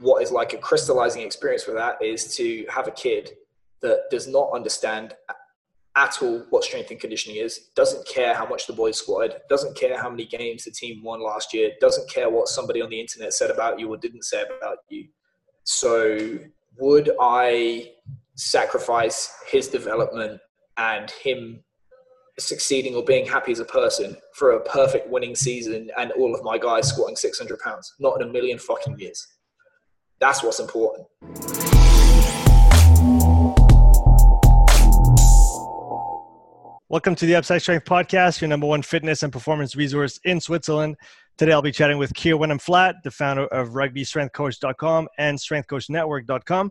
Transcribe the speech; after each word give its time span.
what 0.00 0.22
is 0.22 0.32
like 0.32 0.52
a 0.52 0.58
crystallizing 0.58 1.22
experience 1.22 1.62
for 1.62 1.72
that 1.72 2.02
is 2.02 2.34
to 2.36 2.66
have 2.68 2.88
a 2.88 2.90
kid 2.90 3.30
that 3.82 4.04
does 4.10 4.26
not 4.26 4.50
understand 4.52 5.14
at 5.96 6.22
all 6.22 6.44
what 6.50 6.64
strength 6.64 6.90
and 6.90 7.00
conditioning 7.00 7.38
is, 7.38 7.70
doesn't 7.74 8.06
care 8.06 8.34
how 8.34 8.46
much 8.46 8.66
the 8.66 8.72
boys 8.72 8.96
squatted, 8.96 9.36
doesn't 9.48 9.76
care 9.76 10.00
how 10.00 10.08
many 10.08 10.24
games 10.24 10.64
the 10.64 10.70
team 10.70 11.02
won 11.02 11.22
last 11.22 11.52
year, 11.52 11.72
doesn't 11.80 12.08
care 12.08 12.30
what 12.30 12.48
somebody 12.48 12.80
on 12.80 12.90
the 12.90 13.00
internet 13.00 13.32
said 13.32 13.50
about 13.50 13.78
you 13.78 13.88
or 13.88 13.96
didn't 13.96 14.24
say 14.24 14.44
about 14.58 14.78
you. 14.88 15.08
So, 15.64 16.38
would 16.78 17.10
I 17.20 17.92
sacrifice 18.36 19.34
his 19.50 19.68
development 19.68 20.40
and 20.76 21.10
him 21.10 21.62
succeeding 22.38 22.94
or 22.94 23.04
being 23.04 23.26
happy 23.26 23.52
as 23.52 23.58
a 23.58 23.64
person 23.64 24.16
for 24.34 24.52
a 24.52 24.60
perfect 24.60 25.10
winning 25.10 25.34
season 25.34 25.90
and 25.98 26.12
all 26.12 26.34
of 26.34 26.42
my 26.42 26.56
guys 26.56 26.88
squatting 26.88 27.16
600 27.16 27.58
pounds? 27.58 27.94
Not 27.98 28.20
in 28.20 28.28
a 28.28 28.32
million 28.32 28.58
fucking 28.58 28.98
years. 28.98 29.26
That's 30.20 30.42
what's 30.42 30.60
important. 30.60 31.06
Welcome 36.90 37.14
to 37.14 37.24
the 37.24 37.36
Upside 37.36 37.62
Strength 37.62 37.86
Podcast, 37.86 38.42
your 38.42 38.48
number 38.48 38.66
one 38.66 38.82
fitness 38.82 39.22
and 39.22 39.32
performance 39.32 39.74
resource 39.76 40.20
in 40.24 40.38
Switzerland. 40.38 40.96
Today 41.38 41.52
I'll 41.52 41.62
be 41.62 41.72
chatting 41.72 41.96
with 41.96 42.12
Keir 42.12 42.36
Wenham 42.36 42.58
Flatt, 42.58 42.96
the 43.02 43.10
founder 43.10 43.46
of 43.46 43.70
RugbyStrengthCoach.com 43.70 45.08
and 45.16 45.38
StrengthCoachNetwork.com. 45.38 46.70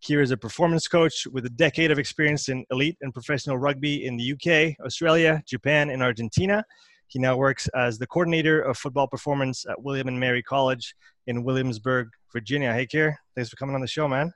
Keir 0.00 0.22
is 0.22 0.30
a 0.30 0.36
performance 0.38 0.88
coach 0.88 1.26
with 1.26 1.44
a 1.44 1.50
decade 1.50 1.90
of 1.90 1.98
experience 1.98 2.48
in 2.48 2.64
elite 2.70 2.96
and 3.02 3.12
professional 3.12 3.58
rugby 3.58 4.06
in 4.06 4.16
the 4.16 4.32
UK, 4.32 4.74
Australia, 4.86 5.42
Japan, 5.46 5.90
and 5.90 6.02
Argentina. 6.02 6.64
He 7.08 7.18
now 7.18 7.36
works 7.36 7.68
as 7.68 7.98
the 7.98 8.06
coordinator 8.06 8.60
of 8.60 8.76
football 8.76 9.06
performance 9.06 9.64
at 9.68 9.82
William 9.82 10.08
and 10.08 10.18
Mary 10.18 10.42
College 10.42 10.94
in 11.26 11.44
Williamsburg, 11.44 12.08
Virginia. 12.32 12.72
Hey, 12.72 12.86
Keir, 12.86 13.18
thanks 13.34 13.50
for 13.50 13.56
coming 13.56 13.74
on 13.74 13.80
the 13.80 13.86
show, 13.86 14.08
man. 14.08 14.32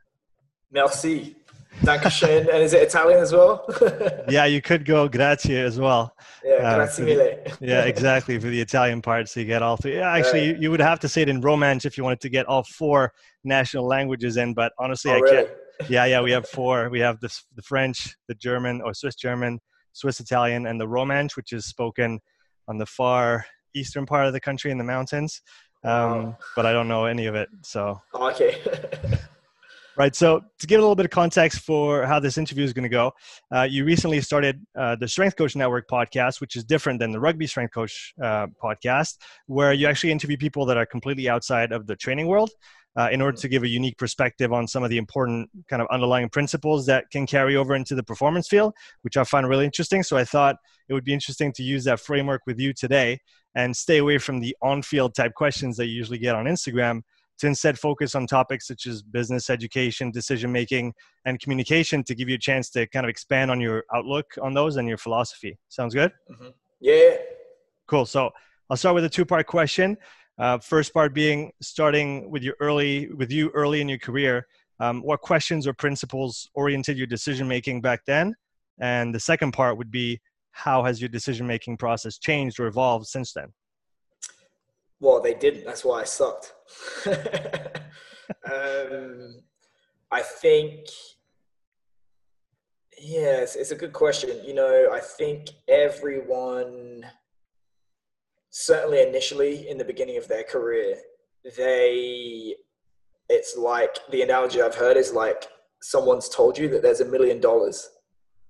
Merci. 0.70 1.37
Dankeschön. 1.83 2.48
and 2.53 2.62
is 2.62 2.75
it 2.75 2.83
Italian 2.83 3.20
as 3.20 3.33
well? 3.33 3.64
yeah, 4.28 4.44
you 4.44 4.61
could 4.61 4.84
go 4.84 5.09
grazie 5.09 5.56
as 5.56 5.78
well. 5.78 6.14
Yeah, 6.44 6.55
uh, 6.55 6.75
grazie 6.77 7.05
mille. 7.05 7.39
yeah, 7.61 7.83
exactly 7.84 8.39
for 8.39 8.48
the 8.48 8.61
Italian 8.61 9.00
part, 9.00 9.28
so 9.28 9.41
you 9.41 9.47
get 9.47 9.62
all 9.62 9.77
three. 9.77 9.97
Yeah, 9.97 10.12
actually, 10.12 10.47
you, 10.47 10.56
you, 10.61 10.70
would 10.70 10.81
have 10.81 11.00
to 11.00 11.09
say 11.09 11.22
it 11.22 11.28
in 11.28 11.41
Romansh 11.41 11.87
if 11.87 11.97
you 11.97 12.05
wanted 12.05 12.20
to 12.20 12.28
get 12.28 12.47
all 12.47 12.64
four 12.64 13.12
national 13.44 13.87
languages 13.87 14.37
in. 14.37 14.53
But 14.53 14.72
honestly, 14.78 15.12
oh, 15.12 15.14
I 15.14 15.19
really? 15.19 15.37
can't. 15.37 15.91
Yeah, 15.91 16.05
yeah, 16.05 16.20
we 16.20 16.33
have 16.33 16.47
four. 16.47 16.91
We 16.91 17.00
have 17.00 17.20
the 17.20 17.31
the 17.55 17.62
French, 17.62 18.14
the 18.28 18.34
German 18.34 18.83
or 18.83 18.92
Swiss 18.92 19.14
German, 19.14 19.61
Swiss 19.92 20.20
Italian, 20.20 20.66
and 20.66 20.78
the 20.78 20.87
Romansh, 20.87 21.37
which 21.37 21.53
is 21.53 21.66
spoken 21.66 22.20
on 22.69 22.78
the 22.78 22.86
far 22.86 23.47
eastern 23.75 24.06
part 24.06 24.27
of 24.27 24.33
the 24.33 24.41
country 24.41 24.70
in 24.70 24.78
the 24.78 24.84
mountains. 24.84 25.42
Um, 25.84 25.91
wow. 25.92 26.39
But 26.56 26.66
I 26.66 26.72
don't 26.72 26.89
know 26.89 27.06
any 27.06 27.27
of 27.27 27.34
it, 27.34 27.48
so. 27.62 28.00
Okay. 28.14 28.61
Right. 30.00 30.16
So, 30.16 30.41
to 30.61 30.66
give 30.66 30.78
a 30.78 30.83
little 30.83 30.94
bit 30.94 31.05
of 31.05 31.11
context 31.11 31.58
for 31.58 32.06
how 32.06 32.20
this 32.20 32.38
interview 32.38 32.64
is 32.64 32.72
going 32.72 32.84
to 32.84 32.88
go, 32.88 33.12
uh, 33.55 33.62
you 33.62 33.84
recently 33.84 34.20
started 34.22 34.64
uh, 34.75 34.97
the 34.97 35.06
Strength 35.06 35.36
Coach 35.36 35.56
Network 35.56 35.88
podcast, 35.88 36.41
which 36.41 36.56
is 36.56 36.64
different 36.64 37.00
than 37.00 37.12
the 37.12 37.20
Rugby 37.20 37.47
Strength 37.47 37.75
Coach 37.75 38.14
uh, 38.22 38.47
podcast, 38.62 39.19
where 39.47 39.75
you 39.75 39.86
actually 39.86 40.12
interview 40.12 40.38
people 40.38 40.64
that 40.64 40.78
are 40.78 40.86
completely 40.86 41.28
outside 41.28 41.70
of 41.70 41.86
the 41.86 41.97
training 41.97 42.28
world. 42.28 42.50
Uh, 42.98 43.08
in 43.12 43.22
order 43.22 43.36
to 43.36 43.46
give 43.46 43.62
a 43.62 43.69
unique 43.69 43.96
perspective 43.96 44.52
on 44.52 44.66
some 44.66 44.83
of 44.83 44.91
the 44.91 44.98
important 44.98 45.48
kind 45.69 45.80
of 45.80 45.86
underlying 45.92 46.28
principles 46.28 46.84
that 46.86 47.08
can 47.12 47.24
carry 47.24 47.55
over 47.55 47.77
into 47.77 47.94
the 47.94 48.02
performance 48.02 48.48
field, 48.48 48.74
which 49.02 49.16
I 49.16 49.22
find 49.22 49.48
really 49.48 49.64
interesting. 49.64 50.02
So 50.02 50.16
I 50.16 50.24
thought 50.24 50.56
it 50.88 50.92
would 50.92 51.05
be 51.05 51.14
interesting 51.14 51.52
to 51.52 51.62
use 51.62 51.84
that 51.84 52.00
framework 52.00 52.42
with 52.48 52.58
you 52.58 52.72
today 52.72 53.20
and 53.55 53.77
stay 53.77 53.98
away 53.98 54.19
from 54.19 54.41
the 54.41 54.56
on 54.60 54.82
field 54.82 55.14
type 55.14 55.34
questions 55.34 55.77
that 55.77 55.86
you 55.86 55.92
usually 55.92 56.19
get 56.19 56.34
on 56.34 56.47
Instagram 56.47 57.02
to 57.41 57.47
instead 57.47 57.78
focus 57.78 58.14
on 58.14 58.27
topics 58.27 58.66
such 58.66 58.86
as 58.86 59.02
business 59.02 59.48
education, 59.50 60.10
decision 60.10 60.52
making, 60.52 60.92
and 61.25 61.41
communication 61.41 62.04
to 62.04 62.14
give 62.14 62.28
you 62.28 62.34
a 62.34 62.38
chance 62.38 62.70
to 62.70 62.86
kind 62.88 63.06
of 63.06 63.10
expand 63.10 63.50
on 63.50 63.60
your 63.60 63.84
outlook 63.94 64.27
on 64.42 64.52
those 64.52 64.77
and 64.77 64.86
your 64.86 64.98
philosophy. 64.98 65.58
Sounds 65.69 65.94
good? 65.94 66.12
Mm-hmm. 66.31 66.48
Yeah. 66.81 67.16
Cool. 67.86 68.04
So 68.04 68.31
I'll 68.69 68.76
start 68.76 68.94
with 68.94 69.04
a 69.04 69.09
two 69.09 69.25
part 69.25 69.47
question. 69.47 69.97
Uh, 70.41 70.59
first 70.59 70.95
part 70.95 71.12
being 71.12 71.53
starting 71.61 72.31
with 72.31 72.43
your 72.43 72.56
early 72.61 73.09
with 73.12 73.31
you 73.31 73.51
early 73.51 73.83
in 73.83 73.89
your 73.89 73.99
career. 73.99 74.47
Um, 74.81 75.03
what 75.03 75.21
questions 75.21 75.67
or 75.67 75.75
principles 75.75 76.49
oriented 76.55 76.97
your 76.97 77.06
decision 77.06 77.47
making 77.47 77.83
back 77.83 78.06
then? 78.06 78.34
And 78.81 79.15
the 79.15 79.21
second 79.21 79.53
part 79.53 79.77
would 79.77 79.91
be 79.91 80.19
how 80.53 80.83
has 80.84 80.99
your 80.99 81.11
decision 81.11 81.47
making 81.47 81.77
process 81.77 82.17
changed 82.17 82.59
or 82.59 82.67
evolved 82.67 83.06
since 83.06 83.34
then? 83.34 83.53
Well, 84.99 85.21
they 85.21 85.34
didn't. 85.34 85.67
That's 85.67 85.84
why 85.84 86.01
I 86.01 86.05
sucked. 86.05 86.55
um, 88.51 89.43
I 90.11 90.22
think, 90.22 90.87
yes, 92.99 93.57
it's 93.57 93.71
a 93.71 93.77
good 93.77 93.93
question. 93.93 94.31
You 94.45 94.55
know, 94.55 94.89
I 94.91 95.01
think 95.01 95.51
everyone, 95.69 97.05
certainly 98.50 99.03
initially 99.03 99.69
in 99.69 99.78
the 99.78 99.84
beginning 99.84 100.19
of 100.19 100.28
their 100.28 100.44
career, 100.44 100.97
they, 101.56 102.55
it's 103.28 103.56
like 103.56 103.97
the 104.11 104.22
analogy 104.22 104.61
I've 104.61 104.75
heard 104.75 104.97
is 104.97 105.12
like 105.12 105.47
someone's 105.83 106.28
told 106.28 106.59
you 106.59 106.69
that 106.69 106.83
there's 106.83 107.00
a 107.00 107.05
million 107.05 107.41
dollars 107.41 107.89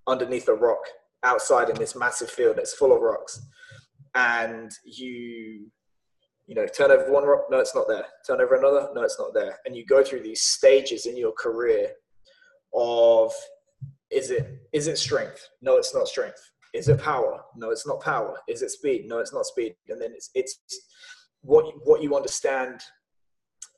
underneath 0.06 0.48
a 0.48 0.54
rock 0.54 0.82
outside 1.22 1.68
in 1.68 1.76
this 1.76 1.94
massive 1.94 2.30
field 2.30 2.56
that's 2.56 2.74
full 2.74 2.94
of 2.94 3.02
rocks. 3.02 3.40
And 4.14 4.70
you 4.84 5.70
you 6.50 6.56
know, 6.56 6.66
turn 6.66 6.90
over 6.90 7.12
one 7.12 7.22
rock, 7.22 7.42
no, 7.48 7.60
it's 7.60 7.76
not 7.76 7.86
there. 7.86 8.04
Turn 8.26 8.40
over 8.40 8.56
another, 8.56 8.88
no, 8.92 9.02
it's 9.02 9.20
not 9.20 9.32
there. 9.32 9.56
And 9.64 9.76
you 9.76 9.86
go 9.86 10.02
through 10.02 10.24
these 10.24 10.42
stages 10.42 11.06
in 11.06 11.16
your 11.16 11.30
career 11.30 11.92
of 12.74 13.32
is 14.10 14.32
it 14.32 14.60
is 14.72 14.88
it 14.88 14.98
strength? 14.98 15.48
No, 15.62 15.76
it's 15.76 15.94
not 15.94 16.08
strength. 16.08 16.49
Is 16.72 16.88
it 16.88 17.00
power? 17.00 17.42
No, 17.56 17.70
it's 17.70 17.86
not 17.86 18.00
power. 18.00 18.38
Is 18.48 18.62
it 18.62 18.70
speed? 18.70 19.06
No, 19.06 19.18
it's 19.18 19.32
not 19.32 19.46
speed. 19.46 19.74
And 19.88 20.00
then 20.00 20.12
it's 20.12 20.30
it's 20.34 20.58
what 21.42 21.64
what 21.84 22.02
you 22.02 22.16
understand 22.16 22.80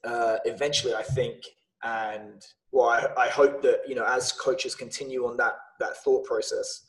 uh, 0.04 0.38
eventually. 0.44 0.94
I 0.94 1.02
think, 1.02 1.36
and 1.82 2.42
well, 2.70 2.88
I, 2.88 3.08
I 3.16 3.28
hope 3.28 3.62
that 3.62 3.80
you 3.86 3.94
know 3.94 4.04
as 4.04 4.32
coaches 4.32 4.74
continue 4.74 5.26
on 5.26 5.36
that 5.38 5.54
that 5.80 5.96
thought 5.98 6.24
process, 6.24 6.84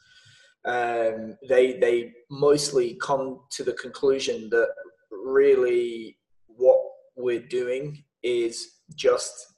um, 0.65 1.37
they 1.47 1.77
they 1.79 2.11
mostly 2.29 2.97
come 3.01 3.39
to 3.51 3.63
the 3.63 3.73
conclusion 3.73 4.49
that 4.49 4.69
really 5.11 6.17
what 6.47 6.79
we're 7.15 7.47
doing 7.47 8.03
is 8.23 8.79
just 8.95 9.53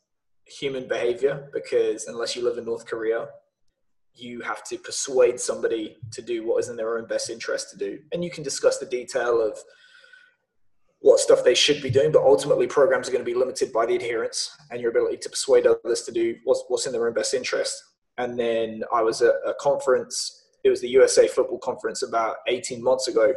human 0.46 0.88
behavior 0.88 1.50
because 1.54 2.06
unless 2.06 2.36
you 2.36 2.44
live 2.44 2.58
in 2.58 2.66
North 2.66 2.86
Korea, 2.86 3.28
you 4.16 4.42
have 4.42 4.64
to 4.66 4.78
persuade 4.78 5.40
somebody 5.40 5.98
to 6.12 6.22
do 6.22 6.46
what 6.46 6.60
is 6.60 6.70
in 6.70 6.76
their 6.76 6.98
own 6.98 7.06
best 7.06 7.30
interest 7.30 7.70
to 7.72 7.78
do. 7.78 8.00
And 8.12 8.24
you 8.24 8.32
can 8.32 8.44
discuss 8.44 8.78
the 8.78 8.86
detail 8.86 9.42
of 9.42 9.58
what 11.00 11.20
stuff 11.20 11.44
they 11.44 11.54
should 11.54 11.82
be 11.82 11.90
doing, 11.90 12.12
but 12.12 12.24
ultimately 12.24 12.68
programs 12.68 13.08
are 13.08 13.12
going 13.12 13.24
to 13.24 13.32
be 13.32 13.38
limited 13.38 13.72
by 13.72 13.86
the 13.86 13.96
adherence 13.96 14.56
and 14.72 14.82
your 14.82 14.92
ability 14.92 15.18
to 15.18 15.30
persuade 15.30 15.68
others 15.68 16.02
to 16.04 16.12
do 16.12 16.36
what's, 16.46 16.64
what's 16.68 16.88
in 16.88 16.94
their 16.94 17.08
own 17.08 17.14
best 17.14 17.34
interest. 17.34 17.76
And 18.18 18.40
then 18.40 18.84
I 18.94 19.02
was 19.02 19.22
at 19.22 19.36
a 19.46 19.54
conference, 19.60 20.46
it 20.64 20.70
was 20.70 20.82
the 20.82 20.90
USA 20.90 21.28
Football 21.28 21.60
Conference 21.60 22.02
about 22.02 22.38
18 22.48 22.82
months 22.82 23.08
ago, 23.08 23.34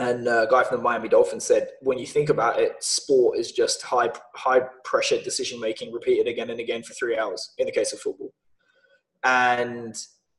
and 0.00 0.26
a 0.26 0.46
guy 0.50 0.64
from 0.64 0.78
the 0.78 0.82
Miami 0.82 1.08
Dolphins 1.08 1.44
said, 1.44 1.68
when 1.82 1.98
you 1.98 2.06
think 2.06 2.30
about 2.30 2.58
it, 2.58 2.82
sport 2.82 3.38
is 3.38 3.52
just 3.52 3.82
high 3.82 4.10
high 4.34 4.60
pressure 4.82 5.20
decision 5.22 5.60
making 5.60 5.92
repeated 5.92 6.26
again 6.26 6.48
and 6.48 6.58
again 6.58 6.82
for 6.82 6.94
three 6.94 7.18
hours 7.18 7.52
in 7.58 7.66
the 7.66 7.72
case 7.72 7.92
of 7.92 8.00
football. 8.00 8.32
And 9.22 9.96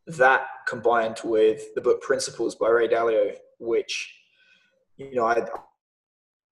that 0.07 0.47
combined 0.67 1.19
with 1.23 1.73
the 1.75 1.81
book 1.81 2.01
Principles 2.01 2.55
by 2.55 2.69
Ray 2.69 2.87
Dalio, 2.87 3.35
which 3.59 4.13
you 4.97 5.15
know 5.15 5.25
I 5.25 5.45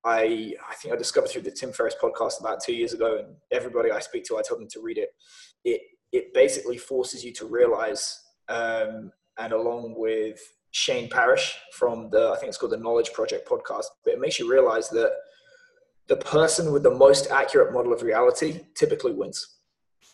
I 0.05 0.53
I 0.69 0.75
think 0.75 0.93
I 0.93 0.97
discovered 0.97 1.29
through 1.29 1.41
the 1.43 1.51
Tim 1.51 1.71
Ferriss 1.71 1.95
podcast 2.01 2.39
about 2.39 2.63
two 2.63 2.73
years 2.73 2.93
ago, 2.93 3.17
and 3.17 3.35
everybody 3.51 3.91
I 3.91 3.99
speak 3.99 4.23
to, 4.25 4.37
I 4.37 4.41
tell 4.41 4.57
them 4.57 4.67
to 4.69 4.81
read 4.81 4.97
it. 4.97 5.09
It 5.63 5.81
it 6.11 6.33
basically 6.33 6.77
forces 6.77 7.23
you 7.23 7.33
to 7.33 7.45
realize, 7.45 8.19
um, 8.47 9.11
and 9.37 9.53
along 9.53 9.95
with 9.97 10.39
Shane 10.71 11.09
Parrish 11.09 11.55
from 11.73 12.09
the, 12.11 12.29
I 12.29 12.37
think 12.37 12.49
it's 12.49 12.57
called 12.57 12.71
the 12.71 12.77
Knowledge 12.77 13.13
Project 13.13 13.47
podcast, 13.47 13.85
but 14.03 14.13
it 14.13 14.19
makes 14.19 14.39
you 14.39 14.49
realize 14.49 14.89
that 14.89 15.11
the 16.07 16.17
person 16.17 16.71
with 16.71 16.83
the 16.83 16.91
most 16.91 17.29
accurate 17.29 17.73
model 17.73 17.93
of 17.93 18.01
reality 18.01 18.61
typically 18.75 19.13
wins. 19.13 19.58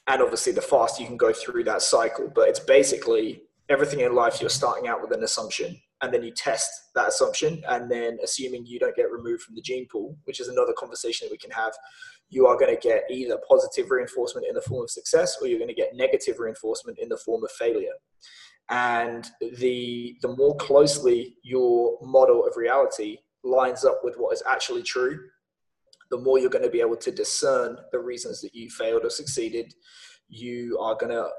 And 0.07 0.21
obviously, 0.21 0.53
the 0.53 0.61
faster 0.61 1.01
you 1.01 1.07
can 1.07 1.17
go 1.17 1.33
through 1.33 1.63
that 1.65 1.81
cycle, 1.81 2.31
but 2.33 2.47
it's 2.47 2.59
basically 2.59 3.41
everything 3.69 4.01
in 4.01 4.13
life 4.13 4.39
you're 4.39 4.49
starting 4.49 4.87
out 4.87 5.01
with 5.01 5.11
an 5.11 5.23
assumption 5.23 5.79
and 6.01 6.13
then 6.13 6.21
you 6.21 6.31
test 6.31 6.69
that 6.93 7.07
assumption 7.07 7.63
and 7.69 7.89
then 7.89 8.19
assuming 8.23 8.63
you 8.63 8.77
don't 8.77 8.95
get 8.95 9.11
removed 9.11 9.41
from 9.41 9.55
the 9.55 9.61
gene 9.61 9.87
pool 9.91 10.15
which 10.25 10.39
is 10.39 10.49
another 10.49 10.73
conversation 10.77 11.25
that 11.25 11.31
we 11.31 11.37
can 11.37 11.49
have 11.49 11.73
you 12.29 12.47
are 12.47 12.57
going 12.57 12.73
to 12.73 12.81
get 12.81 13.03
either 13.09 13.37
positive 13.47 13.91
reinforcement 13.91 14.47
in 14.47 14.55
the 14.55 14.61
form 14.61 14.83
of 14.83 14.89
success 14.89 15.37
or 15.41 15.47
you're 15.47 15.59
going 15.59 15.69
to 15.69 15.75
get 15.75 15.95
negative 15.95 16.39
reinforcement 16.39 16.97
in 16.99 17.09
the 17.09 17.17
form 17.17 17.43
of 17.43 17.51
failure. 17.51 17.93
And 18.69 19.29
the 19.59 20.17
the 20.21 20.35
more 20.35 20.55
closely 20.57 21.37
your 21.43 21.99
model 22.01 22.45
of 22.45 22.57
reality 22.57 23.17
lines 23.43 23.85
up 23.85 24.01
with 24.03 24.15
what 24.15 24.33
is 24.33 24.41
actually 24.49 24.81
true 24.81 25.19
the 26.11 26.17
more 26.17 26.39
you're 26.39 26.49
going 26.49 26.63
to 26.63 26.69
be 26.69 26.81
able 26.81 26.97
to 26.97 27.11
discern 27.11 27.77
the 27.91 27.99
reasons 27.99 28.41
that 28.41 28.53
you 28.53 28.69
failed 28.69 29.03
or 29.03 29.09
succeeded. 29.09 29.73
You 30.29 30.77
are 30.79 30.95
going 30.95 31.11
to 31.11 31.29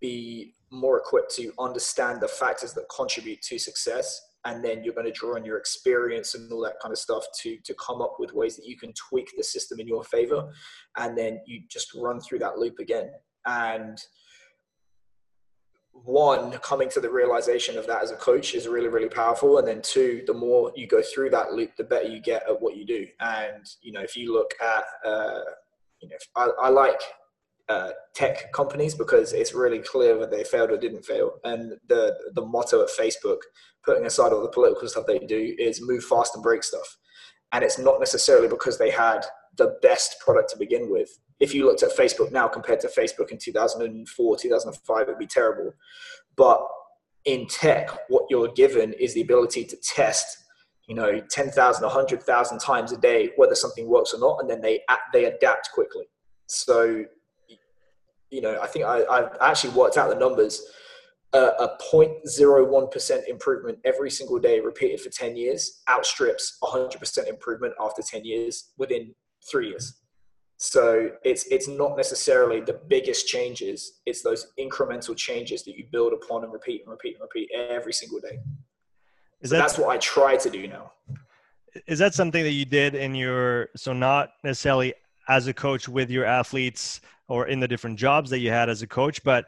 be 0.00 0.54
more 0.70 0.98
equipped 0.98 1.34
to 1.36 1.52
understand 1.58 2.20
the 2.20 2.28
factors 2.28 2.72
that 2.74 2.84
contribute 2.94 3.42
to 3.42 3.58
success 3.58 4.20
and 4.44 4.64
then 4.64 4.84
you're 4.84 4.94
going 4.94 5.06
to 5.06 5.12
draw 5.12 5.34
on 5.34 5.44
your 5.44 5.58
experience 5.58 6.34
and 6.34 6.50
all 6.52 6.62
that 6.62 6.78
kind 6.80 6.92
of 6.92 6.98
stuff 6.98 7.24
to 7.40 7.56
to 7.64 7.74
come 7.74 8.00
up 8.00 8.16
with 8.18 8.32
ways 8.32 8.56
that 8.56 8.66
you 8.66 8.76
can 8.76 8.92
tweak 8.92 9.30
the 9.36 9.42
system 9.42 9.80
in 9.80 9.88
your 9.88 10.04
favor 10.04 10.48
and 10.98 11.16
then 11.16 11.40
you 11.46 11.62
just 11.68 11.92
run 11.94 12.20
through 12.20 12.38
that 12.38 12.58
loop 12.58 12.78
again 12.78 13.10
and 13.46 13.98
one 16.04 16.52
coming 16.58 16.88
to 16.88 17.00
the 17.00 17.10
realization 17.10 17.76
of 17.78 17.86
that 17.86 18.02
as 18.02 18.10
a 18.10 18.16
coach 18.16 18.54
is 18.54 18.68
really 18.68 18.88
really 18.88 19.08
powerful 19.08 19.58
and 19.58 19.66
then 19.66 19.80
two 19.82 20.22
the 20.26 20.34
more 20.34 20.72
you 20.74 20.86
go 20.86 21.02
through 21.02 21.30
that 21.30 21.52
loop 21.52 21.70
the 21.76 21.84
better 21.84 22.08
you 22.08 22.20
get 22.20 22.42
at 22.48 22.60
what 22.60 22.76
you 22.76 22.84
do 22.84 23.06
and 23.20 23.66
you 23.82 23.92
know 23.92 24.00
if 24.00 24.16
you 24.16 24.32
look 24.32 24.52
at 24.62 24.84
uh, 25.08 25.40
you 26.00 26.08
know 26.08 26.16
I, 26.36 26.48
I 26.62 26.68
like 26.68 27.00
uh, 27.68 27.90
tech 28.14 28.50
companies 28.52 28.94
because 28.94 29.32
it's 29.32 29.52
really 29.52 29.78
clear 29.78 30.16
whether 30.16 30.34
they 30.34 30.44
failed 30.44 30.70
or 30.70 30.78
didn't 30.78 31.04
fail. 31.04 31.32
And 31.44 31.74
the 31.86 32.16
the 32.34 32.44
motto 32.44 32.82
at 32.82 32.88
Facebook, 32.88 33.40
putting 33.84 34.06
aside 34.06 34.32
all 34.32 34.42
the 34.42 34.48
political 34.48 34.88
stuff 34.88 35.04
they 35.06 35.18
do, 35.18 35.54
is 35.58 35.86
move 35.86 36.04
fast 36.04 36.34
and 36.34 36.42
break 36.42 36.62
stuff. 36.62 36.96
And 37.52 37.62
it's 37.62 37.78
not 37.78 38.00
necessarily 38.00 38.48
because 38.48 38.78
they 38.78 38.90
had 38.90 39.26
the 39.56 39.78
best 39.82 40.16
product 40.24 40.50
to 40.50 40.58
begin 40.58 40.90
with. 40.90 41.10
If 41.40 41.54
you 41.54 41.64
looked 41.64 41.82
at 41.82 41.96
Facebook 41.96 42.32
now 42.32 42.48
compared 42.48 42.80
to 42.80 42.88
Facebook 42.88 43.30
in 43.30 43.38
2004, 43.38 44.36
2005, 44.36 45.02
it'd 45.02 45.18
be 45.18 45.26
terrible. 45.26 45.72
But 46.36 46.66
in 47.24 47.46
tech, 47.46 47.90
what 48.08 48.24
you're 48.30 48.52
given 48.52 48.92
is 48.94 49.14
the 49.14 49.22
ability 49.22 49.64
to 49.64 49.76
test 49.76 50.44
you 50.86 50.94
know 50.94 51.20
10,000 51.20 51.82
100,000 51.82 52.58
times 52.60 52.92
a 52.92 52.96
day 52.96 53.30
whether 53.36 53.54
something 53.54 53.86
works 53.86 54.14
or 54.14 54.20
not 54.20 54.38
and 54.40 54.48
then 54.48 54.62
they 54.62 54.80
they 55.12 55.26
adapt 55.26 55.70
quickly 55.74 56.06
so 56.46 57.04
you 58.30 58.40
know, 58.40 58.58
I 58.60 58.66
think 58.66 58.84
I, 58.84 59.04
I've 59.04 59.36
actually 59.40 59.74
worked 59.74 59.96
out 59.96 60.08
the 60.08 60.16
numbers. 60.16 60.62
Uh, 61.34 61.50
a 61.60 61.68
0.01% 61.92 63.28
improvement 63.28 63.78
every 63.84 64.10
single 64.10 64.38
day 64.38 64.60
repeated 64.60 64.98
for 64.98 65.10
10 65.10 65.36
years 65.36 65.82
outstrips 65.86 66.56
100% 66.62 67.28
improvement 67.28 67.74
after 67.78 68.00
10 68.00 68.24
years 68.24 68.70
within 68.78 69.14
three 69.50 69.68
years. 69.68 70.00
So 70.58 71.10
it's 71.22 71.46
it's 71.46 71.68
not 71.68 71.96
necessarily 71.96 72.60
the 72.60 72.80
biggest 72.88 73.28
changes; 73.28 74.00
it's 74.06 74.22
those 74.22 74.48
incremental 74.58 75.16
changes 75.16 75.62
that 75.62 75.76
you 75.76 75.86
build 75.90 76.12
upon 76.12 76.42
and 76.42 76.52
repeat 76.52 76.82
and 76.82 76.90
repeat 76.90 77.14
and 77.14 77.22
repeat 77.22 77.48
every 77.54 77.92
single 77.92 78.18
day. 78.18 78.40
Is 79.40 79.50
so 79.50 79.56
that, 79.56 79.62
that's 79.62 79.78
what 79.78 79.90
I 79.90 79.98
try 79.98 80.36
to 80.36 80.50
do 80.50 80.66
now. 80.66 80.92
Is 81.86 82.00
that 82.00 82.12
something 82.12 82.42
that 82.42 82.50
you 82.50 82.64
did 82.64 82.96
in 82.96 83.14
your 83.14 83.68
so 83.76 83.92
not 83.92 84.30
necessarily 84.42 84.94
as 85.28 85.46
a 85.46 85.54
coach 85.54 85.88
with 85.88 86.10
your 86.10 86.24
athletes 86.24 87.02
or 87.28 87.46
in 87.46 87.60
the 87.60 87.68
different 87.68 87.96
jobs 87.96 88.28
that 88.30 88.40
you 88.40 88.50
had 88.50 88.68
as 88.68 88.82
a 88.82 88.86
coach, 88.86 89.22
but 89.22 89.46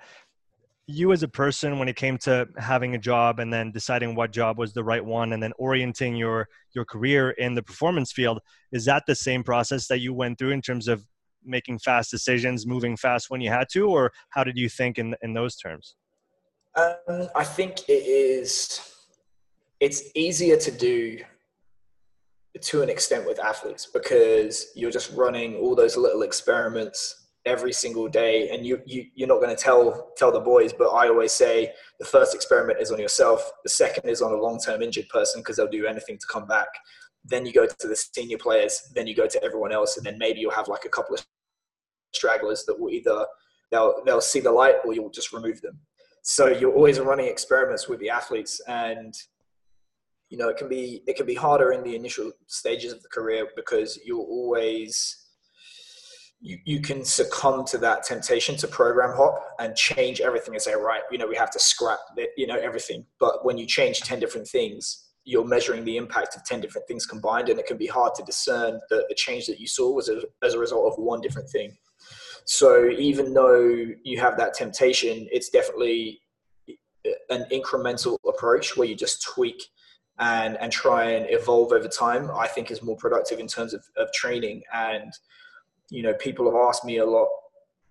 you 0.91 1.13
as 1.13 1.23
a 1.23 1.29
person 1.29 1.79
when 1.79 1.89
it 1.89 1.97
came 1.97 2.19
to 2.19 2.49
having 2.59 2.95
a 2.95 2.99
job 2.99 3.39
and 3.39 3.53
then 3.53 3.71
deciding 3.71 4.15
what 4.15 4.33
job 4.33 4.59
was 4.59 4.73
the 4.73 4.85
right 4.85 5.05
one 5.05 5.33
and 5.33 5.43
then 5.43 5.53
orienting 5.59 6.17
your 6.17 6.49
your 6.75 6.85
career 6.85 7.31
in 7.31 7.55
the 7.55 7.63
performance 7.63 8.13
field 8.13 8.41
is 8.73 8.85
that 8.85 9.05
the 9.07 9.15
same 9.15 9.43
process 9.43 9.87
that 9.89 10.01
you 10.01 10.13
went 10.13 10.39
through 10.39 10.51
in 10.51 10.61
terms 10.61 10.89
of 10.89 11.05
making 11.45 11.79
fast 11.79 12.11
decisions 12.11 12.67
moving 12.67 12.97
fast 12.97 13.31
when 13.31 13.41
you 13.41 13.51
had 13.51 13.67
to 13.73 13.89
or 13.89 14.13
how 14.31 14.45
did 14.45 14.57
you 14.57 14.69
think 14.69 14.99
in 14.99 15.15
in 15.23 15.33
those 15.33 15.57
terms? 15.57 15.97
Um, 16.77 17.29
i 17.35 17.45
think 17.45 17.89
it 17.89 18.05
is 18.07 18.81
it's 19.81 20.03
easier 20.15 20.57
to 20.57 20.71
do 20.71 21.19
to 22.61 22.83
an 22.83 22.91
extent 22.91 23.27
with 23.27 23.39
athletes 23.39 23.87
because 23.93 24.67
you're 24.75 24.91
just 24.91 25.13
running 25.13 25.57
all 25.57 25.75
those 25.75 25.97
little 25.97 26.23
experiments 26.23 27.20
every 27.47 27.73
single 27.73 28.07
day 28.07 28.51
and 28.51 28.67
you, 28.67 28.81
you 28.85 29.07
you're 29.15 29.29
not 29.29 29.41
going 29.41 29.55
to 29.55 29.61
tell 29.61 30.13
tell 30.17 30.31
the 30.31 30.41
boys 30.41 30.75
but 30.75 30.89
i 30.89 31.09
always 31.09 31.33
say 31.33 31.73
the 31.99 32.05
first 32.05 32.35
experiment 32.35 32.79
is 32.81 32.91
on 32.91 32.99
yourself 32.99 33.51
the 33.65 33.71
second 33.71 34.09
is 34.09 34.21
on 34.21 34.33
a 34.33 34.37
long-term 34.37 34.83
injured 34.83 35.09
person 35.09 35.41
because 35.41 35.57
they'll 35.57 35.69
do 35.69 35.87
anything 35.87 36.19
to 36.19 36.27
come 36.31 36.47
back. 36.47 36.69
Then 37.25 37.45
you 37.47 37.53
go 37.53 37.67
to 37.67 37.89
the 37.89 37.97
senior 37.97 38.39
players 38.39 38.81
then 38.95 39.07
you 39.07 39.15
go 39.15 39.27
to 39.27 39.43
everyone 39.43 39.73
else 39.73 39.97
and 39.97 40.05
then 40.05 40.19
maybe 40.19 40.41
you'll 40.41 40.51
have 40.51 40.69
like 40.69 40.85
a 40.85 40.91
couple 40.91 41.15
of 41.15 41.25
stragglers 42.13 42.65
that 42.67 42.79
will 42.79 42.91
either 42.91 43.25
they'll 43.71 44.03
they'll 44.05 44.21
see 44.21 44.41
the 44.41 44.53
light 44.53 44.77
or 44.85 44.95
you'll 44.95 45.11
just 45.11 45.33
remove 45.33 45.61
them. 45.63 45.79
So 46.23 46.49
you're 46.49 46.75
always 46.75 47.01
running 47.01 47.27
experiments 47.27 47.89
with 47.89 48.01
the 48.01 48.11
athletes 48.11 48.61
and 48.69 49.15
you 50.29 50.39
know 50.39 50.49
it 50.49 50.57
can 50.57 50.69
be 50.69 51.03
it 51.07 51.17
can 51.17 51.27
be 51.27 51.35
harder 51.35 51.73
in 51.73 51.83
the 51.83 51.95
initial 51.97 52.33
stages 52.47 52.93
of 52.93 53.03
the 53.03 53.09
career 53.09 53.49
because 53.57 53.99
you're 54.05 54.19
always 54.19 55.20
you, 56.41 56.59
you 56.65 56.81
can 56.81 57.05
succumb 57.05 57.65
to 57.67 57.79
that 57.79 58.03
temptation 58.03 58.57
to 58.57 58.67
program 58.67 59.15
hop 59.15 59.55
and 59.59 59.77
change 59.77 60.21
everything 60.21 60.55
and 60.55 60.63
say 60.63 60.75
right 60.75 61.03
you 61.11 61.19
know 61.19 61.27
we 61.27 61.37
have 61.37 61.51
to 61.51 61.59
scrap 61.59 61.99
you 62.37 62.47
know 62.47 62.59
everything. 62.59 63.05
But 63.19 63.45
when 63.45 63.59
you 63.59 63.67
change 63.67 64.01
10 64.01 64.21
different 64.21 64.49
things 64.49 65.07
you're 65.25 65.45
measuring 65.45 65.85
the 65.85 65.99
impact 65.99 66.35
of 66.35 66.45
10 66.45 66.61
different 66.61 66.89
things 66.89 67.05
combined 67.05 67.51
and 67.51 67.61
it 67.61 67.67
can 67.67 67.77
be 67.77 67.87
hard 67.87 68.15
to 68.15 68.23
discern 68.23 68.81
that 68.89 69.05
the 69.09 69.15
change 69.15 69.47
that 69.47 69.61
you 69.61 69.67
saw 69.67 69.93
was 69.93 70.09
a, 70.09 70.23
as 70.43 70.55
a 70.55 70.59
result 70.59 70.91
of 70.91 70.99
one 70.99 71.21
different 71.21 71.49
thing. 71.51 71.77
So 72.47 72.89
even 72.89 73.35
though 73.35 73.87
you 74.03 74.19
have 74.19 74.39
that 74.39 74.55
temptation 74.55 75.29
it's 75.31 75.51
definitely 75.51 76.21
an 77.29 77.45
incremental 77.53 78.17
approach 78.27 78.77
where 78.77 78.89
you 78.89 78.95
just 78.95 79.23
tweak 79.23 79.63
and 80.19 80.57
and 80.59 80.73
try 80.73 81.13
and 81.13 81.27
evolve 81.31 81.73
over 81.73 81.89
time 81.89 82.31
i 82.37 82.47
think 82.47 82.71
is 82.71 82.83
more 82.83 82.97
productive 82.97 83.39
in 83.39 83.47
terms 83.47 83.73
of, 83.73 83.83
of 83.97 84.13
training 84.13 84.63
and 84.75 85.11
you 85.91 86.03
know 86.03 86.15
people 86.15 86.47
have 86.47 86.69
asked 86.69 86.85
me 86.85 86.99
a 86.99 87.05
lot 87.05 87.29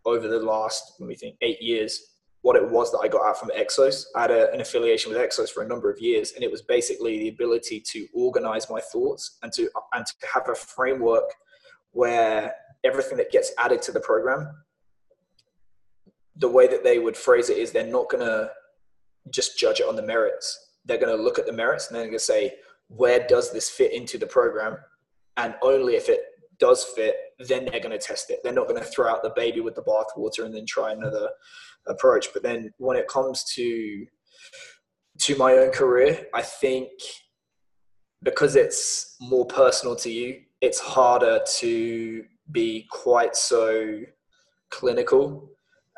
over 0.05 0.27
the 0.27 0.39
last 0.39 0.93
let 0.99 1.07
me 1.07 1.15
think 1.15 1.35
eight 1.41 1.61
years 1.61 2.01
what 2.41 2.55
it 2.55 2.69
was 2.69 2.91
that 2.91 2.99
i 2.99 3.07
got 3.07 3.25
out 3.25 3.37
from 3.37 3.49
exos 3.49 4.05
i 4.15 4.21
had 4.21 4.31
a, 4.31 4.51
an 4.53 4.61
affiliation 4.61 5.11
with 5.11 5.21
exos 5.21 5.49
for 5.49 5.63
a 5.63 5.67
number 5.67 5.91
of 5.91 5.99
years 5.99 6.31
and 6.33 6.43
it 6.43 6.51
was 6.51 6.61
basically 6.61 7.19
the 7.19 7.27
ability 7.29 7.79
to 7.79 8.07
organize 8.13 8.69
my 8.69 8.79
thoughts 8.79 9.37
and 9.43 9.51
to 9.51 9.69
and 9.93 10.05
to 10.05 10.13
have 10.33 10.47
a 10.49 10.55
framework 10.55 11.29
where 11.91 12.53
everything 12.83 13.17
that 13.17 13.31
gets 13.31 13.51
added 13.57 13.81
to 13.81 13.91
the 13.91 13.99
program 13.99 14.47
the 16.37 16.47
way 16.47 16.67
that 16.67 16.83
they 16.83 16.99
would 16.99 17.17
phrase 17.17 17.49
it 17.49 17.57
is 17.57 17.71
they're 17.71 17.85
not 17.85 18.09
going 18.09 18.25
to 18.25 18.49
just 19.29 19.59
judge 19.59 19.81
it 19.81 19.87
on 19.87 19.97
the 19.97 20.01
merits 20.01 20.69
they're 20.89 20.97
going 20.97 21.15
to 21.15 21.23
look 21.23 21.39
at 21.39 21.45
the 21.45 21.53
merits 21.53 21.87
and 21.87 21.95
they're 21.95 22.09
to 22.09 22.19
say, 22.19 22.55
where 22.87 23.25
does 23.27 23.53
this 23.53 23.69
fit 23.69 23.93
into 23.93 24.17
the 24.17 24.25
program? 24.25 24.77
And 25.37 25.55
only 25.61 25.95
if 25.95 26.09
it 26.09 26.21
does 26.59 26.83
fit, 26.83 27.15
then 27.39 27.65
they're 27.65 27.79
going 27.79 27.97
to 27.97 27.97
test 27.97 28.29
it. 28.29 28.39
They're 28.44 28.53
not 28.53 28.67
going 28.67 28.81
to 28.81 28.88
throw 28.88 29.09
out 29.09 29.23
the 29.23 29.33
baby 29.35 29.61
with 29.61 29.75
the 29.75 29.83
bathwater 29.83 30.45
and 30.45 30.54
then 30.54 30.66
try 30.66 30.92
another 30.92 31.30
approach. 31.87 32.30
But 32.33 32.44
then 32.44 32.71
when 32.78 32.97
it 32.97 33.07
comes 33.07 33.44
to 33.56 34.06
to 35.19 35.35
my 35.35 35.54
own 35.54 35.71
career, 35.71 36.28
I 36.33 36.42
think 36.42 36.89
because 38.23 38.56
it's 38.56 39.16
more 39.19 39.45
personal 39.45 39.95
to 39.97 40.09
you, 40.09 40.42
it's 40.61 40.80
harder 40.80 41.42
to 41.57 42.23
be 42.51 42.87
quite 42.89 43.35
so 43.35 44.01
clinical. 44.69 45.49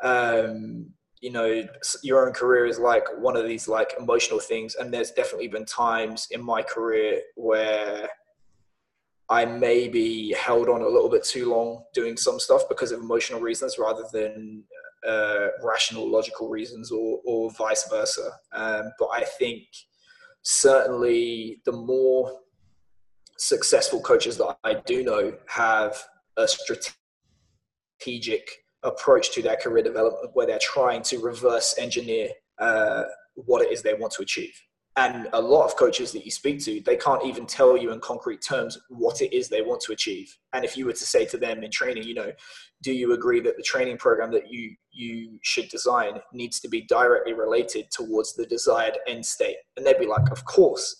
Um, 0.02 0.92
you 1.20 1.30
know 1.30 1.64
your 2.02 2.26
own 2.26 2.32
career 2.32 2.66
is 2.66 2.80
like 2.80 3.04
one 3.16 3.36
of 3.36 3.46
these 3.46 3.68
like 3.68 3.94
emotional 3.96 4.40
things 4.40 4.74
and 4.74 4.92
there's 4.92 5.12
definitely 5.12 5.46
been 5.46 5.64
times 5.64 6.26
in 6.32 6.44
my 6.44 6.62
career 6.62 7.20
where 7.36 8.08
i 9.32 9.44
maybe 9.44 10.32
held 10.32 10.68
on 10.68 10.82
a 10.82 10.88
little 10.88 11.08
bit 11.08 11.24
too 11.24 11.48
long 11.48 11.82
doing 11.94 12.16
some 12.16 12.38
stuff 12.38 12.62
because 12.68 12.92
of 12.92 13.00
emotional 13.00 13.40
reasons 13.40 13.78
rather 13.78 14.04
than 14.12 14.62
uh, 15.08 15.48
rational 15.64 16.08
logical 16.08 16.48
reasons 16.48 16.92
or, 16.92 17.18
or 17.24 17.50
vice 17.52 17.88
versa 17.88 18.30
um, 18.52 18.92
but 18.98 19.08
i 19.12 19.24
think 19.38 19.62
certainly 20.42 21.60
the 21.64 21.72
more 21.72 22.40
successful 23.38 24.00
coaches 24.00 24.36
that 24.36 24.56
i 24.64 24.74
do 24.86 25.02
know 25.02 25.32
have 25.46 25.96
a 26.36 26.46
strategic 26.46 26.96
approach 28.82 29.32
to 29.32 29.42
their 29.42 29.56
career 29.56 29.82
development 29.82 30.30
where 30.34 30.46
they're 30.46 30.58
trying 30.60 31.02
to 31.02 31.18
reverse 31.18 31.74
engineer 31.78 32.28
uh, 32.58 33.04
what 33.34 33.62
it 33.62 33.72
is 33.72 33.82
they 33.82 33.94
want 33.94 34.12
to 34.12 34.22
achieve. 34.22 34.54
And 34.96 35.28
a 35.32 35.40
lot 35.40 35.64
of 35.64 35.76
coaches 35.76 36.12
that 36.12 36.26
you 36.26 36.30
speak 36.30 36.62
to, 36.64 36.82
they 36.84 36.96
can't 36.96 37.24
even 37.24 37.46
tell 37.46 37.78
you 37.78 37.92
in 37.92 38.00
concrete 38.00 38.42
terms 38.46 38.78
what 38.90 39.22
it 39.22 39.34
is 39.34 39.48
they 39.48 39.62
want 39.62 39.80
to 39.82 39.92
achieve. 39.92 40.36
And 40.52 40.66
if 40.66 40.76
you 40.76 40.84
were 40.84 40.92
to 40.92 41.06
say 41.06 41.24
to 41.26 41.38
them 41.38 41.62
in 41.62 41.70
training, 41.70 42.02
you 42.02 42.12
know, 42.12 42.30
do 42.82 42.92
you 42.92 43.14
agree 43.14 43.40
that 43.40 43.56
the 43.56 43.62
training 43.62 43.96
program 43.96 44.30
that 44.32 44.52
you 44.52 44.74
you 44.90 45.38
should 45.42 45.68
design 45.70 46.20
needs 46.34 46.60
to 46.60 46.68
be 46.68 46.82
directly 46.82 47.32
related 47.32 47.86
towards 47.90 48.34
the 48.34 48.44
desired 48.44 48.98
end 49.06 49.24
state? 49.24 49.56
And 49.78 49.86
they'd 49.86 49.98
be 49.98 50.06
like, 50.06 50.30
of 50.30 50.44
course. 50.44 50.94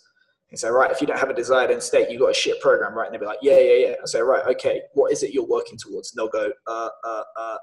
And 0.50 0.58
say, 0.58 0.68
right, 0.68 0.90
if 0.90 1.00
you 1.00 1.06
don't 1.06 1.18
have 1.18 1.30
a 1.30 1.34
desired 1.34 1.70
end 1.70 1.82
state, 1.82 2.10
you 2.10 2.18
got 2.18 2.30
a 2.30 2.34
shit 2.34 2.60
program, 2.60 2.94
right? 2.94 3.06
And 3.06 3.14
they'd 3.14 3.20
be 3.20 3.26
like, 3.26 3.38
yeah, 3.42 3.58
yeah, 3.58 3.86
yeah. 3.86 3.94
I 4.02 4.06
say, 4.06 4.20
right, 4.20 4.44
okay, 4.54 4.82
what 4.92 5.10
is 5.10 5.22
it 5.22 5.32
you're 5.32 5.46
working 5.46 5.78
towards? 5.78 6.12
And 6.12 6.18
they'll 6.18 6.28
go, 6.28 6.50
uh, 6.66 6.88
uh, 7.04 7.22
uh, 7.38 7.56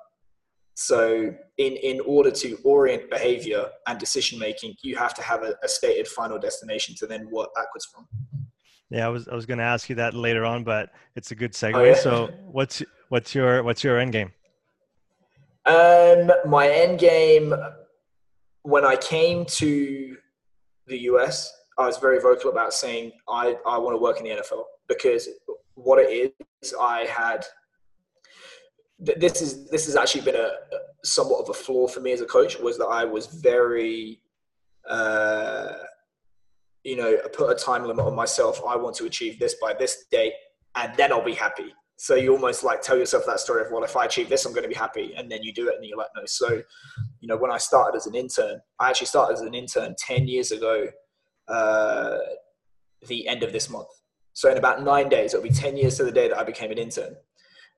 so, 0.81 1.35
in, 1.57 1.73
in 1.73 1.99
order 2.05 2.31
to 2.31 2.57
orient 2.63 3.09
behavior 3.09 3.69
and 3.85 3.99
decision 3.99 4.39
making, 4.39 4.75
you 4.81 4.95
have 4.95 5.13
to 5.15 5.21
have 5.21 5.43
a, 5.43 5.53
a, 5.61 5.67
stated 5.67 6.07
final 6.07 6.39
destination 6.39 6.95
to 6.99 7.05
then 7.05 7.29
work 7.29 7.49
backwards 7.53 7.85
from. 7.93 8.07
Yeah, 8.89 9.05
I 9.05 9.09
was 9.09 9.27
I 9.27 9.35
was 9.35 9.45
going 9.45 9.57
to 9.57 9.65
ask 9.65 9.89
you 9.89 9.95
that 9.95 10.13
later 10.13 10.45
on, 10.45 10.63
but 10.63 10.91
it's 11.17 11.31
a 11.31 11.35
good 11.35 11.51
segue. 11.51 11.75
Oh, 11.75 11.83
yeah. 11.83 11.95
So, 11.95 12.29
what's 12.45 12.81
what's 13.09 13.35
your 13.35 13.61
what's 13.61 13.83
your 13.83 13.99
end 13.99 14.13
game? 14.13 14.31
Um, 15.65 16.31
my 16.45 16.69
end 16.69 16.97
game 16.97 17.53
when 18.61 18.85
I 18.85 18.95
came 18.95 19.43
to 19.45 20.15
the 20.87 20.97
US, 21.11 21.51
I 21.77 21.87
was 21.87 21.97
very 21.97 22.21
vocal 22.21 22.51
about 22.51 22.73
saying 22.73 23.11
I, 23.27 23.57
I 23.65 23.77
want 23.77 23.95
to 23.95 24.01
work 24.01 24.17
in 24.19 24.23
the 24.23 24.29
NFL 24.29 24.63
because 24.87 25.27
what 25.73 25.99
it 25.99 26.33
is, 26.61 26.73
I 26.79 27.01
had 27.01 27.45
this 28.99 29.41
is 29.41 29.69
this 29.69 29.85
has 29.85 29.95
actually 29.95 30.21
been 30.21 30.35
a 30.35 30.51
somewhat 31.03 31.41
of 31.41 31.49
a 31.49 31.53
flaw 31.53 31.87
for 31.87 32.01
me 32.01 32.11
as 32.11 32.21
a 32.21 32.25
coach 32.25 32.59
was 32.59 32.77
that 32.77 32.87
I 32.87 33.05
was 33.05 33.27
very 33.27 34.19
uh, 34.89 35.73
you 36.83 36.97
know 36.97 37.17
I 37.23 37.27
put 37.29 37.49
a 37.49 37.55
time 37.55 37.85
limit 37.85 38.05
on 38.05 38.15
myself. 38.15 38.61
I 38.67 38.75
want 38.75 38.95
to 38.97 39.05
achieve 39.05 39.39
this 39.39 39.55
by 39.61 39.73
this 39.73 40.05
date, 40.11 40.33
and 40.75 40.93
then 40.95 41.11
I'll 41.11 41.23
be 41.23 41.33
happy. 41.33 41.73
So 41.95 42.15
you 42.15 42.31
almost 42.31 42.63
like 42.63 42.81
tell 42.81 42.97
yourself 42.97 43.25
that 43.27 43.39
story 43.39 43.61
of 43.65 43.71
well, 43.71 43.83
if 43.83 43.95
I 43.95 44.05
achieve 44.05 44.29
this, 44.29 44.45
I'm 44.45 44.53
going 44.53 44.63
to 44.63 44.69
be 44.69 44.75
happy, 44.75 45.13
and 45.15 45.31
then 45.31 45.43
you 45.43 45.53
do 45.53 45.69
it, 45.69 45.75
and 45.75 45.85
you're 45.85 45.97
like 45.97 46.07
no. 46.15 46.23
So 46.25 46.61
you 47.19 47.27
know 47.27 47.37
when 47.37 47.51
I 47.51 47.57
started 47.57 47.95
as 47.95 48.07
an 48.07 48.15
intern, 48.15 48.59
I 48.79 48.89
actually 48.89 49.07
started 49.07 49.33
as 49.33 49.41
an 49.41 49.53
intern 49.53 49.95
ten 49.97 50.27
years 50.27 50.51
ago. 50.51 50.87
Uh, 51.47 52.17
the 53.07 53.27
end 53.27 53.43
of 53.43 53.53
this 53.53 53.69
month. 53.69 53.87
So 54.33 54.51
in 54.51 54.57
about 54.57 54.83
nine 54.83 55.07
days, 55.07 55.33
it'll 55.33 55.43
be 55.43 55.49
ten 55.49 55.77
years 55.77 55.95
to 55.97 56.03
the 56.03 56.11
day 56.11 56.27
that 56.27 56.37
I 56.37 56.43
became 56.43 56.69
an 56.71 56.77
intern. 56.77 57.15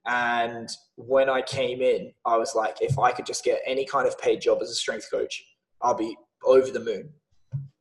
And 0.08 0.70
when 0.96 1.30
I 1.30 1.42
came 1.42 1.82
in, 1.82 2.12
I 2.26 2.38
was 2.38 2.56
like, 2.56 2.78
if 2.82 2.98
I 2.98 3.12
could 3.12 3.26
just 3.26 3.44
get 3.44 3.62
any 3.66 3.86
kind 3.86 4.08
of 4.08 4.20
paid 4.20 4.42
job 4.42 4.60
as 4.62 4.70
a 4.70 4.76
strength 4.76 5.10
coach, 5.12 5.44
I'll 5.82 5.96
be 5.96 6.16
over 6.44 6.72
the 6.72 6.80
moon. 6.80 7.10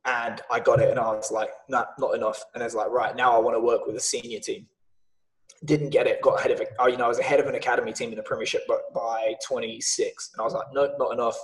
And 0.05 0.41
I 0.51 0.59
got 0.59 0.81
it, 0.81 0.89
and 0.89 0.99
I 0.99 1.11
was 1.13 1.31
like, 1.31 1.49
nah, 1.69 1.85
not 1.99 2.15
enough. 2.15 2.43
And 2.53 2.63
I 2.63 2.65
was 2.65 2.75
like, 2.75 2.89
right 2.89 3.15
now, 3.15 3.35
I 3.35 3.39
want 3.39 3.55
to 3.55 3.59
work 3.59 3.85
with 3.85 3.95
a 3.95 3.99
senior 3.99 4.39
team. 4.39 4.67
Didn't 5.63 5.89
get 5.89 6.07
it. 6.07 6.21
Got 6.21 6.39
ahead 6.39 6.51
of 6.51 6.59
it. 6.59 6.69
Oh, 6.79 6.87
You 6.87 6.97
know, 6.97 7.05
I 7.05 7.07
was 7.07 7.19
ahead 7.19 7.39
of 7.39 7.45
an 7.45 7.55
academy 7.55 7.93
team 7.93 8.09
in 8.09 8.15
the 8.15 8.23
Premiership, 8.23 8.63
but 8.67 8.81
by 8.95 9.35
26, 9.47 10.31
and 10.33 10.41
I 10.41 10.43
was 10.43 10.53
like, 10.53 10.65
no, 10.73 10.91
not 10.97 11.13
enough 11.13 11.37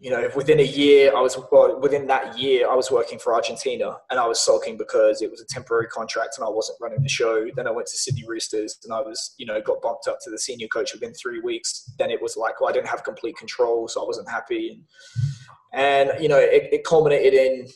you 0.00 0.10
know, 0.10 0.30
within 0.34 0.60
a 0.60 0.64
year, 0.64 1.14
I 1.14 1.20
was 1.20 1.36
well, 1.52 1.78
within 1.78 2.06
that 2.06 2.38
year, 2.38 2.70
I 2.70 2.74
was 2.74 2.90
working 2.90 3.18
for 3.18 3.34
Argentina, 3.34 3.98
and 4.08 4.18
I 4.18 4.26
was 4.26 4.40
sulking 4.40 4.78
because 4.78 5.20
it 5.20 5.30
was 5.30 5.42
a 5.42 5.44
temporary 5.44 5.88
contract 5.88 6.38
and 6.38 6.46
I 6.46 6.48
wasn't 6.48 6.78
running 6.80 7.02
the 7.02 7.08
show. 7.08 7.46
Then 7.54 7.66
I 7.66 7.70
went 7.70 7.86
to 7.88 7.98
Sydney 7.98 8.24
Roosters, 8.26 8.78
and 8.82 8.94
I 8.94 9.00
was, 9.00 9.34
you 9.36 9.44
know, 9.44 9.60
got 9.60 9.82
bumped 9.82 10.08
up 10.08 10.16
to 10.24 10.30
the 10.30 10.38
senior 10.38 10.68
coach 10.68 10.94
within 10.94 11.12
three 11.12 11.40
weeks. 11.40 11.92
Then 11.98 12.10
it 12.10 12.20
was 12.22 12.34
like, 12.34 12.60
well, 12.60 12.70
I 12.70 12.72
didn't 12.72 12.88
have 12.88 13.04
complete 13.04 13.36
control, 13.36 13.88
so 13.88 14.02
I 14.02 14.06
wasn't 14.06 14.30
happy, 14.30 14.70
and 14.70 16.10
and 16.10 16.22
you 16.22 16.30
know, 16.30 16.38
it, 16.38 16.70
it 16.72 16.84
culminated 16.84 17.34
in 17.34 17.68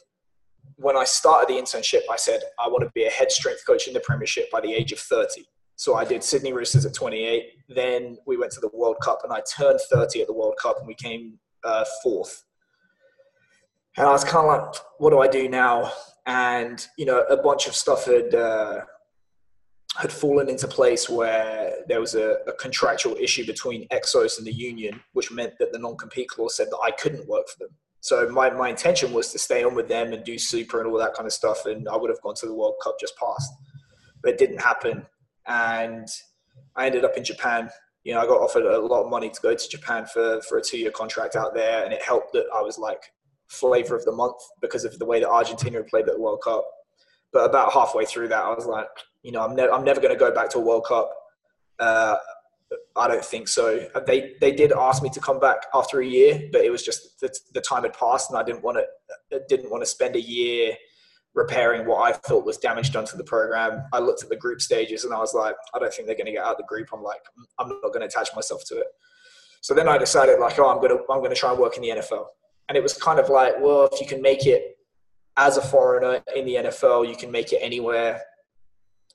when 0.76 0.96
I 0.96 1.04
started 1.04 1.54
the 1.54 1.60
internship. 1.60 2.00
I 2.10 2.16
said 2.16 2.40
I 2.58 2.68
want 2.68 2.84
to 2.84 2.90
be 2.94 3.04
a 3.04 3.10
head 3.10 3.32
strength 3.32 3.66
coach 3.66 3.86
in 3.86 3.92
the 3.92 4.00
Premiership 4.00 4.50
by 4.50 4.62
the 4.62 4.72
age 4.72 4.92
of 4.92 4.98
thirty. 4.98 5.44
So 5.76 5.96
I 5.96 6.04
did 6.04 6.22
Sydney 6.22 6.52
Roosters 6.52 6.86
at 6.86 6.94
28. 6.94 7.46
Then 7.68 8.16
we 8.26 8.36
went 8.36 8.52
to 8.52 8.60
the 8.60 8.70
World 8.72 8.96
Cup, 9.02 9.20
and 9.24 9.32
I 9.32 9.42
turned 9.56 9.80
30 9.90 10.22
at 10.22 10.28
the 10.28 10.32
World 10.32 10.54
Cup, 10.62 10.78
and 10.78 10.86
we 10.86 10.94
came 10.94 11.38
uh, 11.64 11.84
fourth. 12.02 12.44
And 13.96 14.06
I 14.06 14.10
was 14.10 14.24
kind 14.24 14.48
of 14.48 14.66
like, 14.66 14.74
what 14.98 15.10
do 15.10 15.20
I 15.20 15.28
do 15.28 15.48
now? 15.48 15.92
And, 16.26 16.84
you 16.98 17.06
know, 17.06 17.20
a 17.30 17.36
bunch 17.36 17.66
of 17.66 17.74
stuff 17.74 18.06
had, 18.06 18.34
uh, 18.34 18.80
had 19.96 20.10
fallen 20.10 20.48
into 20.48 20.66
place 20.66 21.08
where 21.08 21.74
there 21.86 22.00
was 22.00 22.14
a, 22.14 22.38
a, 22.48 22.52
contractual 22.54 23.14
issue 23.16 23.46
between 23.46 23.86
Exos 23.88 24.38
and 24.38 24.46
the 24.46 24.52
union, 24.52 25.00
which 25.12 25.30
meant 25.30 25.52
that 25.60 25.72
the 25.72 25.78
non-compete 25.78 26.28
clause 26.28 26.56
said 26.56 26.68
that 26.70 26.80
I 26.82 26.90
couldn't 26.90 27.28
work 27.28 27.46
for 27.48 27.64
them. 27.64 27.76
So 28.00 28.28
my, 28.28 28.50
my 28.50 28.68
intention 28.68 29.12
was 29.12 29.30
to 29.32 29.38
stay 29.38 29.62
on 29.62 29.74
with 29.74 29.88
them 29.88 30.12
and 30.12 30.24
do 30.24 30.38
super 30.38 30.80
and 30.80 30.90
all 30.90 30.98
that 30.98 31.14
kind 31.14 31.26
of 31.26 31.32
stuff. 31.32 31.66
And 31.66 31.88
I 31.88 31.96
would 31.96 32.10
have 32.10 32.20
gone 32.22 32.34
to 32.36 32.46
the 32.46 32.54
World 32.54 32.74
Cup 32.82 32.96
just 32.98 33.16
past, 33.16 33.50
but 34.22 34.32
it 34.32 34.38
didn't 34.38 34.60
happen. 34.60 35.06
And 35.46 36.08
I 36.74 36.86
ended 36.86 37.04
up 37.04 37.16
in 37.16 37.24
Japan 37.24 37.70
you 38.04 38.12
know, 38.12 38.20
I 38.20 38.26
got 38.26 38.40
offered 38.40 38.64
a 38.64 38.78
lot 38.78 39.02
of 39.02 39.10
money 39.10 39.30
to 39.30 39.40
go 39.40 39.54
to 39.54 39.68
Japan 39.68 40.06
for, 40.06 40.40
for 40.42 40.58
a 40.58 40.62
two 40.62 40.78
year 40.78 40.90
contract 40.90 41.36
out 41.36 41.54
there. 41.54 41.84
And 41.84 41.92
it 41.92 42.02
helped 42.02 42.32
that 42.34 42.46
I 42.54 42.60
was 42.60 42.78
like 42.78 43.02
flavor 43.46 43.96
of 43.96 44.04
the 44.04 44.12
month 44.12 44.36
because 44.60 44.84
of 44.84 44.98
the 44.98 45.06
way 45.06 45.20
that 45.20 45.28
Argentina 45.28 45.82
played 45.82 46.08
at 46.08 46.14
the 46.14 46.20
World 46.20 46.42
Cup. 46.44 46.66
But 47.32 47.48
about 47.48 47.72
halfway 47.72 48.04
through 48.04 48.28
that, 48.28 48.44
I 48.44 48.54
was 48.54 48.66
like, 48.66 48.86
you 49.22 49.32
know, 49.32 49.42
I'm, 49.42 49.56
ne- 49.56 49.68
I'm 49.68 49.84
never 49.84 50.00
going 50.00 50.12
to 50.12 50.18
go 50.18 50.32
back 50.32 50.50
to 50.50 50.58
a 50.58 50.60
World 50.60 50.84
Cup. 50.86 51.10
Uh, 51.78 52.16
I 52.96 53.08
don't 53.08 53.24
think 53.24 53.48
so. 53.48 53.88
They 54.06 54.34
they 54.40 54.52
did 54.52 54.72
ask 54.72 55.02
me 55.02 55.10
to 55.10 55.20
come 55.20 55.40
back 55.40 55.66
after 55.74 56.00
a 56.00 56.06
year, 56.06 56.48
but 56.52 56.62
it 56.62 56.70
was 56.70 56.82
just 56.82 57.20
the, 57.20 57.32
the 57.52 57.60
time 57.60 57.82
had 57.82 57.92
passed, 57.92 58.30
and 58.30 58.38
I 58.38 58.42
didn't 58.42 58.62
want 58.62 58.78
to 59.30 59.40
didn't 59.48 59.70
want 59.70 59.82
to 59.82 59.86
spend 59.86 60.16
a 60.16 60.20
year 60.20 60.74
repairing 61.34 61.86
what 61.86 62.00
I 62.02 62.16
thought 62.16 62.44
was 62.44 62.58
damage 62.58 62.92
done 62.92 63.04
to 63.06 63.16
the 63.16 63.24
program. 63.24 63.82
I 63.92 63.98
looked 63.98 64.22
at 64.22 64.28
the 64.28 64.36
group 64.36 64.60
stages 64.60 65.04
and 65.04 65.12
I 65.12 65.18
was 65.18 65.34
like, 65.34 65.56
I 65.74 65.78
don't 65.78 65.92
think 65.92 66.06
they're 66.06 66.16
going 66.16 66.26
to 66.26 66.32
get 66.32 66.44
out 66.44 66.52
of 66.52 66.58
the 66.58 66.64
group. 66.64 66.88
I'm 66.92 67.02
like, 67.02 67.20
I'm 67.58 67.68
not 67.68 67.82
going 67.82 68.00
to 68.00 68.06
attach 68.06 68.28
myself 68.36 68.62
to 68.68 68.78
it. 68.78 68.86
So 69.60 69.74
then 69.74 69.88
I 69.88 69.98
decided 69.98 70.38
like, 70.38 70.58
oh, 70.58 70.70
I'm 70.70 70.76
going 70.76 70.90
to, 70.90 71.02
I'm 71.10 71.18
going 71.18 71.30
to 71.30 71.36
try 71.36 71.50
and 71.50 71.58
work 71.58 71.76
in 71.76 71.82
the 71.82 71.88
NFL. 71.88 72.26
And 72.68 72.78
it 72.78 72.82
was 72.82 72.94
kind 72.94 73.18
of 73.18 73.28
like, 73.28 73.54
well, 73.60 73.88
if 73.92 74.00
you 74.00 74.06
can 74.06 74.22
make 74.22 74.46
it 74.46 74.78
as 75.36 75.56
a 75.56 75.62
foreigner 75.62 76.22
in 76.36 76.44
the 76.44 76.54
NFL, 76.54 77.08
you 77.08 77.16
can 77.16 77.30
make 77.30 77.52
it 77.52 77.58
anywhere 77.60 78.22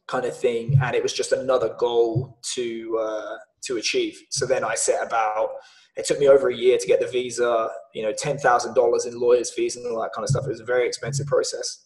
kind 0.07 0.25
of 0.25 0.35
thing. 0.35 0.77
And 0.83 0.95
it 0.95 1.03
was 1.03 1.13
just 1.13 1.31
another 1.31 1.75
goal 1.79 2.39
to, 2.55 2.99
uh, 2.99 3.37
to 3.61 3.77
achieve. 3.77 4.19
So 4.29 4.45
then 4.45 4.63
I 4.63 4.75
set 4.75 5.05
about, 5.05 5.51
it 5.95 6.05
took 6.05 6.19
me 6.19 6.27
over 6.27 6.49
a 6.49 6.55
year 6.55 6.77
to 6.77 6.87
get 6.87 6.99
the 6.99 7.07
visa, 7.07 7.69
you 7.93 8.03
know, 8.03 8.11
$10,000 8.11 9.07
in 9.07 9.19
lawyers 9.19 9.51
fees 9.51 9.77
and 9.77 9.85
all 9.87 10.01
that 10.01 10.11
kind 10.13 10.23
of 10.23 10.29
stuff. 10.29 10.45
It 10.45 10.49
was 10.49 10.59
a 10.59 10.65
very 10.65 10.85
expensive 10.85 11.27
process 11.27 11.85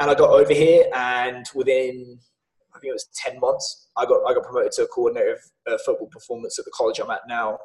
and 0.00 0.10
I 0.10 0.14
got 0.14 0.30
over 0.30 0.52
here, 0.52 0.84
and 0.94 1.46
within 1.54 2.18
I 2.74 2.78
think 2.78 2.90
it 2.90 2.94
was 2.94 3.08
ten 3.14 3.38
months, 3.38 3.88
I 3.96 4.06
got 4.06 4.20
I 4.28 4.34
got 4.34 4.44
promoted 4.44 4.72
to 4.72 4.84
a 4.84 4.88
coordinator 4.88 5.32
of 5.32 5.74
uh, 5.74 5.78
football 5.84 6.08
performance 6.08 6.58
at 6.58 6.64
the 6.64 6.72
college 6.74 6.98
I'm 6.98 7.10
at 7.10 7.20
now. 7.28 7.58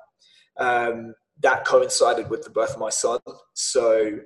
Um, 0.57 1.15
that 1.41 1.65
coincided 1.65 2.29
with 2.29 2.43
the 2.43 2.49
birth 2.49 2.73
of 2.73 2.79
my 2.79 2.89
son, 2.89 3.19
so 3.53 4.19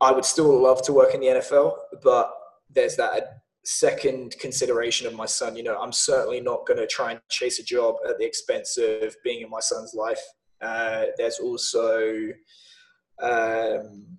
I 0.00 0.12
would 0.12 0.24
still 0.24 0.60
love 0.60 0.82
to 0.82 0.92
work 0.92 1.14
in 1.14 1.20
the 1.20 1.26
NFL, 1.26 1.76
but 2.02 2.32
there's 2.70 2.96
that 2.96 3.40
second 3.64 4.34
consideration 4.40 5.06
of 5.06 5.14
my 5.14 5.26
son. 5.26 5.56
You 5.56 5.62
know, 5.62 5.78
I'm 5.78 5.92
certainly 5.92 6.40
not 6.40 6.66
going 6.66 6.78
to 6.78 6.86
try 6.86 7.12
and 7.12 7.20
chase 7.28 7.58
a 7.58 7.64
job 7.64 7.96
at 8.08 8.18
the 8.18 8.24
expense 8.24 8.78
of 8.78 9.14
being 9.24 9.42
in 9.42 9.50
my 9.50 9.60
son's 9.60 9.94
life. 9.94 10.20
Uh, 10.60 11.06
there's 11.16 11.38
also 11.38 12.30
um, 13.20 14.18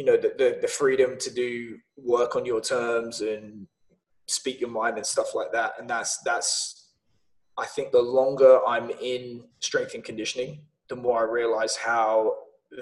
you 0.00 0.06
know 0.06 0.16
the, 0.16 0.32
the, 0.38 0.58
the 0.62 0.66
freedom 0.66 1.18
to 1.18 1.30
do 1.30 1.76
work 1.98 2.34
on 2.34 2.46
your 2.46 2.62
terms 2.62 3.20
and 3.20 3.66
speak 4.26 4.58
your 4.58 4.70
mind 4.70 4.96
and 4.96 5.04
stuff 5.04 5.34
like 5.34 5.52
that. 5.52 5.74
And 5.78 5.90
that's 5.90 6.16
that's 6.22 6.80
i 7.58 7.66
think 7.66 7.92
the 7.92 8.00
longer 8.00 8.60
i'm 8.66 8.90
in 9.02 9.44
strength 9.58 9.94
and 9.94 10.04
conditioning 10.04 10.60
the 10.88 10.96
more 10.96 11.18
i 11.20 11.30
realize 11.30 11.76
how 11.76 12.34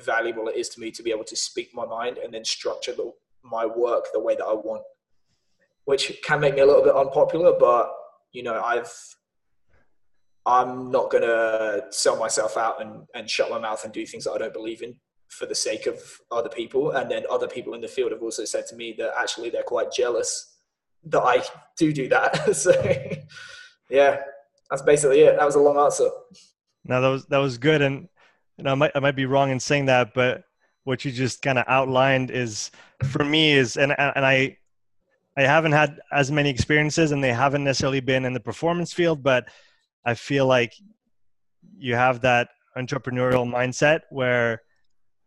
valuable 0.05 0.47
it 0.49 0.57
is 0.57 0.69
to 0.69 0.81
me 0.81 0.91
to 0.91 1.03
be 1.03 1.11
able 1.11 1.25
to 1.25 1.35
speak 1.35 1.71
my 1.75 1.87
mind 1.87 2.19
and 2.19 2.33
then 2.33 2.45
structure 2.45 2.93
the, 2.93 3.11
my 3.43 3.65
work 3.65 4.05
the 4.13 4.21
way 4.21 4.37
that 4.37 4.45
i 4.45 4.53
want 4.53 4.83
which 5.87 6.21
can 6.23 6.39
make 6.41 6.55
me 6.55 6.61
a 6.61 6.67
little 6.67 6.85
bit 6.85 6.95
unpopular 6.95 7.53
but 7.59 7.91
you 8.33 8.43
know 8.43 8.63
i've 8.63 8.93
i'm 10.45 10.91
not 10.91 11.11
going 11.11 11.25
to 11.25 11.83
sell 11.91 12.19
myself 12.19 12.57
out 12.57 12.81
and, 12.83 13.07
and 13.15 13.29
shut 13.29 13.51
my 13.51 13.59
mouth 13.59 13.83
and 13.85 13.93
do 13.93 14.05
things 14.07 14.25
that 14.25 14.33
i 14.33 14.39
don't 14.39 14.53
believe 14.53 14.83
in 14.83 14.95
for 15.29 15.47
the 15.47 15.55
sake 15.55 15.87
of 15.87 16.01
other 16.31 16.49
people. 16.49 16.91
And 16.93 17.11
then 17.11 17.25
other 17.31 17.49
people 17.49 17.75
in 17.75 17.81
the 17.81 17.89
field 17.89 18.13
have 18.13 18.23
also 18.23 18.45
said 18.45 18.67
to 18.69 18.77
me 18.77 18.95
that 18.99 19.13
actually 19.19 19.51
they're 19.51 19.63
quite 19.63 19.93
jealous 19.93 20.57
that 21.05 21.23
I 21.23 21.43
do 21.77 21.93
do 21.93 22.09
that. 22.09 22.57
so 22.57 22.73
yeah, 23.91 24.21
that's 24.71 24.83
basically 24.83 25.21
it. 25.21 25.37
That 25.39 25.47
was 25.47 25.55
a 25.55 25.61
long 25.61 25.79
answer. 25.79 26.09
No, 26.85 27.01
that 27.01 27.09
was 27.09 27.27
that 27.27 27.39
was 27.39 27.59
good, 27.59 27.83
and 27.83 28.09
you 28.57 28.65
know 28.65 28.73
I 28.73 28.75
might 28.75 28.93
I 28.95 29.01
might 29.01 29.17
be 29.17 29.27
wrong 29.27 29.51
in 29.51 29.61
saying 29.61 29.87
that, 29.87 30.15
but 30.15 30.45
what 30.85 31.05
you 31.05 31.13
just 31.13 31.43
kind 31.43 31.59
of 31.59 31.65
outlined 31.69 32.31
is 32.31 32.71
for 33.05 33.25
me 33.25 33.53
is 33.53 33.77
and 33.77 33.93
and 33.99 34.25
I 34.25 34.57
I 35.37 35.43
haven't 35.43 35.73
had 35.73 36.01
as 36.11 36.31
many 36.31 36.51
experiences, 36.51 37.13
and 37.13 37.23
they 37.23 37.33
haven't 37.33 37.65
necessarily 37.65 38.01
been 38.01 38.25
in 38.25 38.33
the 38.33 38.41
performance 38.41 38.93
field, 38.93 39.23
but 39.23 39.49
I 40.05 40.15
feel 40.15 40.47
like 40.47 40.73
you 41.77 41.95
have 41.95 42.23
that 42.23 42.49
entrepreneurial 42.77 43.49
mindset 43.49 44.01
where 44.11 44.63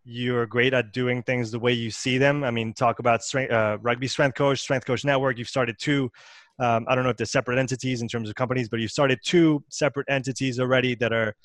you're 0.03 0.46
great 0.46 0.74
at 0.74 0.93
doing 0.93 1.22
things 1.24 1.51
the 1.51 1.60
way 1.60 1.74
you 1.74 1.91
see 1.91 2.17
them. 2.17 2.43
I 2.43 2.51
mean, 2.51 2.74
talk 2.74 3.00
about 3.00 3.24
strength, 3.24 3.51
uh, 3.51 3.77
rugby 3.81 4.08
strength 4.08 4.36
coach, 4.36 4.60
strength 4.60 4.86
coach 4.86 5.05
network. 5.05 5.38
You've 5.38 5.50
started 5.50 5.77
two. 5.79 6.12
Um, 6.60 6.86
I 6.88 6.96
don't 6.96 7.03
know 7.03 7.10
if 7.10 7.17
they're 7.17 7.25
separate 7.25 7.60
entities 7.60 8.01
in 8.01 8.08
terms 8.08 8.29
of 8.29 8.36
companies, 8.36 8.70
but 8.70 8.79
you've 8.79 8.91
started 8.91 9.20
two 9.24 9.63
separate 9.70 10.08
entities 10.10 10.60
already 10.60 10.96
that 10.96 11.13
are 11.13 11.36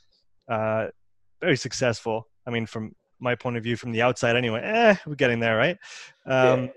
uh, 0.50 0.86
very 1.40 1.56
successful. 1.56 2.28
I 2.46 2.50
mean, 2.50 2.66
from 2.66 2.94
my 3.20 3.34
point 3.34 3.56
of 3.56 3.62
view, 3.62 3.76
from 3.76 3.92
the 3.92 4.02
outside, 4.02 4.36
anyway, 4.36 4.60
eh, 4.62 4.96
we're 5.06 5.14
getting 5.14 5.40
there, 5.40 5.56
right? 5.56 5.76
Um, 6.26 6.64
yeah. 6.64 6.70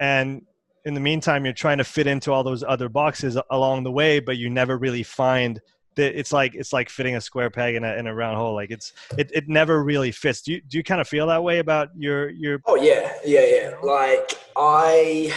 And 0.00 0.42
in 0.84 0.94
the 0.94 1.00
meantime, 1.00 1.44
you're 1.44 1.54
trying 1.54 1.78
to 1.78 1.84
fit 1.84 2.06
into 2.06 2.32
all 2.32 2.44
those 2.44 2.62
other 2.62 2.88
boxes 2.88 3.38
along 3.50 3.84
the 3.84 3.92
way, 3.92 4.20
but 4.20 4.36
you 4.36 4.50
never 4.50 4.76
really 4.76 5.02
find 5.02 5.60
it's 5.96 6.32
like 6.32 6.54
it's 6.54 6.72
like 6.72 6.88
fitting 6.88 7.16
a 7.16 7.20
square 7.20 7.50
peg 7.50 7.74
in 7.74 7.84
a 7.84 7.94
in 7.94 8.06
a 8.06 8.14
round 8.14 8.36
hole. 8.36 8.54
Like 8.54 8.70
it's 8.70 8.92
it, 9.18 9.30
it 9.34 9.48
never 9.48 9.82
really 9.82 10.12
fits. 10.12 10.42
Do 10.42 10.52
you 10.52 10.60
do 10.60 10.76
you 10.78 10.84
kind 10.84 11.00
of 11.00 11.08
feel 11.08 11.26
that 11.28 11.42
way 11.42 11.58
about 11.58 11.90
your 11.96 12.30
your? 12.30 12.60
Oh 12.66 12.76
yeah, 12.76 13.12
yeah, 13.24 13.44
yeah. 13.44 13.74
Like 13.82 14.38
I, 14.56 15.32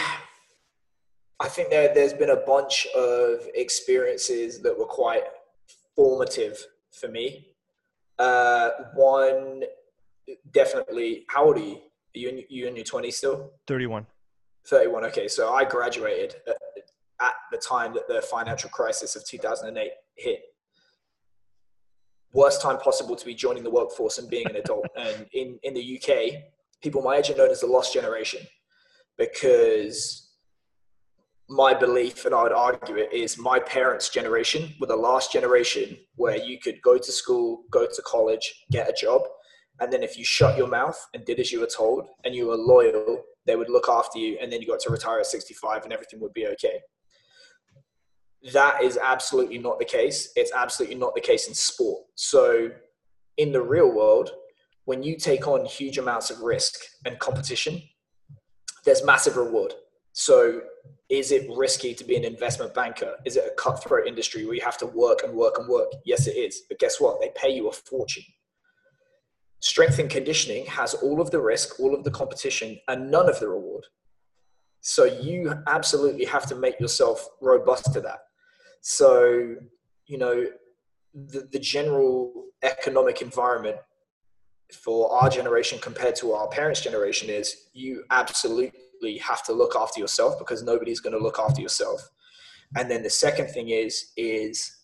I 1.40 1.48
think 1.48 1.70
there, 1.70 1.92
there's 1.94 2.12
been 2.12 2.30
a 2.30 2.36
bunch 2.36 2.86
of 2.94 3.40
experiences 3.54 4.60
that 4.62 4.78
were 4.78 4.86
quite 4.86 5.24
formative 5.96 6.58
for 6.92 7.08
me. 7.08 7.48
Uh, 8.18 8.70
one, 8.94 9.62
definitely, 10.52 11.24
how 11.28 11.46
old 11.46 11.56
are 11.56 11.60
you? 11.60 11.76
Are 11.76 12.18
you 12.18 12.28
in, 12.30 12.44
you 12.48 12.66
in 12.66 12.76
your 12.76 12.84
20s 12.84 13.14
still? 13.14 13.52
31. 13.66 14.06
31, 14.66 15.04
okay. 15.06 15.28
So 15.28 15.52
I 15.52 15.64
graduated 15.64 16.36
at, 16.46 16.56
at 17.20 17.34
the 17.52 17.58
time 17.58 17.94
that 17.94 18.08
the 18.08 18.22
financial 18.22 18.70
crisis 18.70 19.14
of 19.14 19.24
2008 19.24 19.90
hit. 20.18 20.40
Worst 22.32 22.60
time 22.60 22.78
possible 22.78 23.16
to 23.16 23.24
be 23.24 23.34
joining 23.34 23.62
the 23.62 23.70
workforce 23.70 24.18
and 24.18 24.28
being 24.28 24.48
an 24.48 24.56
adult. 24.56 24.86
and 24.96 25.26
in, 25.32 25.58
in 25.62 25.74
the 25.74 26.00
UK, 26.00 26.42
people 26.82 27.02
my 27.02 27.16
age 27.16 27.30
are 27.30 27.36
known 27.36 27.50
as 27.50 27.60
the 27.60 27.66
lost 27.66 27.94
generation 27.94 28.40
because 29.16 30.28
my 31.48 31.72
belief, 31.72 32.26
and 32.26 32.34
I 32.34 32.42
would 32.42 32.52
argue 32.52 32.96
it, 32.96 33.12
is 33.12 33.38
my 33.38 33.58
parents' 33.58 34.10
generation 34.10 34.74
were 34.80 34.86
the 34.86 34.96
last 34.96 35.32
generation 35.32 35.96
where 36.16 36.36
you 36.36 36.58
could 36.58 36.80
go 36.82 36.98
to 36.98 37.12
school, 37.12 37.62
go 37.70 37.86
to 37.86 38.02
college, 38.02 38.66
get 38.70 38.88
a 38.88 38.92
job, 38.92 39.22
and 39.80 39.92
then 39.92 40.02
if 40.02 40.18
you 40.18 40.24
shut 40.24 40.58
your 40.58 40.66
mouth 40.66 40.98
and 41.14 41.24
did 41.24 41.40
as 41.40 41.50
you 41.50 41.60
were 41.60 41.68
told 41.74 42.08
and 42.24 42.34
you 42.34 42.48
were 42.48 42.56
loyal, 42.56 43.22
they 43.46 43.56
would 43.56 43.70
look 43.70 43.88
after 43.88 44.18
you, 44.18 44.36
and 44.42 44.52
then 44.52 44.60
you 44.60 44.66
got 44.66 44.80
to 44.80 44.90
retire 44.90 45.20
at 45.20 45.26
65 45.26 45.84
and 45.84 45.92
everything 45.92 46.20
would 46.20 46.34
be 46.34 46.46
okay. 46.48 46.80
That 48.52 48.82
is 48.82 48.98
absolutely 49.02 49.58
not 49.58 49.78
the 49.78 49.84
case. 49.84 50.30
It's 50.36 50.52
absolutely 50.52 50.96
not 50.96 51.14
the 51.14 51.20
case 51.20 51.48
in 51.48 51.54
sport. 51.54 52.04
So, 52.14 52.70
in 53.36 53.52
the 53.52 53.62
real 53.62 53.90
world, 53.90 54.30
when 54.84 55.02
you 55.02 55.16
take 55.16 55.46
on 55.46 55.64
huge 55.64 55.98
amounts 55.98 56.30
of 56.30 56.40
risk 56.40 56.80
and 57.04 57.18
competition, 57.18 57.82
there's 58.84 59.04
massive 59.04 59.36
reward. 59.36 59.74
So, 60.12 60.62
is 61.08 61.32
it 61.32 61.48
risky 61.56 61.94
to 61.94 62.04
be 62.04 62.16
an 62.16 62.24
investment 62.24 62.74
banker? 62.74 63.16
Is 63.24 63.36
it 63.36 63.44
a 63.44 63.54
cutthroat 63.60 64.06
industry 64.06 64.44
where 64.44 64.54
you 64.54 64.62
have 64.62 64.78
to 64.78 64.86
work 64.86 65.20
and 65.24 65.34
work 65.34 65.58
and 65.58 65.68
work? 65.68 65.88
Yes, 66.04 66.26
it 66.26 66.36
is. 66.36 66.62
But 66.68 66.78
guess 66.78 67.00
what? 67.00 67.20
They 67.20 67.30
pay 67.34 67.50
you 67.50 67.68
a 67.68 67.72
fortune. 67.72 68.24
Strength 69.60 69.98
and 69.98 70.10
conditioning 70.10 70.66
has 70.66 70.94
all 70.94 71.20
of 71.20 71.30
the 71.30 71.40
risk, 71.40 71.80
all 71.80 71.94
of 71.94 72.04
the 72.04 72.10
competition, 72.10 72.78
and 72.86 73.10
none 73.10 73.28
of 73.28 73.40
the 73.40 73.48
reward. 73.48 73.84
So 74.80 75.04
you 75.04 75.52
absolutely 75.66 76.24
have 76.26 76.46
to 76.46 76.54
make 76.54 76.78
yourself 76.78 77.28
robust 77.40 77.92
to 77.94 78.00
that. 78.02 78.20
So, 78.80 79.56
you 80.06 80.18
know, 80.18 80.46
the, 81.14 81.48
the 81.52 81.58
general 81.58 82.44
economic 82.62 83.22
environment 83.22 83.76
for 84.72 85.12
our 85.12 85.30
generation 85.30 85.78
compared 85.78 86.14
to 86.16 86.32
our 86.32 86.48
parents' 86.48 86.80
generation 86.80 87.30
is 87.30 87.68
you 87.72 88.04
absolutely 88.10 89.18
have 89.18 89.42
to 89.44 89.52
look 89.52 89.74
after 89.76 90.00
yourself 90.00 90.38
because 90.38 90.62
nobody's 90.62 91.00
going 91.00 91.14
to 91.14 91.22
look 91.22 91.38
after 91.38 91.62
yourself. 91.62 92.08
And 92.76 92.90
then 92.90 93.02
the 93.02 93.10
second 93.10 93.48
thing 93.48 93.70
is 93.70 94.12
is 94.16 94.74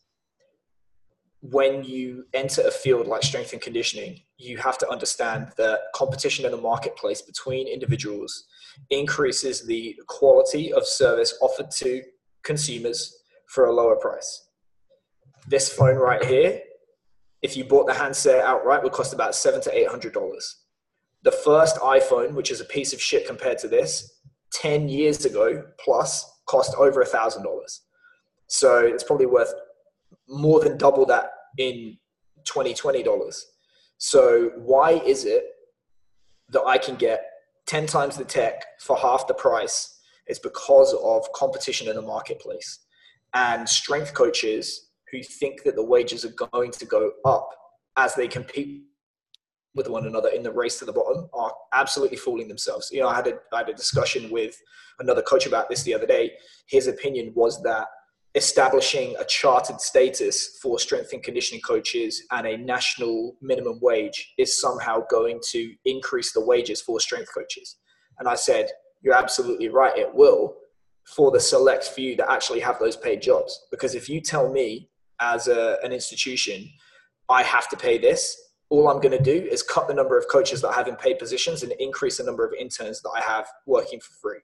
when 1.40 1.84
you 1.84 2.24
enter 2.32 2.62
a 2.62 2.70
field 2.70 3.06
like 3.06 3.22
strength 3.22 3.52
and 3.52 3.60
conditioning, 3.60 4.18
you 4.38 4.56
have 4.56 4.78
to 4.78 4.88
understand 4.88 5.52
that 5.58 5.80
competition 5.94 6.46
in 6.46 6.50
the 6.50 6.56
marketplace 6.56 7.20
between 7.20 7.68
individuals 7.68 8.46
increases 8.88 9.66
the 9.66 9.94
quality 10.06 10.72
of 10.72 10.86
service 10.86 11.36
offered 11.42 11.70
to 11.70 12.02
consumers 12.44 13.23
for 13.54 13.66
a 13.66 13.72
lower 13.72 13.96
price. 13.96 14.48
This 15.46 15.72
phone 15.72 15.96
right 15.96 16.24
here, 16.24 16.60
if 17.42 17.56
you 17.56 17.64
bought 17.64 17.86
the 17.86 17.94
handset 17.94 18.44
outright, 18.44 18.82
would 18.82 18.92
cost 18.92 19.14
about 19.14 19.34
seven 19.34 19.60
to 19.62 19.78
eight 19.78 19.88
hundred 19.88 20.12
dollars 20.12 20.64
the 21.24 21.32
first 21.32 21.76
iPhone, 21.76 22.34
which 22.34 22.50
is 22.50 22.60
a 22.60 22.66
piece 22.66 22.92
of 22.92 23.00
shit 23.00 23.26
compared 23.26 23.58
to 23.58 23.66
this, 23.66 24.20
10 24.52 24.88
years 24.88 25.24
ago 25.24 25.64
plus 25.82 26.30
cost 26.46 26.74
over 26.76 27.00
a 27.00 27.06
thousand 27.06 27.42
dollars. 27.42 27.80
So 28.46 28.80
it's 28.80 29.02
probably 29.02 29.26
worth 29.26 29.52
more 30.28 30.60
than 30.60 30.76
double 30.76 31.06
that 31.06 31.30
in 31.58 31.96
2020 32.44 33.02
dollars. 33.02 33.44
So 33.96 34.50
why 34.56 34.92
is 34.92 35.24
it 35.24 35.44
that 36.50 36.62
I 36.62 36.76
can 36.76 36.94
get 36.94 37.24
10 37.66 37.86
times 37.86 38.16
the 38.16 38.24
tech 38.24 38.62
for 38.80 38.96
half 38.96 39.26
the 39.26 39.34
price? 39.34 39.98
It's 40.26 40.38
because 40.38 40.94
of 41.02 41.26
competition 41.32 41.88
in 41.88 41.96
the 41.96 42.02
marketplace 42.02 42.83
and 43.34 43.68
strength 43.68 44.14
coaches 44.14 44.90
who 45.10 45.22
think 45.22 45.62
that 45.64 45.76
the 45.76 45.84
wages 45.84 46.24
are 46.24 46.48
going 46.50 46.70
to 46.72 46.86
go 46.86 47.12
up 47.24 47.48
as 47.96 48.14
they 48.14 48.28
compete 48.28 48.82
with 49.74 49.88
one 49.88 50.06
another 50.06 50.28
in 50.28 50.42
the 50.42 50.52
race 50.52 50.78
to 50.78 50.84
the 50.84 50.92
bottom 50.92 51.28
are 51.34 51.52
absolutely 51.72 52.16
fooling 52.16 52.48
themselves. 52.48 52.88
You 52.92 53.00
know, 53.00 53.08
I 53.08 53.16
had 53.16 53.26
a, 53.26 53.34
I 53.52 53.58
had 53.58 53.68
a 53.68 53.74
discussion 53.74 54.30
with 54.30 54.56
another 55.00 55.22
coach 55.22 55.46
about 55.46 55.68
this 55.68 55.82
the 55.82 55.94
other 55.94 56.06
day. 56.06 56.32
His 56.68 56.86
opinion 56.86 57.32
was 57.34 57.60
that 57.64 57.88
establishing 58.36 59.14
a 59.18 59.24
chartered 59.24 59.80
status 59.80 60.58
for 60.60 60.78
strength 60.78 61.12
and 61.12 61.22
conditioning 61.22 61.60
coaches 61.62 62.22
and 62.32 62.46
a 62.46 62.56
national 62.56 63.36
minimum 63.40 63.78
wage 63.80 64.32
is 64.38 64.60
somehow 64.60 65.04
going 65.08 65.40
to 65.50 65.72
increase 65.84 66.32
the 66.32 66.44
wages 66.44 66.80
for 66.80 66.98
strength 66.98 67.32
coaches. 67.32 67.76
And 68.18 68.28
I 68.28 68.34
said, 68.34 68.68
You're 69.02 69.14
absolutely 69.14 69.68
right, 69.68 69.96
it 69.96 70.12
will 70.12 70.56
for 71.04 71.30
the 71.30 71.40
select 71.40 71.84
few 71.84 72.16
that 72.16 72.30
actually 72.30 72.60
have 72.60 72.78
those 72.78 72.96
paid 72.96 73.20
jobs. 73.20 73.66
Because 73.70 73.94
if 73.94 74.08
you 74.08 74.20
tell 74.20 74.50
me 74.50 74.88
as 75.20 75.48
a, 75.48 75.76
an 75.82 75.92
institution, 75.92 76.68
I 77.28 77.42
have 77.42 77.68
to 77.68 77.76
pay 77.76 77.98
this, 77.98 78.36
all 78.70 78.88
I'm 78.88 79.00
going 79.00 79.16
to 79.16 79.22
do 79.22 79.46
is 79.46 79.62
cut 79.62 79.88
the 79.88 79.94
number 79.94 80.18
of 80.18 80.26
coaches 80.28 80.60
that 80.62 80.68
I 80.70 80.74
have 80.74 80.88
in 80.88 80.96
paid 80.96 81.18
positions 81.18 81.62
and 81.62 81.72
increase 81.78 82.16
the 82.16 82.24
number 82.24 82.44
of 82.44 82.52
interns 82.54 83.02
that 83.02 83.10
I 83.16 83.20
have 83.20 83.46
working 83.66 84.00
for 84.00 84.12
free. 84.20 84.40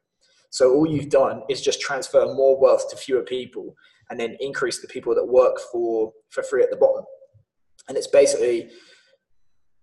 So 0.51 0.75
all 0.75 0.87
you've 0.87 1.09
done 1.09 1.43
is 1.49 1.61
just 1.61 1.81
transfer 1.81 2.27
more 2.27 2.61
wealth 2.61 2.91
to 2.91 2.97
fewer 2.97 3.23
people 3.23 3.75
and 4.11 4.19
then 4.19 4.37
increase 4.41 4.81
the 4.81 4.89
people 4.89 5.15
that 5.15 5.25
work 5.25 5.59
for 5.73 6.13
for 6.29 6.43
free 6.43 6.63
at 6.63 6.71
the 6.71 6.77
bottom. 6.77 7.05
And 7.89 7.97
it's 7.97 8.09
basically 8.09 8.71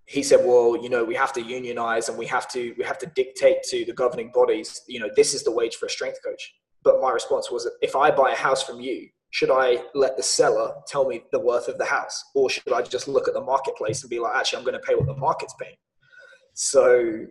he 0.06 0.24
said, 0.24 0.46
well, 0.46 0.82
you 0.82 0.90
know, 0.90 1.04
we 1.04 1.16
have 1.16 1.34
to 1.34 1.42
unionize 1.42 2.08
and 2.08 2.18
we 2.18 2.26
have 2.28 2.48
to 2.50 2.74
we 2.78 2.84
have 2.84 2.98
to 3.00 3.08
dictate 3.08 3.64
to 3.64 3.86
the 3.86 3.94
governing 3.94 4.32
bodies, 4.34 4.82
you 4.88 5.00
know, 5.00 5.10
this 5.16 5.34
is 5.34 5.44
the 5.44 5.52
wage 5.52 5.76
for 5.76 5.86
a 5.86 5.90
strength 5.90 6.20
coach. 6.24 6.54
But 6.88 7.02
my 7.02 7.12
response 7.12 7.52
was, 7.52 7.70
if 7.82 7.98
I 7.98 8.12
buy 8.12 8.32
a 8.32 8.36
house 8.36 8.64
from 8.64 8.80
you 8.80 9.10
should 9.30 9.52
I 9.52 9.84
let 9.94 10.16
the 10.16 10.24
seller 10.24 10.74
tell 10.88 11.06
me 11.06 11.24
the 11.34 11.40
worth 11.40 11.68
of 11.68 11.78
the 11.78 11.86
house? 11.86 12.24
Or 12.34 12.50
should 12.50 12.72
I 12.72 12.82
just 12.82 13.10
look 13.10 13.28
at 13.28 13.34
the 13.34 13.42
marketplace 13.42 14.02
and 14.02 14.10
be 14.10 14.20
like, 14.20 14.34
actually, 14.34 14.60
I'm 14.60 14.64
going 14.64 14.80
to 14.82 14.88
pay 14.88 14.96
what 14.96 15.06
the 15.06 15.18
market's 15.18 15.54
paying? 15.62 15.76
So, 16.54 17.26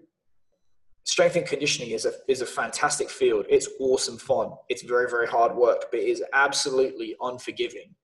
strength 1.05 1.37
and 1.37 1.47
conditioning 1.47 1.93
is 1.93 2.05
a, 2.05 2.13
is 2.29 2.43
a 2.43 2.47
fantastic 2.47 3.09
field. 3.09 3.47
It's 3.49 3.69
awesome 3.81 4.19
fun. 4.19 4.51
It's 4.69 4.83
very, 4.83 5.09
very 5.09 5.27
hard 5.27 5.57
work, 5.57 5.87
but 5.91 6.01
it 6.01 6.09
is 6.09 6.23
absolutely 6.35 7.17
unforgiving. 7.23 7.95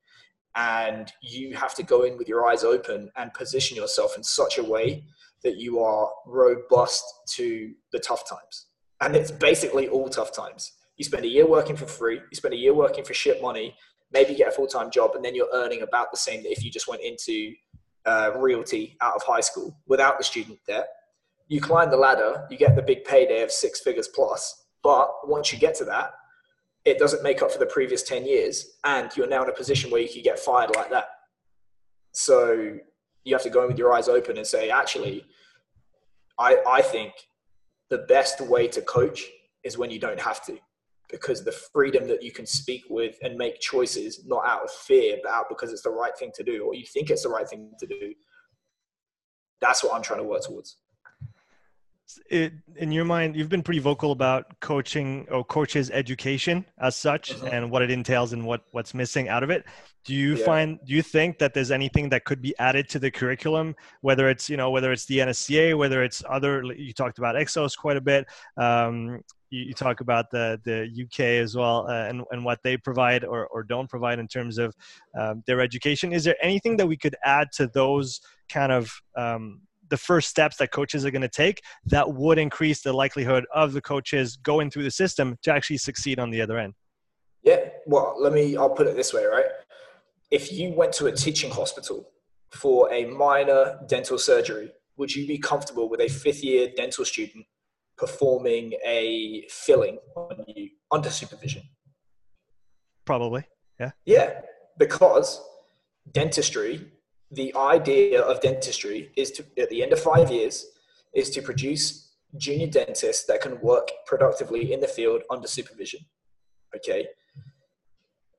And 0.57 1.13
you 1.21 1.55
have 1.55 1.75
to 1.75 1.83
go 1.83 2.05
in 2.05 2.17
with 2.17 2.29
your 2.29 2.47
eyes 2.47 2.65
open 2.65 3.11
and 3.17 3.33
position 3.35 3.77
yourself 3.77 4.17
in 4.17 4.23
such 4.23 4.57
a 4.57 4.65
way 4.65 5.05
that 5.45 5.59
you 5.59 5.81
are 5.81 6.11
robust 6.27 7.05
to 7.35 7.73
the 7.93 7.99
tough 7.99 8.27
times. 8.27 8.69
And 9.03 9.15
it's 9.15 9.31
basically 9.31 9.89
all 9.89 10.09
tough 10.09 10.33
times 10.33 10.73
you 11.03 11.05
spend 11.05 11.25
a 11.25 11.29
year 11.29 11.47
working 11.49 11.75
for 11.75 11.87
free, 11.87 12.21
you 12.31 12.37
spend 12.37 12.55
a 12.55 12.57
year 12.57 12.73
working 12.73 13.03
for 13.03 13.13
shit 13.13 13.43
money, 13.43 13.75
maybe 14.13 14.37
get 14.37 14.49
a 14.49 14.53
full 14.53 14.69
time 14.69 14.89
job, 14.89 15.17
and 15.17 15.25
then 15.25 15.35
you're 15.35 15.49
earning 15.53 15.83
about 15.83 16.13
the 16.13 16.17
same 16.17 16.43
that 16.45 16.53
if 16.53 16.65
you 16.65 16.71
just 16.71 16.87
went 16.87 17.03
into 17.03 17.53
uh, 18.07 18.31
realty 18.37 18.97
out 19.01 19.15
of 19.17 19.23
high 19.25 19.41
school 19.41 19.77
without 19.89 20.19
the 20.19 20.25
student 20.25 20.59
debt. 20.67 20.87
You 21.49 21.61
climb 21.61 21.91
the 21.91 21.97
ladder, 21.97 22.47
you 22.51 22.57
get 22.57 22.77
the 22.77 22.83
big 22.83 23.05
payday 23.05 23.43
of 23.43 23.51
six 23.51 23.81
figures 23.81 24.09
plus, 24.09 24.65
but 24.83 25.29
once 25.29 25.53
you 25.53 25.59
get 25.59 25.75
to 25.77 25.85
that, 25.87 26.13
it 26.85 26.99
doesn't 26.99 27.23
make 27.23 27.43
up 27.43 27.51
for 27.51 27.59
the 27.59 27.67
previous 27.67 28.03
10 28.03 28.25
years, 28.25 28.77
and 28.85 29.11
you're 29.17 29.29
now 29.29 29.43
in 29.43 29.49
a 29.49 29.53
position 29.53 29.91
where 29.91 30.01
you 30.01 30.09
could 30.09 30.23
get 30.23 30.39
fired 30.39 30.75
like 30.77 30.91
that. 30.91 31.07
So 32.13 32.77
you 33.25 33.35
have 33.35 33.43
to 33.43 33.51
go 33.51 33.63
in 33.63 33.69
with 33.69 33.79
your 33.79 33.93
eyes 33.93 34.09
open 34.09 34.37
and 34.37 34.47
say, 34.47 34.71
actually, 34.71 35.25
I, 36.39 36.59
I 36.67 36.83
think 36.83 37.13
the 37.91 37.99
best 37.99 38.41
way 38.41 38.69
to 38.69 38.83
coach 38.83 39.25
is 39.65 39.77
when 39.77 39.91
you 39.91 39.99
don't 39.99 40.21
have 40.21 40.45
to 40.47 40.59
because 41.13 41.45
the 41.45 41.53
freedom 41.53 42.09
that 42.09 42.23
you 42.23 42.33
can 42.33 42.47
speak 42.47 42.83
with 42.91 43.17
and 43.23 43.37
make 43.37 43.61
choices 43.61 44.25
not 44.27 44.45
out 44.45 44.65
of 44.65 44.71
fear 44.71 45.19
but 45.23 45.31
out 45.31 45.49
because 45.49 45.71
it's 45.71 45.83
the 45.83 45.91
right 45.91 46.17
thing 46.19 46.33
to 46.35 46.43
do 46.43 46.65
or 46.65 46.75
you 46.75 46.85
think 46.87 47.11
it's 47.11 47.23
the 47.23 47.29
right 47.29 47.49
thing 47.49 47.71
to 47.79 47.87
do 47.87 48.13
that's 49.61 49.85
what 49.85 49.95
i'm 49.95 50.03
trying 50.03 50.19
to 50.19 50.25
work 50.25 50.43
towards 50.43 50.79
it, 52.29 52.53
in 52.77 52.93
your 52.93 53.05
mind 53.05 53.37
you've 53.37 53.49
been 53.49 53.63
pretty 53.63 53.79
vocal 53.79 54.13
about 54.13 54.59
coaching 54.61 55.27
or 55.31 55.45
coaches 55.45 55.91
education 55.91 56.65
as 56.79 56.97
such 56.97 57.35
mm-hmm. 57.35 57.47
and 57.47 57.71
what 57.71 57.83
it 57.83 57.91
entails 57.91 58.33
and 58.33 58.45
what 58.45 58.63
what's 58.73 58.93
missing 58.93 59.29
out 59.29 59.43
of 59.43 59.51
it 59.51 59.65
do 60.05 60.15
you 60.15 60.37
yeah. 60.37 60.45
find 60.45 60.79
do 60.85 60.95
you 60.95 61.03
think 61.03 61.39
that 61.39 61.55
there's 61.55 61.71
anything 61.71 62.09
that 62.09 62.25
could 62.25 62.43
be 62.43 62.55
added 62.59 62.89
to 62.89 62.99
the 62.99 63.11
curriculum 63.11 63.75
whether 64.01 64.29
it's 64.29 64.51
you 64.51 64.57
know 64.57 64.71
whether 64.71 64.93
it's 64.93 65.07
the 65.07 65.19
nsca 65.19 65.77
whether 65.77 66.03
it's 66.03 66.23
other 66.29 66.63
you 66.75 66.93
talked 66.93 67.19
about 67.19 67.35
exos 67.35 67.77
quite 67.77 67.97
a 67.97 68.01
bit 68.01 68.27
um, 68.57 69.23
you, 69.53 69.67
you 69.67 69.75
talk 69.75 70.01
about 70.01 70.31
the 70.31 70.61
the 70.65 70.89
UK 71.05 71.21
as 71.43 71.55
well 71.55 71.87
uh, 71.89 72.09
and 72.09 72.23
and 72.31 72.45
what 72.45 72.59
they 72.65 72.77
provide 72.77 73.25
or 73.25 73.47
or 73.49 73.63
don't 73.63 73.89
provide 73.89 74.19
in 74.19 74.27
terms 74.27 74.59
of 74.59 74.75
um, 75.19 75.45
their 75.47 75.61
education. 75.61 76.13
Is 76.13 76.25
there 76.25 76.37
anything 76.43 76.77
that 76.79 76.87
we 76.87 76.97
could 76.97 77.15
add 77.25 77.53
to 77.53 77.69
those 77.69 78.21
kind 78.49 78.73
of 78.73 78.91
um, 79.17 79.61
the 79.93 79.97
first 79.99 80.29
steps 80.29 80.57
that 80.57 80.73
coaches 80.73 81.05
are 81.05 81.11
going 81.11 81.23
to 81.23 81.29
take 81.29 81.61
that 81.85 82.15
would 82.15 82.39
increase 82.39 82.81
the 82.81 82.93
likelihood 82.93 83.45
of 83.55 83.75
the 83.75 83.81
coaches 83.81 84.37
going 84.37 84.71
through 84.71 84.85
the 84.85 84.91
system 84.91 85.37
to 85.43 85.53
actually 85.53 85.77
succeed 85.77 86.19
on 86.19 86.31
the 86.31 86.41
other 86.41 86.59
end? 86.59 86.73
Yeah. 87.43 87.69
Well, 87.85 88.17
let 88.19 88.33
me, 88.33 88.57
I'll 88.57 88.71
put 88.71 88.87
it 88.87 88.97
this 88.97 89.13
way, 89.13 89.27
right? 89.27 89.45
If 90.31 90.51
you 90.51 90.73
went 90.73 90.95
to 90.95 91.07
a 91.07 91.13
teaching 91.13 91.51
hospital 91.51 92.09
for 92.51 92.91
a 92.91 93.05
minor 93.05 93.81
dental 93.87 94.17
surgery, 94.17 94.73
would 94.97 95.15
you 95.15 95.27
be 95.27 95.37
comfortable 95.37 95.91
with 95.91 96.01
a 96.01 96.09
fifth 96.09 96.43
year 96.43 96.71
dental 96.75 97.05
student 97.05 97.45
performing 97.97 98.75
a 98.85 99.45
filling 99.49 99.99
on 100.17 100.45
you 100.49 100.71
under 100.91 101.11
supervision? 101.11 101.63
Probably. 103.05 103.45
Yeah. 103.79 103.91
Yeah. 104.05 104.41
Because 104.79 105.41
dentistry, 106.11 106.93
the 107.31 107.55
idea 107.57 108.21
of 108.21 108.41
dentistry 108.41 109.11
is 109.17 109.31
to, 109.33 109.45
at 109.59 109.71
the 109.71 109.83
end 109.83 109.93
of 109.93 110.01
five 110.01 110.31
years, 110.31 110.67
is 111.15 111.31
to 111.31 111.43
produce 111.43 112.13
junior 112.37 112.67
dentists 112.67 113.27
that 113.27 113.41
can 113.41 113.61
work 113.61 113.89
productively 114.07 114.73
in 114.73 114.81
the 114.81 114.89
field 114.89 115.23
under 115.31 115.47
supervision. 115.47 116.01
Okay. 116.75 117.07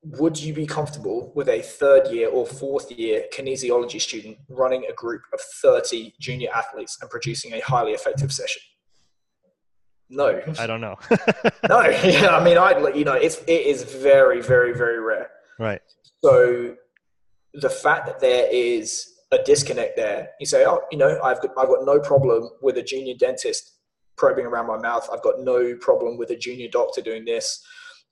Would 0.03 0.41
you 0.41 0.53
be 0.53 0.65
comfortable 0.65 1.31
with 1.33 1.47
a 1.47 1.61
third 1.61 2.07
year 2.07 2.27
or 2.27 2.45
fourth 2.45 2.91
year 2.91 3.25
kinesiology 3.33 4.01
student 4.01 4.37
running 4.49 4.85
a 4.89 4.93
group 4.93 5.21
of 5.31 5.39
30 5.61 6.13
junior 6.19 6.49
athletes 6.53 6.97
and 6.99 7.09
producing 7.09 7.53
a 7.53 7.61
highly 7.61 7.93
effective 7.93 8.33
session? 8.33 8.61
No. 10.13 10.41
I 10.59 10.67
don't 10.67 10.81
know. 10.81 10.97
no. 11.69 11.81
Yeah. 11.81 12.35
I 12.35 12.43
mean, 12.43 12.57
I, 12.57 12.89
you 12.93 13.03
know, 13.03 13.13
it's, 13.13 13.37
it 13.47 13.65
is 13.65 13.83
very, 13.83 14.41
very, 14.41 14.73
very 14.73 14.99
rare. 14.99 15.29
Right. 15.59 15.81
So 16.23 16.75
the 17.53 17.69
fact 17.69 18.05
that 18.05 18.19
there 18.19 18.47
is 18.51 19.13
a 19.31 19.39
disconnect 19.43 19.97
there, 19.97 20.29
you 20.39 20.45
say, 20.45 20.65
oh, 20.65 20.81
you 20.91 20.97
know, 20.97 21.19
I've 21.23 21.41
got, 21.41 21.51
I've 21.57 21.67
got 21.67 21.85
no 21.85 21.99
problem 21.99 22.49
with 22.61 22.77
a 22.77 22.83
junior 22.83 23.15
dentist 23.17 23.73
probing 24.15 24.45
around 24.45 24.67
my 24.67 24.77
mouth. 24.77 25.09
I've 25.11 25.23
got 25.23 25.39
no 25.39 25.75
problem 25.77 26.17
with 26.17 26.29
a 26.29 26.37
junior 26.37 26.67
doctor 26.71 27.01
doing 27.01 27.25
this. 27.25 27.63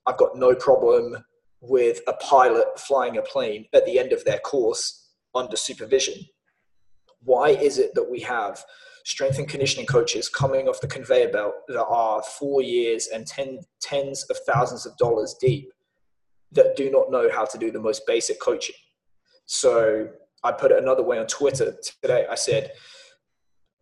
I've 0.06 0.18
got 0.18 0.36
no 0.36 0.54
problem 0.54 1.16
with 1.60 2.00
a 2.08 2.14
pilot 2.14 2.78
flying 2.78 3.16
a 3.16 3.22
plane 3.22 3.66
at 3.72 3.86
the 3.86 3.98
end 3.98 4.12
of 4.12 4.24
their 4.24 4.40
course 4.40 5.10
under 5.34 5.56
supervision. 5.56 6.14
Why 7.22 7.50
is 7.50 7.78
it 7.78 7.94
that 7.94 8.10
we 8.10 8.20
have 8.20 8.64
strength 9.04 9.38
and 9.38 9.48
conditioning 9.48 9.86
coaches 9.86 10.28
coming 10.28 10.68
off 10.68 10.80
the 10.80 10.86
conveyor 10.86 11.30
belt 11.30 11.54
that 11.68 11.84
are 11.84 12.22
four 12.22 12.62
years 12.62 13.08
and 13.08 13.26
ten, 13.26 13.60
tens 13.80 14.24
of 14.24 14.36
thousands 14.46 14.86
of 14.86 14.96
dollars 14.96 15.34
deep 15.40 15.72
that 16.52 16.76
do 16.76 16.90
not 16.90 17.10
know 17.10 17.30
how 17.32 17.44
to 17.44 17.58
do 17.58 17.70
the 17.70 17.80
most 17.80 18.06
basic 18.06 18.40
coaching? 18.40 18.76
So 19.46 20.08
I 20.44 20.52
put 20.52 20.70
it 20.70 20.78
another 20.78 21.02
way 21.02 21.18
on 21.18 21.26
Twitter 21.26 21.76
today. 22.00 22.26
I 22.30 22.34
said, 22.34 22.72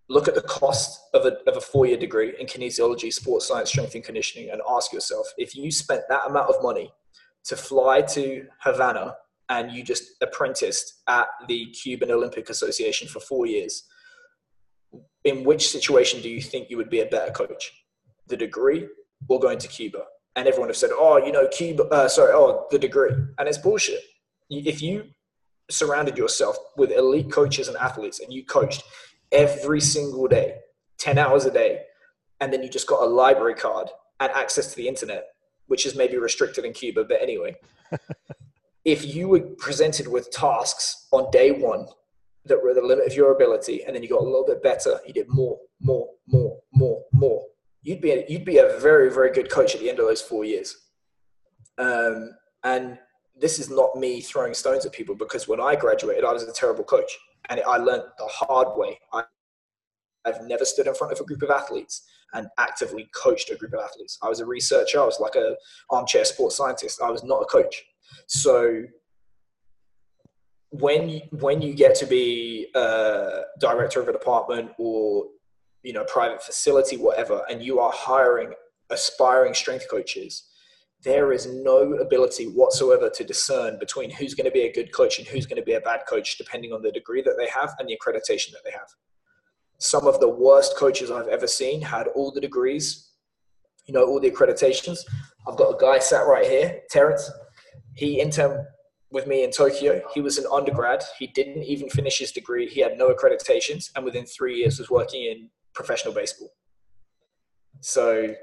look 0.08 0.28
at 0.28 0.34
the 0.34 0.42
cost 0.42 1.00
of 1.14 1.24
a, 1.26 1.38
of 1.48 1.56
a 1.56 1.60
four-year 1.60 1.96
degree 1.96 2.34
in 2.38 2.46
kinesiology, 2.46 3.12
sports 3.12 3.48
science, 3.48 3.70
strength 3.70 3.94
and 3.94 4.04
conditioning, 4.04 4.50
and 4.50 4.60
ask 4.68 4.92
yourself, 4.92 5.26
if 5.38 5.54
you 5.54 5.70
spent 5.70 6.02
that 6.08 6.26
amount 6.28 6.48
of 6.48 6.62
money 6.62 6.92
to 7.44 7.56
fly 7.56 8.02
to 8.02 8.46
Havana 8.60 9.14
and 9.48 9.72
you 9.72 9.82
just 9.82 10.04
apprenticed 10.20 11.02
at 11.08 11.28
the 11.48 11.66
Cuban 11.66 12.10
Olympic 12.10 12.50
Association 12.50 13.08
for 13.08 13.20
four 13.20 13.46
years, 13.46 13.84
in 15.24 15.44
which 15.44 15.68
situation 15.68 16.20
do 16.22 16.28
you 16.28 16.40
think 16.40 16.70
you 16.70 16.76
would 16.76 16.90
be 16.90 17.00
a 17.00 17.06
better 17.06 17.32
coach? 17.32 17.72
The 18.28 18.36
degree 18.36 18.88
or 19.28 19.40
going 19.40 19.58
to 19.58 19.68
Cuba? 19.68 20.04
And 20.36 20.46
everyone 20.46 20.68
have 20.68 20.76
said, 20.76 20.90
oh, 20.92 21.18
you 21.18 21.32
know, 21.32 21.48
Cuba, 21.48 21.84
uh, 21.84 22.08
sorry, 22.08 22.32
oh, 22.32 22.66
the 22.70 22.78
degree. 22.78 23.10
And 23.38 23.48
it's 23.48 23.58
bullshit. 23.58 24.00
If 24.48 24.80
you 24.80 25.04
surrounded 25.70 26.16
yourself 26.16 26.56
with 26.76 26.92
elite 26.92 27.30
coaches 27.30 27.68
and 27.68 27.76
athletes 27.76 28.20
and 28.20 28.32
you 28.32 28.44
coached 28.44 28.82
every 29.32 29.80
single 29.80 30.26
day, 30.28 30.56
10 30.98 31.18
hours 31.18 31.44
a 31.44 31.50
day, 31.50 31.82
and 32.40 32.52
then 32.52 32.62
you 32.62 32.68
just 32.68 32.86
got 32.86 33.02
a 33.02 33.06
library 33.06 33.54
card 33.54 33.88
and 34.20 34.30
access 34.32 34.70
to 34.70 34.76
the 34.76 34.88
internet, 34.88 35.28
which 35.66 35.86
is 35.86 35.94
maybe 35.94 36.16
restricted 36.16 36.64
in 36.64 36.72
Cuba, 36.72 37.04
but 37.04 37.20
anyway. 37.20 37.56
if 38.84 39.04
you 39.14 39.28
were 39.28 39.40
presented 39.40 40.08
with 40.08 40.30
tasks 40.30 41.06
on 41.12 41.30
day 41.30 41.50
one 41.50 41.86
that 42.46 42.62
were 42.62 42.74
the 42.74 42.82
limit 42.82 43.06
of 43.06 43.14
your 43.14 43.32
ability, 43.32 43.84
and 43.84 43.94
then 43.94 44.02
you 44.02 44.08
got 44.08 44.22
a 44.22 44.24
little 44.24 44.46
bit 44.46 44.62
better, 44.62 44.98
you 45.06 45.12
did 45.12 45.26
more, 45.28 45.58
more, 45.80 46.08
more, 46.26 46.58
more, 46.72 47.02
more. 47.12 47.44
You'd 47.82 48.00
be 48.00 48.12
a, 48.12 48.24
you'd 48.28 48.44
be 48.44 48.58
a 48.58 48.78
very 48.78 49.10
very 49.10 49.32
good 49.32 49.50
coach 49.50 49.74
at 49.74 49.80
the 49.80 49.90
end 49.90 49.98
of 49.98 50.06
those 50.06 50.22
four 50.22 50.44
years. 50.44 50.74
Um, 51.78 52.30
and 52.64 52.98
this 53.38 53.58
is 53.58 53.70
not 53.70 53.96
me 53.96 54.20
throwing 54.20 54.54
stones 54.54 54.84
at 54.84 54.92
people 54.92 55.14
because 55.14 55.48
when 55.48 55.60
I 55.60 55.76
graduated, 55.76 56.24
I 56.24 56.32
was 56.32 56.42
a 56.42 56.52
terrible 56.52 56.84
coach, 56.84 57.10
and 57.48 57.60
I 57.66 57.76
learned 57.76 58.04
the 58.18 58.26
hard 58.26 58.76
way. 58.76 58.98
I, 59.12 59.24
I've 60.24 60.42
never 60.42 60.64
stood 60.64 60.86
in 60.86 60.94
front 60.94 61.12
of 61.12 61.20
a 61.20 61.24
group 61.24 61.42
of 61.42 61.50
athletes 61.50 62.06
and 62.34 62.46
actively 62.58 63.08
coached 63.14 63.50
a 63.50 63.56
group 63.56 63.72
of 63.72 63.80
athletes. 63.80 64.18
I 64.22 64.28
was 64.28 64.40
a 64.40 64.46
researcher. 64.46 65.00
I 65.00 65.04
was 65.04 65.18
like 65.18 65.34
a 65.34 65.56
armchair 65.88 66.24
sports 66.24 66.56
scientist. 66.56 67.00
I 67.02 67.10
was 67.10 67.24
not 67.24 67.42
a 67.42 67.46
coach. 67.46 67.82
So 68.26 68.82
when 70.70 71.08
you, 71.08 71.20
when 71.30 71.60
you 71.60 71.74
get 71.74 71.94
to 71.96 72.06
be 72.06 72.68
a 72.74 73.42
director 73.58 74.00
of 74.00 74.08
a 74.08 74.12
department 74.12 74.70
or 74.78 75.26
you 75.82 75.92
know 75.92 76.04
private 76.04 76.42
facility 76.42 76.96
whatever 76.96 77.42
and 77.50 77.62
you 77.62 77.80
are 77.80 77.92
hiring 77.92 78.52
aspiring 78.90 79.52
strength 79.52 79.86
coaches 79.90 80.44
there 81.02 81.32
is 81.32 81.46
no 81.46 81.94
ability 81.94 82.44
whatsoever 82.44 83.08
to 83.08 83.24
discern 83.24 83.78
between 83.78 84.10
who's 84.10 84.34
going 84.34 84.44
to 84.44 84.50
be 84.50 84.62
a 84.62 84.72
good 84.72 84.92
coach 84.92 85.18
and 85.18 85.26
who's 85.26 85.46
going 85.46 85.56
to 85.56 85.64
be 85.64 85.72
a 85.72 85.80
bad 85.80 86.02
coach 86.08 86.36
depending 86.36 86.72
on 86.72 86.82
the 86.82 86.92
degree 86.92 87.22
that 87.22 87.36
they 87.38 87.48
have 87.48 87.74
and 87.78 87.88
the 87.88 87.96
accreditation 87.96 88.52
that 88.52 88.60
they 88.64 88.70
have. 88.70 88.88
Some 89.78 90.06
of 90.06 90.20
the 90.20 90.28
worst 90.28 90.76
coaches 90.76 91.10
i've 91.10 91.28
ever 91.28 91.46
seen 91.46 91.80
had 91.80 92.08
all 92.08 92.30
the 92.30 92.40
degrees 92.40 93.10
you 93.86 93.94
know 93.94 94.04
all 94.06 94.20
the 94.20 94.30
accreditations. 94.30 95.00
I've 95.48 95.56
got 95.56 95.74
a 95.74 95.78
guy 95.80 95.98
sat 95.98 96.26
right 96.26 96.46
here 96.46 96.80
terrence. 96.90 97.30
He 97.96 98.20
interned 98.20 98.66
with 99.10 99.26
me 99.26 99.44
in 99.44 99.50
Tokyo. 99.50 100.02
He 100.14 100.20
was 100.20 100.38
an 100.38 100.46
undergrad. 100.52 101.02
He 101.18 101.26
didn't 101.26 101.64
even 101.64 101.88
finish 101.90 102.18
his 102.18 102.32
degree. 102.32 102.68
He 102.68 102.80
had 102.80 102.96
no 102.96 103.12
accreditations, 103.12 103.90
and 103.94 104.04
within 104.04 104.24
three 104.24 104.56
years 104.56 104.78
was 104.78 104.90
working 104.90 105.24
in 105.24 105.50
professional 105.74 106.14
baseball. 106.14 106.52
So 107.80 108.34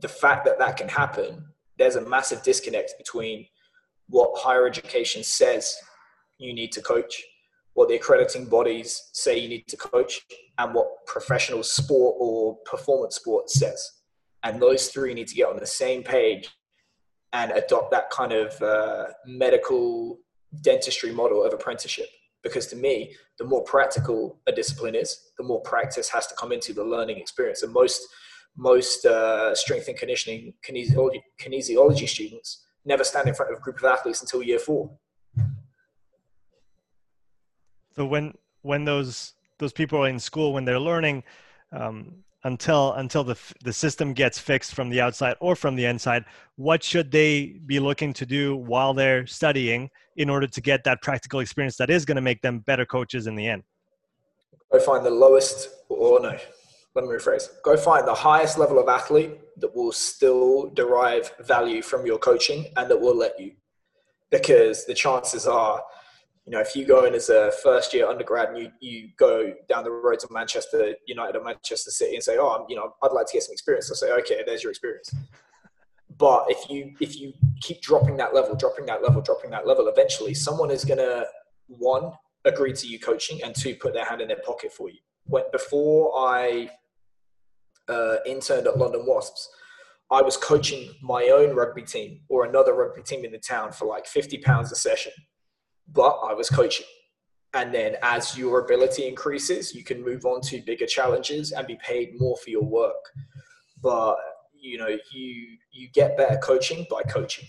the 0.00 0.08
fact 0.08 0.44
that 0.44 0.58
that 0.58 0.76
can 0.76 0.88
happen, 0.88 1.44
there's 1.78 1.96
a 1.96 2.00
massive 2.00 2.42
disconnect 2.42 2.94
between 2.98 3.46
what 4.08 4.38
higher 4.38 4.66
education 4.66 5.22
says 5.22 5.76
you 6.38 6.52
need 6.52 6.72
to 6.72 6.82
coach, 6.82 7.22
what 7.74 7.88
the 7.88 7.96
accrediting 7.96 8.46
bodies 8.46 9.10
say 9.12 9.38
you 9.38 9.48
need 9.48 9.68
to 9.68 9.76
coach, 9.76 10.20
and 10.58 10.74
what 10.74 10.88
professional 11.06 11.62
sport 11.62 12.16
or 12.18 12.56
performance 12.64 13.16
sport 13.16 13.50
says. 13.50 13.90
And 14.42 14.60
those 14.60 14.88
three 14.88 15.14
need 15.14 15.28
to 15.28 15.34
get 15.34 15.48
on 15.48 15.58
the 15.58 15.66
same 15.66 16.02
page 16.02 16.48
and 17.32 17.52
adopt 17.52 17.90
that 17.90 18.10
kind 18.10 18.32
of 18.32 18.60
uh, 18.62 19.06
medical 19.26 20.18
dentistry 20.62 21.12
model 21.12 21.44
of 21.44 21.52
apprenticeship. 21.52 22.08
Because 22.42 22.66
to 22.68 22.76
me, 22.76 23.14
the 23.38 23.44
more 23.44 23.62
practical 23.64 24.40
a 24.46 24.52
discipline 24.52 24.94
is, 24.94 25.32
the 25.36 25.44
more 25.44 25.60
practice 25.60 26.08
has 26.08 26.26
to 26.28 26.34
come 26.36 26.52
into 26.52 26.72
the 26.72 26.84
learning 26.84 27.18
experience. 27.18 27.62
And 27.62 27.72
most 27.72 28.06
most 28.56 29.04
uh, 29.04 29.54
strength 29.54 29.86
and 29.88 29.96
conditioning 29.96 30.52
kinesiology, 30.68 31.20
kinesiology 31.40 32.08
students 32.08 32.64
never 32.84 33.04
stand 33.04 33.28
in 33.28 33.34
front 33.34 33.52
of 33.52 33.58
a 33.58 33.60
group 33.60 33.78
of 33.78 33.84
athletes 33.84 34.20
until 34.20 34.42
year 34.42 34.58
four. 34.58 34.90
So 37.94 38.06
when 38.06 38.34
when 38.62 38.84
those 38.84 39.34
those 39.58 39.72
people 39.72 39.98
are 40.04 40.08
in 40.08 40.18
school, 40.20 40.52
when 40.52 40.64
they're 40.64 40.78
learning, 40.80 41.24
um, 41.72 42.24
until 42.44 42.92
until 42.94 43.24
the 43.24 43.36
the 43.64 43.72
system 43.72 44.12
gets 44.12 44.38
fixed 44.38 44.74
from 44.74 44.88
the 44.90 45.00
outside 45.00 45.36
or 45.40 45.56
from 45.56 45.74
the 45.74 45.84
inside 45.84 46.24
what 46.54 46.82
should 46.82 47.10
they 47.10 47.58
be 47.66 47.80
looking 47.80 48.12
to 48.12 48.24
do 48.24 48.56
while 48.56 48.94
they're 48.94 49.26
studying 49.26 49.90
in 50.16 50.30
order 50.30 50.46
to 50.46 50.60
get 50.60 50.84
that 50.84 51.02
practical 51.02 51.40
experience 51.40 51.76
that 51.76 51.90
is 51.90 52.04
going 52.04 52.16
to 52.16 52.22
make 52.22 52.40
them 52.42 52.60
better 52.60 52.86
coaches 52.86 53.26
in 53.26 53.34
the 53.34 53.46
end? 53.46 53.62
Go 54.70 54.78
find 54.78 55.04
the 55.04 55.10
lowest 55.10 55.68
or 55.88 56.20
no 56.20 56.38
let 56.98 57.04
me 57.04 57.14
rephrase. 57.14 57.48
Go 57.62 57.76
find 57.76 58.06
the 58.06 58.14
highest 58.14 58.58
level 58.58 58.78
of 58.78 58.88
athlete 58.88 59.38
that 59.58 59.74
will 59.74 59.92
still 59.92 60.70
derive 60.70 61.32
value 61.40 61.80
from 61.80 62.04
your 62.04 62.18
coaching 62.18 62.66
and 62.76 62.90
that 62.90 63.00
will 63.00 63.16
let 63.16 63.38
you. 63.38 63.52
Because 64.30 64.84
the 64.84 64.94
chances 64.94 65.46
are 65.46 65.82
you 66.48 66.52
know, 66.52 66.60
if 66.60 66.74
you 66.74 66.86
go 66.86 67.04
in 67.04 67.12
as 67.12 67.28
a 67.28 67.52
first 67.62 67.92
year 67.92 68.08
undergrad 68.08 68.48
and 68.48 68.56
you, 68.56 68.70
you 68.80 69.10
go 69.18 69.52
down 69.68 69.84
the 69.84 69.90
road 69.90 70.18
to 70.20 70.28
Manchester 70.30 70.94
United 71.06 71.36
or 71.36 71.44
Manchester 71.44 71.90
City 71.90 72.14
and 72.14 72.24
say, 72.24 72.38
oh, 72.38 72.48
I'm, 72.48 72.64
you 72.70 72.74
know, 72.74 72.94
I'd 73.02 73.12
like 73.12 73.26
to 73.26 73.34
get 73.34 73.42
some 73.42 73.52
experience. 73.52 73.90
I'll 73.90 73.96
say, 73.96 74.10
okay, 74.12 74.42
there's 74.46 74.62
your 74.62 74.70
experience. 74.70 75.14
But 76.16 76.46
if 76.48 76.70
you 76.70 76.94
if 77.00 77.20
you 77.20 77.34
keep 77.60 77.82
dropping 77.82 78.16
that 78.16 78.34
level, 78.34 78.56
dropping 78.56 78.86
that 78.86 79.02
level, 79.02 79.20
dropping 79.20 79.50
that 79.50 79.66
level, 79.66 79.88
eventually 79.88 80.32
someone 80.32 80.70
is 80.70 80.86
gonna 80.86 81.24
one 81.66 82.12
agree 82.46 82.72
to 82.72 82.86
you 82.86 82.98
coaching 82.98 83.42
and 83.44 83.54
two 83.54 83.74
put 83.74 83.92
their 83.92 84.06
hand 84.06 84.22
in 84.22 84.28
their 84.28 84.40
pocket 84.44 84.72
for 84.72 84.88
you. 84.88 84.98
When 85.24 85.44
before 85.52 86.14
I 86.16 86.70
uh, 87.90 88.16
interned 88.24 88.66
at 88.66 88.78
London 88.78 89.04
Wasps, 89.04 89.50
I 90.10 90.22
was 90.22 90.38
coaching 90.38 90.94
my 91.02 91.24
own 91.24 91.54
rugby 91.54 91.82
team 91.82 92.22
or 92.30 92.46
another 92.46 92.72
rugby 92.72 93.02
team 93.02 93.26
in 93.26 93.32
the 93.32 93.38
town 93.38 93.70
for 93.70 93.84
like 93.84 94.06
fifty 94.06 94.38
pounds 94.38 94.72
a 94.72 94.76
session 94.76 95.12
but 95.92 96.18
I 96.22 96.34
was 96.34 96.48
coaching. 96.48 96.86
And 97.54 97.74
then 97.74 97.96
as 98.02 98.36
your 98.36 98.60
ability 98.60 99.08
increases, 99.08 99.74
you 99.74 99.82
can 99.82 100.04
move 100.04 100.26
on 100.26 100.40
to 100.42 100.60
bigger 100.60 100.86
challenges 100.86 101.52
and 101.52 101.66
be 101.66 101.78
paid 101.84 102.20
more 102.20 102.36
for 102.36 102.50
your 102.50 102.64
work. 102.64 103.02
But 103.82 104.16
you 104.52 104.76
know, 104.76 104.96
you 105.12 105.56
you 105.72 105.88
get 105.94 106.16
better 106.16 106.36
coaching 106.38 106.86
by 106.90 107.02
coaching. 107.02 107.46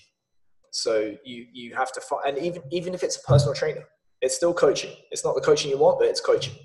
So 0.71 1.15
you 1.25 1.47
you 1.51 1.75
have 1.75 1.91
to 1.93 2.01
find, 2.01 2.37
and 2.37 2.45
even 2.45 2.61
even 2.71 2.93
if 2.93 3.03
it's 3.03 3.17
a 3.17 3.21
personal 3.21 3.53
trainer, 3.53 3.83
it's 4.21 4.35
still 4.35 4.53
coaching. 4.53 4.91
It's 5.11 5.25
not 5.25 5.35
the 5.35 5.41
coaching 5.41 5.69
you 5.69 5.77
want, 5.77 5.99
but 5.99 6.07
it's 6.07 6.21
coaching. 6.21 6.55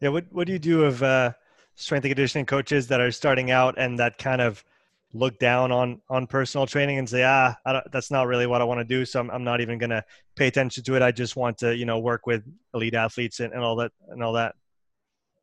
Yeah. 0.00 0.10
What 0.10 0.26
What 0.30 0.46
do 0.46 0.52
you 0.52 0.58
do 0.58 0.84
of 0.84 1.02
uh, 1.02 1.32
strength 1.76 2.04
and 2.04 2.10
conditioning 2.10 2.46
coaches 2.46 2.88
that 2.88 3.00
are 3.00 3.10
starting 3.10 3.50
out 3.50 3.74
and 3.78 3.98
that 3.98 4.18
kind 4.18 4.40
of 4.40 4.64
look 5.14 5.38
down 5.38 5.70
on 5.72 6.00
on 6.08 6.26
personal 6.26 6.66
training 6.66 6.98
and 6.98 7.08
say, 7.08 7.24
ah, 7.24 7.54
that's 7.92 8.10
not 8.10 8.26
really 8.26 8.46
what 8.46 8.60
I 8.60 8.64
want 8.64 8.80
to 8.80 8.84
do. 8.84 9.04
So 9.04 9.20
I'm, 9.20 9.30
I'm 9.30 9.44
not 9.44 9.60
even 9.60 9.78
going 9.78 9.90
to 9.90 10.04
pay 10.36 10.46
attention 10.46 10.84
to 10.84 10.94
it. 10.96 11.02
I 11.02 11.12
just 11.12 11.36
want 11.36 11.58
to, 11.58 11.76
you 11.76 11.84
know, 11.84 11.98
work 11.98 12.26
with 12.26 12.42
elite 12.74 12.94
athletes 12.94 13.40
and, 13.40 13.52
and 13.52 13.62
all 13.62 13.76
that 13.76 13.92
and 14.08 14.22
all 14.22 14.32
that. 14.34 14.54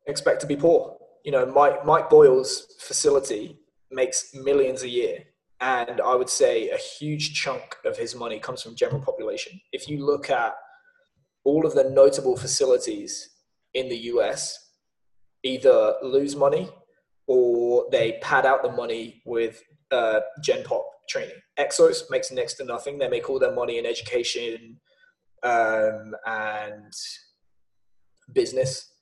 Expect 0.06 0.40
to 0.42 0.46
be 0.46 0.56
poor. 0.56 0.96
You 1.24 1.32
know, 1.32 1.46
Mike 1.46 1.84
Mike 1.84 2.10
Boyle's 2.10 2.76
facility 2.80 3.58
makes 3.90 4.34
millions 4.34 4.82
a 4.82 4.88
year 4.88 5.24
and 5.60 6.00
I 6.00 6.14
would 6.14 6.30
say 6.30 6.70
a 6.70 6.76
huge 6.76 7.34
chunk 7.34 7.76
of 7.84 7.96
his 7.96 8.14
money 8.14 8.38
comes 8.38 8.62
from 8.62 8.74
general 8.74 9.02
population. 9.02 9.60
If 9.72 9.88
you 9.88 10.04
look 10.04 10.30
at 10.30 10.54
all 11.44 11.66
of 11.66 11.74
the 11.74 11.84
notable 11.84 12.36
facilities 12.36 13.30
in 13.74 13.88
the 13.88 13.96
US, 14.14 14.70
either 15.42 15.94
lose 16.02 16.34
money 16.34 16.70
or 17.30 17.86
they 17.92 18.18
pad 18.22 18.44
out 18.44 18.60
the 18.60 18.72
money 18.72 19.22
with 19.24 19.62
uh, 19.92 20.18
Gen 20.42 20.64
Pop 20.64 20.84
training. 21.08 21.36
Exos 21.60 22.02
makes 22.10 22.32
next 22.32 22.54
to 22.54 22.64
nothing. 22.64 22.98
They 22.98 23.08
make 23.08 23.30
all 23.30 23.38
their 23.38 23.54
money 23.54 23.78
in 23.78 23.86
education 23.86 24.80
um, 25.44 26.12
and 26.26 26.92
business. 28.32 28.92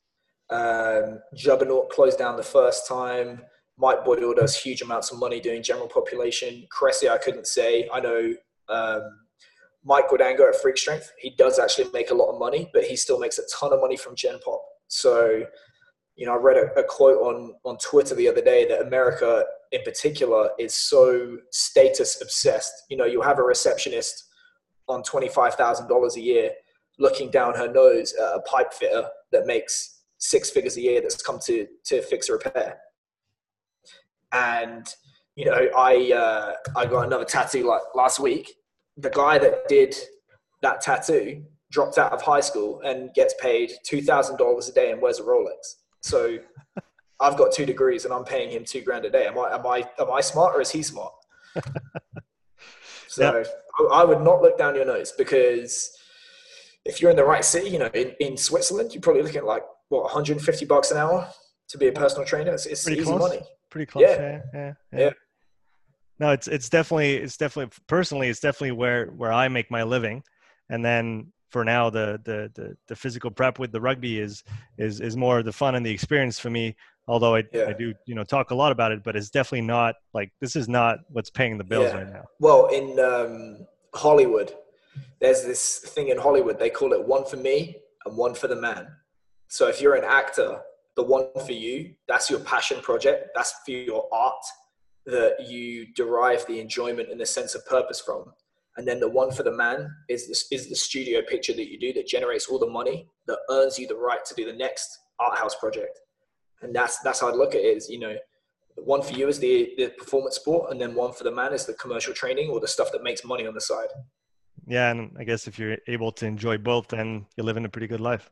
Um, 0.50 1.20
Juggernaut 1.34 1.88
closed 1.88 2.18
down 2.18 2.36
the 2.36 2.42
first 2.42 2.86
time. 2.86 3.40
Mike 3.78 4.04
Boyle 4.04 4.34
does 4.34 4.54
huge 4.54 4.82
amounts 4.82 5.10
of 5.10 5.18
money 5.18 5.40
doing 5.40 5.62
general 5.62 5.88
population. 5.88 6.66
Cressey, 6.70 7.08
I 7.08 7.16
couldn't 7.16 7.46
say. 7.46 7.88
I 7.90 7.98
know 7.98 8.34
um, 8.68 9.02
Mike 9.86 10.10
Guadagnino 10.10 10.50
at 10.50 10.56
Freak 10.56 10.76
Strength. 10.76 11.12
He 11.18 11.30
does 11.30 11.58
actually 11.58 11.90
make 11.94 12.10
a 12.10 12.14
lot 12.14 12.30
of 12.30 12.38
money, 12.38 12.68
but 12.74 12.84
he 12.84 12.94
still 12.94 13.18
makes 13.18 13.38
a 13.38 13.42
ton 13.58 13.72
of 13.72 13.80
money 13.80 13.96
from 13.96 14.14
Gen 14.16 14.38
Pop. 14.44 14.60
So, 14.88 15.44
you 16.18 16.26
know, 16.26 16.34
I 16.34 16.36
read 16.36 16.56
a, 16.56 16.80
a 16.80 16.84
quote 16.84 17.18
on 17.22 17.54
on 17.64 17.78
Twitter 17.78 18.14
the 18.14 18.28
other 18.28 18.42
day 18.42 18.66
that 18.68 18.82
America, 18.82 19.44
in 19.72 19.82
particular, 19.82 20.50
is 20.58 20.74
so 20.74 21.38
status 21.50 22.20
obsessed. 22.20 22.72
You 22.90 22.96
know, 22.96 23.06
you 23.06 23.22
have 23.22 23.38
a 23.38 23.42
receptionist 23.42 24.24
on 24.88 25.02
twenty 25.02 25.28
five 25.28 25.54
thousand 25.54 25.88
dollars 25.88 26.16
a 26.16 26.20
year 26.20 26.50
looking 26.98 27.30
down 27.30 27.54
her 27.54 27.72
nose 27.72 28.12
at 28.14 28.34
a 28.34 28.40
pipe 28.40 28.72
fitter 28.72 29.08
that 29.32 29.46
makes 29.46 30.02
six 30.18 30.50
figures 30.50 30.76
a 30.76 30.80
year 30.80 31.00
that's 31.00 31.22
come 31.22 31.38
to 31.46 31.66
to 31.86 32.02
fix 32.02 32.28
a 32.28 32.32
repair 32.32 32.76
and 34.32 34.94
you 35.36 35.44
know 35.44 35.68
I 35.76 36.12
uh, 36.12 36.52
I 36.76 36.86
got 36.86 37.06
another 37.06 37.24
tattoo 37.24 37.66
like 37.66 37.82
last 37.94 38.20
week. 38.20 38.52
The 38.96 39.10
guy 39.10 39.38
that 39.38 39.68
did 39.68 39.94
that 40.62 40.80
tattoo 40.80 41.44
dropped 41.70 41.98
out 41.98 42.12
of 42.12 42.22
high 42.22 42.40
school 42.40 42.80
and 42.84 43.12
gets 43.14 43.34
paid 43.40 43.72
two 43.84 44.02
thousand 44.02 44.36
dollars 44.36 44.68
a 44.68 44.72
day 44.72 44.90
and 44.90 45.00
wears 45.00 45.20
a 45.20 45.22
Rolex. 45.22 45.76
So 46.00 46.38
I've 47.20 47.36
got 47.36 47.52
two 47.52 47.66
degrees 47.66 48.04
and 48.04 48.14
I'm 48.14 48.24
paying 48.24 48.50
him 48.50 48.64
two 48.64 48.80
grand 48.80 49.04
a 49.04 49.10
day. 49.10 49.26
Am 49.26 49.38
I 49.38 49.54
am 49.54 49.66
I 49.66 49.88
am 49.98 50.10
I 50.10 50.20
smart 50.20 50.54
or 50.54 50.60
is 50.60 50.70
he 50.70 50.82
smart? 50.82 51.12
so 53.08 53.44
I, 53.78 53.82
I 53.92 54.04
would 54.04 54.22
not 54.22 54.42
look 54.42 54.58
down 54.58 54.74
your 54.74 54.84
nose 54.84 55.12
because 55.12 55.96
if 56.84 57.00
you're 57.00 57.10
in 57.10 57.16
the 57.16 57.24
right 57.24 57.44
city, 57.44 57.68
you 57.68 57.78
know, 57.78 57.90
in, 57.92 58.14
in 58.20 58.36
Switzerland, 58.36 58.94
you're 58.94 59.02
probably 59.02 59.22
looking 59.22 59.38
at 59.38 59.44
like 59.44 59.62
what 59.88 60.04
150 60.04 60.64
bucks 60.66 60.90
an 60.90 60.98
hour 60.98 61.28
to 61.68 61.78
be 61.78 61.88
a 61.88 61.92
personal 61.92 62.24
trainer. 62.24 62.54
It's, 62.54 62.66
it's 62.66 62.88
easy 62.88 63.02
close. 63.02 63.18
money 63.18 63.40
pretty 63.70 63.86
close. 63.86 64.02
Yeah. 64.02 64.20
Yeah, 64.20 64.40
yeah, 64.54 64.72
yeah. 64.92 64.98
yeah. 64.98 65.10
No, 66.20 66.32
it's 66.32 66.48
it's 66.48 66.68
definitely 66.68 67.16
it's 67.16 67.36
definitely 67.36 67.72
personally 67.86 68.28
it's 68.28 68.40
definitely 68.40 68.72
where 68.72 69.06
where 69.06 69.32
I 69.32 69.48
make 69.48 69.70
my 69.70 69.84
living, 69.84 70.24
and 70.68 70.84
then 70.84 71.32
for 71.50 71.64
now 71.64 71.90
the 71.90 72.20
the 72.24 72.50
the, 72.54 72.76
the 72.88 72.96
physical 72.96 73.30
prep 73.30 73.58
with 73.58 73.72
the 73.72 73.80
rugby 73.80 74.20
is 74.20 74.44
is 74.76 75.00
is 75.00 75.16
more 75.16 75.42
the 75.42 75.52
fun 75.52 75.74
and 75.74 75.84
the 75.84 75.90
experience 75.90 76.38
for 76.38 76.50
me. 76.50 76.76
Although 77.06 77.36
I, 77.36 77.44
yeah. 77.52 77.66
I 77.68 77.72
do 77.72 77.94
you 78.06 78.14
know 78.14 78.24
talk 78.24 78.50
a 78.50 78.54
lot 78.54 78.70
about 78.72 78.92
it, 78.92 79.02
but 79.02 79.16
it's 79.16 79.30
definitely 79.30 79.66
not 79.66 79.94
like 80.12 80.30
this 80.40 80.56
is 80.56 80.68
not 80.68 80.98
what's 81.08 81.30
paying 81.30 81.58
the 81.58 81.64
bills 81.64 81.90
yeah. 81.92 81.98
right 81.98 82.12
now. 82.12 82.24
Well, 82.38 82.66
in 82.66 82.98
um, 83.00 83.66
Hollywood, 83.94 84.52
there's 85.20 85.42
this 85.44 85.78
thing 85.78 86.08
in 86.08 86.18
Hollywood 86.18 86.58
they 86.58 86.70
call 86.70 86.92
it 86.92 87.02
one 87.02 87.24
for 87.24 87.36
me 87.36 87.76
and 88.04 88.16
one 88.16 88.34
for 88.34 88.48
the 88.48 88.56
man. 88.56 88.88
So 89.48 89.68
if 89.68 89.80
you're 89.80 89.94
an 89.94 90.04
actor 90.04 90.60
the 90.98 91.04
one 91.04 91.28
for 91.46 91.52
you, 91.52 91.94
that's 92.08 92.28
your 92.28 92.40
passion 92.40 92.80
project, 92.80 93.28
that's 93.32 93.54
for 93.64 93.70
your 93.70 94.08
art 94.12 94.44
that 95.06 95.36
you 95.48 95.86
derive 95.94 96.44
the 96.46 96.58
enjoyment 96.58 97.08
and 97.08 97.20
the 97.20 97.24
sense 97.24 97.54
of 97.54 97.64
purpose 97.66 98.00
from. 98.00 98.32
And 98.78 98.86
then 98.86 99.00
the 99.00 99.08
one 99.08 99.32
for 99.32 99.42
the 99.42 99.52
man 99.52 99.92
is 100.08 100.28
this 100.28 100.46
is 100.52 100.68
the 100.68 100.76
studio 100.76 101.20
picture 101.20 101.52
that 101.52 101.68
you 101.68 101.78
do 101.78 101.92
that 101.94 102.06
generates 102.06 102.46
all 102.46 102.60
the 102.60 102.70
money 102.70 103.08
that 103.26 103.38
earns 103.50 103.76
you 103.76 103.88
the 103.88 103.96
right 103.96 104.24
to 104.24 104.34
do 104.34 104.46
the 104.46 104.56
next 104.56 105.00
art 105.18 105.36
house 105.36 105.56
project. 105.56 105.98
And 106.62 106.74
that's 106.74 107.00
that's 107.00 107.20
how 107.20 107.28
I 107.28 107.32
look 107.32 107.56
at 107.56 107.60
it 107.60 107.76
is, 107.76 107.90
you 107.90 107.98
know, 107.98 108.14
one 108.76 109.02
for 109.02 109.12
you 109.14 109.26
is 109.26 109.40
the, 109.40 109.74
the 109.76 109.88
performance 109.98 110.36
sport 110.36 110.70
and 110.70 110.80
then 110.80 110.94
one 110.94 111.12
for 111.12 111.24
the 111.24 111.32
man 111.32 111.52
is 111.52 111.66
the 111.66 111.74
commercial 111.74 112.14
training 112.14 112.50
or 112.50 112.60
the 112.60 112.68
stuff 112.68 112.92
that 112.92 113.02
makes 113.02 113.24
money 113.24 113.48
on 113.48 113.54
the 113.54 113.60
side. 113.60 113.88
Yeah, 114.68 114.92
and 114.92 115.16
I 115.18 115.24
guess 115.24 115.48
if 115.48 115.58
you're 115.58 115.78
able 115.88 116.12
to 116.12 116.26
enjoy 116.26 116.58
both, 116.58 116.86
then 116.86 117.26
you're 117.36 117.46
living 117.46 117.64
a 117.64 117.68
pretty 117.68 117.88
good 117.88 118.00
life. 118.00 118.30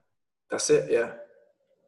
That's 0.50 0.70
it, 0.70 0.90
yeah 0.90 1.10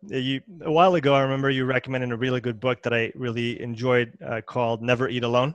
you 0.07 0.41
a 0.63 0.71
while 0.71 0.95
ago 0.95 1.13
i 1.15 1.21
remember 1.21 1.51
you 1.51 1.65
recommended 1.65 2.13
a 2.13 2.17
really 2.17 2.41
good 2.41 2.61
book 2.61 2.83
that 2.83 2.95
i 2.95 3.11
really 3.15 3.61
enjoyed 3.61 4.17
uh, 4.25 4.41
called 4.41 4.81
never 4.81 5.09
eat 5.09 5.25
alone 5.25 5.55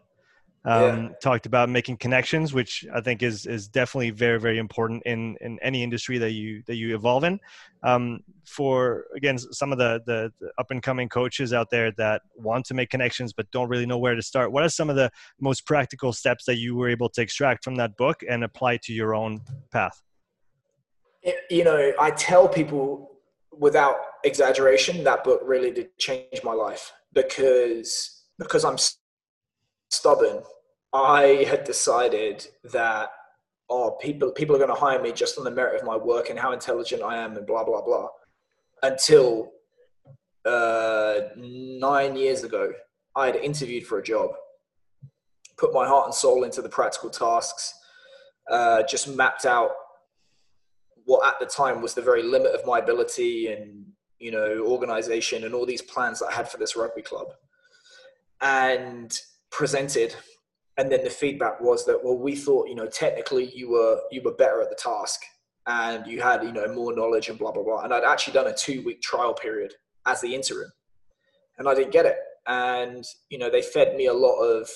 um, 0.65 1.03
yeah. 1.03 1.09
talked 1.21 1.45
about 1.45 1.69
making 1.69 1.97
connections 1.97 2.53
which 2.53 2.85
i 2.93 3.01
think 3.01 3.21
is 3.21 3.45
is 3.45 3.67
definitely 3.67 4.09
very 4.09 4.39
very 4.39 4.57
important 4.57 5.01
in 5.05 5.35
in 5.41 5.59
any 5.61 5.83
industry 5.83 6.17
that 6.17 6.31
you 6.31 6.63
that 6.67 6.75
you 6.75 6.95
evolve 6.95 7.23
in 7.23 7.39
um, 7.83 8.21
for 8.45 9.05
again 9.15 9.37
some 9.37 9.73
of 9.73 9.77
the, 9.77 10.01
the, 10.05 10.31
the 10.39 10.49
up 10.57 10.71
and 10.71 10.81
coming 10.81 11.09
coaches 11.09 11.51
out 11.51 11.69
there 11.69 11.91
that 11.91 12.21
want 12.35 12.65
to 12.65 12.73
make 12.73 12.89
connections 12.89 13.33
but 13.33 13.49
don't 13.51 13.69
really 13.69 13.85
know 13.85 13.97
where 13.97 14.15
to 14.15 14.21
start 14.21 14.51
what 14.51 14.63
are 14.63 14.69
some 14.69 14.89
of 14.89 14.95
the 14.95 15.09
most 15.39 15.65
practical 15.65 16.13
steps 16.13 16.45
that 16.45 16.57
you 16.57 16.75
were 16.75 16.89
able 16.89 17.09
to 17.09 17.21
extract 17.21 17.63
from 17.63 17.75
that 17.75 17.95
book 17.97 18.21
and 18.29 18.43
apply 18.43 18.77
to 18.77 18.93
your 18.93 19.13
own 19.13 19.41
path 19.71 20.01
you 21.49 21.63
know 21.63 21.91
i 21.99 22.09
tell 22.11 22.47
people 22.47 23.13
without 23.57 23.95
exaggeration, 24.23 25.03
that 25.03 25.23
book 25.23 25.41
really 25.43 25.71
did 25.71 25.97
change 25.97 26.43
my 26.43 26.53
life 26.53 26.91
because 27.13 28.23
because 28.39 28.65
I'm 28.65 28.77
stubborn. 29.93 30.43
I 30.93 31.45
had 31.49 31.63
decided 31.63 32.47
that 32.65 33.09
oh 33.69 33.91
people 34.01 34.31
people 34.31 34.55
are 34.55 34.59
going 34.59 34.69
to 34.69 34.75
hire 34.75 35.01
me 35.01 35.11
just 35.11 35.37
on 35.37 35.43
the 35.43 35.51
merit 35.51 35.79
of 35.79 35.87
my 35.87 35.95
work 35.95 36.29
and 36.29 36.37
how 36.37 36.51
intelligent 36.51 37.01
I 37.01 37.17
am 37.17 37.37
and 37.37 37.47
blah 37.47 37.63
blah 37.63 37.81
blah. 37.81 38.09
Until 38.81 39.51
uh, 40.45 41.19
nine 41.37 42.15
years 42.15 42.43
ago, 42.43 42.73
I 43.15 43.27
had 43.27 43.37
interviewed 43.37 43.87
for 43.87 43.99
a 43.99 44.03
job, 44.03 44.31
put 45.57 45.73
my 45.73 45.87
heart 45.87 46.07
and 46.07 46.13
soul 46.13 46.43
into 46.43 46.61
the 46.61 46.69
practical 46.69 47.09
tasks, 47.09 47.73
uh, 48.51 48.83
just 48.83 49.07
mapped 49.07 49.45
out 49.45 49.71
what 51.05 51.25
at 51.25 51.39
the 51.39 51.45
time 51.45 51.81
was 51.81 51.93
the 51.93 52.01
very 52.01 52.23
limit 52.23 52.53
of 52.53 52.65
my 52.65 52.79
ability 52.79 53.47
and 53.47 53.85
you 54.19 54.31
know 54.31 54.59
organization 54.65 55.43
and 55.43 55.53
all 55.53 55.65
these 55.65 55.81
plans 55.81 56.19
that 56.19 56.27
I 56.27 56.33
had 56.33 56.49
for 56.49 56.57
this 56.57 56.75
rugby 56.75 57.01
club 57.01 57.27
and 58.43 59.17
presented 59.53 60.15
and 60.77 60.91
then 60.91 61.03
the 61.03 61.09
feedback 61.09 61.61
was 61.61 61.85
that 61.85 62.03
well 62.03 62.17
we 62.17 62.35
thought 62.35 62.67
you 62.67 62.75
know 62.75 62.87
technically 62.87 63.51
you 63.55 63.69
were 63.69 64.01
you 64.11 64.21
were 64.21 64.33
better 64.33 64.61
at 64.61 64.69
the 64.69 64.75
task 64.75 65.21
and 65.67 66.05
you 66.07 66.21
had 66.21 66.43
you 66.43 66.51
know 66.51 66.67
more 66.73 66.93
knowledge 66.95 67.29
and 67.29 67.39
blah 67.39 67.51
blah 67.51 67.63
blah 67.63 67.83
and 67.83 67.93
I'd 67.93 68.03
actually 68.03 68.33
done 68.33 68.47
a 68.47 68.53
2 68.53 68.83
week 68.83 69.01
trial 69.01 69.33
period 69.33 69.73
as 70.05 70.19
the 70.19 70.33
interim 70.33 70.71
and 71.57 71.69
I 71.69 71.75
didn't 71.75 71.93
get 71.93 72.05
it 72.05 72.17
and 72.47 73.05
you 73.29 73.37
know 73.37 73.49
they 73.49 73.61
fed 73.61 73.95
me 73.95 74.07
a 74.07 74.13
lot 74.13 74.37
of 74.41 74.67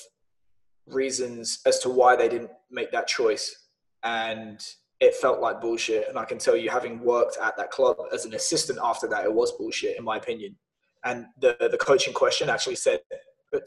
reasons 0.85 1.59
as 1.65 1.79
to 1.79 1.89
why 1.89 2.15
they 2.15 2.29
didn't 2.29 2.51
make 2.71 2.91
that 2.91 3.07
choice 3.07 3.67
and 4.03 4.63
it 4.99 5.15
felt 5.15 5.39
like 5.39 5.61
bullshit. 5.61 6.09
And 6.09 6.17
I 6.17 6.25
can 6.25 6.37
tell 6.37 6.55
you, 6.55 6.69
having 6.69 6.99
worked 6.99 7.37
at 7.41 7.55
that 7.57 7.71
club 7.71 7.97
as 8.11 8.25
an 8.25 8.33
assistant 8.33 8.79
after 8.83 9.07
that, 9.09 9.25
it 9.25 9.33
was 9.33 9.51
bullshit, 9.53 9.97
in 9.97 10.03
my 10.03 10.17
opinion. 10.17 10.55
And 11.03 11.27
the, 11.39 11.55
the 11.71 11.77
coaching 11.77 12.13
question 12.13 12.49
actually 12.49 12.75
said 12.75 13.01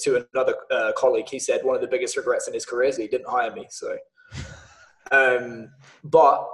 to 0.01 0.27
another 0.33 0.55
uh, 0.71 0.93
colleague, 0.97 1.29
he 1.29 1.39
said 1.39 1.65
one 1.65 1.75
of 1.75 1.83
the 1.83 1.89
biggest 1.89 2.17
regrets 2.17 2.49
in 2.49 2.55
his 2.55 2.67
career 2.67 2.89
is 2.89 2.97
he 2.97 3.09
didn't 3.09 3.29
hire 3.29 3.53
me. 3.53 3.67
So, 3.71 3.97
um, 5.13 5.71
but 6.05 6.49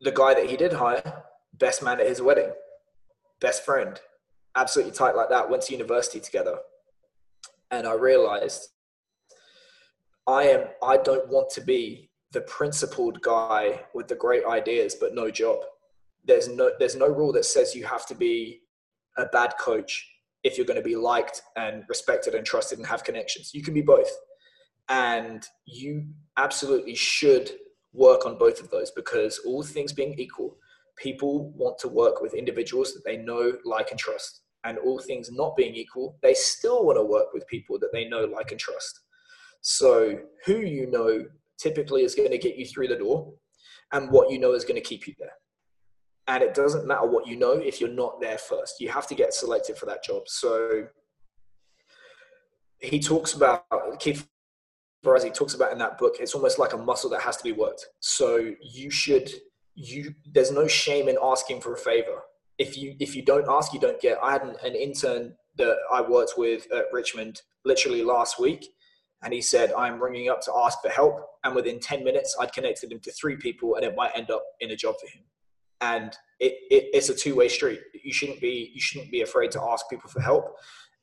the 0.00 0.12
guy 0.12 0.34
that 0.34 0.48
he 0.48 0.56
did 0.56 0.72
hire, 0.72 1.24
best 1.54 1.82
man 1.82 2.00
at 2.00 2.06
his 2.06 2.20
wedding, 2.20 2.52
best 3.40 3.64
friend, 3.64 4.00
absolutely 4.54 4.92
tight 4.92 5.16
like 5.16 5.28
that, 5.30 5.48
went 5.48 5.62
to 5.62 5.72
university 5.72 6.20
together. 6.20 6.58
And 7.70 7.86
I 7.86 7.94
realized 7.94 8.68
I 10.26 10.44
am, 10.44 10.64
I 10.82 10.96
don't 10.96 11.28
want 11.28 11.50
to 11.50 11.60
be 11.60 12.10
the 12.32 12.40
principled 12.42 13.20
guy 13.22 13.84
with 13.94 14.08
the 14.08 14.14
great 14.14 14.44
ideas 14.44 14.96
but 14.98 15.14
no 15.14 15.30
job. 15.30 15.58
There's 16.24 16.48
no 16.48 16.72
there's 16.78 16.96
no 16.96 17.06
rule 17.06 17.32
that 17.32 17.44
says 17.44 17.74
you 17.74 17.84
have 17.84 18.04
to 18.06 18.14
be 18.14 18.62
a 19.16 19.26
bad 19.26 19.54
coach 19.58 20.06
if 20.44 20.56
you're 20.56 20.66
going 20.66 20.80
to 20.80 20.88
be 20.88 20.96
liked 20.96 21.42
and 21.56 21.84
respected 21.88 22.34
and 22.34 22.46
trusted 22.46 22.78
and 22.78 22.86
have 22.86 23.04
connections. 23.04 23.52
You 23.54 23.62
can 23.62 23.74
be 23.74 23.82
both. 23.82 24.10
And 24.88 25.44
you 25.64 26.06
absolutely 26.36 26.94
should 26.94 27.50
work 27.92 28.26
on 28.26 28.38
both 28.38 28.60
of 28.60 28.70
those 28.70 28.90
because 28.90 29.40
all 29.44 29.62
things 29.62 29.92
being 29.92 30.14
equal, 30.18 30.56
people 30.96 31.50
want 31.50 31.78
to 31.78 31.88
work 31.88 32.20
with 32.20 32.34
individuals 32.34 32.94
that 32.94 33.04
they 33.04 33.16
know, 33.16 33.54
like, 33.64 33.90
and 33.90 33.98
trust. 33.98 34.42
And 34.64 34.78
all 34.78 34.98
things 34.98 35.30
not 35.30 35.56
being 35.56 35.74
equal, 35.74 36.16
they 36.22 36.34
still 36.34 36.84
want 36.84 36.98
to 36.98 37.04
work 37.04 37.32
with 37.32 37.46
people 37.46 37.78
that 37.78 37.92
they 37.92 38.08
know, 38.08 38.24
like, 38.24 38.50
and 38.50 38.60
trust. 38.60 39.00
So, 39.60 40.18
who 40.44 40.58
you 40.58 40.90
know 40.90 41.24
typically 41.58 42.02
is 42.02 42.14
going 42.14 42.30
to 42.30 42.38
get 42.38 42.56
you 42.56 42.66
through 42.66 42.88
the 42.88 42.96
door, 42.96 43.32
and 43.92 44.10
what 44.10 44.30
you 44.30 44.38
know 44.38 44.52
is 44.52 44.64
going 44.64 44.80
to 44.80 44.80
keep 44.80 45.06
you 45.06 45.14
there. 45.18 45.32
And 46.28 46.42
it 46.42 46.54
doesn't 46.54 46.86
matter 46.86 47.06
what 47.06 47.26
you 47.26 47.36
know 47.36 47.52
if 47.52 47.80
you're 47.80 47.90
not 47.90 48.20
there 48.20 48.38
first. 48.38 48.80
You 48.80 48.88
have 48.88 49.06
to 49.08 49.14
get 49.14 49.32
selected 49.32 49.78
for 49.78 49.86
that 49.86 50.02
job. 50.02 50.22
So, 50.26 50.88
he 52.80 53.00
talks 53.00 53.32
about 53.34 53.64
Keith 54.00 54.28
he 55.22 55.30
talks 55.30 55.54
about 55.54 55.72
in 55.72 55.78
that 55.78 55.98
book, 55.98 56.16
it's 56.18 56.34
almost 56.34 56.58
like 56.58 56.72
a 56.72 56.76
muscle 56.76 57.08
that 57.10 57.20
has 57.22 57.36
to 57.36 57.44
be 57.44 57.52
worked. 57.52 57.86
So 58.00 58.52
you 58.60 58.90
should 58.90 59.30
you 59.74 60.14
there's 60.32 60.50
no 60.50 60.66
shame 60.66 61.08
in 61.08 61.16
asking 61.22 61.60
for 61.60 61.74
a 61.74 61.78
favor. 61.78 62.22
If 62.58 62.76
you 62.76 62.96
if 62.98 63.14
you 63.14 63.22
don't 63.22 63.46
ask, 63.48 63.72
you 63.72 63.80
don't 63.80 64.00
get. 64.00 64.18
I 64.22 64.32
had 64.32 64.42
an, 64.42 64.56
an 64.64 64.74
intern 64.74 65.34
that 65.58 65.76
I 65.92 66.00
worked 66.00 66.34
with 66.36 66.66
at 66.72 66.86
Richmond 66.92 67.42
literally 67.64 68.02
last 68.02 68.40
week, 68.40 68.66
and 69.22 69.32
he 69.32 69.42
said 69.42 69.72
I'm 69.76 70.02
ringing 70.02 70.30
up 70.30 70.40
to 70.42 70.52
ask 70.64 70.80
for 70.80 70.88
help, 70.88 71.20
and 71.44 71.54
within 71.54 71.78
ten 71.78 72.02
minutes 72.02 72.36
I'd 72.40 72.52
connected 72.52 72.90
him 72.90 73.00
to 73.00 73.12
three 73.12 73.36
people, 73.36 73.76
and 73.76 73.84
it 73.84 73.94
might 73.94 74.16
end 74.16 74.30
up 74.30 74.42
in 74.60 74.70
a 74.70 74.76
job 74.76 74.96
for 74.98 75.06
him. 75.06 75.22
And 75.80 76.16
it, 76.40 76.54
it 76.70 76.90
it's 76.92 77.08
a 77.08 77.14
two 77.14 77.34
way 77.34 77.48
street. 77.48 77.80
You 78.02 78.12
shouldn't 78.12 78.40
be 78.40 78.70
you 78.74 78.80
shouldn't 78.80 79.10
be 79.10 79.22
afraid 79.22 79.50
to 79.52 79.62
ask 79.62 79.88
people 79.88 80.10
for 80.10 80.20
help. 80.20 80.56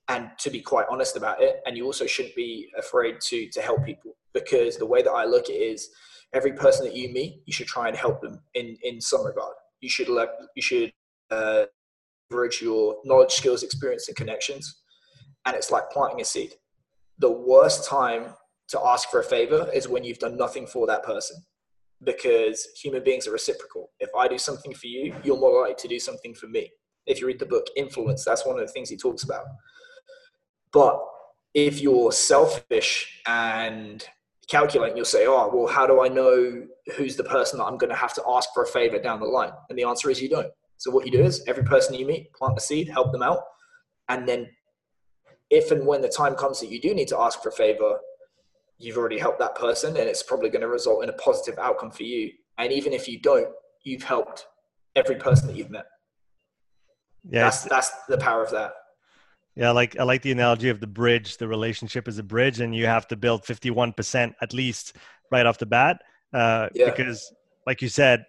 And 0.10 0.32
to 0.40 0.50
be 0.50 0.62
quite 0.62 0.86
honest 0.90 1.16
about 1.16 1.42
it 1.42 1.62
and 1.66 1.78
you 1.78 1.86
also 1.86 2.06
shouldn't 2.06 2.36
be 2.36 2.70
afraid 2.78 3.22
to 3.22 3.50
to 3.50 3.62
help 3.62 3.86
people 3.86 4.18
because 4.34 4.78
the 4.78 4.86
way 4.86 5.02
that 5.02 5.12
i 5.12 5.24
look 5.24 5.46
at 5.46 5.56
it 5.56 5.62
is 5.62 5.90
every 6.34 6.52
person 6.52 6.86
that 6.86 6.94
you 6.94 7.08
meet 7.14 7.42
you 7.46 7.54
should 7.54 7.68
try 7.68 7.88
and 7.88 7.96
help 7.96 8.22
them 8.22 8.42
in 8.54 8.78
in 8.84 9.00
some 9.00 9.26
regard. 9.26 9.54
You 9.80 9.90
should 9.90 10.10
let 10.10 10.30
you 10.56 10.62
should 10.62 10.92
uh, 11.32 11.66
leverage 12.30 12.62
your 12.62 12.98
knowledge 13.06 13.32
skills 13.32 13.64
experience 13.64 14.08
and 14.10 14.18
connections 14.18 14.82
and 15.46 15.56
it's 15.56 15.72
like 15.72 15.90
planting 15.90 16.22
a 16.22 16.26
seed. 16.26 16.54
The 17.20 17.32
worst 17.32 17.88
time 17.88 18.36
to 18.70 18.82
ask 18.82 19.10
for 19.10 19.20
a 19.20 19.24
favor 19.24 19.70
is 19.74 19.88
when 19.88 20.04
you've 20.04 20.20
done 20.20 20.36
nothing 20.36 20.68
for 20.68 20.86
that 20.88 21.04
person 21.04 21.38
because 22.04 22.68
human 22.82 23.04
beings 23.04 23.28
are 23.28 23.32
reciprocal 23.32 23.92
if 24.00 24.10
i 24.18 24.28
do 24.28 24.38
something 24.38 24.74
for 24.74 24.88
you 24.88 25.16
you're 25.24 25.40
more 25.40 25.62
likely 25.62 25.76
to 25.76 25.88
do 25.88 26.00
something 26.00 26.34
for 26.34 26.48
me 26.48 26.72
if 27.06 27.20
you 27.20 27.28
read 27.28 27.40
the 27.40 27.46
book 27.46 27.68
influence 27.76 28.24
that's 28.26 28.46
one 28.46 28.60
of 28.60 28.66
the 28.66 28.72
things 28.72 28.90
he 28.90 28.98
talks 28.98 29.24
about 29.24 29.46
but 30.72 31.00
if 31.54 31.82
you're 31.82 32.12
selfish 32.12 33.22
and 33.28 34.06
calculating, 34.50 34.98
you'll 34.98 35.06
say, 35.06 35.26
oh, 35.28 35.50
well, 35.54 35.68
how 35.68 35.88
do 35.88 36.04
I 36.04 36.08
know 36.08 36.64
who's 36.96 37.16
the 37.16 37.24
person 37.24 37.60
that 37.60 37.66
I'm 37.66 37.78
going 37.78 37.92
to 37.92 37.96
have 37.96 38.14
to 38.16 38.24
ask 38.28 38.50
for 38.54 38.64
a 38.64 38.68
favor 38.68 39.00
down 39.00 39.20
the 39.20 39.26
line? 39.26 39.52
And 39.70 39.78
the 39.78 39.84
answer 39.84 40.10
is 40.10 40.22
you 40.22 40.30
don't. 40.30 40.52
So 40.78 40.92
what 40.92 41.06
you 41.06 41.12
do 41.12 41.24
is 41.24 41.44
every 41.48 41.64
person 41.64 41.96
you 41.96 42.06
meet, 42.06 42.34
plant 42.34 42.58
a 42.58 42.62
seed, 42.62 42.90
help 42.90 43.12
them 43.12 43.24
out. 43.24 43.40
And 44.10 44.28
then 44.28 44.50
if 45.50 45.72
and 45.72 45.86
when 45.86 46.02
the 46.02 46.10
time 46.10 46.36
comes 46.36 46.60
that 46.60 46.72
you 46.72 46.82
do 46.82 46.94
need 46.94 47.08
to 47.10 47.20
ask 47.20 47.42
for 47.42 47.50
a 47.50 47.54
favor, 47.54 48.00
you've 48.84 48.98
already 48.98 49.18
helped 49.18 49.40
that 49.40 49.56
person 49.56 49.96
and 49.98 50.10
it's 50.10 50.24
probably 50.24 50.50
going 50.50 50.62
to 50.62 50.68
result 50.68 51.04
in 51.04 51.10
a 51.10 51.14
positive 51.14 51.58
outcome 51.60 51.92
for 51.92 52.04
you. 52.04 52.32
And 52.58 52.72
even 52.72 52.94
if 52.94 53.08
you 53.08 53.20
don't, 53.20 53.48
you've 53.84 54.04
helped 54.04 54.46
every 54.96 55.16
person 55.16 55.48
that 55.48 55.56
you've 55.56 55.72
met. 55.72 55.86
Yeah, 57.30 57.44
that's, 57.44 57.64
that's 57.64 57.92
the 58.10 58.18
power 58.18 58.44
of 58.44 58.52
that. 58.52 58.74
Yeah, 59.56 59.70
I 59.70 59.72
like 59.72 60.00
I 60.00 60.04
like 60.04 60.22
the 60.24 60.32
analogy 60.32 60.70
of 60.70 60.80
the 60.80 60.88
bridge. 60.88 61.38
The 61.38 61.48
relationship 61.48 62.08
is 62.08 62.18
a 62.18 62.24
bridge, 62.24 62.60
and 62.60 62.76
you 62.76 62.88
have 62.88 63.08
to 63.10 63.16
build 63.16 63.46
fifty 63.46 63.70
one 63.70 63.94
percent 63.94 64.34
at 64.42 64.52
least 64.52 64.98
right 65.32 65.46
off 65.46 65.60
the 65.60 65.68
bat. 65.68 66.02
Uh, 66.34 66.70
yeah. 66.74 66.90
Because, 66.90 67.32
like 67.68 67.82
you 67.82 67.88
said, 67.88 68.26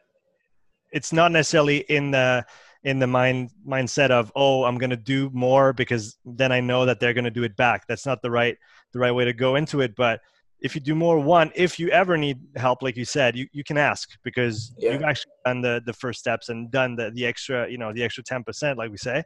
it's 0.93 1.13
not 1.13 1.33
necessarily 1.33 1.79
in 1.79 2.11
the 2.11 2.45
in 2.83 2.99
the 2.99 3.07
mind 3.07 3.51
mindset 3.67 4.11
of 4.11 4.31
oh 4.37 4.65
I'm 4.65 4.77
going 4.77 4.91
to 4.91 4.97
do 4.97 5.31
more 5.33 5.73
because 5.73 6.17
then 6.27 6.53
I 6.53 6.61
know 6.61 6.85
that 6.85 7.01
they're 7.01 7.15
going 7.15 7.25
to 7.25 7.31
do 7.31 7.43
it 7.43 7.57
back. 7.57 7.87
That's 7.89 8.05
not 8.05 8.21
the 8.21 8.31
right 8.31 8.59
the 8.93 8.99
right 8.99 9.13
way 9.13 9.25
to 9.25 9.33
go 9.33 9.57
into 9.57 9.81
it. 9.81 9.97
But 9.97 10.21
if 10.65 10.75
you 10.75 10.81
do 10.81 10.95
more, 10.95 11.21
one, 11.21 11.53
if 11.55 11.79
you 11.79 11.91
ever 11.91 12.17
need 12.17 12.39
help, 12.57 12.83
like 12.83 12.97
you 12.97 13.05
said, 13.05 13.37
you, 13.37 13.47
you 13.53 13.63
can 13.63 13.77
ask 13.77 14.09
because 14.25 14.73
yeah. 14.79 14.93
you've 14.93 15.03
actually 15.03 15.33
done 15.45 15.61
the 15.61 15.83
the 15.85 15.93
first 15.93 16.19
steps 16.19 16.49
and 16.49 16.71
done 16.71 16.97
the 16.97 17.11
the 17.11 17.27
extra 17.27 17.71
you 17.71 17.77
know 17.77 17.93
the 17.93 18.03
extra 18.03 18.25
ten 18.25 18.43
percent, 18.43 18.79
like 18.79 18.91
we 18.91 18.97
say. 18.97 19.23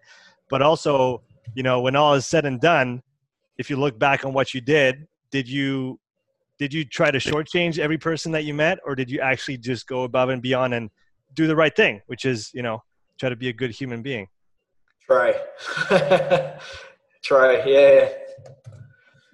But 0.50 0.62
also 0.62 1.22
you 1.54 1.62
know, 1.62 1.80
when 1.80 1.94
all 1.94 2.14
is 2.14 2.26
said 2.26 2.44
and 2.44 2.60
done, 2.60 3.02
if 3.56 3.70
you 3.70 3.76
look 3.76 4.00
back 4.00 4.24
on 4.24 4.32
what 4.32 4.52
you 4.52 4.60
did, 4.60 5.06
did 5.30 5.48
you 5.48 6.00
did 6.58 6.74
you 6.74 6.84
try 6.84 7.12
to 7.12 7.18
shortchange 7.18 7.78
every 7.78 7.98
person 7.98 8.32
that 8.32 8.42
you 8.42 8.52
met, 8.52 8.80
or 8.84 8.96
did 8.96 9.08
you 9.08 9.20
actually 9.20 9.58
just 9.58 9.86
go 9.86 10.02
above 10.02 10.30
and 10.30 10.42
beyond 10.42 10.74
and 10.74 10.90
do 11.34 11.46
the 11.46 11.54
right 11.54 11.74
thing, 11.74 12.02
which 12.06 12.24
is 12.24 12.50
you 12.52 12.62
know 12.62 12.82
try 13.20 13.28
to 13.28 13.36
be 13.36 13.48
a 13.48 13.52
good 13.52 13.70
human 13.70 14.02
being? 14.02 14.26
Try, 15.06 15.34
try, 17.22 17.62
yeah. 17.64 18.08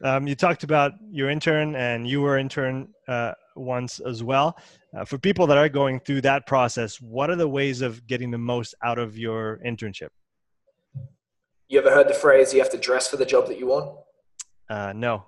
Um, 0.03 0.27
you 0.27 0.35
talked 0.35 0.65
about 0.65 0.93
your 1.11 1.31
intern, 1.31 1.77
and 1.77 2.07
you 2.07 2.21
were 2.21 2.37
intern 2.39 2.89
uh, 3.07 3.33
once 3.55 4.01
as 4.01 4.23
well. 4.23 4.59
Uh, 4.97 5.05
for 5.05 5.19
people 5.19 5.47
that 5.47 5.57
are 5.57 5.69
going 5.69 6.01
through 6.01 6.23
that 6.23 6.47
process, 6.47 7.01
what 7.01 7.31
are 7.31 7.37
the 7.37 7.49
ways 7.49 7.81
of 7.81 8.07
getting 8.07 8.31
the 8.31 8.39
most 8.39 8.75
out 8.83 8.99
of 8.99 9.17
your 9.17 9.61
internship? 9.65 10.09
You 11.69 11.79
ever 11.79 11.91
heard 11.91 12.09
the 12.09 12.15
phrase 12.15 12.53
"you 12.53 12.61
have 12.61 12.71
to 12.71 12.79
dress 12.79 13.09
for 13.09 13.17
the 13.17 13.25
job 13.25 13.47
that 13.47 13.59
you 13.59 13.67
want"? 13.67 13.99
Uh, 14.69 14.93
no. 14.95 15.27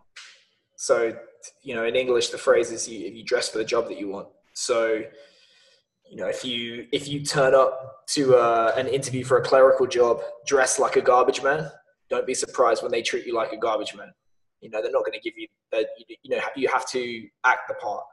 So, 0.77 1.17
you 1.63 1.75
know, 1.75 1.85
in 1.85 1.97
English, 1.97 2.29
the 2.29 2.39
phrase 2.39 2.71
is 2.71 2.89
you, 2.89 2.99
you 2.99 3.25
dress 3.25 3.49
for 3.49 3.59
the 3.59 3.65
job 3.65 3.89
that 3.89 3.99
you 3.99 4.09
want. 4.09 4.29
So, 4.55 5.03
you 6.11 6.17
know, 6.17 6.27
if 6.27 6.45
you 6.45 6.87
if 6.93 7.09
you 7.09 7.25
turn 7.25 7.55
up 7.55 8.05
to 8.09 8.37
uh, 8.37 8.75
an 8.77 8.87
interview 8.87 9.25
for 9.25 9.39
a 9.39 9.43
clerical 9.43 9.87
job 9.87 10.21
dressed 10.47 10.79
like 10.79 10.97
a 10.97 11.01
garbage 11.01 11.43
man, 11.43 11.71
don't 12.11 12.27
be 12.27 12.35
surprised 12.35 12.83
when 12.83 12.93
they 12.93 13.03
treat 13.03 13.27
you 13.27 13.35
like 13.35 13.53
a 13.53 13.57
garbage 13.57 13.95
man. 13.95 14.13
You 14.67 14.73
know, 14.73 14.83
they're 14.83 14.93
not 14.93 15.05
going 15.05 15.19
to 15.19 15.21
give 15.21 15.39
you 15.39 15.47
that. 15.71 15.87
You 16.23 16.37
know, 16.37 16.43
you 16.57 16.69
have 16.69 16.89
to 16.91 17.29
act 17.45 17.69
the 17.69 17.75
part. 17.75 18.05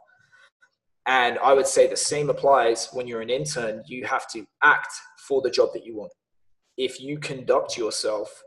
And 1.05 1.37
I 1.39 1.53
would 1.53 1.67
say 1.67 1.87
the 1.87 1.97
same 1.97 2.29
applies 2.29 2.89
when 2.93 3.07
you're 3.07 3.21
an 3.21 3.29
intern. 3.29 3.83
You 3.87 4.05
have 4.05 4.27
to 4.29 4.45
act 4.61 4.93
for 5.27 5.41
the 5.41 5.49
job 5.49 5.69
that 5.73 5.85
you 5.85 5.97
want 5.97 6.11
if 6.77 7.01
you 7.01 7.19
conduct 7.19 7.77
yourself 7.77 8.43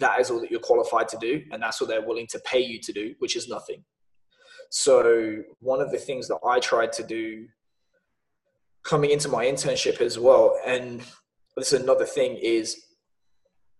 that 0.00 0.20
is 0.20 0.30
all 0.30 0.40
that 0.40 0.50
you're 0.50 0.60
qualified 0.60 1.08
to 1.08 1.18
do, 1.18 1.42
and 1.52 1.62
that's 1.62 1.80
what 1.80 1.88
they're 1.88 2.06
willing 2.06 2.26
to 2.28 2.40
pay 2.40 2.60
you 2.60 2.78
to 2.80 2.92
do, 2.92 3.14
which 3.18 3.36
is 3.36 3.48
nothing. 3.48 3.84
So 4.70 5.42
one 5.60 5.80
of 5.80 5.90
the 5.90 5.98
things 5.98 6.28
that 6.28 6.38
I 6.46 6.60
tried 6.60 6.92
to 6.94 7.02
do 7.02 7.46
coming 8.84 9.10
into 9.10 9.28
my 9.28 9.44
internship 9.44 10.00
as 10.00 10.18
well, 10.18 10.58
and 10.66 11.00
this 11.56 11.72
is 11.72 11.82
another 11.82 12.06
thing, 12.06 12.38
is 12.40 12.80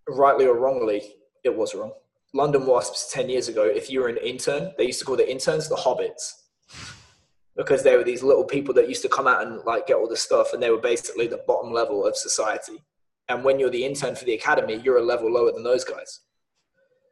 rightly 0.08 0.46
or 0.46 0.58
wrongly, 0.58 1.02
it 1.44 1.56
was 1.56 1.74
wrong. 1.74 1.92
London 2.34 2.66
Wasps 2.66 3.10
10 3.12 3.28
years 3.28 3.48
ago, 3.48 3.64
if 3.64 3.90
you 3.90 4.00
were 4.00 4.08
an 4.08 4.18
intern, 4.18 4.72
they 4.78 4.86
used 4.86 5.00
to 5.00 5.04
call 5.04 5.16
the 5.16 5.30
interns 5.30 5.68
the 5.68 5.74
hobbits 5.74 6.32
because 7.56 7.82
they 7.82 7.96
were 7.96 8.04
these 8.04 8.22
little 8.22 8.44
people 8.44 8.72
that 8.74 8.88
used 8.88 9.02
to 9.02 9.08
come 9.08 9.26
out 9.26 9.42
and 9.44 9.60
like 9.64 9.86
get 9.86 9.96
all 9.96 10.08
the 10.08 10.16
stuff 10.16 10.52
and 10.52 10.62
they 10.62 10.70
were 10.70 10.80
basically 10.80 11.26
the 11.26 11.42
bottom 11.46 11.72
level 11.72 12.06
of 12.06 12.16
society. 12.16 12.82
And 13.30 13.44
when 13.44 13.60
you're 13.60 13.70
the 13.70 13.84
intern 13.84 14.16
for 14.16 14.24
the 14.24 14.34
academy, 14.34 14.80
you're 14.84 14.98
a 14.98 15.02
level 15.02 15.30
lower 15.32 15.52
than 15.52 15.62
those 15.62 15.84
guys. 15.84 16.20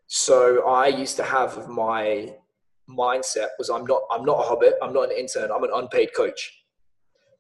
So 0.09 0.67
I 0.67 0.89
used 0.89 1.17
to 1.19 1.23
have 1.23 1.69
my 1.69 2.35
mindset 2.91 3.51
was 3.59 3.71
I'm 3.71 3.85
not 3.85 4.03
I'm 4.11 4.25
not 4.25 4.41
a 4.41 4.43
hobbit, 4.43 4.75
I'm 4.83 4.93
not 4.93 5.13
an 5.13 5.17
intern, 5.17 5.51
I'm 5.53 5.63
an 5.63 5.71
unpaid 5.73 6.11
coach. 6.17 6.65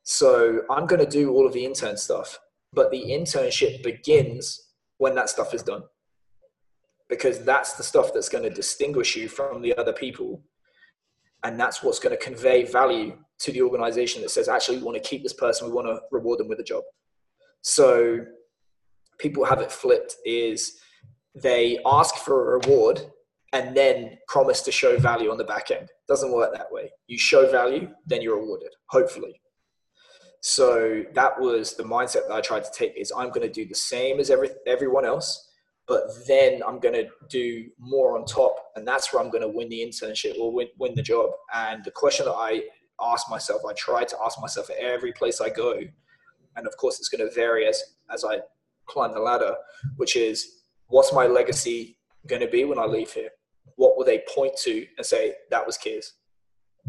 So 0.04 0.62
I'm 0.70 0.86
going 0.86 1.04
to 1.04 1.10
do 1.10 1.32
all 1.32 1.44
of 1.44 1.52
the 1.52 1.64
intern 1.64 1.96
stuff, 1.96 2.38
but 2.72 2.92
the 2.92 3.02
internship 3.02 3.82
begins 3.82 4.68
when 4.98 5.16
that 5.16 5.28
stuff 5.28 5.52
is 5.54 5.62
done. 5.64 5.82
Because 7.08 7.44
that's 7.44 7.72
the 7.72 7.82
stuff 7.82 8.12
that's 8.14 8.28
going 8.28 8.44
to 8.44 8.50
distinguish 8.50 9.16
you 9.16 9.28
from 9.28 9.60
the 9.60 9.76
other 9.76 9.92
people. 9.92 10.40
And 11.42 11.58
that's 11.58 11.82
what's 11.82 11.98
going 11.98 12.16
to 12.16 12.24
convey 12.24 12.62
value 12.64 13.18
to 13.40 13.50
the 13.50 13.62
organization 13.62 14.22
that 14.22 14.30
says 14.30 14.48
actually 14.48 14.78
we 14.78 14.84
want 14.84 15.02
to 15.02 15.08
keep 15.08 15.24
this 15.24 15.32
person. 15.32 15.66
We 15.66 15.72
want 15.72 15.88
to 15.88 16.00
reward 16.12 16.38
them 16.38 16.48
with 16.48 16.60
a 16.60 16.64
job. 16.64 16.84
So 17.62 18.24
people 19.18 19.44
have 19.44 19.60
it 19.60 19.72
flipped 19.72 20.16
is 20.24 20.78
they 21.34 21.78
ask 21.86 22.16
for 22.16 22.56
a 22.56 22.58
reward 22.58 23.00
and 23.52 23.76
then 23.76 24.18
promise 24.28 24.60
to 24.62 24.72
show 24.72 24.98
value 24.98 25.30
on 25.30 25.38
the 25.38 25.44
back 25.44 25.70
end. 25.70 25.88
Doesn't 26.06 26.32
work 26.32 26.52
that 26.54 26.70
way. 26.70 26.90
You 27.06 27.18
show 27.18 27.50
value 27.50 27.88
then 28.06 28.22
you're 28.22 28.38
rewarded 28.38 28.70
hopefully. 28.86 29.40
So 30.40 31.04
that 31.14 31.40
was 31.40 31.74
the 31.74 31.82
mindset 31.82 32.28
that 32.28 32.32
I 32.32 32.40
tried 32.40 32.64
to 32.64 32.70
take 32.72 32.96
is 32.96 33.12
I'm 33.16 33.28
going 33.28 33.46
to 33.46 33.52
do 33.52 33.66
the 33.66 33.74
same 33.74 34.20
as 34.20 34.30
every, 34.30 34.50
everyone 34.66 35.04
else, 35.04 35.50
but 35.86 36.02
then 36.26 36.62
I'm 36.66 36.78
going 36.78 36.94
to 36.94 37.08
do 37.28 37.68
more 37.78 38.16
on 38.16 38.24
top, 38.24 38.56
and 38.76 38.86
that's 38.86 39.12
where 39.12 39.22
I'm 39.22 39.30
going 39.30 39.42
to 39.42 39.48
win 39.48 39.68
the 39.68 39.80
internship 39.80 40.38
or 40.38 40.52
win, 40.52 40.68
win 40.78 40.94
the 40.94 41.02
job. 41.02 41.30
And 41.54 41.84
the 41.84 41.90
question 41.90 42.26
that 42.26 42.32
I 42.32 42.62
ask 43.00 43.28
myself, 43.28 43.62
I 43.68 43.72
try 43.72 44.04
to 44.04 44.16
ask 44.24 44.40
myself 44.40 44.70
at 44.70 44.76
every 44.76 45.12
place 45.12 45.40
I 45.40 45.48
go, 45.48 45.80
and 46.56 46.66
of 46.66 46.76
course 46.76 46.98
it's 46.98 47.08
going 47.08 47.26
to 47.26 47.34
vary 47.34 47.66
as 47.66 47.82
as 48.12 48.24
I 48.24 48.38
climb 48.88 49.12
the 49.12 49.20
ladder, 49.20 49.54
which 49.96 50.16
is 50.16 50.62
what's 50.86 51.12
my 51.12 51.26
legacy 51.26 51.98
going 52.26 52.40
to 52.40 52.48
be 52.48 52.64
when 52.64 52.78
I 52.78 52.84
leave 52.84 53.12
here? 53.12 53.30
What 53.76 53.96
will 53.96 54.04
they 54.04 54.22
point 54.34 54.56
to 54.64 54.86
and 54.96 55.06
say 55.06 55.34
that 55.50 55.64
was 55.64 55.78
Kears? 55.78 56.06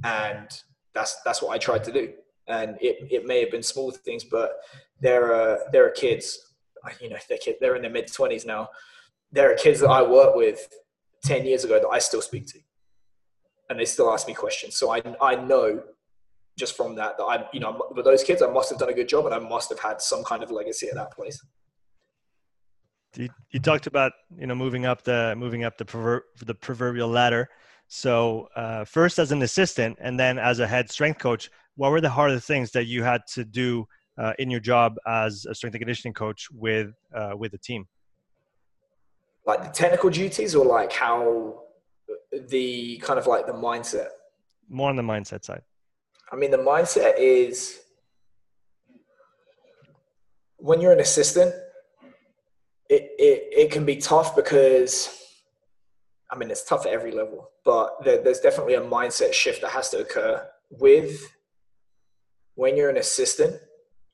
And 0.03 0.49
that's 0.93 1.17
that's 1.23 1.41
what 1.41 1.53
I 1.53 1.57
tried 1.57 1.83
to 1.85 1.91
do. 1.91 2.13
And 2.47 2.77
it, 2.81 3.07
it 3.11 3.25
may 3.25 3.41
have 3.41 3.51
been 3.51 3.61
small 3.61 3.91
things, 3.91 4.23
but 4.23 4.53
there 4.99 5.33
are 5.33 5.59
there 5.71 5.85
are 5.85 5.91
kids 5.91 6.39
you 6.99 7.09
know, 7.09 7.17
they're, 7.27 7.37
they're 7.59 7.75
in 7.75 7.81
their 7.81 7.91
mid 7.91 8.07
20s 8.07 8.45
now. 8.45 8.69
There 9.31 9.51
are 9.51 9.55
kids 9.55 9.79
that 9.81 9.89
I 9.89 10.01
worked 10.01 10.37
with 10.37 10.67
10 11.23 11.45
years 11.45 11.63
ago 11.63 11.79
that 11.79 11.87
I 11.87 11.99
still 11.99 12.21
speak 12.21 12.47
to. 12.47 12.59
And 13.69 13.79
they 13.79 13.85
still 13.85 14.11
ask 14.11 14.27
me 14.27 14.33
questions. 14.33 14.77
So 14.77 14.91
I, 14.91 15.01
I 15.21 15.35
know 15.35 15.83
just 16.57 16.75
from 16.75 16.95
that 16.95 17.17
that 17.17 17.23
I, 17.23 17.45
you 17.53 17.59
know, 17.59 17.81
with 17.95 18.05
those 18.05 18.23
kids, 18.23 18.41
I 18.41 18.49
must 18.49 18.69
have 18.69 18.79
done 18.79 18.89
a 18.89 18.93
good 18.93 19.07
job 19.07 19.25
and 19.25 19.33
I 19.33 19.39
must 19.39 19.69
have 19.69 19.79
had 19.79 20.01
some 20.01 20.23
kind 20.23 20.41
of 20.41 20.51
legacy 20.51 20.87
at 20.87 20.95
that 20.95 21.11
place. 21.11 21.39
You, 23.15 23.29
you 23.51 23.59
talked 23.59 23.87
about 23.87 24.11
you 24.37 24.47
know 24.47 24.55
moving 24.55 24.85
up 24.85 25.03
the 25.03 25.35
moving 25.37 25.63
up 25.63 25.77
the 25.77 25.85
prover- 25.85 26.21
the 26.45 26.53
proverbial 26.53 27.09
ladder. 27.09 27.49
So 27.87 28.49
uh, 28.55 28.85
first 28.85 29.17
as 29.17 29.31
an 29.31 29.41
assistant 29.41 29.97
and 29.99 30.19
then 30.19 30.37
as 30.37 30.59
a 30.59 30.67
head 30.67 30.91
strength 30.91 31.19
coach, 31.19 31.49
what 31.75 31.91
were 31.91 32.01
the 32.01 32.09
harder 32.09 32.39
things 32.39 32.71
that 32.71 32.85
you 32.85 33.03
had 33.03 33.21
to 33.33 33.43
do 33.43 33.87
uh, 34.17 34.33
in 34.37 34.51
your 34.51 34.59
job 34.59 34.97
as 35.07 35.47
a 35.49 35.55
strength 35.55 35.73
and 35.73 35.81
conditioning 35.81 36.13
coach 36.13 36.47
with 36.51 36.91
uh, 37.15 37.31
with 37.35 37.51
the 37.51 37.57
team? 37.57 37.87
Like 39.45 39.63
the 39.63 39.69
technical 39.69 40.11
duties, 40.11 40.53
or 40.53 40.65
like 40.65 40.91
how 40.91 41.63
the 42.49 42.97
kind 42.97 43.17
of 43.17 43.25
like 43.25 43.47
the 43.47 43.53
mindset. 43.53 44.09
More 44.69 44.89
on 44.89 44.95
the 44.95 45.01
mindset 45.01 45.43
side. 45.43 45.63
I 46.31 46.35
mean, 46.35 46.51
the 46.51 46.57
mindset 46.57 47.13
is 47.17 47.79
when 50.57 50.79
you're 50.79 50.93
an 50.93 50.99
assistant, 50.99 51.55
it, 52.89 53.11
it, 53.17 53.47
it 53.51 53.71
can 53.71 53.85
be 53.85 53.97
tough 53.97 54.35
because, 54.35 55.23
I 56.31 56.37
mean, 56.37 56.51
it's 56.51 56.63
tough 56.63 56.85
at 56.85 56.91
every 56.91 57.11
level, 57.11 57.49
but 57.63 58.03
there, 58.03 58.21
there's 58.21 58.39
definitely 58.39 58.73
a 58.75 58.81
mindset 58.81 59.33
shift 59.33 59.61
that 59.61 59.71
has 59.71 59.89
to 59.89 59.99
occur 59.99 60.45
with 60.71 61.31
when 62.55 62.75
you're 62.75 62.89
an 62.89 62.97
assistant 62.97 63.59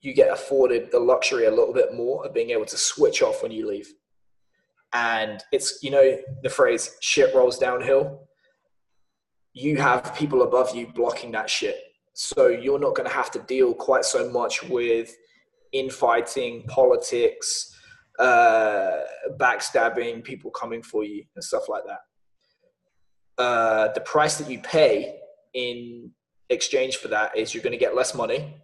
you 0.06 0.14
get 0.14 0.32
afforded 0.32 0.90
the 0.92 1.00
luxury 1.00 1.46
a 1.46 1.50
little 1.50 1.74
bit 1.74 1.94
more 1.94 2.24
of 2.24 2.32
being 2.32 2.50
able 2.50 2.64
to 2.64 2.76
switch 2.76 3.22
off 3.22 3.42
when 3.42 3.50
you 3.50 3.68
leave. 3.68 3.92
And 4.92 5.42
it's, 5.50 5.82
you 5.82 5.90
know, 5.90 6.18
the 6.42 6.48
phrase 6.48 6.96
shit 7.00 7.34
rolls 7.34 7.58
downhill. 7.58 8.28
You 9.52 9.78
have 9.78 10.14
people 10.14 10.42
above 10.42 10.74
you 10.76 10.86
blocking 10.94 11.32
that 11.32 11.50
shit. 11.50 11.76
So 12.14 12.46
you're 12.46 12.78
not 12.78 12.94
going 12.94 13.08
to 13.08 13.14
have 13.14 13.30
to 13.32 13.40
deal 13.40 13.74
quite 13.74 14.04
so 14.04 14.30
much 14.30 14.62
with 14.68 15.14
infighting, 15.72 16.62
politics, 16.68 17.75
uh, 18.18 19.00
backstabbing, 19.38 20.24
people 20.24 20.50
coming 20.50 20.82
for 20.82 21.04
you, 21.04 21.24
and 21.34 21.44
stuff 21.44 21.68
like 21.68 21.82
that. 21.86 23.42
Uh, 23.42 23.92
the 23.92 24.00
price 24.00 24.38
that 24.38 24.50
you 24.50 24.58
pay 24.60 25.18
in 25.54 26.10
exchange 26.50 26.96
for 26.96 27.08
that 27.08 27.36
is 27.36 27.54
you're 27.54 27.62
going 27.62 27.72
to 27.72 27.78
get 27.78 27.94
less 27.94 28.14
money 28.14 28.54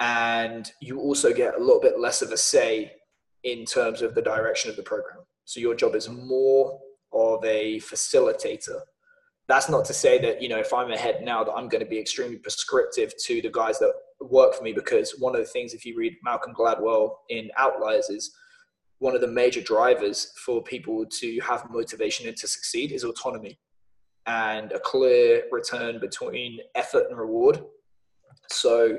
and 0.00 0.72
you 0.80 0.98
also 0.98 1.32
get 1.32 1.54
a 1.54 1.58
little 1.58 1.80
bit 1.80 1.98
less 1.98 2.22
of 2.22 2.32
a 2.32 2.36
say 2.36 2.92
in 3.44 3.64
terms 3.64 4.02
of 4.02 4.14
the 4.14 4.22
direction 4.22 4.70
of 4.70 4.76
the 4.76 4.82
program. 4.82 5.18
So 5.44 5.60
your 5.60 5.74
job 5.74 5.94
is 5.94 6.08
more 6.08 6.78
of 7.12 7.44
a 7.44 7.78
facilitator. 7.80 8.80
That's 9.48 9.68
not 9.68 9.84
to 9.86 9.94
say 9.94 10.18
that, 10.20 10.40
you 10.40 10.48
know, 10.48 10.58
if 10.58 10.72
I'm 10.72 10.92
ahead 10.92 11.22
now 11.22 11.42
that 11.44 11.52
I'm 11.52 11.68
going 11.68 11.82
to 11.82 11.90
be 11.90 11.98
extremely 11.98 12.36
prescriptive 12.36 13.12
to 13.24 13.42
the 13.42 13.50
guys 13.50 13.78
that 13.80 13.92
work 14.20 14.54
for 14.54 14.62
me 14.62 14.72
because 14.72 15.16
one 15.18 15.34
of 15.34 15.40
the 15.40 15.46
things 15.46 15.74
if 15.74 15.84
you 15.84 15.96
read 15.96 16.14
Malcolm 16.22 16.54
Gladwell 16.54 17.16
in 17.30 17.50
Outliers 17.56 18.10
is 18.10 18.34
one 19.00 19.14
of 19.14 19.20
the 19.20 19.26
major 19.26 19.60
drivers 19.60 20.32
for 20.44 20.62
people 20.62 21.04
to 21.06 21.40
have 21.40 21.68
motivation 21.70 22.28
and 22.28 22.36
to 22.36 22.46
succeed 22.46 22.92
is 22.92 23.04
autonomy 23.04 23.58
and 24.26 24.72
a 24.72 24.78
clear 24.78 25.42
return 25.50 25.98
between 25.98 26.58
effort 26.74 27.06
and 27.10 27.18
reward. 27.18 27.62
So 28.50 28.98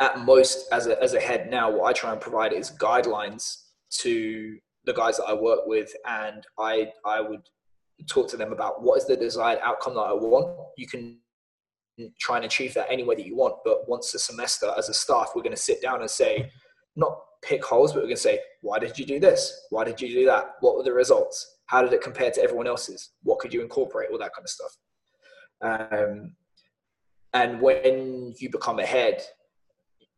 at 0.00 0.18
most 0.20 0.66
as 0.72 0.86
a, 0.86 1.00
as 1.02 1.14
a 1.14 1.20
head 1.20 1.50
now 1.50 1.70
what 1.70 1.84
i 1.84 1.92
try 1.92 2.10
and 2.10 2.20
provide 2.20 2.52
is 2.52 2.70
guidelines 2.72 3.64
to 3.90 4.58
the 4.84 4.92
guys 4.94 5.18
that 5.18 5.24
i 5.24 5.34
work 5.34 5.60
with 5.66 5.92
and 6.08 6.46
i 6.58 6.90
i 7.04 7.20
would 7.20 7.42
talk 8.08 8.28
to 8.28 8.36
them 8.36 8.52
about 8.52 8.82
what 8.82 8.96
is 8.98 9.06
the 9.06 9.16
desired 9.16 9.58
outcome 9.62 9.94
that 9.94 10.00
i 10.00 10.12
want 10.12 10.56
you 10.76 10.86
can 10.86 11.18
try 12.18 12.36
and 12.36 12.46
achieve 12.46 12.72
that 12.72 12.86
any 12.90 13.04
way 13.04 13.14
that 13.14 13.26
you 13.26 13.36
want 13.36 13.54
but 13.62 13.86
once 13.88 14.14
a 14.14 14.18
semester 14.18 14.72
as 14.78 14.88
a 14.88 14.94
staff 14.94 15.32
we're 15.34 15.42
going 15.42 15.54
to 15.54 15.60
sit 15.60 15.82
down 15.82 16.00
and 16.00 16.10
say 16.10 16.50
not 16.96 17.18
pick 17.42 17.64
holes 17.64 17.92
but 17.92 18.02
we're 18.02 18.10
to 18.10 18.16
say 18.16 18.38
why 18.62 18.78
did 18.78 18.98
you 18.98 19.06
do 19.06 19.18
this? 19.18 19.66
Why 19.70 19.84
did 19.84 20.00
you 20.00 20.08
do 20.08 20.26
that? 20.26 20.56
What 20.60 20.76
were 20.76 20.82
the 20.82 20.92
results? 20.92 21.58
How 21.66 21.82
did 21.82 21.92
it 21.92 22.02
compare 22.02 22.30
to 22.30 22.42
everyone 22.42 22.66
else's? 22.66 23.10
What 23.22 23.38
could 23.38 23.54
you 23.54 23.62
incorporate? 23.62 24.10
All 24.10 24.18
that 24.18 24.32
kind 24.34 24.44
of 24.44 24.50
stuff. 24.50 24.76
Um, 25.62 26.32
and 27.32 27.60
when 27.60 28.34
you 28.38 28.50
become 28.50 28.78
a 28.78 28.86
head 28.86 29.22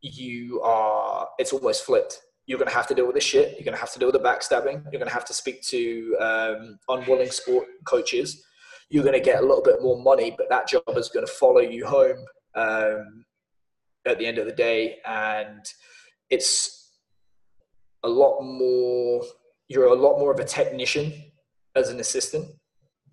you 0.03 0.61
are 0.63 1.29
it's 1.39 1.53
almost 1.53 1.85
flipped. 1.85 2.21
You're 2.47 2.59
going 2.59 2.69
to 2.69 2.75
have 2.75 2.89
to 2.89 2.95
deal 2.95 3.07
with 3.07 3.15
the 3.15 3.21
shit. 3.21 3.53
You're 3.53 3.65
going 3.65 3.75
to 3.75 3.81
have 3.81 3.93
to 3.93 3.99
deal 3.99 4.11
with 4.11 4.21
the 4.21 4.29
backstabbing. 4.29 4.83
You're 4.91 4.99
going 4.99 5.07
to 5.07 5.15
have 5.15 5.25
to 5.27 5.35
speak 5.35 5.63
to 5.63 6.17
um, 6.21 6.79
unwilling 6.89 7.31
sport 7.31 7.67
coaches. 7.85 8.45
You're 8.91 9.05
going 9.05 9.19
to 9.19 9.25
get 9.25 9.39
a 9.39 9.47
little 9.47 9.63
bit 9.63 9.81
more 9.81 10.03
money 10.03 10.35
but 10.37 10.49
that 10.51 10.69
job 10.69 10.83
is 10.97 11.09
going 11.09 11.25
to 11.25 11.33
follow 11.33 11.61
you 11.61 11.87
home 11.87 12.19
um, 12.57 13.25
at 14.07 14.19
the 14.19 14.27
end 14.27 14.39
of 14.39 14.47
the 14.47 14.53
day. 14.53 14.99
And 15.07 15.65
it's 16.33 16.91
a 18.03 18.09
lot 18.09 18.41
more 18.43 19.23
you're 19.69 19.87
a 19.87 19.95
lot 19.95 20.19
more 20.19 20.33
of 20.33 20.41
a 20.41 20.45
technician 20.45 21.13
as 21.77 21.89
an 21.91 22.01
assistant 22.01 22.47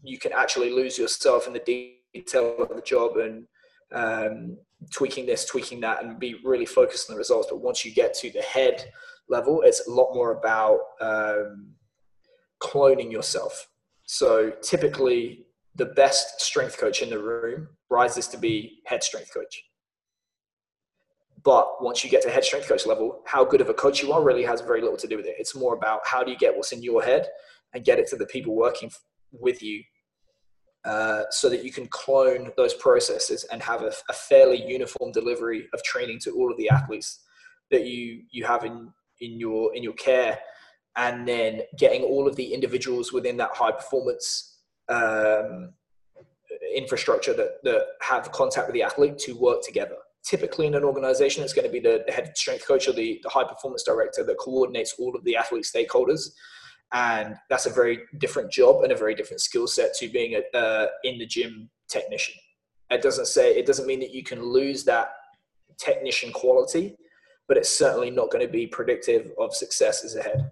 you 0.03 0.17
can 0.17 0.32
actually 0.34 0.72
lose 0.72 0.97
yourself 0.97 1.47
in 1.47 1.53
the 1.53 1.93
detail 2.13 2.55
of 2.59 2.70
the 2.70 2.82
job 2.82 3.17
and 3.17 3.45
um, 3.93 4.57
tweaking 4.93 5.26
this, 5.26 5.45
tweaking 5.45 5.82
that, 5.82 6.03
and 6.03 6.20
be 6.20 6.36
really 6.43 6.65
focused 6.65 7.09
on 7.09 7.15
the 7.15 7.17
results. 7.17 7.47
But 7.49 7.61
once 7.61 7.84
you 7.84 7.93
get 7.93 8.13
to 8.15 8.32
the 8.32 8.41
head 8.41 8.86
level, 9.28 9.61
it's 9.63 9.88
a 9.88 9.91
lot 9.91 10.13
more 10.13 10.38
about 10.38 10.80
um, 11.01 11.74
cloning 12.61 13.11
yourself. 13.11 13.67
So 14.05 14.51
typically, 14.61 15.45
the 15.76 15.86
best 15.86 16.41
strength 16.41 16.78
coach 16.78 17.01
in 17.01 17.09
the 17.09 17.20
room 17.20 17.67
rises 17.89 18.28
to 18.30 18.38
be 18.38 18.80
head 18.86 19.03
strength 19.03 19.34
coach. 19.34 19.63
But 21.43 21.81
once 21.81 22.03
you 22.03 22.09
get 22.09 22.21
to 22.23 22.29
head 22.29 22.43
strength 22.43 22.67
coach 22.67 22.85
level, 22.85 23.21
how 23.25 23.45
good 23.45 23.61
of 23.61 23.69
a 23.69 23.73
coach 23.73 24.01
you 24.01 24.11
are 24.11 24.23
really 24.23 24.43
has 24.43 24.61
very 24.61 24.81
little 24.81 24.97
to 24.97 25.07
do 25.07 25.17
with 25.17 25.25
it. 25.25 25.35
It's 25.37 25.55
more 25.55 25.75
about 25.75 26.01
how 26.05 26.23
do 26.23 26.31
you 26.31 26.37
get 26.37 26.55
what's 26.55 26.71
in 26.71 26.83
your 26.83 27.03
head 27.03 27.27
and 27.73 27.85
get 27.85 27.99
it 27.99 28.07
to 28.07 28.15
the 28.15 28.25
people 28.25 28.55
working 28.55 28.91
with 29.31 29.61
you 29.61 29.83
uh, 30.85 31.23
so 31.29 31.49
that 31.49 31.63
you 31.63 31.71
can 31.71 31.87
clone 31.87 32.51
those 32.57 32.73
processes 32.73 33.45
and 33.51 33.61
have 33.61 33.81
a, 33.81 33.91
a, 34.09 34.13
fairly 34.13 34.65
uniform 34.65 35.11
delivery 35.11 35.67
of 35.73 35.83
training 35.83 36.17
to 36.17 36.31
all 36.31 36.49
of 36.49 36.57
the 36.57 36.69
athletes 36.69 37.19
that 37.69 37.85
you 37.85 38.23
you 38.31 38.45
have 38.45 38.63
in 38.63 38.89
in 39.19 39.37
your 39.37 39.75
in 39.75 39.83
your 39.83 39.93
care 39.93 40.39
and 40.95 41.27
then 41.27 41.61
getting 41.77 42.01
all 42.03 42.27
of 42.27 42.35
the 42.37 42.53
individuals 42.53 43.11
within 43.11 43.37
that 43.37 43.51
high 43.53 43.71
performance 43.71 44.57
um, 44.87 45.73
infrastructure 46.75 47.33
that, 47.33 47.63
that 47.63 47.85
have 48.01 48.31
contact 48.31 48.67
with 48.67 48.73
the 48.73 48.81
athlete 48.81 49.17
to 49.17 49.33
work 49.33 49.61
together 49.61 49.97
typically 50.24 50.67
in 50.67 50.76
an 50.76 50.84
organization 50.84 51.43
it's 51.43 51.53
going 51.53 51.65
to 51.65 51.72
be 51.72 51.80
the, 51.80 52.03
the 52.05 52.11
head 52.11 52.36
strength 52.36 52.67
coach 52.67 52.88
or 52.88 52.93
the, 52.93 53.20
the 53.24 53.30
high 53.30 53.43
performance 53.43 53.84
director 53.84 54.24
that 54.24 54.38
coordinates 54.38 54.95
all 54.99 55.15
of 55.15 55.24
the 55.24 55.36
athlete 55.36 55.65
stakeholders 55.65 56.32
and 56.93 57.36
that's 57.49 57.65
a 57.65 57.70
very 57.70 57.99
different 58.17 58.51
job 58.51 58.84
and 58.84 58.91
a 58.91 58.95
very 58.95 59.13
different 59.13 59.41
skill 59.41 59.67
set 59.67 59.93
to 59.95 60.09
being 60.09 60.36
a 60.36 60.57
uh, 60.57 60.88
in 61.03 61.17
the 61.20 61.26
gym 61.26 61.70
technician. 61.88 62.36
It 62.89 63.01
doesn't 63.01 63.28
say 63.28 63.55
it 63.55 63.65
doesn't 63.65 63.86
mean 63.86 63.99
that 63.99 64.11
you 64.11 64.24
can 64.24 64.41
lose 64.43 64.84
that 64.86 65.11
technician 65.78 66.32
quality, 66.32 66.95
but 67.47 67.57
it's 67.57 67.70
certainly 67.70 68.09
not 68.09 68.32
going 68.32 68.45
to 68.45 68.51
be 68.51 68.65
predictive 68.65 69.32
of 69.39 69.53
success 69.53 70.03
as 70.03 70.15
a 70.15 70.24
head. 70.24 70.49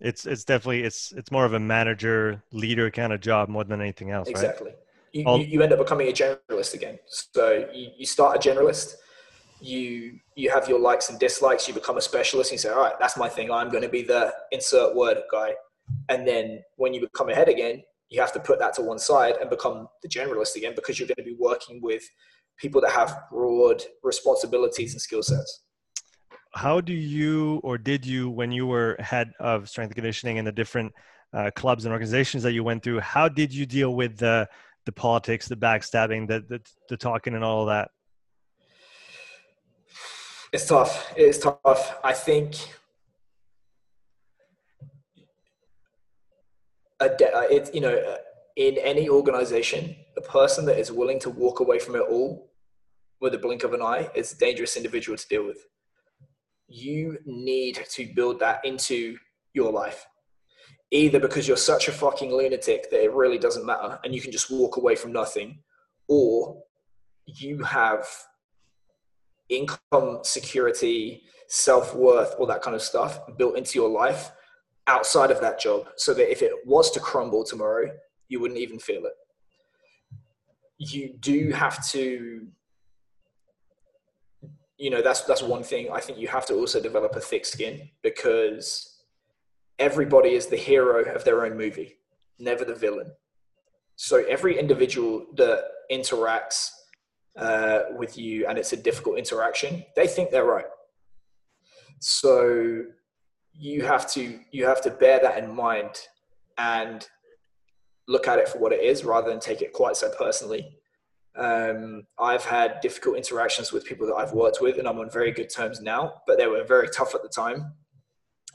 It's 0.00 0.26
it's 0.26 0.44
definitely 0.44 0.84
it's 0.84 1.12
it's 1.12 1.32
more 1.32 1.44
of 1.44 1.54
a 1.54 1.60
manager 1.60 2.42
leader 2.52 2.90
kind 2.90 3.12
of 3.12 3.20
job 3.20 3.48
more 3.48 3.64
than 3.64 3.80
anything 3.80 4.10
else. 4.10 4.28
Exactly. 4.28 4.70
Right? 4.70 4.78
You, 5.16 5.38
you, 5.38 5.44
you 5.44 5.62
end 5.62 5.72
up 5.72 5.78
becoming 5.78 6.08
a 6.08 6.12
generalist 6.12 6.74
again. 6.74 6.98
So 7.08 7.66
you, 7.72 7.90
you 7.98 8.06
start 8.06 8.36
a 8.36 8.48
generalist 8.48 8.96
you 9.60 10.18
you 10.34 10.50
have 10.50 10.68
your 10.68 10.78
likes 10.78 11.08
and 11.08 11.18
dislikes 11.18 11.66
you 11.66 11.72
become 11.72 11.96
a 11.96 12.00
specialist 12.00 12.50
and 12.50 12.56
you 12.56 12.58
say 12.58 12.68
all 12.68 12.82
right 12.82 12.94
that's 13.00 13.16
my 13.16 13.28
thing. 13.28 13.50
I'm 13.50 13.70
going 13.70 13.82
to 13.82 13.88
be 13.88 14.02
the 14.02 14.32
insert 14.52 14.94
word 14.94 15.18
guy. 15.30 15.54
And 16.08 16.26
then 16.26 16.62
when 16.76 16.92
you 16.92 17.00
become 17.00 17.30
a 17.30 17.34
head 17.34 17.48
again 17.48 17.82
you 18.08 18.20
have 18.20 18.32
to 18.32 18.40
put 18.40 18.58
that 18.58 18.74
to 18.74 18.82
one 18.82 18.98
side 18.98 19.36
and 19.40 19.50
become 19.50 19.88
the 20.02 20.08
generalist 20.08 20.56
again 20.56 20.74
because 20.76 20.98
you're 20.98 21.08
going 21.08 21.16
to 21.16 21.22
be 21.22 21.36
working 21.38 21.80
with 21.82 22.02
people 22.58 22.80
that 22.80 22.92
have 22.92 23.22
broad 23.30 23.82
responsibilities 24.02 24.92
and 24.92 25.00
skill 25.00 25.22
sets. 25.22 25.62
How 26.54 26.80
do 26.80 26.92
you 26.92 27.60
or 27.64 27.78
did 27.78 28.06
you 28.06 28.30
when 28.30 28.52
you 28.52 28.66
were 28.66 28.96
head 28.98 29.32
of 29.40 29.68
strength 29.68 29.90
and 29.90 29.96
conditioning 29.96 30.36
in 30.36 30.44
the 30.44 30.52
different 30.52 30.92
uh, 31.34 31.50
clubs 31.56 31.84
and 31.84 31.92
organizations 31.92 32.42
that 32.42 32.52
you 32.52 32.62
went 32.62 32.82
through 32.82 33.00
how 33.00 33.28
did 33.28 33.52
you 33.52 33.66
deal 33.66 33.94
with 33.94 34.16
the 34.16 34.48
the 34.86 34.92
politics 34.92 35.46
the 35.48 35.56
backstabbing 35.56 36.26
the 36.26 36.44
the, 36.48 36.60
the 36.88 36.96
talking 36.96 37.34
and 37.34 37.44
all 37.44 37.62
of 37.62 37.68
that? 37.68 37.90
It's 40.52 40.66
tough. 40.66 41.12
It's 41.16 41.38
tough. 41.38 41.98
I 42.02 42.12
think 42.12 42.56
de- 47.00 47.36
uh, 47.36 47.42
it's 47.50 47.72
you 47.74 47.80
know 47.80 47.96
uh, 47.96 48.16
in 48.56 48.78
any 48.78 49.08
organization 49.08 49.94
a 50.16 50.20
person 50.20 50.64
that 50.66 50.78
is 50.78 50.90
willing 50.90 51.18
to 51.20 51.30
walk 51.30 51.60
away 51.60 51.78
from 51.78 51.94
it 51.96 52.04
all 52.08 52.50
with 53.20 53.34
a 53.34 53.38
blink 53.38 53.64
of 53.64 53.72
an 53.72 53.82
eye 53.82 54.08
is 54.14 54.32
a 54.32 54.38
dangerous 54.38 54.76
individual 54.76 55.16
to 55.16 55.28
deal 55.28 55.44
with. 55.44 55.66
You 56.68 57.18
need 57.24 57.80
to 57.90 58.06
build 58.14 58.40
that 58.40 58.64
into 58.64 59.16
your 59.54 59.72
life. 59.72 60.06
Either 60.92 61.18
because 61.18 61.48
you're 61.48 61.56
such 61.56 61.88
a 61.88 61.92
fucking 61.92 62.32
lunatic 62.32 62.90
that 62.90 63.02
it 63.02 63.12
really 63.12 63.38
doesn't 63.38 63.66
matter 63.66 63.98
and 64.04 64.14
you 64.14 64.20
can 64.20 64.30
just 64.30 64.50
walk 64.50 64.76
away 64.76 64.94
from 64.94 65.12
nothing, 65.12 65.58
or 66.08 66.62
you 67.26 67.62
have 67.62 68.06
income 69.48 70.20
security, 70.22 71.22
self 71.48 71.94
worth, 71.94 72.34
all 72.38 72.46
that 72.46 72.62
kind 72.62 72.74
of 72.74 72.82
stuff 72.82 73.20
built 73.36 73.56
into 73.56 73.78
your 73.78 73.88
life 73.88 74.30
outside 74.86 75.30
of 75.30 75.40
that 75.40 75.58
job 75.58 75.88
so 75.96 76.14
that 76.14 76.30
if 76.30 76.42
it 76.42 76.52
was 76.64 76.90
to 76.92 77.00
crumble 77.00 77.44
tomorrow, 77.44 77.90
you 78.28 78.40
wouldn't 78.40 78.60
even 78.60 78.78
feel 78.78 79.04
it. 79.04 79.14
You 80.78 81.14
do 81.18 81.50
have 81.50 81.84
to 81.88 82.46
you 84.78 84.90
know 84.90 85.00
that's 85.00 85.22
that's 85.22 85.42
one 85.42 85.62
thing 85.62 85.88
i 85.90 86.00
think 86.00 86.18
you 86.18 86.28
have 86.28 86.44
to 86.46 86.54
also 86.54 86.80
develop 86.80 87.16
a 87.16 87.20
thick 87.20 87.46
skin 87.46 87.88
because 88.02 88.95
everybody 89.78 90.34
is 90.34 90.46
the 90.46 90.56
hero 90.56 91.02
of 91.14 91.24
their 91.24 91.44
own 91.44 91.56
movie 91.56 91.96
never 92.38 92.64
the 92.64 92.74
villain. 92.74 93.10
So 93.96 94.24
every 94.28 94.58
individual 94.58 95.26
that 95.36 95.64
interacts 95.90 96.70
uh, 97.36 97.80
with 97.96 98.18
you 98.18 98.46
and 98.46 98.58
it's 98.58 98.72
a 98.72 98.76
difficult 98.76 99.18
interaction 99.18 99.84
they 99.94 100.06
think 100.06 100.30
they're 100.30 100.44
right. 100.44 100.66
So 102.00 102.84
you 103.52 103.82
have 103.82 104.10
to 104.12 104.38
you 104.50 104.66
have 104.66 104.82
to 104.82 104.90
bear 104.90 105.18
that 105.20 105.42
in 105.42 105.54
mind 105.54 106.00
and 106.58 107.06
look 108.08 108.28
at 108.28 108.38
it 108.38 108.48
for 108.48 108.58
what 108.58 108.72
it 108.72 108.82
is 108.82 109.04
rather 109.04 109.30
than 109.30 109.40
take 109.40 109.62
it 109.62 109.72
quite 109.72 109.96
so 109.96 110.10
personally. 110.18 110.78
Um, 111.36 112.06
I've 112.18 112.44
had 112.44 112.80
difficult 112.80 113.16
interactions 113.16 113.70
with 113.70 113.84
people 113.84 114.06
that 114.06 114.14
I've 114.14 114.32
worked 114.32 114.62
with, 114.62 114.78
and 114.78 114.88
I'm 114.88 114.98
on 114.98 115.10
very 115.10 115.32
good 115.32 115.50
terms 115.50 115.82
now, 115.82 116.22
but 116.26 116.38
they 116.38 116.46
were 116.46 116.64
very 116.64 116.88
tough 116.88 117.14
at 117.14 117.22
the 117.22 117.28
time. 117.28 117.74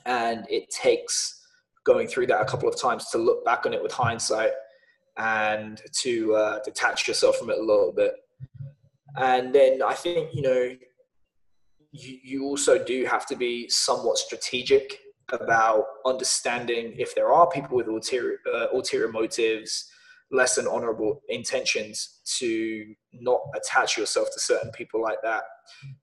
And 0.06 0.46
it 0.50 0.70
takes 0.70 1.42
going 1.84 2.08
through 2.08 2.28
that 2.28 2.42
a 2.42 2.46
couple 2.46 2.70
of 2.70 2.80
times 2.80 3.10
to 3.10 3.18
look 3.18 3.44
back 3.46 3.66
on 3.66 3.74
it 3.74 3.82
with 3.82 3.92
hindsight 3.92 4.52
and 5.18 5.82
to 6.02 6.36
uh, 6.36 6.60
detach 6.64 7.08
yourself 7.08 7.38
from 7.38 7.50
it 7.50 7.58
a 7.58 7.62
little 7.62 7.94
bit. 7.96 8.14
And 9.18 9.54
then 9.54 9.82
I 9.82 9.94
think, 9.94 10.34
you 10.34 10.42
know, 10.42 10.76
you, 11.92 12.18
you 12.24 12.46
also 12.46 12.84
do 12.84 13.06
have 13.06 13.26
to 13.28 13.36
be 13.36 13.68
somewhat 13.70 14.18
strategic 14.18 15.00
about 15.32 15.86
understanding 16.06 16.94
if 16.98 17.16
there 17.16 17.32
are 17.32 17.50
people 17.50 17.78
with 17.78 17.88
ulterior, 17.88 18.38
uh, 18.54 18.68
ulterior 18.74 19.12
motives 19.12 19.90
less 20.32 20.56
than 20.56 20.68
honorable 20.68 21.22
intentions 21.28 22.22
to 22.40 22.94
not 23.14 23.42
attach 23.56 23.98
yourself 23.98 24.30
to 24.34 24.40
certain 24.40 24.72
people 24.72 25.02
like 25.02 25.18
that, 25.24 25.44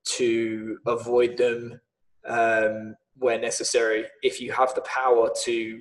to 0.05 0.79
avoid 0.87 1.37
them 1.39 1.81
um, 2.29 2.95
where 3.19 3.39
necessary. 3.39 4.07
If 4.23 4.41
you 4.41 4.53
have 4.53 4.75
the 4.75 4.83
power 4.83 5.31
to 5.45 5.81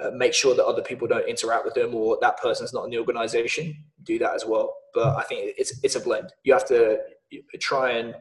uh, 0.00 0.10
make 0.10 0.34
sure 0.34 0.54
that 0.54 0.64
other 0.64 0.82
people 0.82 1.06
don't 1.06 1.28
interact 1.28 1.64
with 1.64 1.74
them 1.74 1.94
or 1.94 2.18
that 2.20 2.40
person's 2.40 2.72
not 2.72 2.84
in 2.84 2.90
the 2.90 2.98
organization, 2.98 3.74
do 4.02 4.18
that 4.18 4.34
as 4.34 4.44
well. 4.44 4.74
But 4.92 5.16
I 5.16 5.22
think 5.22 5.54
it's 5.58 5.80
it's 5.82 5.96
a 5.96 6.00
blend. 6.00 6.32
You 6.44 6.52
have 6.52 6.66
to 6.66 6.98
try 7.60 7.92
and 7.92 8.14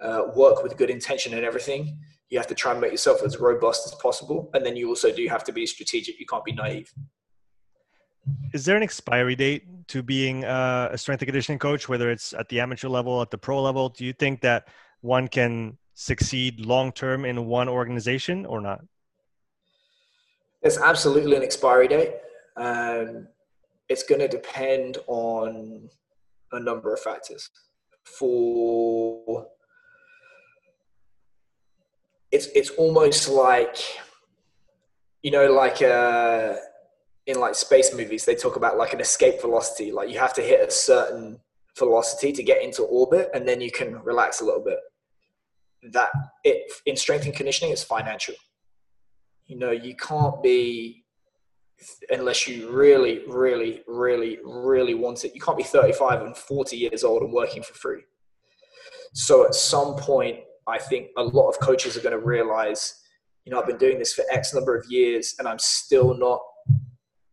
uh, 0.00 0.22
work 0.34 0.62
with 0.62 0.76
good 0.76 0.90
intention 0.90 1.34
and 1.34 1.44
everything. 1.44 1.98
You 2.30 2.38
have 2.38 2.46
to 2.48 2.54
try 2.54 2.72
and 2.72 2.80
make 2.80 2.90
yourself 2.90 3.22
as 3.22 3.38
robust 3.38 3.86
as 3.86 3.94
possible, 3.96 4.50
and 4.54 4.64
then 4.64 4.76
you 4.76 4.88
also 4.88 5.12
do 5.12 5.26
have 5.28 5.44
to 5.44 5.52
be 5.52 5.66
strategic. 5.66 6.18
You 6.18 6.26
can't 6.26 6.44
be 6.44 6.52
naive 6.52 6.92
is 8.52 8.64
there 8.64 8.76
an 8.76 8.82
expiry 8.82 9.36
date 9.36 9.64
to 9.88 10.02
being 10.02 10.44
uh, 10.44 10.88
a 10.92 10.98
strength 10.98 11.20
and 11.20 11.26
conditioning 11.26 11.58
coach, 11.58 11.88
whether 11.88 12.10
it's 12.10 12.32
at 12.32 12.48
the 12.48 12.60
amateur 12.60 12.88
level, 12.88 13.20
at 13.20 13.30
the 13.30 13.38
pro 13.38 13.60
level? 13.62 13.88
Do 13.88 14.04
you 14.04 14.12
think 14.12 14.40
that 14.42 14.68
one 15.00 15.28
can 15.28 15.76
succeed 15.94 16.60
long 16.60 16.92
term 16.92 17.24
in 17.24 17.46
one 17.46 17.68
organization 17.68 18.44
or 18.46 18.60
not? 18.60 18.84
There's 20.62 20.78
absolutely 20.78 21.36
an 21.36 21.42
expiry 21.42 21.88
date. 21.88 22.14
Um, 22.56 23.28
it's 23.88 24.02
going 24.02 24.20
to 24.20 24.28
depend 24.28 24.98
on 25.06 25.88
a 26.52 26.60
number 26.60 26.92
of 26.92 27.00
factors. 27.00 27.50
For 28.04 29.46
it's 32.30 32.48
it's 32.54 32.70
almost 32.70 33.28
like 33.28 33.78
you 35.24 35.30
know, 35.30 35.50
like 35.50 35.80
uh, 35.80 36.54
in 37.26 37.40
like 37.40 37.54
space 37.54 37.94
movies, 37.94 38.26
they 38.26 38.34
talk 38.34 38.56
about 38.56 38.76
like 38.76 38.92
an 38.92 39.00
escape 39.00 39.40
velocity. 39.40 39.90
Like 39.90 40.10
you 40.10 40.18
have 40.18 40.34
to 40.34 40.42
hit 40.42 40.68
a 40.68 40.70
certain 40.70 41.40
velocity 41.78 42.30
to 42.32 42.42
get 42.42 42.62
into 42.62 42.82
orbit, 42.82 43.30
and 43.32 43.48
then 43.48 43.60
you 43.62 43.70
can 43.70 44.02
relax 44.04 44.42
a 44.42 44.44
little 44.44 44.62
bit. 44.62 44.78
That 45.92 46.10
it 46.44 46.72
in 46.86 46.96
strength 46.96 47.26
and 47.26 47.34
conditioning, 47.34 47.72
it's 47.72 47.84
financial. 47.84 48.34
You 49.46 49.58
know, 49.58 49.70
you 49.70 49.94
can't 49.96 50.42
be 50.42 51.04
unless 52.10 52.46
you 52.46 52.70
really, 52.70 53.22
really, 53.28 53.82
really, 53.86 54.38
really 54.44 54.94
want 54.94 55.24
it. 55.24 55.34
You 55.34 55.40
can't 55.40 55.56
be 55.56 55.64
35 55.64 56.22
and 56.22 56.36
40 56.36 56.76
years 56.76 57.04
old 57.04 57.22
and 57.22 57.32
working 57.32 57.62
for 57.62 57.74
free. 57.74 58.02
So 59.12 59.44
at 59.44 59.54
some 59.54 59.96
point, 59.96 60.38
I 60.66 60.78
think 60.78 61.08
a 61.16 61.22
lot 61.22 61.48
of 61.48 61.60
coaches 61.60 61.96
are 61.96 62.00
going 62.00 62.18
to 62.18 62.24
realize, 62.24 63.00
you 63.44 63.52
know, 63.52 63.60
I've 63.60 63.66
been 63.66 63.78
doing 63.78 63.98
this 63.98 64.14
for 64.14 64.24
X 64.30 64.54
number 64.54 64.76
of 64.76 64.86
years 64.88 65.34
and 65.38 65.46
I'm 65.46 65.58
still 65.58 66.16
not 66.16 66.40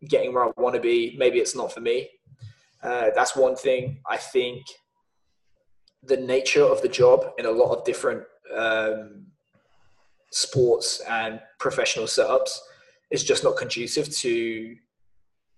getting 0.08 0.34
where 0.34 0.44
I 0.44 0.50
want 0.56 0.74
to 0.74 0.80
be. 0.80 1.14
Maybe 1.18 1.38
it's 1.38 1.56
not 1.56 1.72
for 1.72 1.80
me. 1.80 2.08
Uh, 2.82 3.10
that's 3.14 3.36
one 3.36 3.56
thing. 3.56 4.00
I 4.08 4.16
think 4.16 4.66
the 6.02 6.16
nature 6.16 6.64
of 6.64 6.82
the 6.82 6.88
job 6.88 7.32
in 7.38 7.46
a 7.46 7.50
lot 7.50 7.72
of 7.72 7.84
different 7.84 8.22
um, 8.56 9.26
sports 10.30 11.00
and 11.08 11.40
professional 11.58 12.06
setups 12.06 12.58
is 13.10 13.22
just 13.22 13.44
not 13.44 13.56
conducive 13.56 14.10
to 14.16 14.74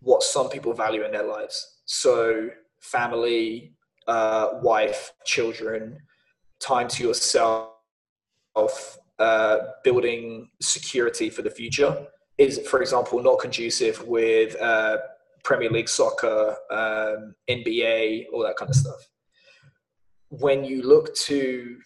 what 0.00 0.22
some 0.22 0.48
people 0.48 0.72
value 0.72 1.04
in 1.04 1.12
their 1.12 1.26
lives. 1.26 1.80
So, 1.86 2.50
family, 2.80 3.72
uh, 4.06 4.48
wife, 4.62 5.12
children, 5.24 5.98
time 6.60 6.88
to 6.88 7.04
yourself, 7.04 7.70
uh, 9.18 9.58
building 9.82 10.50
security 10.60 11.30
for 11.30 11.42
the 11.42 11.50
future 11.50 12.06
is, 12.36 12.58
for 12.68 12.82
example, 12.82 13.22
not 13.22 13.38
conducive 13.38 14.04
with 14.06 14.60
uh, 14.60 14.98
Premier 15.44 15.70
League 15.70 15.88
soccer, 15.88 16.56
um, 16.70 17.34
NBA, 17.48 18.26
all 18.32 18.42
that 18.42 18.56
kind 18.56 18.70
of 18.70 18.74
stuff. 18.76 19.08
When 20.30 20.64
you 20.64 20.82
look 20.82 21.14
to 21.26 21.78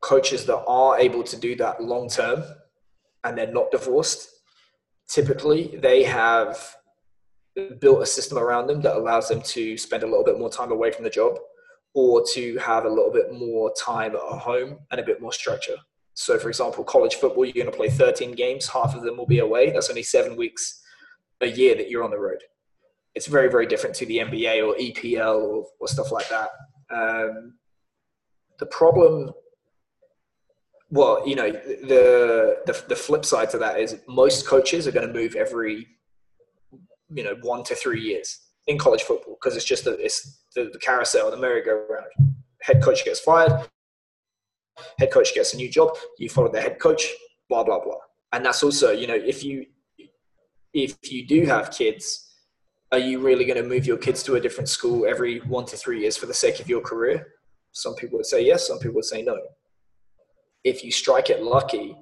coaches 0.00 0.46
that 0.46 0.64
are 0.66 0.98
able 0.98 1.22
to 1.22 1.36
do 1.36 1.54
that 1.56 1.82
long 1.82 2.08
term 2.08 2.42
and 3.24 3.36
they're 3.36 3.52
not 3.52 3.70
divorced, 3.70 4.30
typically 5.08 5.78
they 5.82 6.02
have 6.02 6.76
built 7.80 8.02
a 8.02 8.06
system 8.06 8.38
around 8.38 8.66
them 8.66 8.80
that 8.80 8.96
allows 8.96 9.28
them 9.28 9.42
to 9.42 9.76
spend 9.76 10.02
a 10.02 10.06
little 10.06 10.24
bit 10.24 10.38
more 10.38 10.50
time 10.50 10.72
away 10.72 10.90
from 10.90 11.04
the 11.04 11.10
job 11.10 11.36
or 11.94 12.24
to 12.34 12.56
have 12.58 12.84
a 12.84 12.88
little 12.88 13.10
bit 13.10 13.32
more 13.32 13.72
time 13.74 14.14
at 14.14 14.20
home 14.20 14.78
and 14.90 15.00
a 15.00 15.04
bit 15.04 15.20
more 15.20 15.32
structure. 15.32 15.76
So, 16.14 16.38
for 16.38 16.48
example, 16.48 16.84
college 16.84 17.16
football, 17.16 17.44
you're 17.44 17.54
going 17.54 17.66
to 17.66 17.76
play 17.76 17.90
13 17.90 18.32
games, 18.32 18.68
half 18.68 18.94
of 18.94 19.02
them 19.02 19.16
will 19.16 19.26
be 19.26 19.40
away. 19.40 19.70
That's 19.70 19.90
only 19.90 20.02
seven 20.02 20.36
weeks 20.36 20.82
a 21.40 21.46
year 21.46 21.74
that 21.76 21.88
you're 21.88 22.04
on 22.04 22.10
the 22.10 22.18
road. 22.18 22.42
It's 23.14 23.26
very, 23.26 23.50
very 23.50 23.66
different 23.66 23.96
to 23.96 24.06
the 24.06 24.18
NBA 24.18 24.64
or 24.64 24.74
EPL 24.76 25.42
or, 25.42 25.66
or 25.80 25.88
stuff 25.88 26.12
like 26.12 26.28
that. 26.28 26.50
Um, 26.90 27.54
the 28.58 28.66
problem, 28.66 29.32
well, 30.90 31.26
you 31.26 31.36
know, 31.36 31.50
the, 31.50 32.58
the 32.66 32.84
the 32.88 32.96
flip 32.96 33.24
side 33.24 33.50
to 33.50 33.58
that 33.58 33.78
is 33.78 34.00
most 34.08 34.46
coaches 34.46 34.86
are 34.86 34.92
going 34.92 35.06
to 35.06 35.12
move 35.12 35.36
every, 35.36 35.86
you 37.14 37.22
know, 37.22 37.36
one 37.42 37.62
to 37.64 37.74
three 37.74 38.00
years 38.00 38.40
in 38.66 38.76
college 38.76 39.02
football 39.02 39.36
because 39.40 39.56
it's 39.56 39.64
just 39.64 39.86
a, 39.86 39.92
it's 40.04 40.42
the, 40.54 40.70
the 40.72 40.78
carousel, 40.78 41.30
the 41.30 41.36
merry-go-round. 41.36 42.34
Head 42.62 42.82
coach 42.82 43.04
gets 43.04 43.20
fired, 43.20 43.68
head 44.98 45.12
coach 45.12 45.34
gets 45.34 45.54
a 45.54 45.56
new 45.56 45.68
job, 45.68 45.96
you 46.18 46.28
follow 46.28 46.50
the 46.50 46.60
head 46.60 46.78
coach, 46.80 47.06
blah 47.48 47.62
blah 47.62 47.82
blah. 47.82 47.98
And 48.32 48.44
that's 48.44 48.62
also, 48.62 48.90
you 48.90 49.06
know, 49.06 49.14
if 49.14 49.44
you 49.44 49.66
if 50.74 50.96
you 51.10 51.26
do 51.26 51.46
have 51.46 51.70
kids, 51.70 52.32
are 52.92 52.98
you 52.98 53.20
really 53.20 53.44
going 53.44 53.62
to 53.62 53.68
move 53.68 53.86
your 53.86 53.96
kids 53.96 54.22
to 54.24 54.34
a 54.34 54.40
different 54.40 54.68
school 54.68 55.06
every 55.06 55.38
one 55.40 55.66
to 55.66 55.76
three 55.76 56.00
years 56.00 56.16
for 56.16 56.26
the 56.26 56.34
sake 56.34 56.58
of 56.58 56.68
your 56.68 56.80
career? 56.80 57.26
Some 57.72 57.94
people 57.94 58.18
would 58.18 58.26
say 58.26 58.44
yes, 58.44 58.66
some 58.66 58.78
people 58.78 58.96
would 58.96 59.04
say 59.04 59.22
no. 59.22 59.38
If 60.64 60.84
you 60.84 60.92
strike 60.92 61.30
it 61.30 61.42
lucky 61.42 61.96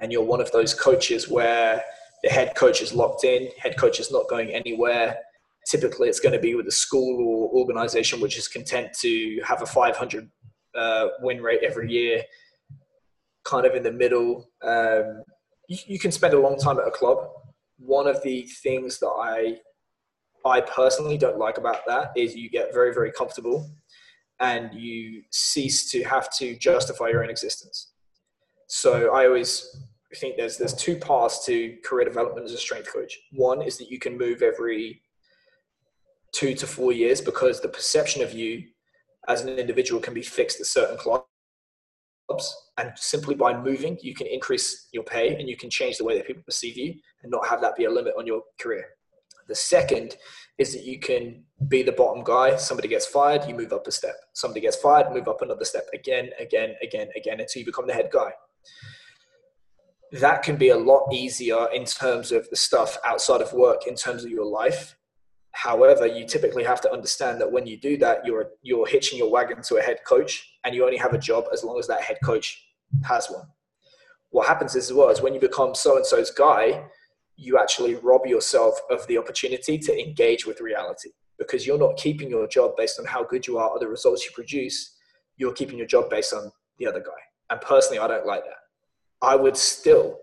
and 0.00 0.12
you're 0.12 0.24
one 0.24 0.40
of 0.40 0.50
those 0.52 0.74
coaches 0.74 1.28
where 1.28 1.82
the 2.22 2.30
head 2.30 2.54
coach 2.54 2.80
is 2.80 2.94
locked 2.94 3.24
in, 3.24 3.48
head 3.58 3.76
coach 3.76 4.00
is 4.00 4.10
not 4.10 4.28
going 4.28 4.50
anywhere, 4.50 5.16
typically 5.66 6.08
it's 6.08 6.20
going 6.20 6.32
to 6.32 6.38
be 6.38 6.54
with 6.54 6.66
a 6.66 6.72
school 6.72 7.18
or 7.20 7.60
organization 7.60 8.20
which 8.20 8.36
is 8.36 8.48
content 8.48 8.88
to 9.00 9.40
have 9.44 9.62
a 9.62 9.66
500 9.66 10.30
uh, 10.74 11.08
win 11.20 11.42
rate 11.42 11.60
every 11.62 11.90
year, 11.90 12.22
kind 13.44 13.66
of 13.66 13.74
in 13.74 13.82
the 13.82 13.92
middle. 13.92 14.48
Um, 14.62 15.22
you, 15.68 15.78
you 15.86 15.98
can 15.98 16.12
spend 16.12 16.34
a 16.34 16.40
long 16.40 16.56
time 16.56 16.78
at 16.78 16.86
a 16.86 16.90
club. 16.90 17.18
One 17.78 18.06
of 18.06 18.22
the 18.22 18.42
things 18.62 18.98
that 19.00 19.08
I 19.08 19.58
I 20.44 20.60
personally 20.60 21.16
don't 21.16 21.38
like 21.38 21.56
about 21.56 21.86
that 21.86 22.10
is 22.16 22.34
you 22.34 22.50
get 22.50 22.74
very 22.74 22.92
very 22.92 23.12
comfortable 23.12 23.70
and 24.40 24.74
you 24.74 25.22
cease 25.30 25.88
to 25.92 26.02
have 26.02 26.28
to 26.38 26.56
justify 26.56 27.08
your 27.08 27.22
own 27.22 27.30
existence. 27.30 27.91
So 28.74 29.14
I 29.14 29.26
always 29.26 29.84
think 30.16 30.38
there's 30.38 30.56
there's 30.56 30.72
two 30.72 30.96
paths 30.96 31.44
to 31.44 31.76
career 31.84 32.06
development 32.06 32.46
as 32.46 32.54
a 32.54 32.56
strength 32.56 32.90
coach. 32.90 33.18
One 33.32 33.60
is 33.60 33.76
that 33.76 33.90
you 33.90 33.98
can 33.98 34.16
move 34.16 34.40
every 34.40 35.02
two 36.32 36.54
to 36.54 36.66
four 36.66 36.90
years 36.90 37.20
because 37.20 37.60
the 37.60 37.68
perception 37.68 38.22
of 38.22 38.32
you 38.32 38.62
as 39.28 39.42
an 39.42 39.58
individual 39.58 40.00
can 40.00 40.14
be 40.14 40.22
fixed 40.22 40.58
at 40.58 40.66
certain 40.66 40.96
clubs. 40.96 41.26
And 42.78 42.92
simply 42.96 43.34
by 43.34 43.54
moving, 43.54 43.98
you 44.00 44.14
can 44.14 44.26
increase 44.26 44.88
your 44.90 45.04
pay 45.04 45.36
and 45.36 45.50
you 45.50 45.56
can 45.58 45.68
change 45.68 45.98
the 45.98 46.04
way 46.04 46.16
that 46.16 46.26
people 46.26 46.42
perceive 46.42 46.78
you 46.78 46.94
and 47.22 47.30
not 47.30 47.46
have 47.46 47.60
that 47.60 47.76
be 47.76 47.84
a 47.84 47.90
limit 47.90 48.14
on 48.18 48.26
your 48.26 48.40
career. 48.58 48.86
The 49.48 49.54
second 49.54 50.16
is 50.56 50.72
that 50.72 50.84
you 50.84 50.98
can 50.98 51.44
be 51.68 51.82
the 51.82 51.92
bottom 51.92 52.24
guy. 52.24 52.56
Somebody 52.56 52.88
gets 52.88 53.04
fired, 53.04 53.46
you 53.46 53.54
move 53.54 53.74
up 53.74 53.86
a 53.86 53.92
step. 53.92 54.16
Somebody 54.32 54.62
gets 54.62 54.76
fired, 54.76 55.12
move 55.12 55.28
up 55.28 55.42
another 55.42 55.66
step 55.66 55.84
again, 55.92 56.30
again, 56.40 56.74
again, 56.82 57.08
again 57.14 57.38
until 57.38 57.60
you 57.60 57.66
become 57.66 57.86
the 57.86 57.92
head 57.92 58.08
guy. 58.10 58.32
That 60.12 60.42
can 60.42 60.56
be 60.56 60.68
a 60.68 60.76
lot 60.76 61.12
easier 61.12 61.68
in 61.72 61.84
terms 61.84 62.32
of 62.32 62.48
the 62.50 62.56
stuff 62.56 62.98
outside 63.04 63.40
of 63.40 63.52
work, 63.52 63.86
in 63.86 63.94
terms 63.94 64.24
of 64.24 64.30
your 64.30 64.44
life. 64.44 64.96
However, 65.52 66.06
you 66.06 66.26
typically 66.26 66.64
have 66.64 66.80
to 66.82 66.92
understand 66.92 67.40
that 67.40 67.50
when 67.50 67.66
you 67.66 67.78
do 67.78 67.96
that, 67.98 68.24
you're 68.24 68.50
you're 68.62 68.86
hitching 68.86 69.18
your 69.18 69.30
wagon 69.30 69.62
to 69.62 69.76
a 69.76 69.82
head 69.82 69.98
coach, 70.06 70.50
and 70.64 70.74
you 70.74 70.84
only 70.84 70.96
have 70.96 71.14
a 71.14 71.18
job 71.18 71.44
as 71.52 71.64
long 71.64 71.78
as 71.78 71.86
that 71.86 72.02
head 72.02 72.18
coach 72.24 72.62
has 73.04 73.28
one. 73.28 73.46
What 74.30 74.48
happens 74.48 74.74
is, 74.76 74.90
as 74.90 74.92
well, 74.94 75.10
is 75.10 75.20
when 75.20 75.34
you 75.34 75.40
become 75.40 75.74
so 75.74 75.96
and 75.96 76.06
so's 76.06 76.30
guy, 76.30 76.84
you 77.36 77.58
actually 77.58 77.96
rob 77.96 78.26
yourself 78.26 78.80
of 78.90 79.06
the 79.06 79.18
opportunity 79.18 79.78
to 79.78 79.98
engage 79.98 80.46
with 80.46 80.60
reality 80.60 81.10
because 81.38 81.66
you're 81.66 81.78
not 81.78 81.96
keeping 81.96 82.30
your 82.30 82.46
job 82.46 82.72
based 82.76 82.98
on 82.98 83.06
how 83.06 83.24
good 83.24 83.46
you 83.46 83.58
are 83.58 83.70
or 83.70 83.78
the 83.78 83.88
results 83.88 84.24
you 84.24 84.30
produce. 84.32 84.96
You're 85.36 85.52
keeping 85.52 85.78
your 85.78 85.86
job 85.86 86.08
based 86.08 86.32
on 86.32 86.50
the 86.78 86.86
other 86.86 87.00
guy. 87.00 87.31
And 87.52 87.60
personally, 87.60 87.98
I 87.98 88.08
don't 88.08 88.24
like 88.24 88.44
that. 88.44 88.62
I 89.20 89.36
would 89.36 89.58
still 89.58 90.18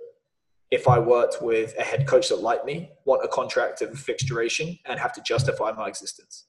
if 0.71 0.87
I 0.87 0.99
worked 0.99 1.41
with 1.41 1.73
a 1.79 1.83
head 1.83 2.07
coach 2.07 2.29
that 2.29 2.41
liked 2.41 2.65
me, 2.65 2.91
want 3.05 3.23
a 3.23 3.27
contract 3.27 3.81
of 3.81 3.91
a 3.91 3.95
fixed 3.95 4.27
duration, 4.27 4.77
and 4.85 4.99
have 4.99 5.13
to 5.13 5.21
justify 5.21 5.71
my 5.71 5.87
existence. 5.87 6.45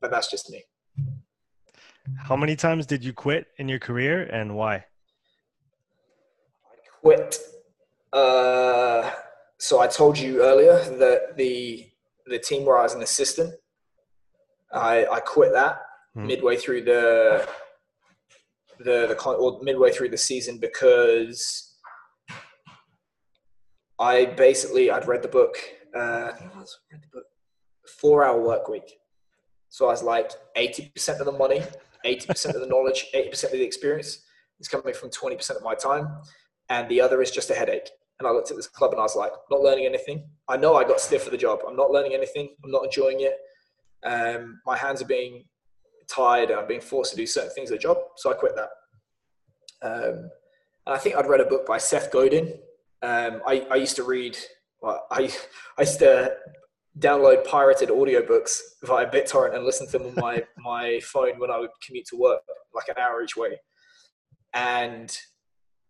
But 0.00 0.10
that's 0.10 0.30
just 0.30 0.50
me. 0.50 0.62
How 2.16 2.36
many 2.36 2.56
times 2.56 2.86
did 2.86 3.04
you 3.04 3.12
quit 3.12 3.46
in 3.58 3.68
your 3.68 3.78
career 3.78 4.22
and 4.22 4.54
why? 4.54 4.76
I 4.76 4.84
quit. 7.00 7.38
Uh, 8.12 9.10
so 9.58 9.80
I 9.80 9.86
told 9.86 10.18
you 10.18 10.42
earlier 10.42 10.78
that 10.98 11.36
the 11.36 11.86
the 12.26 12.38
team 12.38 12.64
where 12.64 12.78
I 12.78 12.82
was 12.82 12.94
an 12.94 13.02
assistant, 13.02 13.54
I, 14.72 15.06
I 15.06 15.20
quit 15.20 15.52
that 15.52 15.80
hmm. 16.14 16.26
midway 16.26 16.56
through 16.56 16.84
the 16.84 17.46
the 18.84 19.06
the 19.06 19.30
or 19.30 19.60
midway 19.62 19.90
through 19.92 20.08
the 20.08 20.18
season 20.18 20.58
because 20.58 21.76
I 23.98 24.24
basically 24.24 24.90
I'd 24.90 25.06
read 25.06 25.22
the 25.22 25.28
book. 25.28 25.56
Uh, 25.94 25.98
I 25.98 26.64
read 26.90 27.02
the 27.02 27.08
book. 27.12 27.24
Four 27.98 28.24
Hour 28.24 28.40
Work 28.40 28.68
Week. 28.68 28.98
So 29.68 29.86
I 29.86 29.90
was 29.90 30.02
like, 30.02 30.32
eighty 30.56 30.90
percent 30.94 31.20
of 31.20 31.26
the 31.26 31.32
money, 31.32 31.62
eighty 32.04 32.26
percent 32.26 32.54
of 32.54 32.60
the 32.62 32.66
knowledge, 32.66 33.06
eighty 33.14 33.30
percent 33.30 33.52
of 33.52 33.58
the 33.58 33.64
experience 33.64 34.24
is 34.58 34.68
coming 34.68 34.94
from 34.94 35.10
twenty 35.10 35.36
percent 35.36 35.58
of 35.58 35.64
my 35.64 35.74
time, 35.74 36.08
and 36.68 36.88
the 36.88 37.00
other 37.00 37.20
is 37.22 37.30
just 37.30 37.50
a 37.50 37.54
headache. 37.54 37.90
And 38.18 38.26
I 38.26 38.32
looked 38.32 38.50
at 38.50 38.56
this 38.56 38.66
club 38.66 38.90
and 38.92 39.00
I 39.00 39.02
was 39.02 39.16
like, 39.16 39.32
not 39.50 39.60
learning 39.60 39.86
anything. 39.86 40.28
I 40.46 40.58
know 40.58 40.76
I 40.76 40.84
got 40.84 41.00
stiff 41.00 41.22
for 41.22 41.30
the 41.30 41.38
job. 41.38 41.60
I'm 41.66 41.76
not 41.76 41.90
learning 41.90 42.12
anything. 42.12 42.54
I'm 42.62 42.70
not 42.70 42.84
enjoying 42.84 43.20
it. 43.20 43.34
Um, 44.04 44.60
my 44.66 44.76
hands 44.76 45.00
are 45.00 45.06
being 45.06 45.44
tied. 46.14 46.50
I'm 46.50 46.66
being 46.66 46.80
forced 46.80 47.12
to 47.12 47.16
do 47.16 47.26
certain 47.26 47.50
things 47.50 47.70
at 47.70 47.78
the 47.78 47.82
job. 47.82 47.98
So 48.16 48.30
I 48.30 48.34
quit 48.34 48.56
that. 48.56 48.70
Um, 49.82 50.30
and 50.86 50.94
I 50.94 50.98
think 50.98 51.16
I'd 51.16 51.28
read 51.28 51.40
a 51.40 51.44
book 51.44 51.66
by 51.66 51.78
Seth 51.78 52.10
Godin 52.10 52.54
um, 53.02 53.40
I, 53.46 53.66
I 53.70 53.76
used 53.76 53.96
to 53.96 54.04
read, 54.04 54.36
well, 54.80 55.06
I, 55.10 55.32
I 55.78 55.82
used 55.82 55.98
to 56.00 56.34
download 56.98 57.44
pirated 57.44 57.88
audiobooks 57.88 58.58
via 58.84 59.10
BitTorrent 59.10 59.54
and 59.54 59.64
listen 59.64 59.86
to 59.86 59.98
them 59.98 60.08
on 60.08 60.14
my, 60.16 60.42
my 60.58 61.00
phone 61.02 61.38
when 61.38 61.50
I 61.50 61.58
would 61.58 61.70
commute 61.86 62.06
to 62.06 62.16
work, 62.16 62.42
like 62.74 62.88
an 62.88 63.02
hour 63.02 63.22
each 63.22 63.36
way. 63.36 63.58
And 64.52 65.16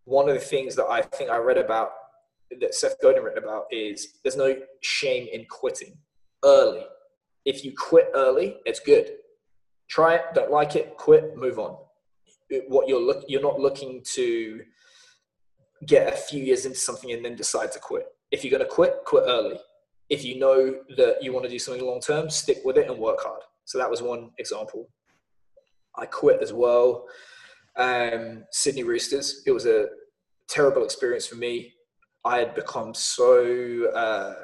one 0.05 0.29
of 0.29 0.35
the 0.35 0.41
things 0.41 0.77
that 0.77 0.87
I 0.87 1.03
think 1.03 1.31
I 1.31 1.39
read 1.39 1.59
about 1.59 1.91
that 2.61 2.75
Seth 2.75 2.97
Godin 3.01 3.23
written 3.23 3.45
about 3.45 3.65
is 3.71 4.19
there's 4.23 4.37
no 4.37 4.57
shame 4.83 5.29
in 5.33 5.47
quitting 5.49 5.97
early. 6.45 6.85
If 7.45 7.65
you 7.65 7.73
quit 7.77 8.11
early, 8.15 8.57
it's 8.67 8.81
good. 8.81 9.13
Try 9.91 10.15
it, 10.15 10.23
don't 10.35 10.53
like 10.53 10.77
it, 10.77 10.97
quit, 10.97 11.37
move 11.37 11.59
on. 11.59 11.77
What 12.69 12.89
you're 12.89 13.01
look, 13.01 13.25
you're 13.29 13.43
not 13.43 13.59
looking 13.59 14.03
to 14.15 14.61
get 15.87 16.13
a 16.13 16.17
few 16.17 16.43
years 16.43 16.65
into 16.65 16.79
something 16.79 17.11
and 17.11 17.25
then 17.25 17.35
decide 17.35 17.73
to 17.73 17.81
quit. 17.81 18.07
If 18.31 18.45
you're 18.45 18.57
going 18.57 18.63
to 18.63 18.69
quit, 18.69 18.99
quit 19.05 19.25
early. 19.27 19.59
If 20.09 20.25
you 20.25 20.39
know 20.39 20.77
that 20.97 21.23
you 21.23 21.33
want 21.33 21.45
to 21.45 21.51
do 21.51 21.59
something 21.59 21.85
long 21.85 22.01
term, 22.01 22.31
stick 22.31 22.59
with 22.65 22.77
it 22.77 22.89
and 22.89 22.99
work 22.99 23.21
hard. 23.23 23.43
So 23.65 23.79
that 23.79 23.91
was 23.91 24.01
one 24.01 24.31
example. 24.39 24.89
I 25.97 26.07
quit 26.07 26.41
as 26.41 26.53
well. 26.53 27.07
Um, 27.77 28.45
Sydney 28.53 28.85
Roosters. 28.85 29.43
It 29.47 29.53
was 29.53 29.67
a 29.67 29.87
terrible 30.49 30.85
experience 30.85 31.27
for 31.27 31.37
me. 31.37 31.73
I 32.25 32.39
had 32.39 32.55
become 32.55 32.95
so 32.95 33.91
uh, 33.95 34.35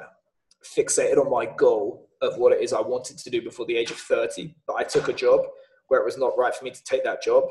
fixated 0.63 1.17
on 1.17 1.29
my 1.29 1.45
goal 1.45 2.06
of 2.21 2.37
what 2.37 2.53
it 2.53 2.61
is 2.61 2.73
I 2.73 2.81
wanted 2.81 3.17
to 3.17 3.29
do 3.29 3.41
before 3.41 3.65
the 3.65 3.77
age 3.77 3.91
of 3.91 3.97
30 3.97 4.55
But 4.65 4.77
I 4.77 4.83
took 4.83 5.07
a 5.07 5.13
job 5.13 5.41
where 5.87 6.01
it 6.01 6.05
was 6.05 6.17
not 6.17 6.37
right 6.37 6.53
for 6.53 6.65
me 6.65 6.71
to 6.71 6.83
take 6.83 7.03
that 7.03 7.21
job. 7.21 7.45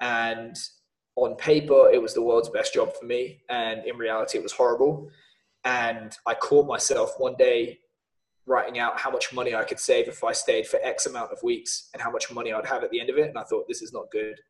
And 0.00 0.56
on 1.16 1.36
paper, 1.36 1.90
it 1.92 2.00
was 2.00 2.14
the 2.14 2.22
world's 2.22 2.48
best 2.48 2.74
job 2.74 2.94
for 2.98 3.06
me. 3.06 3.42
And 3.48 3.84
in 3.84 3.96
reality, 3.96 4.38
it 4.38 4.42
was 4.42 4.52
horrible. 4.52 5.10
And 5.64 6.16
I 6.26 6.34
caught 6.34 6.66
myself 6.66 7.14
one 7.18 7.34
day 7.36 7.78
writing 8.46 8.78
out 8.78 8.98
how 8.98 9.10
much 9.10 9.32
money 9.32 9.54
I 9.54 9.64
could 9.64 9.78
save 9.78 10.08
if 10.08 10.24
I 10.24 10.32
stayed 10.32 10.66
for 10.66 10.80
X 10.82 11.06
amount 11.06 11.32
of 11.32 11.42
weeks 11.42 11.90
and 11.92 12.02
how 12.02 12.10
much 12.10 12.32
money 12.32 12.52
I'd 12.52 12.66
have 12.66 12.82
at 12.82 12.90
the 12.90 13.00
end 13.00 13.10
of 13.10 13.18
it. 13.18 13.28
And 13.28 13.38
I 13.38 13.42
thought, 13.42 13.68
this 13.68 13.82
is 13.82 13.92
not 13.92 14.10
good. 14.10 14.40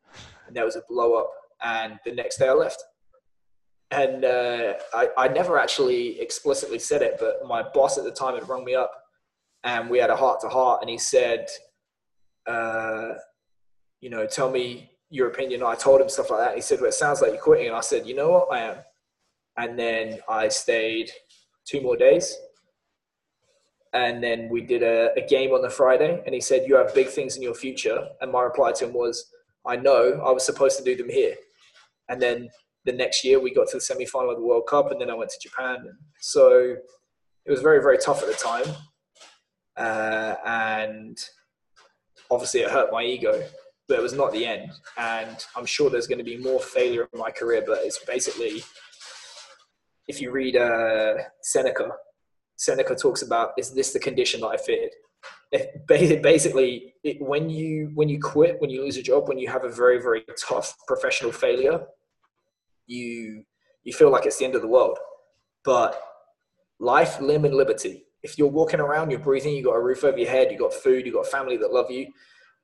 And 0.47 0.55
there 0.55 0.65
was 0.65 0.75
a 0.75 0.83
blow 0.87 1.15
up. 1.15 1.31
And 1.61 1.99
the 2.05 2.13
next 2.13 2.37
day 2.37 2.47
I 2.47 2.53
left. 2.53 2.81
And 3.91 4.23
uh, 4.23 4.75
I, 4.93 5.09
I 5.17 5.27
never 5.27 5.57
actually 5.57 6.21
explicitly 6.21 6.79
said 6.79 7.01
it, 7.01 7.17
but 7.19 7.47
my 7.47 7.63
boss 7.63 7.97
at 7.97 8.03
the 8.03 8.11
time 8.11 8.35
had 8.35 8.47
rung 8.47 8.63
me 8.63 8.75
up 8.75 8.91
and 9.63 9.89
we 9.89 9.97
had 9.97 10.09
a 10.09 10.15
heart 10.15 10.41
to 10.41 10.49
heart. 10.49 10.81
And 10.81 10.89
he 10.89 10.97
said, 10.97 11.47
uh, 12.47 13.13
you 14.01 14.09
know, 14.09 14.25
tell 14.25 14.49
me 14.49 14.91
your 15.09 15.27
opinion. 15.27 15.63
I 15.63 15.75
told 15.75 16.01
him 16.01 16.09
stuff 16.09 16.29
like 16.29 16.39
that. 16.39 16.55
He 16.55 16.61
said, 16.61 16.79
well, 16.79 16.89
it 16.89 16.93
sounds 16.93 17.21
like 17.21 17.31
you're 17.31 17.41
quitting. 17.41 17.67
And 17.67 17.75
I 17.75 17.81
said, 17.81 18.07
you 18.07 18.15
know 18.15 18.29
what? 18.29 18.47
I 18.51 18.59
am. 18.59 18.77
And 19.57 19.77
then 19.77 20.19
I 20.29 20.47
stayed 20.47 21.11
two 21.65 21.81
more 21.81 21.97
days. 21.97 22.35
And 23.91 24.23
then 24.23 24.49
we 24.49 24.61
did 24.61 24.83
a, 24.83 25.11
a 25.17 25.27
game 25.27 25.51
on 25.51 25.61
the 25.61 25.69
Friday. 25.69 26.21
And 26.25 26.33
he 26.33 26.41
said, 26.41 26.67
you 26.67 26.75
have 26.75 26.93
big 26.93 27.07
things 27.07 27.35
in 27.35 27.41
your 27.41 27.55
future. 27.55 28.07
And 28.21 28.31
my 28.31 28.41
reply 28.41 28.71
to 28.73 28.85
him 28.85 28.93
was, 28.93 29.25
I 29.65 29.75
know 29.75 30.21
I 30.25 30.31
was 30.31 30.45
supposed 30.45 30.77
to 30.77 30.83
do 30.83 30.95
them 30.95 31.09
here. 31.09 31.35
And 32.07 32.21
then 32.21 32.49
the 32.85 32.93
next 32.93 33.25
year 33.25 33.39
we 33.39 33.53
got 33.53 33.67
to 33.69 33.77
the 33.77 33.81
semi-final 33.81 34.31
of 34.31 34.37
the 34.37 34.43
World 34.43 34.67
Cup. 34.67 34.91
And 34.91 35.01
then 35.01 35.09
I 35.09 35.15
went 35.15 35.31
to 35.31 35.39
Japan. 35.41 35.85
So 36.21 36.75
it 37.45 37.51
was 37.51 37.61
very, 37.61 37.81
very 37.81 37.97
tough 37.97 38.21
at 38.21 38.29
the 38.29 38.35
time. 38.35 38.75
Uh, 39.79 40.35
and 40.45 41.17
obviously 42.29 42.59
it 42.59 42.69
hurt 42.69 42.91
my 42.91 43.03
ego 43.03 43.41
but 43.89 43.97
it 43.97 44.01
was 44.03 44.13
not 44.13 44.31
the 44.31 44.45
end. 44.45 44.71
And 44.97 45.35
I'm 45.55 45.65
sure 45.65 45.89
there's 45.89 46.07
going 46.07 46.19
to 46.19 46.23
be 46.23 46.37
more 46.37 46.59
failure 46.61 47.09
in 47.11 47.19
my 47.19 47.31
career, 47.31 47.63
but 47.65 47.79
it's 47.81 47.97
basically, 48.05 48.61
if 50.07 50.21
you 50.21 50.31
read 50.31 50.55
uh, 50.55 51.15
Seneca, 51.41 51.89
Seneca 52.55 52.95
talks 52.95 53.23
about, 53.23 53.53
is 53.57 53.73
this 53.73 53.91
the 53.91 53.99
condition 53.99 54.41
that 54.41 54.47
I 54.47 54.57
feared 54.57 54.91
If 55.51 56.21
basically, 56.21 56.93
it, 57.03 57.19
when 57.19 57.49
you 57.49 57.91
when 57.95 58.07
you 58.09 58.19
quit, 58.21 58.61
when 58.61 58.69
you 58.69 58.83
lose 58.83 58.97
a 58.97 59.01
job, 59.01 59.27
when 59.27 59.39
you 59.39 59.49
have 59.49 59.63
a 59.63 59.69
very 59.69 59.99
very 59.99 60.23
tough 60.47 60.75
professional 60.87 61.31
failure, 61.31 61.81
you 62.85 63.43
you 63.83 63.93
feel 63.93 64.11
like 64.11 64.25
it's 64.27 64.37
the 64.37 64.45
end 64.45 64.55
of 64.55 64.61
the 64.61 64.67
world. 64.67 64.99
But 65.63 65.99
life, 66.79 67.19
limb, 67.19 67.45
and 67.45 67.55
liberty. 67.55 68.05
If 68.23 68.37
you're 68.37 68.47
walking 68.47 68.79
around, 68.79 69.11
you're 69.11 69.19
breathing, 69.19 69.55
you've 69.55 69.65
got 69.65 69.75
a 69.75 69.81
roof 69.81 70.03
over 70.03 70.17
your 70.17 70.29
head, 70.29 70.49
you've 70.51 70.59
got 70.59 70.73
food, 70.73 71.05
you've 71.05 71.15
got 71.15 71.27
family 71.27 71.57
that 71.57 71.71
love 71.71 71.89
you, 71.89 72.07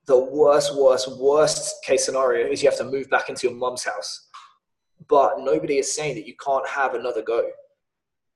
the 0.06 0.18
worst, 0.18 0.76
worst, 0.76 1.18
worst 1.18 1.82
case 1.84 2.04
scenario 2.04 2.46
is 2.46 2.62
you 2.62 2.68
have 2.68 2.78
to 2.78 2.84
move 2.84 3.08
back 3.10 3.28
into 3.28 3.48
your 3.48 3.56
mum's 3.56 3.84
house 3.84 4.26
but 5.08 5.40
nobody 5.40 5.78
is 5.78 5.94
saying 5.94 6.14
that 6.16 6.26
you 6.26 6.34
can't 6.42 6.66
have 6.68 6.94
another 6.94 7.22
go. 7.22 7.46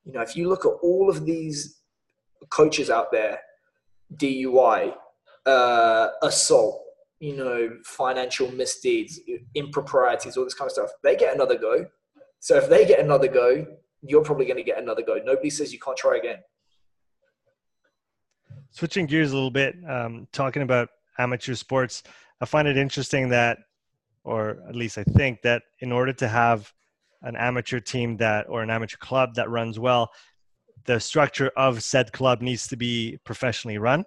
You 0.05 0.12
know, 0.12 0.21
if 0.21 0.37
you 0.37 0.49
look 0.49 0.64
at 0.64 0.73
all 0.83 1.11
of 1.11 1.25
these 1.25 1.81
coaches 2.51 2.91
out 2.91 3.12
there, 3.12 3.41
DUI, 4.16 4.95
uh, 5.47 6.09
assault, 6.23 6.83
you 7.18 7.37
know, 7.37 7.71
financial 7.85 8.51
misdeeds, 8.53 9.21
improprieties, 9.55 10.37
all 10.37 10.45
this 10.45 10.55
kind 10.55 10.68
of 10.68 10.73
stuff, 10.73 10.91
they 11.03 11.16
get 11.16 11.35
another 11.35 11.57
go. 11.57 11.87
So 12.39 12.57
if 12.57 12.68
they 12.68 12.87
get 12.87 13.01
another 13.01 13.29
go, 13.29 13.66
you're 14.03 14.23
probably 14.23 14.47
going 14.47 14.57
to 14.57 14.62
get 14.62 14.79
another 14.79 15.03
go. 15.03 15.18
Nobody 15.23 15.51
says 15.51 15.73
you 15.73 15.79
can't 15.79 15.97
try 15.97 16.16
again. 16.16 16.39
Switching 18.71 19.07
gears 19.07 19.33
a 19.33 19.35
little 19.35 19.51
bit, 19.51 19.77
um, 19.89 20.29
talking 20.33 20.62
about 20.62 20.89
amateur 21.18 21.55
sports, 21.55 22.03
I 22.41 22.47
find 22.47 22.68
it 22.68 22.77
interesting 22.77 23.29
that, 23.31 23.59
or 24.25 24.59
at 24.68 24.77
least 24.77 24.97
I 24.97 25.05
think 25.05 25.43
that 25.43 25.62
in 25.81 25.93
order 25.93 26.12
to 26.14 26.29
have 26.29 26.73
an 27.23 27.37
amateur 27.37 27.81
team 27.81 28.16
that 28.18 28.47
or 28.49 28.62
an 28.62 28.71
amateur 28.71 28.97
club 28.97 29.35
that 29.35 29.51
runs 29.51 29.79
well, 29.79 30.11
the 30.87 30.99
structure 30.99 31.51
of 31.57 31.83
said 31.83 32.12
club 32.12 32.41
needs 32.41 32.66
to 32.68 32.77
be 32.77 33.18
professionally 33.25 33.79
run. 33.79 34.05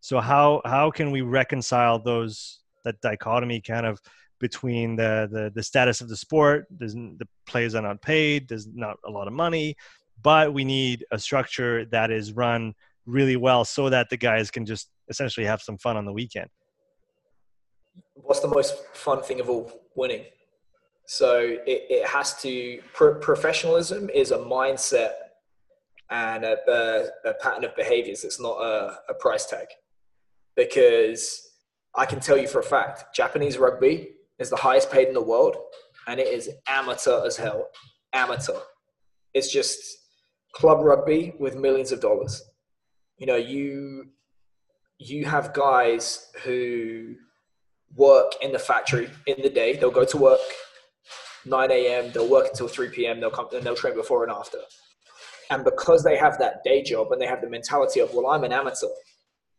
So 0.00 0.20
how 0.20 0.62
how 0.64 0.90
can 0.90 1.10
we 1.10 1.22
reconcile 1.22 1.98
those 1.98 2.60
that 2.84 3.00
dichotomy 3.00 3.60
kind 3.60 3.86
of 3.86 4.00
between 4.40 4.96
the 4.96 5.28
the, 5.30 5.52
the 5.54 5.62
status 5.62 6.00
of 6.00 6.08
the 6.08 6.16
sport, 6.16 6.66
the 6.70 7.28
players 7.46 7.74
are 7.74 7.82
not 7.82 8.02
paid, 8.02 8.48
there's 8.48 8.66
not 8.66 8.96
a 9.04 9.10
lot 9.10 9.28
of 9.28 9.32
money, 9.32 9.76
but 10.22 10.52
we 10.52 10.64
need 10.64 11.04
a 11.10 11.18
structure 11.18 11.84
that 11.86 12.10
is 12.10 12.32
run 12.32 12.74
really 13.06 13.36
well 13.36 13.64
so 13.64 13.88
that 13.88 14.10
the 14.10 14.16
guys 14.16 14.50
can 14.50 14.66
just 14.66 14.90
essentially 15.08 15.46
have 15.46 15.62
some 15.62 15.78
fun 15.78 15.96
on 15.96 16.04
the 16.04 16.12
weekend. 16.12 16.48
What's 18.14 18.40
the 18.40 18.48
most 18.48 18.74
fun 18.92 19.22
thing 19.22 19.40
of 19.40 19.48
all? 19.48 19.70
Winning. 19.94 20.24
So 21.06 21.38
it, 21.38 21.86
it 21.88 22.06
has 22.06 22.40
to, 22.42 22.80
pro- 22.92 23.14
professionalism 23.14 24.10
is 24.10 24.32
a 24.32 24.38
mindset 24.38 25.12
and 26.10 26.44
a, 26.44 26.56
a, 26.68 27.30
a, 27.30 27.34
pattern 27.34 27.64
of 27.64 27.74
behaviors. 27.76 28.24
It's 28.24 28.40
not 28.40 28.60
a, 28.60 28.98
a 29.08 29.14
price 29.14 29.46
tag. 29.46 29.66
Because 30.56 31.48
I 31.94 32.06
can 32.06 32.20
tell 32.20 32.36
you 32.36 32.48
for 32.48 32.60
a 32.60 32.64
fact, 32.64 33.14
Japanese 33.14 33.56
rugby 33.56 34.10
is 34.38 34.50
the 34.50 34.56
highest 34.56 34.90
paid 34.90 35.08
in 35.08 35.14
the 35.14 35.22
world 35.22 35.56
and 36.06 36.20
it 36.20 36.28
is 36.28 36.50
amateur 36.68 37.24
as 37.24 37.36
hell. 37.36 37.68
Amateur. 38.12 38.58
It's 39.34 39.52
just 39.52 39.78
club 40.54 40.78
rugby 40.82 41.34
with 41.38 41.56
millions 41.56 41.92
of 41.92 42.00
dollars. 42.00 42.42
You 43.18 43.26
know, 43.26 43.36
you 43.36 44.08
you 44.98 45.24
have 45.24 45.52
guys 45.52 46.30
who 46.44 47.16
work 47.94 48.32
in 48.42 48.52
the 48.52 48.58
factory 48.58 49.10
in 49.26 49.42
the 49.42 49.50
day. 49.50 49.76
They'll 49.76 49.90
go 49.90 50.04
to 50.04 50.16
work 50.16 50.40
9 51.44 51.70
a.m. 51.70 52.10
They'll 52.12 52.28
work 52.28 52.48
until 52.48 52.68
3 52.68 52.88
p.m. 52.90 53.20
They'll 53.20 53.30
come 53.30 53.48
and 53.52 53.64
they'll 53.64 53.76
train 53.76 53.94
before 53.94 54.24
and 54.24 54.32
after. 54.32 54.58
And 55.50 55.64
because 55.64 56.02
they 56.02 56.16
have 56.16 56.38
that 56.38 56.64
day 56.64 56.82
job 56.82 57.12
and 57.12 57.20
they 57.20 57.26
have 57.26 57.40
the 57.40 57.48
mentality 57.48 58.00
of, 58.00 58.12
well, 58.12 58.26
I'm 58.26 58.42
an 58.44 58.52
amateur, 58.52 58.88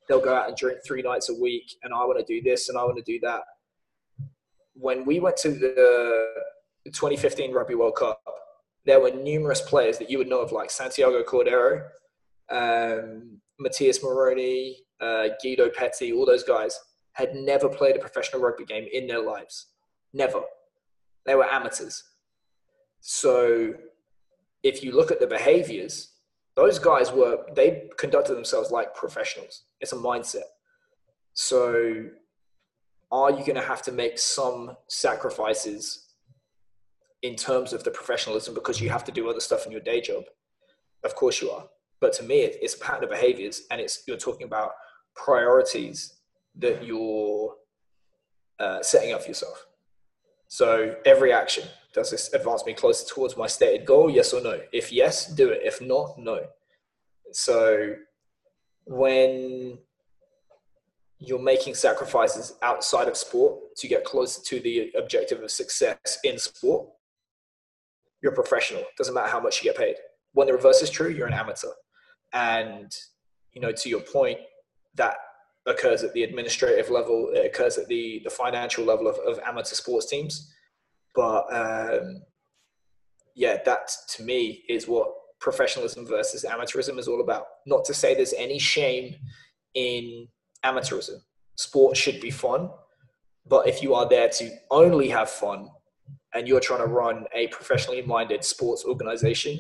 they'll 0.08 0.22
go 0.22 0.36
out 0.36 0.48
and 0.48 0.58
drink 0.58 0.80
three 0.86 1.02
nights 1.02 1.30
a 1.30 1.34
week 1.34 1.76
and 1.84 1.94
I 1.94 1.98
want 2.00 2.20
to 2.20 2.26
do 2.26 2.42
this 2.42 2.70
and 2.70 2.78
I 2.78 2.84
want 2.84 2.98
to 2.98 3.04
do 3.04 3.20
that. 3.22 3.42
When 4.74 5.06
we 5.06 5.20
went 5.20 5.38
to 5.38 5.52
the 5.52 6.34
2015 6.86 7.54
Rugby 7.54 7.76
World 7.76 7.96
Cup, 7.96 8.22
there 8.86 9.00
were 9.00 9.12
numerous 9.12 9.62
players 9.62 9.98
that 9.98 10.10
you 10.10 10.18
would 10.18 10.30
know 10.30 10.40
of, 10.40 10.52
like 10.52 10.70
Santiago 10.70 11.24
Cordero, 11.24 11.84
um, 12.50 13.42
Matías 13.62 14.04
Moroni, 14.04 14.78
uh, 15.02 15.30
Guido 15.42 15.70
Petti, 15.70 16.14
all 16.14 16.26
those 16.26 16.44
guys 16.44 16.80
had 17.14 17.34
never 17.34 17.68
played 17.68 17.96
a 17.96 18.00
professional 18.00 18.42
rugby 18.42 18.66
game 18.66 18.88
in 18.94 19.08
their 19.08 19.22
lives. 19.22 19.68
Never. 20.14 20.42
They 21.26 21.36
were 21.36 21.46
amateurs. 21.46 22.04
So 23.00 23.74
if 24.64 24.84
you 24.84 24.92
look 24.92 25.12
at 25.12 25.20
the 25.20 25.28
behaviors, 25.28 26.14
those 26.56 26.80
guys 26.80 27.12
were, 27.12 27.46
they 27.56 27.90
conducted 27.98 28.36
themselves 28.36 28.72
like 28.72 28.96
professionals. 28.96 29.64
It's 29.80 29.94
a 29.94 29.98
mindset. 29.98 30.50
So 31.34 32.06
are 33.12 33.32
you 33.32 33.38
going 33.38 33.56
to 33.56 33.62
have 33.62 33.82
to 33.84 33.92
make 33.92 34.20
some 34.20 34.76
sacrifices 34.88 36.06
in 37.22 37.36
terms 37.36 37.74
of 37.74 37.84
the 37.84 37.92
professionalism 37.92 38.54
because 38.54 38.82
you 38.82 38.90
have 38.90 39.04
to 39.06 39.12
do 39.12 39.30
other 39.30 39.40
stuff 39.40 39.66
in 39.66 39.72
your 39.72 39.82
day 39.82 40.02
job? 40.02 40.24
Of 41.04 41.16
course 41.16 41.42
you 41.42 41.50
are. 41.52 41.66
But 42.00 42.14
to 42.14 42.24
me, 42.24 42.42
it's 42.42 42.76
a 42.76 42.80
pattern 42.80 43.04
of 43.06 43.10
behaviors 43.10 43.64
and 43.72 43.82
it's, 43.82 44.04
you're 44.08 44.18
talking 44.18 44.46
about 44.46 44.72
priorities 45.16 46.14
that 46.56 46.84
you're 46.84 47.56
uh, 48.60 48.82
setting 48.82 49.14
up 49.14 49.22
for 49.24 49.28
yourself. 49.30 49.66
So 50.48 50.96
every 51.06 51.34
action 51.34 51.68
does 51.98 52.12
this 52.12 52.32
advance 52.32 52.64
me 52.64 52.74
closer 52.74 53.12
towards 53.12 53.36
my 53.36 53.48
stated 53.48 53.84
goal? 53.84 54.08
Yes 54.08 54.32
or 54.32 54.40
no? 54.40 54.60
If 54.72 54.92
yes, 54.92 55.34
do 55.34 55.50
it. 55.50 55.62
If 55.64 55.82
not, 55.82 56.20
no. 56.20 56.46
So 57.32 57.96
when 58.86 59.80
you're 61.18 61.42
making 61.42 61.74
sacrifices 61.74 62.54
outside 62.62 63.08
of 63.08 63.18
sport 63.18 63.76
to 63.78 63.88
get 63.88 64.04
closer 64.04 64.44
to 64.46 64.60
the 64.60 64.92
objective 64.96 65.42
of 65.42 65.50
success 65.50 66.20
in 66.24 66.38
sport, 66.38 66.88
you're 68.22 68.34
a 68.34 68.36
professional. 68.36 68.84
Doesn't 68.96 69.16
matter 69.16 69.30
how 69.30 69.40
much 69.40 69.64
you 69.64 69.72
get 69.72 69.80
paid. 69.80 69.96
When 70.34 70.46
the 70.46 70.54
reverse 70.54 70.84
is 70.84 70.92
true, 70.92 71.10
you're 71.10 71.26
an 71.26 71.34
amateur. 71.34 71.70
And 72.34 72.92
you 73.54 73.62
know, 73.62 73.72
to 73.72 73.90
your 73.90 74.02
point, 74.02 74.40
that 74.96 75.16
occurs 75.66 76.04
at 76.04 76.14
the 76.14 76.24
administrative 76.24 76.90
level, 76.90 77.30
it 77.34 77.46
occurs 77.46 77.78
at 77.78 77.88
the, 77.88 78.22
the 78.24 78.30
financial 78.30 78.86
level 78.86 79.08
of, 79.08 79.18
of 79.18 79.40
amateur 79.46 79.76
sports 79.76 80.06
teams. 80.06 80.54
But 81.16 81.46
um, 81.52 82.22
yeah, 83.36 83.58
that 83.66 83.92
to 84.16 84.24
me 84.24 84.64
is 84.70 84.88
what 84.88 85.10
professionalism 85.40 86.06
versus 86.06 86.46
amateurism 86.48 86.98
is 86.98 87.08
all 87.08 87.22
about. 87.22 87.46
Not 87.66 87.86
to 87.86 87.94
say 87.94 88.16
there's 88.16 88.34
any 88.34 88.60
shame 88.60 89.16
in 89.74 90.28
amateurism. 90.64 91.22
Sport 91.56 91.98
should 91.98 92.22
be 92.22 92.32
fun, 92.32 92.70
but 93.48 93.68
if 93.68 93.82
you 93.82 93.94
are 93.94 94.08
there 94.08 94.30
to 94.30 94.52
only 94.72 95.10
have 95.10 95.30
fun 95.30 95.70
and 96.34 96.48
you're 96.48 96.60
trying 96.60 96.80
to 96.80 96.88
run 96.88 97.26
a 97.34 97.48
professionally 97.48 98.02
minded 98.02 98.44
sports 98.44 98.86
organization, 98.86 99.60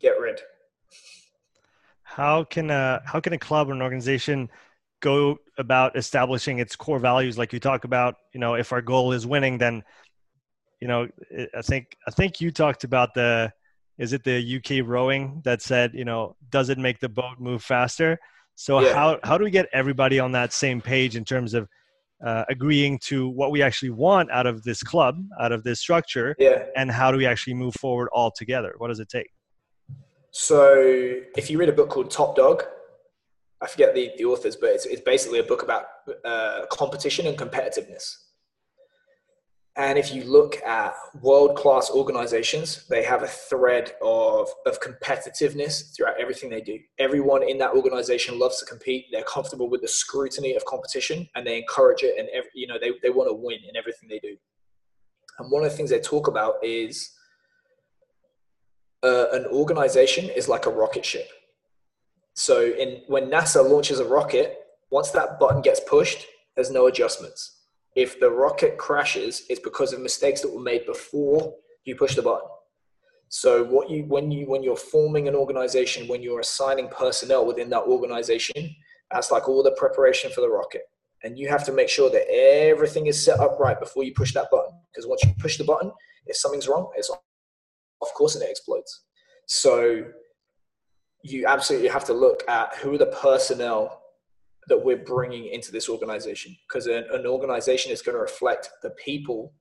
get 0.00 0.20
rid. 0.20 0.40
How 2.02 2.44
can 2.44 2.70
a 2.70 3.02
how 3.04 3.20
can 3.20 3.32
a 3.32 3.38
club 3.38 3.68
or 3.68 3.72
an 3.72 3.82
organization 3.82 4.50
go 5.00 5.38
about 5.58 5.96
establishing 5.96 6.58
its 6.58 6.74
core 6.74 6.98
values 6.98 7.38
like 7.38 7.52
you 7.52 7.60
talk 7.60 7.84
about? 7.84 8.16
You 8.32 8.40
know 8.40 8.54
if 8.54 8.72
our 8.72 8.82
goal 8.82 9.12
is 9.12 9.26
winning 9.26 9.58
then 9.58 9.82
you 10.80 10.88
know 10.88 11.08
i 11.56 11.62
think 11.62 11.96
i 12.06 12.10
think 12.10 12.40
you 12.40 12.50
talked 12.50 12.84
about 12.84 13.14
the 13.14 13.52
is 13.98 14.12
it 14.12 14.22
the 14.24 14.56
uk 14.56 14.86
rowing 14.86 15.40
that 15.44 15.60
said 15.60 15.92
you 15.92 16.04
know 16.04 16.36
does 16.50 16.68
it 16.68 16.78
make 16.78 17.00
the 17.00 17.08
boat 17.08 17.38
move 17.38 17.62
faster? 17.62 18.18
So 18.54 18.80
yeah. 18.80 18.94
how 18.94 19.18
how 19.22 19.38
do 19.38 19.44
we 19.44 19.50
get 19.50 19.66
everybody 19.72 20.18
on 20.18 20.32
that 20.32 20.52
same 20.52 20.80
page 20.80 21.14
in 21.14 21.24
terms 21.24 21.54
of 21.54 21.68
uh, 22.24 22.44
agreeing 22.48 22.98
to 22.98 23.28
what 23.28 23.52
we 23.52 23.62
actually 23.62 23.90
want 23.90 24.28
out 24.32 24.46
of 24.46 24.64
this 24.64 24.82
club 24.82 25.16
out 25.40 25.52
of 25.52 25.62
this 25.62 25.78
structure? 25.78 26.34
Yeah. 26.38 26.64
and 26.74 26.90
how 26.90 27.12
do 27.12 27.18
we 27.18 27.26
actually 27.26 27.54
move 27.54 27.74
forward 27.74 28.08
all 28.12 28.32
together 28.32 28.74
what 28.78 28.88
does 28.88 28.98
it 28.98 29.08
take 29.08 29.30
so 30.30 30.74
if 31.36 31.50
you 31.50 31.58
read 31.58 31.68
a 31.68 31.72
book 31.72 31.90
called 31.90 32.10
Top 32.10 32.36
Dog, 32.36 32.64
I 33.60 33.66
forget 33.66 33.94
the, 33.94 34.12
the 34.16 34.24
authors, 34.24 34.56
but 34.56 34.70
it's, 34.70 34.86
it's 34.86 35.02
basically 35.02 35.40
a 35.40 35.44
book 35.44 35.62
about 35.62 35.84
uh, 36.24 36.66
competition 36.70 37.26
and 37.26 37.36
competitiveness. 37.36 38.14
And 39.78 39.96
if 39.96 40.12
you 40.12 40.24
look 40.24 40.60
at 40.62 40.92
world 41.22 41.56
class 41.56 41.88
organizations, 41.88 42.84
they 42.88 43.04
have 43.04 43.22
a 43.22 43.28
thread 43.28 43.92
of, 44.02 44.48
of 44.66 44.80
competitiveness 44.80 45.94
throughout 45.94 46.20
everything 46.20 46.50
they 46.50 46.60
do. 46.60 46.80
Everyone 46.98 47.48
in 47.48 47.58
that 47.58 47.74
organization 47.74 48.40
loves 48.40 48.58
to 48.58 48.66
compete. 48.66 49.06
They're 49.12 49.22
comfortable 49.22 49.70
with 49.70 49.80
the 49.80 49.88
scrutiny 49.88 50.56
of 50.56 50.64
competition 50.64 51.28
and 51.36 51.46
they 51.46 51.58
encourage 51.58 52.02
it. 52.02 52.18
And, 52.18 52.28
every, 52.34 52.50
you 52.54 52.66
know, 52.66 52.76
they, 52.80 52.90
they 53.04 53.10
want 53.10 53.30
to 53.30 53.34
win 53.34 53.58
in 53.68 53.76
everything 53.76 54.08
they 54.08 54.18
do. 54.18 54.36
And 55.38 55.48
one 55.48 55.64
of 55.64 55.70
the 55.70 55.76
things 55.76 55.90
they 55.90 56.00
talk 56.00 56.26
about 56.26 56.54
is 56.64 57.12
uh, 59.02 59.26
an 59.32 59.46
organization 59.46 60.28
is 60.30 60.48
like 60.48 60.66
a 60.66 60.70
rocket 60.70 61.04
ship. 61.04 61.28
So 62.34 62.62
in 62.66 63.02
when 63.08 63.30
NASA 63.30 63.68
launches 63.68 64.00
a 64.00 64.04
rocket, 64.04 64.58
once 64.90 65.10
that 65.10 65.38
button 65.40 65.60
gets 65.60 65.80
pushed, 65.80 66.26
there's 66.54 66.70
no 66.70 66.86
adjustments. 66.86 67.62
If 67.96 68.20
the 68.20 68.30
rocket 68.30 68.78
crashes, 68.78 69.42
it's 69.48 69.60
because 69.60 69.92
of 69.92 70.00
mistakes 70.00 70.40
that 70.42 70.54
were 70.54 70.60
made 70.60 70.86
before 70.86 71.54
you 71.84 71.96
push 71.96 72.14
the 72.14 72.22
button. 72.22 72.48
So 73.28 73.64
what 73.64 73.90
you 73.90 74.04
when 74.04 74.30
you 74.30 74.46
when 74.46 74.62
you're 74.62 74.76
forming 74.76 75.28
an 75.28 75.34
organization, 75.34 76.08
when 76.08 76.22
you're 76.22 76.40
assigning 76.40 76.88
personnel 76.88 77.44
within 77.44 77.70
that 77.70 77.82
organization, 77.82 78.74
that's 79.10 79.30
like 79.30 79.48
all 79.48 79.62
the 79.62 79.72
preparation 79.72 80.30
for 80.30 80.40
the 80.40 80.48
rocket. 80.48 80.82
And 81.24 81.38
you 81.38 81.48
have 81.48 81.64
to 81.64 81.72
make 81.72 81.88
sure 81.88 82.10
that 82.10 82.30
everything 82.30 83.06
is 83.06 83.22
set 83.22 83.40
up 83.40 83.58
right 83.58 83.78
before 83.78 84.04
you 84.04 84.14
push 84.14 84.32
that 84.34 84.48
button. 84.50 84.72
Because 84.92 85.06
once 85.08 85.24
you 85.24 85.34
push 85.38 85.58
the 85.58 85.64
button, 85.64 85.90
if 86.26 86.36
something's 86.36 86.68
wrong, 86.68 86.90
it's 86.96 87.10
of 88.02 88.08
course 88.14 88.36
it 88.36 88.48
explodes. 88.48 89.04
So 89.46 90.04
you 91.22 91.46
absolutely 91.46 91.88
have 91.88 92.04
to 92.04 92.12
look 92.12 92.48
at 92.48 92.76
who 92.76 92.94
are 92.94 92.98
the 92.98 93.06
personnel 93.06 94.02
that 94.68 94.84
we're 94.84 94.98
bringing 94.98 95.46
into 95.46 95.72
this 95.72 95.88
organization 95.88 96.54
because 96.68 96.86
an, 96.86 97.04
an 97.12 97.26
organization 97.26 97.90
is 97.90 98.02
going 98.02 98.14
to 98.14 98.20
reflect 98.20 98.70
the 98.82 98.90
people 98.90 99.52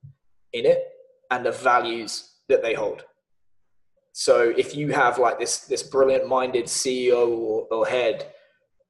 in 0.54 0.66
it 0.66 0.84
and 1.32 1.46
the 1.46 1.52
values 1.52 2.34
that 2.50 2.62
they 2.62 2.74
hold. 2.74 3.04
So 4.14 4.54
if 4.58 4.76
you 4.76 4.92
have 4.94 5.20
like 5.20 5.40
this 5.40 5.60
this 5.60 5.84
brilliant 5.84 6.28
minded 6.28 6.66
CEO 6.66 7.30
or, 7.30 7.68
or 7.72 7.86
head 7.86 8.32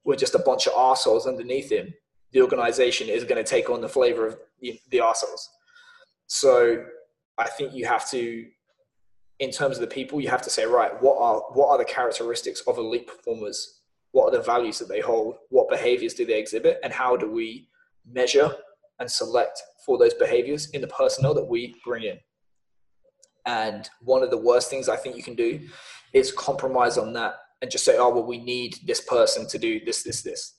with 0.05 0.19
just 0.19 0.35
a 0.35 0.39
bunch 0.39 0.67
of 0.67 0.73
assholes 0.77 1.27
underneath 1.27 1.69
him, 1.69 1.93
the 2.31 2.41
organization 2.41 3.09
is 3.09 3.23
going 3.23 3.43
to 3.43 3.49
take 3.49 3.69
on 3.69 3.81
the 3.81 3.89
flavor 3.89 4.25
of 4.25 4.37
the, 4.61 4.79
the 4.89 5.01
assholes. 5.01 5.49
So 6.27 6.83
I 7.37 7.47
think 7.47 7.73
you 7.73 7.85
have 7.85 8.09
to, 8.11 8.45
in 9.39 9.51
terms 9.51 9.77
of 9.77 9.81
the 9.81 9.87
people, 9.87 10.19
you 10.19 10.29
have 10.29 10.41
to 10.43 10.49
say, 10.49 10.65
right, 10.65 10.91
what 11.01 11.17
are 11.19 11.41
what 11.53 11.69
are 11.69 11.77
the 11.77 11.85
characteristics 11.85 12.61
of 12.67 12.77
elite 12.77 13.07
performers? 13.07 13.81
What 14.11 14.33
are 14.33 14.37
the 14.37 14.43
values 14.43 14.79
that 14.79 14.87
they 14.87 14.99
hold? 14.99 15.35
What 15.49 15.69
behaviors 15.69 16.13
do 16.13 16.25
they 16.25 16.39
exhibit? 16.39 16.79
And 16.83 16.91
how 16.91 17.15
do 17.15 17.29
we 17.29 17.69
measure 18.09 18.51
and 18.99 19.09
select 19.09 19.61
for 19.85 19.97
those 19.97 20.13
behaviors 20.13 20.69
in 20.71 20.81
the 20.81 20.87
personnel 20.87 21.33
that 21.35 21.47
we 21.47 21.75
bring 21.85 22.03
in? 22.03 22.17
And 23.45 23.89
one 24.01 24.23
of 24.23 24.31
the 24.31 24.37
worst 24.37 24.69
things 24.69 24.89
I 24.89 24.95
think 24.95 25.15
you 25.15 25.23
can 25.23 25.35
do 25.35 25.59
is 26.13 26.31
compromise 26.31 26.97
on 26.97 27.13
that 27.13 27.35
and 27.61 27.71
just 27.71 27.85
say, 27.85 27.97
oh, 27.97 28.09
well, 28.09 28.25
we 28.25 28.39
need 28.39 28.77
this 28.85 29.01
person 29.01 29.47
to 29.47 29.57
do 29.57 29.83
this, 29.83 30.03
this, 30.03 30.21
this. 30.21 30.55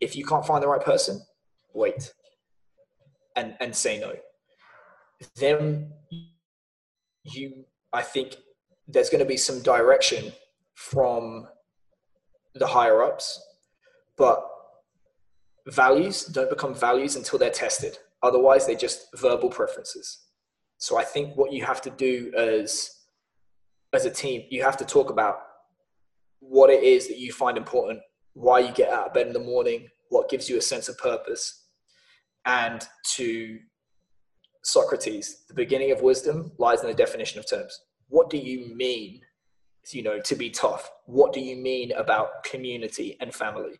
If 0.00 0.16
you 0.16 0.24
can't 0.24 0.46
find 0.46 0.62
the 0.62 0.68
right 0.68 0.80
person, 0.80 1.20
wait 1.74 2.12
and, 3.36 3.54
and 3.60 3.74
say 3.74 3.98
no. 4.00 4.14
Then 5.36 5.92
you, 7.22 7.64
I 7.92 8.02
think 8.02 8.36
there's 8.88 9.10
going 9.10 9.20
to 9.20 9.28
be 9.28 9.36
some 9.36 9.62
direction 9.62 10.32
from 10.74 11.48
the 12.54 12.66
higher 12.66 13.02
ups, 13.02 13.40
but 14.16 14.44
values 15.66 16.24
don't 16.24 16.50
become 16.50 16.74
values 16.74 17.16
until 17.16 17.38
they're 17.38 17.50
tested. 17.50 17.98
Otherwise, 18.22 18.66
they're 18.66 18.76
just 18.76 19.08
verbal 19.16 19.50
preferences. 19.50 20.26
So 20.78 20.98
I 20.98 21.04
think 21.04 21.36
what 21.36 21.52
you 21.52 21.64
have 21.64 21.80
to 21.82 21.90
do 21.90 22.32
as 22.36 22.90
as 23.92 24.04
a 24.04 24.10
team, 24.10 24.42
you 24.50 24.62
have 24.62 24.76
to 24.76 24.84
talk 24.84 25.10
about 25.10 25.38
what 26.40 26.70
it 26.70 26.82
is 26.82 27.08
that 27.08 27.18
you 27.18 27.32
find 27.32 27.56
important, 27.56 28.00
why 28.34 28.58
you 28.58 28.72
get 28.72 28.90
out 28.90 29.06
of 29.06 29.14
bed 29.14 29.26
in 29.26 29.32
the 29.32 29.38
morning, 29.38 29.88
what 30.10 30.28
gives 30.28 30.48
you 30.48 30.58
a 30.58 30.60
sense 30.60 30.88
of 30.88 30.98
purpose. 30.98 31.64
And 32.44 32.86
to 33.14 33.58
Socrates, 34.66 35.44
the 35.46 35.54
beginning 35.54 35.92
of 35.92 36.02
wisdom 36.02 36.50
lies 36.58 36.80
in 36.80 36.88
the 36.88 36.94
definition 36.94 37.38
of 37.38 37.48
terms. 37.48 37.82
What 38.08 38.30
do 38.30 38.36
you 38.36 38.74
mean, 38.74 39.20
you 39.92 40.02
know, 40.02 40.18
to 40.18 40.34
be 40.34 40.50
tough? 40.50 40.90
What 41.04 41.32
do 41.32 41.38
you 41.38 41.54
mean 41.54 41.92
about 41.92 42.42
community 42.42 43.16
and 43.20 43.32
family? 43.32 43.78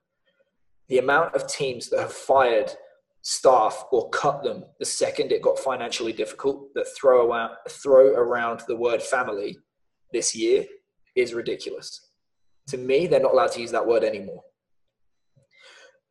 The 0.88 0.98
amount 0.98 1.34
of 1.34 1.48
teams 1.48 1.90
that 1.90 1.98
have 1.98 2.12
fired 2.12 2.70
staff 3.22 3.86
or 3.90 4.08
cut 4.10 4.44
them 4.44 4.62
the 4.78 4.84
second 4.84 5.32
it 5.32 5.42
got 5.42 5.58
financially 5.58 6.12
difficult 6.12 6.72
that 6.74 6.86
throw 6.96 7.28
around, 7.28 7.56
throw 7.68 8.14
around 8.14 8.62
the 8.68 8.76
word 8.76 9.02
family 9.02 9.58
this 10.12 10.36
year 10.36 10.66
is 11.16 11.34
ridiculous. 11.34 12.10
To 12.68 12.78
me, 12.78 13.08
they're 13.08 13.18
not 13.18 13.32
allowed 13.32 13.50
to 13.52 13.60
use 13.60 13.72
that 13.72 13.88
word 13.88 14.04
anymore. 14.04 14.44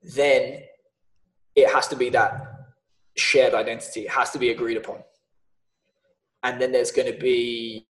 Then 0.03 0.63
it 1.55 1.69
has 1.69 1.87
to 1.87 1.95
be 1.95 2.09
that 2.09 2.54
shared 3.17 3.53
identity. 3.53 4.01
It 4.01 4.11
has 4.11 4.31
to 4.31 4.39
be 4.39 4.49
agreed 4.49 4.77
upon. 4.77 4.99
And 6.43 6.61
then 6.61 6.71
there's 6.71 6.91
going 6.91 7.11
to 7.11 7.17
be, 7.17 7.87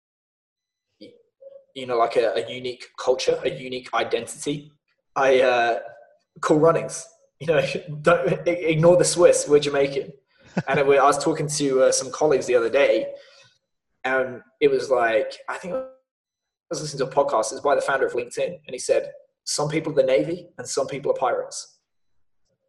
you 1.00 1.86
know, 1.86 1.98
like 1.98 2.16
a, 2.16 2.34
a 2.36 2.50
unique 2.52 2.86
culture, 3.04 3.40
a 3.44 3.50
unique 3.50 3.94
identity. 3.94 4.72
I 5.16 5.42
uh, 5.42 5.80
cool 6.42 6.60
runnings 6.60 7.06
you 7.40 7.48
know, 7.48 7.62
don't 8.02 8.48
ignore 8.48 8.98
the 8.98 9.06
Swiss. 9.06 9.48
We're 9.48 9.60
Jamaican. 9.60 10.12
and 10.68 10.80
I 10.80 10.84
was 10.84 11.24
talking 11.24 11.48
to 11.48 11.84
uh, 11.84 11.92
some 11.92 12.12
colleagues 12.12 12.46
the 12.46 12.56
other 12.56 12.70
day, 12.70 13.08
and 14.04 14.42
it 14.62 14.70
was 14.72 14.90
like 14.90 15.38
I 15.50 15.58
think 15.58 15.74
I 15.74 15.84
was 16.70 16.82
listening 16.82 17.10
to 17.10 17.12
a 17.12 17.26
podcast. 17.26 17.52
It's 17.52 17.62
by 17.62 17.76
the 17.76 17.82
founder 17.82 18.06
of 18.06 18.14
LinkedIn, 18.14 18.48
and 18.48 18.72
he 18.72 18.80
said 18.80 19.12
some 19.44 19.70
people 19.70 19.92
are 19.92 19.96
the 19.96 20.04
Navy 20.04 20.48
and 20.58 20.68
some 20.68 20.88
people 20.88 21.12
are 21.12 21.16
pirates. 21.16 21.80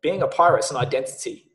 Being 0.02 0.22
a 0.22 0.28
pirate 0.28 0.64
is 0.64 0.70
an 0.70 0.76
identity. 0.76 1.45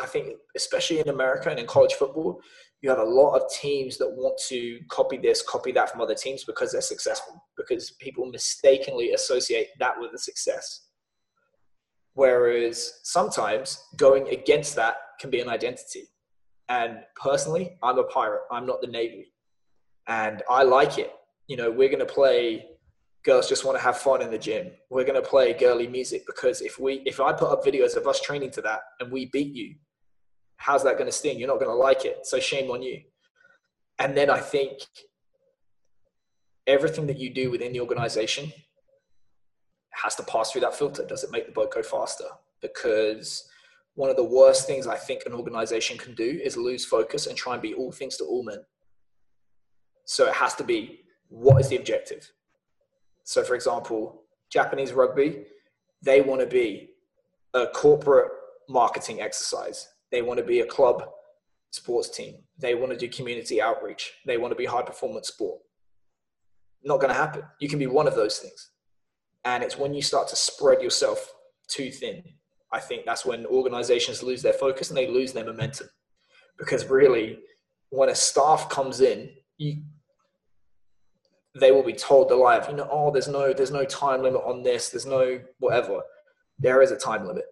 I 0.00 0.06
think, 0.06 0.36
especially 0.56 1.00
in 1.00 1.08
America 1.08 1.50
and 1.50 1.58
in 1.58 1.66
college 1.66 1.94
football, 1.94 2.40
you 2.80 2.88
have 2.88 2.98
a 2.98 3.04
lot 3.04 3.36
of 3.36 3.50
teams 3.52 3.98
that 3.98 4.08
want 4.08 4.40
to 4.48 4.80
copy 4.88 5.18
this, 5.18 5.42
copy 5.42 5.70
that 5.72 5.90
from 5.90 6.00
other 6.00 6.14
teams 6.14 6.44
because 6.44 6.72
they're 6.72 6.80
successful, 6.80 7.44
because 7.56 7.92
people 8.00 8.26
mistakenly 8.26 9.12
associate 9.12 9.68
that 9.78 10.00
with 10.00 10.12
the 10.12 10.18
success. 10.18 10.86
Whereas 12.14 13.00
sometimes 13.02 13.84
going 13.96 14.28
against 14.28 14.76
that 14.76 14.96
can 15.20 15.30
be 15.30 15.40
an 15.40 15.48
identity. 15.48 16.08
And 16.68 17.00
personally, 17.14 17.76
I'm 17.82 17.98
a 17.98 18.04
pirate. 18.04 18.42
I'm 18.50 18.66
not 18.66 18.80
the 18.80 18.86
Navy. 18.86 19.32
And 20.06 20.42
I 20.48 20.62
like 20.62 20.98
it. 20.98 21.12
You 21.46 21.56
know, 21.56 21.70
we're 21.70 21.88
going 21.88 21.98
to 21.98 22.06
play 22.06 22.64
girls 23.24 23.48
just 23.48 23.64
want 23.64 23.76
to 23.76 23.82
have 23.82 23.98
fun 23.98 24.22
in 24.22 24.30
the 24.30 24.38
gym. 24.38 24.70
We're 24.88 25.04
going 25.04 25.22
to 25.22 25.28
play 25.28 25.52
girly 25.52 25.86
music 25.86 26.24
because 26.26 26.60
if 26.62 26.78
we 26.78 27.02
if 27.04 27.20
I 27.20 27.32
put 27.32 27.50
up 27.50 27.64
videos 27.64 27.96
of 27.96 28.06
us 28.06 28.20
training 28.20 28.50
to 28.52 28.62
that 28.62 28.80
and 28.98 29.12
we 29.12 29.26
beat 29.26 29.54
you, 29.54 29.74
how's 30.60 30.84
that 30.84 30.98
going 30.98 31.06
to 31.06 31.12
sting? 31.12 31.38
You're 31.38 31.48
not 31.48 31.58
going 31.58 31.70
to 31.70 31.74
like 31.74 32.04
it. 32.04 32.26
So 32.26 32.38
shame 32.38 32.70
on 32.70 32.82
you. 32.82 33.00
And 33.98 34.14
then 34.14 34.28
I 34.28 34.40
think 34.40 34.80
everything 36.66 37.06
that 37.06 37.18
you 37.18 37.32
do 37.32 37.50
within 37.50 37.72
the 37.72 37.80
organization 37.80 38.52
has 39.92 40.14
to 40.16 40.22
pass 40.22 40.52
through 40.52 40.60
that 40.60 40.74
filter. 40.74 41.04
Does 41.06 41.24
it 41.24 41.30
make 41.30 41.46
the 41.46 41.52
boat 41.52 41.72
go 41.72 41.82
faster? 41.82 42.26
Because 42.60 43.48
one 43.94 44.10
of 44.10 44.16
the 44.16 44.24
worst 44.24 44.66
things 44.66 44.86
I 44.86 44.96
think 44.96 45.22
an 45.24 45.32
organization 45.32 45.96
can 45.96 46.14
do 46.14 46.38
is 46.44 46.58
lose 46.58 46.84
focus 46.84 47.26
and 47.26 47.36
try 47.38 47.54
and 47.54 47.62
be 47.62 47.72
all 47.72 47.90
things 47.90 48.18
to 48.18 48.24
all 48.24 48.44
men. 48.44 48.60
So 50.04 50.26
it 50.26 50.34
has 50.34 50.54
to 50.56 50.64
be 50.64 51.00
what 51.28 51.58
is 51.58 51.70
the 51.70 51.76
objective? 51.76 52.30
So, 53.24 53.42
for 53.42 53.54
example, 53.54 54.24
Japanese 54.50 54.92
rugby, 54.92 55.44
they 56.02 56.20
want 56.20 56.42
to 56.42 56.46
be 56.46 56.90
a 57.54 57.66
corporate 57.66 58.30
marketing 58.68 59.22
exercise. 59.22 59.88
They 60.10 60.22
want 60.22 60.38
to 60.38 60.44
be 60.44 60.60
a 60.60 60.66
club 60.66 61.04
sports 61.70 62.10
team. 62.10 62.36
They 62.58 62.74
want 62.74 62.92
to 62.92 62.98
do 62.98 63.08
community 63.08 63.62
outreach. 63.62 64.12
They 64.26 64.38
want 64.38 64.52
to 64.52 64.56
be 64.56 64.66
high 64.66 64.82
performance 64.82 65.28
sport. 65.28 65.60
Not 66.82 67.00
going 67.00 67.12
to 67.12 67.18
happen. 67.18 67.42
You 67.60 67.68
can 67.68 67.78
be 67.78 67.86
one 67.86 68.08
of 68.08 68.14
those 68.14 68.38
things. 68.38 68.70
And 69.44 69.62
it's 69.62 69.78
when 69.78 69.94
you 69.94 70.02
start 70.02 70.28
to 70.28 70.36
spread 70.36 70.82
yourself 70.82 71.32
too 71.68 71.90
thin. 71.90 72.22
I 72.72 72.80
think 72.80 73.04
that's 73.04 73.24
when 73.24 73.46
organizations 73.46 74.22
lose 74.22 74.42
their 74.42 74.52
focus 74.52 74.90
and 74.90 74.96
they 74.96 75.08
lose 75.08 75.32
their 75.32 75.44
momentum. 75.44 75.88
Because 76.58 76.86
really, 76.86 77.38
when 77.90 78.08
a 78.08 78.14
staff 78.14 78.68
comes 78.68 79.00
in, 79.00 79.30
you, 79.58 79.82
they 81.58 81.72
will 81.72 81.82
be 81.82 81.92
told 81.92 82.28
the 82.28 82.36
lie 82.36 82.64
you 82.68 82.76
know, 82.76 82.88
oh, 82.90 83.10
there's 83.10 83.28
no, 83.28 83.52
there's 83.52 83.72
no 83.72 83.84
time 83.84 84.22
limit 84.22 84.42
on 84.44 84.62
this, 84.62 84.90
there's 84.90 85.06
no 85.06 85.40
whatever. 85.58 86.00
There 86.58 86.82
is 86.82 86.90
a 86.90 86.96
time 86.96 87.26
limit. 87.26 87.44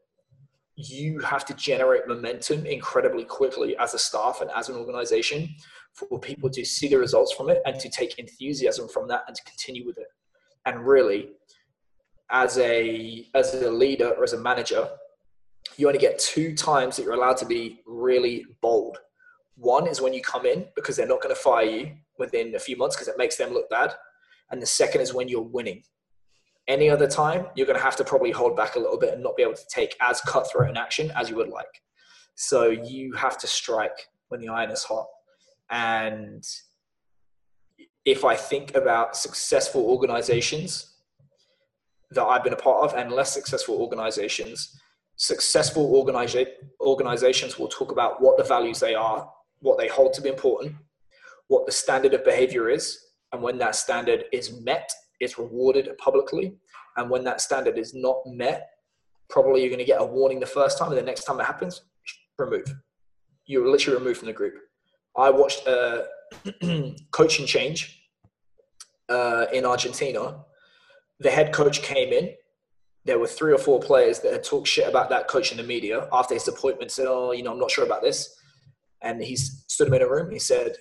You 0.81 1.18
have 1.18 1.45
to 1.47 1.55
generate 1.55 2.07
momentum 2.07 2.64
incredibly 2.64 3.24
quickly 3.24 3.76
as 3.79 3.95
a 3.95 3.99
staff 3.99 4.41
and 4.41 4.51
as 4.57 4.68
an 4.68 4.76
organization 4.76 5.53
for 5.93 6.20
people 6.20 6.49
to 6.51 6.64
see 6.64 6.87
the 6.87 6.99
results 6.99 7.33
from 7.33 7.51
it 7.51 7.61
and 7.66 7.81
to 7.81 7.89
take 7.89 8.16
enthusiasm 8.20 8.89
from 8.89 9.09
that 9.09 9.24
and 9.26 9.35
to 9.35 9.43
continue 9.43 9.85
with 9.85 9.99
it. 9.99 10.07
And 10.66 10.87
really, 10.87 11.31
as 12.31 12.59
a 12.59 13.26
as 13.35 13.55
a 13.55 13.68
leader 13.68 14.11
or 14.11 14.22
as 14.22 14.35
a 14.35 14.39
manager, 14.39 14.89
you 15.76 15.89
only 15.89 15.99
get 15.99 16.20
two 16.20 16.55
times 16.55 16.97
that 16.97 17.03
you're 17.03 17.14
allowed 17.14 17.39
to 17.39 17.47
be 17.47 17.81
really 17.85 18.47
bold. 18.61 18.99
One 19.57 19.89
is 19.89 20.01
when 20.01 20.14
you 20.14 20.22
come 20.22 20.47
in 20.47 20.66
because 20.76 20.95
they're 20.95 21.09
not 21.09 21.20
going 21.20 21.35
to 21.35 21.41
fire 21.41 21.64
you 21.64 21.93
within 22.20 22.55
a 22.55 22.61
few 22.61 22.76
months 22.76 22.95
because 22.95 23.09
it 23.09 23.18
makes 23.18 23.37
them 23.37 23.53
look 23.53 23.68
bad. 23.68 23.95
And 24.53 24.62
the 24.62 24.66
second 24.66 25.01
is 25.01 25.12
when 25.12 25.26
you're 25.26 25.43
winning. 25.43 25.83
Any 26.68 26.90
other 26.90 27.08
time, 27.08 27.46
you're 27.54 27.66
going 27.66 27.78
to 27.78 27.84
have 27.84 27.96
to 27.96 28.04
probably 28.04 28.30
hold 28.30 28.56
back 28.56 28.76
a 28.76 28.78
little 28.78 28.98
bit 28.98 29.14
and 29.14 29.22
not 29.22 29.36
be 29.36 29.42
able 29.42 29.54
to 29.54 29.66
take 29.68 29.96
as 30.00 30.20
cutthroat 30.20 30.68
an 30.68 30.76
action 30.76 31.10
as 31.16 31.30
you 31.30 31.36
would 31.36 31.48
like. 31.48 31.82
So 32.34 32.68
you 32.68 33.14
have 33.14 33.38
to 33.38 33.46
strike 33.46 34.08
when 34.28 34.40
the 34.40 34.48
iron 34.48 34.70
is 34.70 34.84
hot. 34.84 35.06
And 35.70 36.44
if 38.04 38.24
I 38.24 38.36
think 38.36 38.76
about 38.76 39.16
successful 39.16 39.82
organizations, 39.82 40.94
that 42.10 42.24
I've 42.24 42.44
been 42.44 42.52
a 42.52 42.56
part 42.56 42.84
of 42.84 42.98
and 42.98 43.12
less 43.12 43.32
successful 43.32 43.76
organizations. 43.76 44.78
Successful 45.16 45.92
organiza- 45.92 46.52
organizations 46.80 47.58
will 47.58 47.68
talk 47.68 47.92
about 47.92 48.22
what 48.22 48.36
the 48.38 48.44
values 48.44 48.80
they 48.80 48.94
are, 48.94 49.30
what 49.60 49.78
they 49.78 49.88
hold 49.88 50.14
to 50.14 50.22
be 50.22 50.28
important, 50.28 50.74
what 51.48 51.66
the 51.66 51.72
standard 51.72 52.14
of 52.14 52.24
behavior 52.24 52.68
is, 52.68 52.98
and 53.32 53.42
when 53.42 53.58
that 53.58 53.74
standard 53.74 54.24
is 54.32 54.60
met, 54.60 54.90
it's 55.20 55.38
rewarded 55.38 55.90
publicly. 55.98 56.54
And 56.96 57.10
when 57.10 57.24
that 57.24 57.40
standard 57.40 57.78
is 57.78 57.94
not 57.94 58.18
met, 58.26 58.70
probably 59.30 59.60
you're 59.60 59.70
going 59.70 59.78
to 59.78 59.84
get 59.84 60.00
a 60.00 60.04
warning 60.04 60.40
the 60.40 60.46
first 60.46 60.78
time, 60.78 60.88
and 60.88 60.98
the 60.98 61.02
next 61.02 61.24
time 61.24 61.40
it 61.40 61.44
happens, 61.44 61.82
remove. 62.38 62.72
You're 63.46 63.68
literally 63.68 63.98
removed 63.98 64.18
from 64.18 64.26
the 64.26 64.32
group. 64.32 64.54
I 65.16 65.30
watched 65.30 65.66
a 65.66 66.06
coaching 67.12 67.46
change 67.46 68.02
uh, 69.08 69.46
in 69.52 69.64
Argentina 69.64 70.44
the 71.20 71.30
head 71.30 71.52
coach 71.52 71.82
came 71.82 72.12
in. 72.12 72.30
There 73.04 73.18
were 73.18 73.26
three 73.26 73.52
or 73.52 73.58
four 73.58 73.80
players 73.80 74.20
that 74.20 74.32
had 74.32 74.44
talked 74.44 74.68
shit 74.68 74.88
about 74.88 75.08
that 75.10 75.28
coach 75.28 75.50
in 75.50 75.56
the 75.56 75.64
media 75.64 76.08
after 76.12 76.34
his 76.34 76.46
appointment. 76.48 76.90
Said, 76.90 77.06
"Oh, 77.08 77.32
you 77.32 77.42
know, 77.42 77.52
I'm 77.52 77.58
not 77.58 77.70
sure 77.70 77.84
about 77.84 78.02
this." 78.02 78.34
And 79.02 79.22
he 79.22 79.36
stood 79.36 79.88
him 79.88 79.94
in 79.94 80.02
a 80.02 80.08
room. 80.08 80.30
He 80.30 80.40
said, 80.40 80.76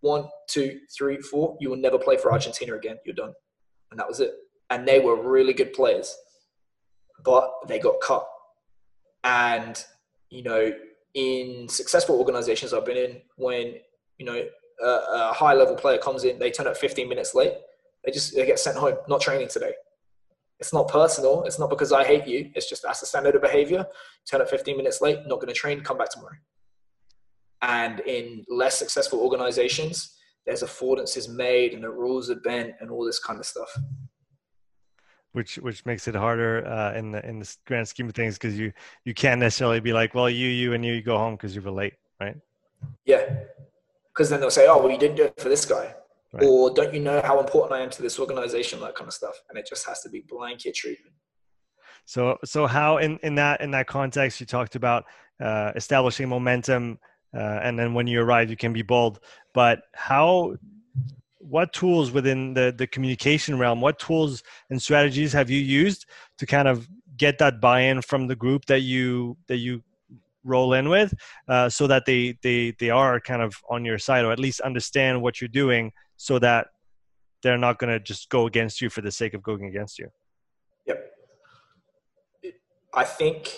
one, 0.00 0.24
two, 0.48 0.80
three, 0.96 1.18
four, 1.18 1.56
you 1.60 1.70
will 1.70 1.76
never 1.76 1.96
play 1.96 2.16
for 2.16 2.32
Argentina 2.32 2.74
again. 2.74 2.96
You're 3.06 3.14
done. 3.14 3.32
And 3.92 4.00
that 4.00 4.08
was 4.08 4.20
it. 4.20 4.32
And 4.70 4.88
they 4.88 4.98
were 4.98 5.22
really 5.22 5.52
good 5.52 5.74
players, 5.74 6.16
but 7.22 7.52
they 7.68 7.78
got 7.78 8.00
cut. 8.00 8.26
And, 9.22 9.82
you 10.30 10.42
know, 10.42 10.72
in 11.14 11.68
successful 11.68 12.18
organizations 12.18 12.72
I've 12.72 12.86
been 12.86 12.96
in, 12.96 13.20
when, 13.36 13.74
you 14.18 14.24
know, 14.24 14.44
a, 14.82 14.86
a 14.86 15.32
high 15.34 15.52
level 15.52 15.76
player 15.76 15.98
comes 15.98 16.24
in, 16.24 16.38
they 16.38 16.50
turn 16.50 16.66
up 16.66 16.76
15 16.76 17.06
minutes 17.06 17.34
late, 17.34 17.52
they 18.04 18.10
just 18.10 18.34
they 18.34 18.46
get 18.46 18.58
sent 18.58 18.78
home, 18.78 18.96
not 19.08 19.20
training 19.20 19.48
today. 19.48 19.74
It's 20.58 20.72
not 20.72 20.88
personal. 20.88 21.44
It's 21.44 21.58
not 21.58 21.70
because 21.70 21.92
I 21.92 22.04
hate 22.04 22.26
you. 22.26 22.50
It's 22.54 22.68
just 22.68 22.82
that's 22.82 23.00
the 23.00 23.06
standard 23.06 23.34
of 23.34 23.42
behavior. 23.42 23.86
Turn 24.30 24.40
up 24.40 24.48
15 24.48 24.76
minutes 24.76 25.00
late, 25.00 25.18
not 25.26 25.36
going 25.36 25.48
to 25.48 25.54
train, 25.54 25.82
come 25.82 25.98
back 25.98 26.08
tomorrow. 26.08 26.36
And 27.60 28.00
in 28.00 28.44
less 28.48 28.78
successful 28.78 29.20
organizations, 29.20 30.16
there's 30.46 30.62
affordances 30.62 31.28
made 31.28 31.74
and 31.74 31.84
the 31.84 31.90
rules 31.90 32.30
are 32.30 32.36
bent 32.36 32.74
and 32.80 32.90
all 32.90 33.04
this 33.04 33.18
kind 33.18 33.38
of 33.38 33.46
stuff. 33.46 33.76
Which 35.32 35.56
which 35.56 35.86
makes 35.86 36.08
it 36.08 36.14
harder 36.14 36.66
uh, 36.66 36.92
in 36.92 37.10
the 37.10 37.26
in 37.26 37.38
the 37.38 37.56
grand 37.66 37.88
scheme 37.88 38.08
of 38.08 38.14
things 38.14 38.34
because 38.34 38.58
you 38.58 38.72
you 39.04 39.14
can't 39.14 39.40
necessarily 39.40 39.80
be 39.80 39.92
like, 39.92 40.14
well, 40.14 40.28
you 40.28 40.48
you 40.48 40.74
and 40.74 40.84
you, 40.84 40.92
you 40.94 41.02
go 41.02 41.16
home 41.16 41.36
because 41.36 41.56
you 41.56 41.62
were 41.62 41.70
late, 41.70 41.94
right? 42.20 42.36
Yeah, 43.06 43.34
because 44.12 44.28
then 44.28 44.40
they'll 44.40 44.50
say, 44.50 44.66
oh, 44.68 44.78
well, 44.78 44.90
you 44.90 44.98
didn't 44.98 45.16
do 45.16 45.24
it 45.24 45.40
for 45.40 45.48
this 45.48 45.64
guy, 45.64 45.94
right. 46.34 46.44
or 46.44 46.74
don't 46.74 46.92
you 46.92 47.00
know 47.00 47.22
how 47.24 47.40
important 47.40 47.72
I 47.72 47.82
am 47.82 47.88
to 47.90 48.02
this 48.02 48.18
organization, 48.18 48.78
that 48.80 48.94
kind 48.94 49.08
of 49.08 49.14
stuff, 49.14 49.34
and 49.48 49.58
it 49.58 49.66
just 49.66 49.86
has 49.86 50.02
to 50.02 50.10
be 50.10 50.22
blanket 50.28 50.74
treatment. 50.74 51.14
So 52.04 52.36
so 52.44 52.66
how 52.66 52.98
in 52.98 53.18
in 53.22 53.34
that 53.36 53.62
in 53.62 53.70
that 53.70 53.86
context 53.86 54.38
you 54.38 54.44
talked 54.44 54.74
about 54.74 55.04
uh, 55.40 55.72
establishing 55.76 56.28
momentum 56.28 56.98
uh, 57.34 57.60
and 57.62 57.78
then 57.78 57.94
when 57.94 58.06
you 58.06 58.20
arrive 58.20 58.50
you 58.50 58.56
can 58.56 58.72
be 58.72 58.82
bold 58.82 59.20
but 59.54 59.82
how 59.94 60.54
what 61.38 61.72
tools 61.72 62.10
within 62.10 62.54
the 62.54 62.74
the 62.76 62.86
communication 62.86 63.58
realm 63.58 63.80
what 63.80 63.98
tools 63.98 64.42
and 64.70 64.80
strategies 64.80 65.32
have 65.32 65.50
you 65.50 65.60
used 65.60 66.06
to 66.38 66.46
kind 66.46 66.68
of 66.68 66.88
get 67.16 67.38
that 67.38 67.60
buy-in 67.60 68.00
from 68.02 68.26
the 68.26 68.36
group 68.36 68.64
that 68.66 68.80
you 68.80 69.36
that 69.48 69.58
you 69.58 69.82
roll 70.44 70.72
in 70.72 70.88
with 70.88 71.14
uh, 71.48 71.68
so 71.68 71.86
that 71.86 72.04
they 72.04 72.36
they 72.42 72.74
they 72.78 72.90
are 72.90 73.20
kind 73.20 73.42
of 73.42 73.54
on 73.70 73.84
your 73.84 73.98
side 73.98 74.24
or 74.24 74.32
at 74.32 74.38
least 74.38 74.60
understand 74.60 75.20
what 75.20 75.40
you're 75.40 75.48
doing 75.48 75.92
so 76.16 76.38
that 76.38 76.68
they're 77.42 77.58
not 77.58 77.78
going 77.78 77.92
to 77.92 78.00
just 78.00 78.28
go 78.28 78.46
against 78.46 78.80
you 78.80 78.88
for 78.88 79.00
the 79.00 79.10
sake 79.10 79.34
of 79.34 79.42
going 79.42 79.66
against 79.66 79.98
you? 79.98 80.08
Yep. 80.86 81.10
I 82.94 83.04
think 83.04 83.50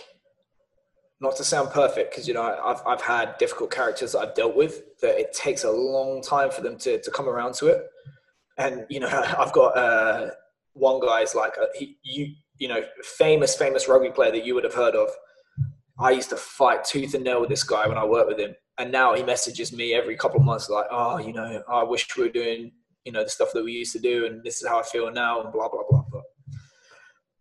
not 1.24 1.36
to 1.36 1.44
sound 1.44 1.70
perfect 1.70 2.12
because 2.12 2.28
you 2.28 2.34
know 2.34 2.42
I've, 2.42 2.80
I've 2.86 3.00
had 3.00 3.36
difficult 3.38 3.72
characters 3.72 4.12
that 4.12 4.20
I've 4.20 4.34
dealt 4.34 4.54
with 4.54 5.00
that 5.00 5.18
it 5.18 5.32
takes 5.32 5.64
a 5.64 5.70
long 5.70 6.22
time 6.22 6.50
for 6.50 6.60
them 6.60 6.76
to, 6.78 7.00
to 7.00 7.10
come 7.10 7.28
around 7.28 7.54
to 7.54 7.66
it. 7.66 7.82
And 8.58 8.86
you 8.88 9.00
know 9.00 9.08
I've 9.38 9.52
got 9.52 9.76
uh, 9.76 10.30
one 10.74 11.00
guy's 11.00 11.34
like 11.34 11.56
a, 11.56 11.62
uh, 11.62 11.66
he, 11.74 11.96
you 12.04 12.34
you 12.58 12.68
know 12.68 12.82
famous 13.02 13.56
famous 13.56 13.88
rugby 13.88 14.10
player 14.10 14.30
that 14.30 14.44
you 14.44 14.54
would 14.54 14.64
have 14.64 14.74
heard 14.74 14.94
of. 14.94 15.08
I 15.98 16.10
used 16.10 16.30
to 16.30 16.36
fight 16.36 16.84
tooth 16.84 17.14
and 17.14 17.24
nail 17.24 17.40
with 17.40 17.50
this 17.50 17.64
guy 17.64 17.86
when 17.88 17.98
I 17.98 18.04
worked 18.04 18.28
with 18.28 18.38
him. 18.38 18.54
And 18.78 18.90
now 18.90 19.14
he 19.14 19.22
messages 19.22 19.72
me 19.72 19.94
every 19.94 20.16
couple 20.16 20.40
of 20.40 20.44
months 20.44 20.68
like 20.68 20.86
oh 20.90 21.18
you 21.18 21.32
know 21.32 21.62
I 21.68 21.82
wish 21.82 22.06
we 22.16 22.24
were 22.24 22.30
doing 22.30 22.72
you 23.04 23.12
know 23.12 23.24
the 23.24 23.30
stuff 23.30 23.50
that 23.54 23.64
we 23.64 23.72
used 23.72 23.92
to 23.92 24.00
do 24.00 24.26
and 24.26 24.42
this 24.44 24.60
is 24.60 24.68
how 24.68 24.78
I 24.78 24.82
feel 24.82 25.10
now 25.10 25.40
and 25.42 25.52
blah 25.52 25.68
blah 25.68 25.82
blah 25.88 26.04
blah. 26.10 26.22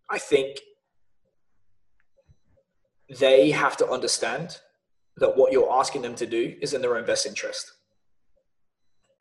I 0.09 0.19
think 0.19 0.59
they 3.19 3.51
have 3.51 3.77
to 3.77 3.89
understand 3.89 4.59
that 5.17 5.37
what 5.37 5.51
you're 5.51 5.71
asking 5.71 6.01
them 6.01 6.15
to 6.15 6.25
do 6.25 6.55
is 6.61 6.73
in 6.73 6.81
their 6.81 6.97
own 6.97 7.05
best 7.05 7.25
interest. 7.25 7.71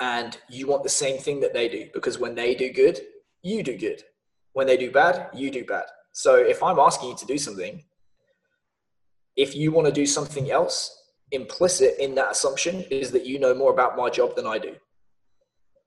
And 0.00 0.36
you 0.48 0.66
want 0.66 0.82
the 0.82 0.88
same 0.88 1.18
thing 1.18 1.40
that 1.40 1.52
they 1.52 1.68
do 1.68 1.88
because 1.94 2.18
when 2.18 2.34
they 2.34 2.54
do 2.54 2.72
good, 2.72 3.00
you 3.42 3.62
do 3.62 3.76
good. 3.76 4.02
When 4.52 4.66
they 4.66 4.76
do 4.76 4.90
bad, 4.90 5.28
you 5.34 5.50
do 5.50 5.64
bad. 5.64 5.84
So 6.12 6.36
if 6.36 6.62
I'm 6.62 6.78
asking 6.78 7.10
you 7.10 7.16
to 7.16 7.26
do 7.26 7.38
something, 7.38 7.84
if 9.36 9.54
you 9.54 9.72
want 9.72 9.86
to 9.86 9.92
do 9.92 10.06
something 10.06 10.50
else, 10.50 10.98
implicit 11.30 11.94
in 11.98 12.14
that 12.16 12.32
assumption 12.32 12.82
is 12.90 13.10
that 13.12 13.26
you 13.26 13.38
know 13.38 13.54
more 13.54 13.72
about 13.72 13.96
my 13.96 14.10
job 14.10 14.36
than 14.36 14.46
I 14.46 14.58
do 14.58 14.74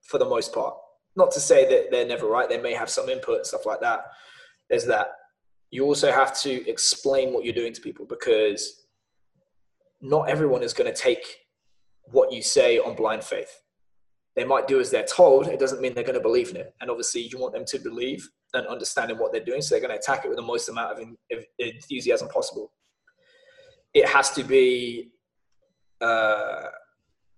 for 0.03 0.18
the 0.18 0.26
most 0.26 0.53
part. 0.53 0.76
Not 1.16 1.32
to 1.32 1.39
say 1.39 1.70
that 1.70 1.91
they're 1.91 2.08
never 2.08 2.28
right, 2.28 2.49
they 2.49 2.62
may 2.62 2.74
have 2.74 2.89
some 2.89 3.10
input 3.10 3.38
and 3.38 3.45
stuff 3.45 3.66
like 3.66 3.82
that. 3.82 4.06
There's 4.70 4.86
that 4.86 5.08
you 5.72 5.86
also 5.86 6.11
have 6.11 6.39
to 6.41 6.68
explain 6.70 7.34
what 7.34 7.43
you're 7.43 7.53
doing 7.53 7.74
to 7.74 7.82
people 7.82 8.05
because 8.05 8.86
not 10.01 10.30
everyone 10.30 10.63
is 10.63 10.74
going 10.74 10.91
to 10.91 11.01
take 11.01 11.26
what 12.11 12.32
you 12.32 12.41
say 12.41 12.78
on 12.78 12.95
blind 12.95 13.24
faith. 13.24 13.61
They 14.36 14.43
might 14.43 14.68
do 14.68 14.80
as 14.80 14.91
they're 14.91 15.05
told. 15.05 15.47
It 15.47 15.59
doesn't 15.59 15.82
mean 15.82 15.93
they're 15.93 16.03
going 16.03 16.16
to 16.16 16.22
believe 16.22 16.49
in 16.49 16.57
it. 16.57 16.74
And 16.82 16.89
obviously, 16.89 17.22
you 17.22 17.39
want 17.39 17.53
them 17.53 17.66
to 17.66 17.80
believe 17.80 18.28
and 18.53 18.68
understand 18.68 19.11
in 19.11 19.18
what 19.18 19.32
they're 19.32 19.43
doing. 19.43 19.61
So 19.61 19.74
they're 19.76 19.86
going 19.86 19.97
to 19.97 19.99
attack 19.99 20.26
it 20.26 20.28
with 20.28 20.38
the 20.38 20.43
most 20.43 20.70
amount 20.70 20.99
of 20.99 21.45
enthusiasm 21.57 22.28
possible. 22.28 22.72
It 23.93 24.07
has 24.07 24.32
to 24.32 24.43
be 24.43 25.11
uh, 26.01 26.63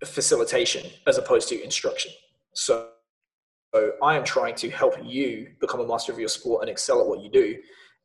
facilitation 0.04 0.90
as 1.06 1.18
opposed 1.18 1.48
to 1.50 1.62
instruction. 1.62 2.10
So, 2.54 2.88
so 3.74 3.92
I 4.02 4.16
am 4.16 4.24
trying 4.24 4.56
to 4.56 4.70
help 4.70 4.94
you 5.04 5.50
become 5.60 5.80
a 5.80 5.86
master 5.86 6.12
of 6.12 6.18
your 6.18 6.28
sport 6.28 6.62
and 6.62 6.70
excel 6.70 7.00
at 7.00 7.06
what 7.06 7.20
you 7.20 7.30
do 7.30 7.56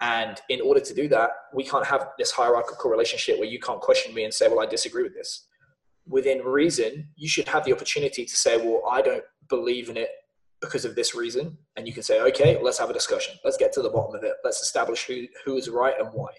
and 0.01 0.41
in 0.49 0.61
order 0.61 0.79
to 0.79 0.93
do 0.93 1.07
that, 1.09 1.29
we 1.53 1.63
can't 1.63 1.85
have 1.85 2.09
this 2.17 2.31
hierarchical 2.31 2.91
relationship 2.91 3.39
where 3.39 3.47
you 3.47 3.59
can't 3.59 3.79
question 3.79 4.13
me 4.13 4.25
and 4.25 4.33
say, 4.33 4.47
well, 4.47 4.59
I 4.59 4.65
disagree 4.65 5.03
with 5.03 5.13
this. 5.13 5.47
Within 6.07 6.39
reason, 6.39 7.07
you 7.15 7.29
should 7.29 7.47
have 7.47 7.63
the 7.63 7.73
opportunity 7.73 8.25
to 8.25 8.35
say, 8.35 8.57
well, 8.57 8.81
I 8.89 9.01
don't 9.01 9.23
believe 9.47 9.89
in 9.89 9.97
it 9.97 10.09
because 10.59 10.83
of 10.83 10.95
this 10.95 11.15
reason. 11.15 11.57
And 11.75 11.87
you 11.87 11.93
can 11.93 12.03
say, 12.03 12.19
okay, 12.21 12.57
let's 12.61 12.79
have 12.79 12.89
a 12.89 12.93
discussion. 12.93 13.35
Let's 13.43 13.57
get 13.57 13.71
to 13.73 13.81
the 13.81 13.89
bottom 13.89 14.15
of 14.15 14.23
it. 14.23 14.33
Let's 14.43 14.61
establish 14.61 15.05
who, 15.05 15.25
who 15.45 15.55
is 15.55 15.69
right 15.69 15.95
and 15.97 16.09
why. 16.11 16.31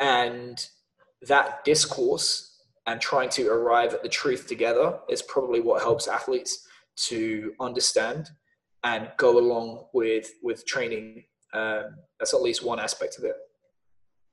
And 0.00 0.64
that 1.22 1.64
discourse 1.64 2.60
and 2.86 3.00
trying 3.00 3.28
to 3.30 3.48
arrive 3.48 3.94
at 3.94 4.02
the 4.02 4.08
truth 4.08 4.48
together 4.48 4.98
is 5.08 5.22
probably 5.22 5.60
what 5.60 5.82
helps 5.82 6.08
athletes 6.08 6.66
to 6.96 7.52
understand 7.60 8.30
and 8.84 9.10
go 9.16 9.38
along 9.38 9.86
with 9.92 10.32
with 10.42 10.66
training 10.66 11.24
um, 11.52 11.96
that's 12.18 12.34
at 12.34 12.42
least 12.42 12.64
one 12.64 12.80
aspect 12.80 13.18
of 13.18 13.24
it. 13.24 13.36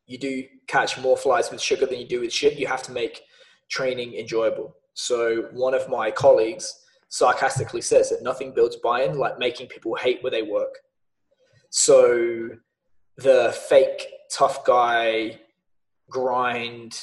You 0.05 0.17
do 0.17 0.43
catch 0.67 0.97
more 0.99 1.17
flies 1.17 1.51
with 1.51 1.61
sugar 1.61 1.85
than 1.85 1.99
you 1.99 2.07
do 2.07 2.21
with 2.21 2.33
shit. 2.33 2.57
You 2.57 2.67
have 2.67 2.83
to 2.83 2.91
make 2.91 3.21
training 3.69 4.15
enjoyable. 4.15 4.75
So 4.93 5.43
one 5.51 5.73
of 5.73 5.87
my 5.87 6.11
colleagues 6.11 6.73
sarcastically 7.09 7.81
says 7.81 8.09
that 8.09 8.23
nothing 8.23 8.53
builds 8.53 8.77
buy-in 8.77 9.17
like 9.17 9.39
making 9.39 9.67
people 9.67 9.95
hate 9.95 10.21
where 10.23 10.31
they 10.31 10.41
work. 10.41 10.75
So 11.69 12.49
the 13.17 13.55
fake 13.69 14.07
tough 14.31 14.65
guy 14.65 15.39
grind, 16.09 16.99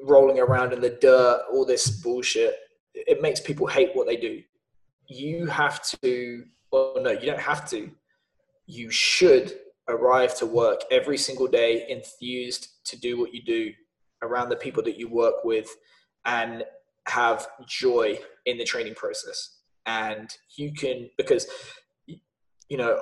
rolling 0.00 0.38
around 0.38 0.72
in 0.72 0.80
the 0.80 0.90
dirt, 1.00 1.42
all 1.52 1.64
this 1.64 1.90
bullshit, 2.00 2.56
it 2.94 3.22
makes 3.22 3.40
people 3.40 3.66
hate 3.66 3.90
what 3.94 4.06
they 4.06 4.16
do. 4.16 4.40
You 5.08 5.46
have 5.46 5.82
to, 6.02 6.44
well, 6.70 6.94
no, 7.00 7.10
you 7.10 7.26
don't 7.26 7.40
have 7.40 7.68
to 7.70 7.90
you 8.72 8.90
should 8.90 9.52
arrive 9.88 10.34
to 10.38 10.46
work 10.46 10.80
every 10.90 11.18
single 11.18 11.46
day 11.46 11.86
enthused 11.88 12.68
to 12.84 12.98
do 12.98 13.18
what 13.18 13.34
you 13.34 13.42
do 13.42 13.72
around 14.22 14.48
the 14.48 14.56
people 14.56 14.82
that 14.82 14.98
you 14.98 15.08
work 15.08 15.44
with 15.44 15.68
and 16.24 16.64
have 17.06 17.48
joy 17.66 18.18
in 18.46 18.56
the 18.56 18.64
training 18.64 18.94
process. 18.94 19.58
And 19.84 20.34
you 20.56 20.72
can 20.72 21.10
because 21.18 21.46
you 22.06 22.76
know 22.78 22.98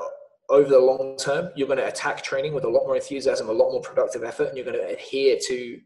over 0.49 0.69
the 0.69 0.79
long 0.79 1.17
term 1.17 1.51
you're 1.55 1.69
going 1.69 1.79
to 1.79 1.87
attack 1.87 2.23
training 2.23 2.55
with 2.55 2.65
a 2.65 2.69
lot 2.69 2.85
more 2.87 2.97
enthusiasm 2.97 3.49
a 3.49 3.53
lot 3.53 3.71
more 3.71 3.83
productive 3.83 4.25
effort 4.25 4.49
and 4.49 4.57
you're 4.57 4.65
going 4.65 4.77
to 4.77 4.89
adhere 4.89 5.37
to 5.47 5.79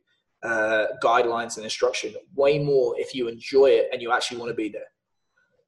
uh, 0.45 0.87
guidelines 1.03 1.57
and 1.57 1.64
instruction 1.64 2.14
way 2.35 2.59
more 2.59 2.95
if 2.99 3.14
you 3.14 3.26
enjoy 3.28 3.66
it 3.66 3.89
and 3.93 4.01
you 4.01 4.12
actually 4.12 4.39
want 4.39 4.49
to 4.49 4.55
be 4.55 4.68
there 4.68 4.87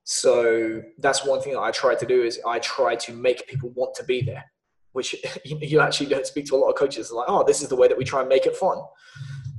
so 0.09 0.83
that's 0.99 1.27
one 1.27 1.43
thing 1.43 1.55
that 1.55 1.61
I 1.61 1.73
try 1.73 1.97
to 1.97 2.07
do 2.07 2.23
is 2.23 2.41
I 2.47 2.61
try 2.61 2.95
to 2.95 3.13
make 3.13 3.49
people 3.49 3.71
want 3.71 3.93
to 3.97 4.05
be 4.05 4.23
there, 4.23 4.45
which 4.93 5.17
you 5.45 5.81
actually 5.81 6.07
don't 6.07 6.25
speak 6.25 6.47
to 6.47 6.55
a 6.55 6.59
lot 6.59 6.69
of 6.69 6.77
coaches 6.77 7.11
like, 7.11 7.27
oh, 7.29 7.43
this 7.43 7.61
is 7.61 7.69
the 7.69 7.75
way 7.75 7.89
that 7.89 7.99
we 7.99 8.05
try 8.05 8.21
and 8.21 8.29
make 8.29 8.47
it 8.47 8.55
fun. 8.55 8.79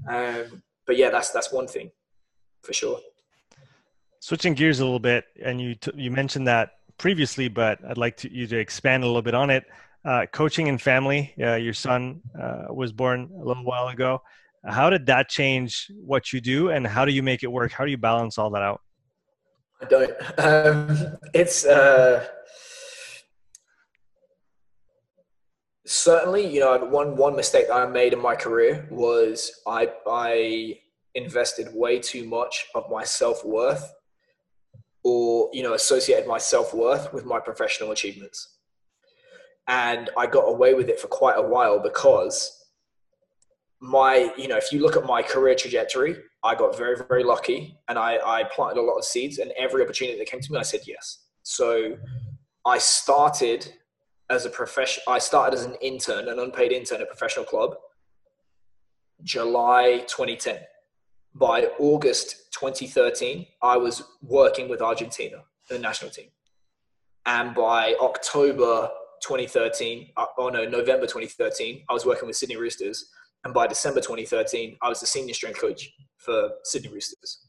Um, 0.10 0.64
but 0.86 0.96
yeah, 0.96 1.10
that's 1.10 1.32
that's 1.32 1.52
one 1.52 1.68
thing 1.68 1.92
for 2.64 2.72
sure. 2.72 2.98
Switching 4.22 4.54
gears 4.54 4.80
a 4.80 4.86
little 4.86 5.02
bit, 5.02 5.26
and 5.44 5.60
you 5.60 5.76
t- 5.76 5.92
you 5.96 6.12
mentioned 6.12 6.48
that 6.48 6.70
previously, 6.98 7.50
but 7.50 7.80
I'd 7.86 7.98
like 7.98 8.16
to, 8.18 8.34
you 8.34 8.48
to 8.48 8.58
expand 8.58 9.04
a 9.04 9.06
little 9.06 9.22
bit 9.22 9.36
on 9.36 9.50
it. 9.50 9.66
Uh, 10.06 10.28
coaching 10.32 10.70
and 10.70 10.82
family. 10.82 11.34
Uh, 11.42 11.56
your 11.56 11.74
son 11.74 12.22
uh, 12.42 12.68
was 12.70 12.94
born 12.94 13.30
a 13.38 13.44
little 13.44 13.66
while 13.66 13.90
ago. 13.90 14.22
How 14.66 14.90
did 14.90 15.08
that 15.08 15.28
change 15.28 15.92
what 16.00 16.32
you 16.32 16.40
do, 16.40 16.70
and 16.70 16.88
how 16.88 17.04
do 17.04 17.12
you 17.12 17.22
make 17.22 17.44
it 17.44 17.52
work? 17.52 17.74
How 17.74 17.84
do 17.84 17.92
you 17.92 17.98
balance 17.98 18.38
all 18.38 18.50
that 18.52 18.62
out? 18.62 18.80
I 19.82 19.86
don't. 19.86 20.12
Um, 20.40 21.18
it's 21.34 21.66
uh, 21.66 22.26
certainly, 25.86 26.48
you 26.48 26.60
know, 26.60 26.78
one 26.86 27.16
one 27.16 27.36
mistake 27.36 27.68
that 27.68 27.76
I 27.76 27.86
made 27.86 28.14
in 28.14 28.22
my 28.22 28.36
career 28.36 28.88
was 28.92 29.52
I 29.68 29.92
I 30.08 30.80
invested 31.16 31.70
way 31.74 32.00
too 32.00 32.28
much 32.28 32.68
of 32.76 32.90
my 32.90 33.04
self 33.04 33.44
worth 33.46 33.94
or 35.08 35.50
you 35.54 35.64
know 35.64 35.74
associated 35.74 36.28
my 36.28 36.38
self-worth 36.38 37.14
with 37.14 37.26
my 37.26 37.40
professional 37.40 37.92
achievements 37.92 38.58
and 39.70 40.10
i 40.18 40.28
got 40.28 40.42
away 40.42 40.74
with 40.74 40.90
it 40.90 41.00
for 41.00 41.08
quite 41.08 41.38
a 41.38 41.42
while 41.42 41.80
because 41.80 42.57
my 43.80 44.32
you 44.38 44.48
know 44.48 44.58
if 44.58 44.72
you 44.72 44.82
look 44.82 44.96
at 44.96 45.06
my 45.06 45.22
career 45.22 45.54
trajectory 45.54 46.16
i 46.44 46.56
got 46.56 46.76
very 46.76 46.96
very 47.08 47.24
lucky 47.24 47.78
and 47.88 48.00
i 48.00 48.18
i 48.26 48.44
planted 48.44 48.80
a 48.80 48.82
lot 48.82 48.98
of 48.98 49.06
seeds 49.06 49.38
and 49.38 49.52
every 49.58 49.84
opportunity 49.84 50.18
that 50.18 50.28
came 50.28 50.42
to 50.42 50.52
me 50.52 50.58
i 50.58 50.64
said 50.64 50.82
yes. 50.88 51.26
So 51.44 51.96
i 52.66 52.78
started 52.78 53.72
as 54.30 54.46
a 54.46 54.50
profession 54.50 55.04
i 55.08 55.20
started 55.20 55.56
as 55.58 55.66
an 55.66 55.76
intern 55.82 56.28
an 56.28 56.40
unpaid 56.40 56.72
intern 56.72 56.98
at 56.98 57.04
a 57.04 57.06
professional 57.06 57.46
club 57.46 57.76
july 59.24 60.04
2010 60.08 60.58
by 61.36 61.66
august 61.80 62.52
2013 62.54 63.46
i 63.62 63.78
was 63.78 64.04
working 64.22 64.68
with 64.70 64.82
argentina 64.82 65.38
the 65.70 65.78
national 65.78 66.10
team. 66.10 66.30
And 67.26 67.54
by 67.54 67.94
october 68.02 68.90
2013 69.22 70.10
uh, 70.18 70.26
oh 70.38 70.50
no 70.50 70.66
november 70.66 71.06
2013 71.06 71.84
i 71.90 71.94
was 71.94 72.06
working 72.06 72.28
with 72.28 72.36
sydney 72.36 72.56
roosters 72.56 73.10
and 73.48 73.54
by 73.54 73.66
December 73.66 74.02
2013, 74.02 74.76
I 74.82 74.90
was 74.90 75.00
the 75.00 75.06
senior 75.06 75.34
strength 75.34 75.62
coach 75.62 75.94
for 76.18 76.50
Sydney 76.66 76.90
Roosters. 76.90 77.48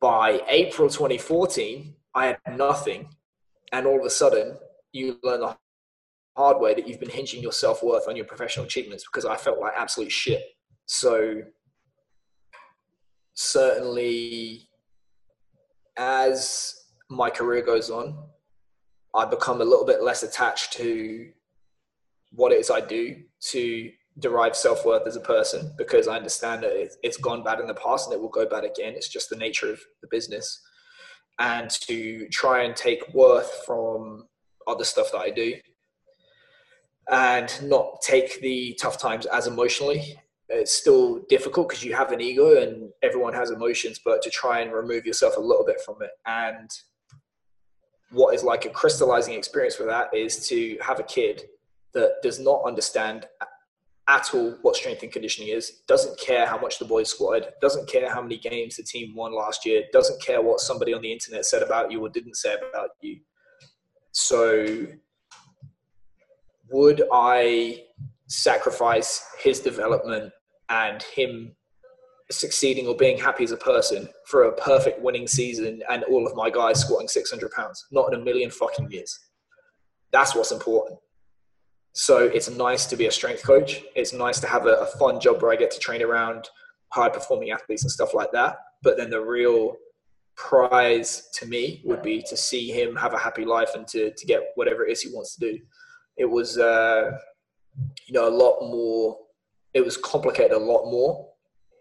By 0.00 0.40
April 0.48 0.88
2014, 0.88 1.94
I 2.14 2.26
had 2.28 2.38
nothing. 2.56 3.10
And 3.70 3.86
all 3.86 4.00
of 4.00 4.06
a 4.06 4.10
sudden, 4.10 4.56
you 4.92 5.18
learn 5.22 5.40
the 5.40 5.58
hard 6.38 6.58
way 6.58 6.72
that 6.72 6.88
you've 6.88 7.00
been 7.00 7.10
hinging 7.10 7.42
your 7.42 7.52
self 7.52 7.82
worth 7.82 8.08
on 8.08 8.16
your 8.16 8.24
professional 8.24 8.64
achievements 8.64 9.04
because 9.04 9.26
I 9.26 9.36
felt 9.36 9.60
like 9.60 9.74
absolute 9.76 10.10
shit. 10.10 10.42
So, 10.86 11.42
certainly, 13.34 14.70
as 15.98 16.76
my 17.10 17.28
career 17.28 17.60
goes 17.60 17.90
on, 17.90 18.16
I 19.14 19.26
become 19.26 19.60
a 19.60 19.64
little 19.66 19.84
bit 19.84 20.02
less 20.02 20.22
attached 20.22 20.72
to 20.78 21.30
what 22.32 22.52
it 22.52 22.60
is 22.60 22.70
I 22.70 22.80
do, 22.80 23.16
to 23.50 23.90
derive 24.18 24.56
self 24.56 24.84
worth 24.84 25.06
as 25.06 25.16
a 25.16 25.20
person 25.20 25.72
because 25.76 26.06
I 26.06 26.16
understand 26.16 26.62
that 26.62 26.90
it's 27.02 27.16
gone 27.16 27.42
bad 27.42 27.60
in 27.60 27.66
the 27.66 27.74
past 27.74 28.06
and 28.06 28.14
it 28.14 28.20
will 28.20 28.28
go 28.28 28.46
bad 28.46 28.64
again. 28.64 28.94
It's 28.94 29.08
just 29.08 29.30
the 29.30 29.36
nature 29.36 29.72
of 29.72 29.80
the 30.02 30.08
business. 30.10 30.60
And 31.38 31.68
to 31.70 32.28
try 32.28 32.62
and 32.62 32.76
take 32.76 33.12
worth 33.12 33.64
from 33.66 34.28
other 34.66 34.84
stuff 34.84 35.10
that 35.12 35.18
I 35.18 35.30
do 35.30 35.54
and 37.10 37.52
not 37.68 38.00
take 38.02 38.40
the 38.40 38.78
tough 38.80 38.98
times 38.98 39.26
as 39.26 39.46
emotionally. 39.46 40.18
It's 40.48 40.72
still 40.72 41.20
difficult 41.28 41.68
because 41.68 41.84
you 41.84 41.94
have 41.94 42.12
an 42.12 42.20
ego 42.20 42.62
and 42.62 42.90
everyone 43.02 43.34
has 43.34 43.50
emotions, 43.50 44.00
but 44.04 44.22
to 44.22 44.30
try 44.30 44.60
and 44.60 44.72
remove 44.72 45.06
yourself 45.06 45.36
a 45.36 45.40
little 45.40 45.64
bit 45.64 45.80
from 45.80 45.96
it. 46.02 46.10
And 46.26 46.70
what 48.10 48.34
is 48.34 48.44
like 48.44 48.64
a 48.64 48.70
crystallizing 48.70 49.34
experience 49.34 49.74
for 49.74 49.84
that 49.84 50.14
is 50.14 50.46
to 50.48 50.78
have 50.80 51.00
a 51.00 51.04
kid 51.04 51.42
that 51.94 52.16
does 52.22 52.38
not 52.38 52.62
understand 52.64 53.26
at 54.08 54.34
all 54.34 54.56
what 54.62 54.76
strength 54.76 55.02
and 55.02 55.12
conditioning 55.12 55.50
is, 55.50 55.80
doesn't 55.88 56.18
care 56.18 56.46
how 56.46 56.58
much 56.58 56.78
the 56.78 56.84
boys 56.84 57.10
squatted, 57.10 57.48
doesn't 57.60 57.88
care 57.88 58.12
how 58.12 58.20
many 58.20 58.36
games 58.36 58.76
the 58.76 58.82
team 58.82 59.14
won 59.14 59.34
last 59.34 59.64
year, 59.64 59.84
doesn't 59.92 60.20
care 60.22 60.42
what 60.42 60.60
somebody 60.60 60.92
on 60.92 61.00
the 61.00 61.12
internet 61.12 61.44
said 61.46 61.62
about 61.62 61.90
you 61.90 62.00
or 62.00 62.08
didn't 62.10 62.36
say 62.36 62.54
about 62.54 62.90
you. 63.00 63.20
So, 64.12 64.86
would 66.70 67.02
I 67.12 67.84
sacrifice 68.26 69.26
his 69.42 69.60
development 69.60 70.32
and 70.68 71.02
him 71.02 71.54
succeeding 72.30 72.86
or 72.86 72.96
being 72.96 73.18
happy 73.18 73.44
as 73.44 73.52
a 73.52 73.56
person 73.56 74.08
for 74.26 74.44
a 74.44 74.52
perfect 74.52 75.00
winning 75.00 75.26
season 75.26 75.82
and 75.90 76.04
all 76.04 76.26
of 76.26 76.34
my 76.34 76.50
guys 76.50 76.80
squatting 76.80 77.08
600 77.08 77.50
pounds? 77.52 77.86
Not 77.90 78.12
in 78.12 78.20
a 78.20 78.24
million 78.24 78.50
fucking 78.50 78.90
years. 78.90 79.18
That's 80.12 80.34
what's 80.34 80.52
important. 80.52 80.98
So 81.94 82.18
it's 82.18 82.50
nice 82.50 82.86
to 82.86 82.96
be 82.96 83.06
a 83.06 83.10
strength 83.10 83.44
coach. 83.44 83.82
It's 83.94 84.12
nice 84.12 84.40
to 84.40 84.48
have 84.48 84.66
a, 84.66 84.74
a 84.80 84.86
fun 84.98 85.20
job 85.20 85.40
where 85.40 85.52
I 85.52 85.56
get 85.56 85.70
to 85.70 85.78
train 85.78 86.02
around 86.02 86.48
high 86.92 87.08
performing 87.08 87.52
athletes 87.52 87.84
and 87.84 87.90
stuff 87.90 88.14
like 88.14 88.32
that. 88.32 88.56
But 88.82 88.96
then 88.96 89.10
the 89.10 89.20
real 89.20 89.76
prize 90.34 91.28
to 91.34 91.46
me 91.46 91.82
would 91.84 92.02
be 92.02 92.20
to 92.22 92.36
see 92.36 92.72
him 92.72 92.96
have 92.96 93.14
a 93.14 93.18
happy 93.18 93.44
life 93.44 93.76
and 93.76 93.86
to, 93.88 94.12
to 94.12 94.26
get 94.26 94.42
whatever 94.56 94.84
it 94.84 94.90
is 94.90 95.02
he 95.02 95.10
wants 95.10 95.36
to 95.36 95.52
do. 95.52 95.58
It 96.16 96.24
was, 96.24 96.58
uh, 96.58 97.12
you 98.06 98.12
know, 98.12 98.28
a 98.28 98.36
lot 98.36 98.60
more, 98.62 99.16
it 99.72 99.84
was 99.84 99.96
complicated 99.96 100.50
a 100.50 100.58
lot 100.58 100.90
more. 100.90 101.28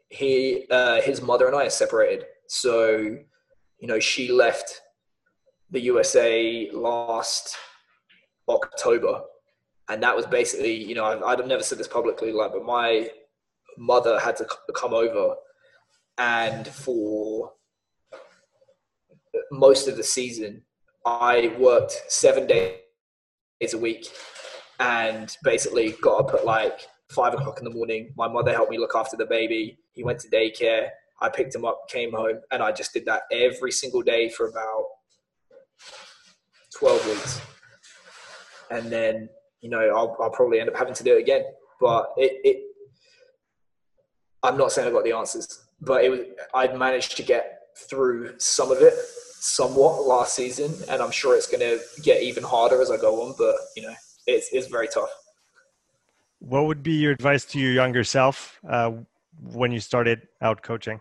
He, 0.09 0.68
uh, 0.70 1.01
his 1.01 1.24
mother 1.24 1.47
and 1.47 1.55
I 1.55 1.66
are 1.66 1.72
separated. 1.72 2.26
So, 2.47 3.18
you 3.80 3.88
know, 3.88 3.99
she 3.99 4.32
left 4.32 4.80
the 5.72 5.80
USA 5.82 6.70
last 6.72 7.57
October 8.47 9.24
and 9.94 10.02
that 10.02 10.16
was 10.16 10.26
basically, 10.26 10.74
you 10.74 10.96
know, 10.96 11.06
I've, 11.06 11.22
I've 11.22 11.48
never 11.48 11.62
said 11.62 11.78
this 11.78 11.88
publicly, 11.88 12.32
like, 12.32 12.52
but 12.52 12.66
my 12.66 13.12
mother 13.78 14.20
had 14.20 14.36
to 14.38 14.48
come 14.76 14.91
over, 14.91 15.36
and 16.18 16.68
for 16.68 17.52
most 19.52 19.88
of 19.88 19.96
the 19.96 20.04
season, 20.04 20.64
I 21.06 21.56
worked 21.60 22.02
seven 22.08 22.48
days 22.48 22.74
a 23.72 23.78
week, 23.78 24.08
and 24.80 25.38
basically 25.44 25.91
got 26.02 26.22
up 26.22 26.34
at 26.34 26.44
like 26.44 26.88
five 27.12 27.36
o'clock 27.36 27.60
in 27.60 27.64
the 27.64 27.76
morning. 27.76 28.14
My 28.18 28.28
mother 28.28 28.52
helped 28.52 28.72
me 28.72 28.80
look 28.80 28.96
after 28.96 29.16
the 29.16 29.28
baby. 29.28 29.78
He 29.91 30.04
went 30.04 30.20
to 30.22 30.30
daycare. 30.30 30.88
I 31.22 31.30
picked 31.30 31.54
him 31.54 31.66
up, 31.66 31.88
came 31.88 32.14
home, 32.14 32.39
and 32.50 32.64
I 32.64 32.72
just 32.72 32.94
did 32.94 33.06
that 33.06 33.24
every 33.32 33.72
single 33.72 34.02
day 34.02 34.30
for 34.30 34.48
about 34.48 34.86
12 36.80 37.08
weeks. 37.08 37.41
And 38.72 38.91
then 38.91 39.30
you 39.64 39.70
know, 39.70 39.80
I'll, 39.80 40.16
I'll 40.20 40.30
probably 40.30 40.59
end 40.59 40.70
up 40.70 40.76
having 40.76 40.93
to 40.93 41.03
do 41.03 41.16
it 41.16 41.22
again. 41.22 41.43
But 41.80 42.11
it, 42.18 42.39
it 42.43 42.64
I'm 44.43 44.57
not 44.57 44.72
saying 44.74 44.88
I 44.88 44.91
got 44.91 45.05
the 45.05 45.14
answers, 45.14 45.66
but 45.82 46.03
it 46.03 46.09
was, 46.09 46.20
I'd 46.53 46.78
managed 46.78 47.16
to 47.18 47.24
get 47.24 47.61
through 47.89 48.38
some 48.38 48.72
of 48.72 48.80
it 48.82 48.93
somewhat 49.39 50.05
last 50.05 50.36
season, 50.36 50.74
and 50.89 51.01
I'm 51.01 51.11
sure 51.11 51.36
it's 51.36 51.47
going 51.47 51.61
to 51.61 51.80
get 52.03 52.22
even 52.22 52.43
harder 52.43 52.82
as 52.82 52.91
I 52.91 52.97
go 52.97 53.24
on. 53.24 53.36
But 53.38 53.55
you 53.76 53.84
know, 53.84 53.93
it's 54.28 54.49
it's 54.51 54.68
very 54.68 54.88
tough. 54.88 55.09
What 56.39 56.66
would 56.66 56.84
be 56.84 56.93
your 56.93 57.14
advice 57.14 57.45
to 57.45 57.59
your 57.59 57.72
younger 57.72 58.03
self 58.03 58.59
uh, 58.70 58.91
when 59.41 59.72
you 59.72 59.80
started 59.80 60.28
out 60.41 60.61
coaching? 60.61 60.99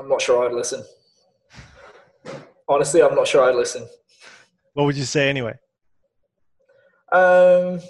I'm 0.00 0.08
not 0.08 0.20
sure 0.20 0.44
I'd 0.44 0.52
listen 0.52 0.82
honestly, 2.68 3.02
I'm 3.02 3.14
not 3.14 3.26
sure 3.26 3.44
I'd 3.44 3.54
listen. 3.54 3.86
What 4.74 4.84
would 4.84 4.96
you 4.96 5.04
say 5.04 5.28
anyway? 5.28 5.54
Um, 7.12 7.80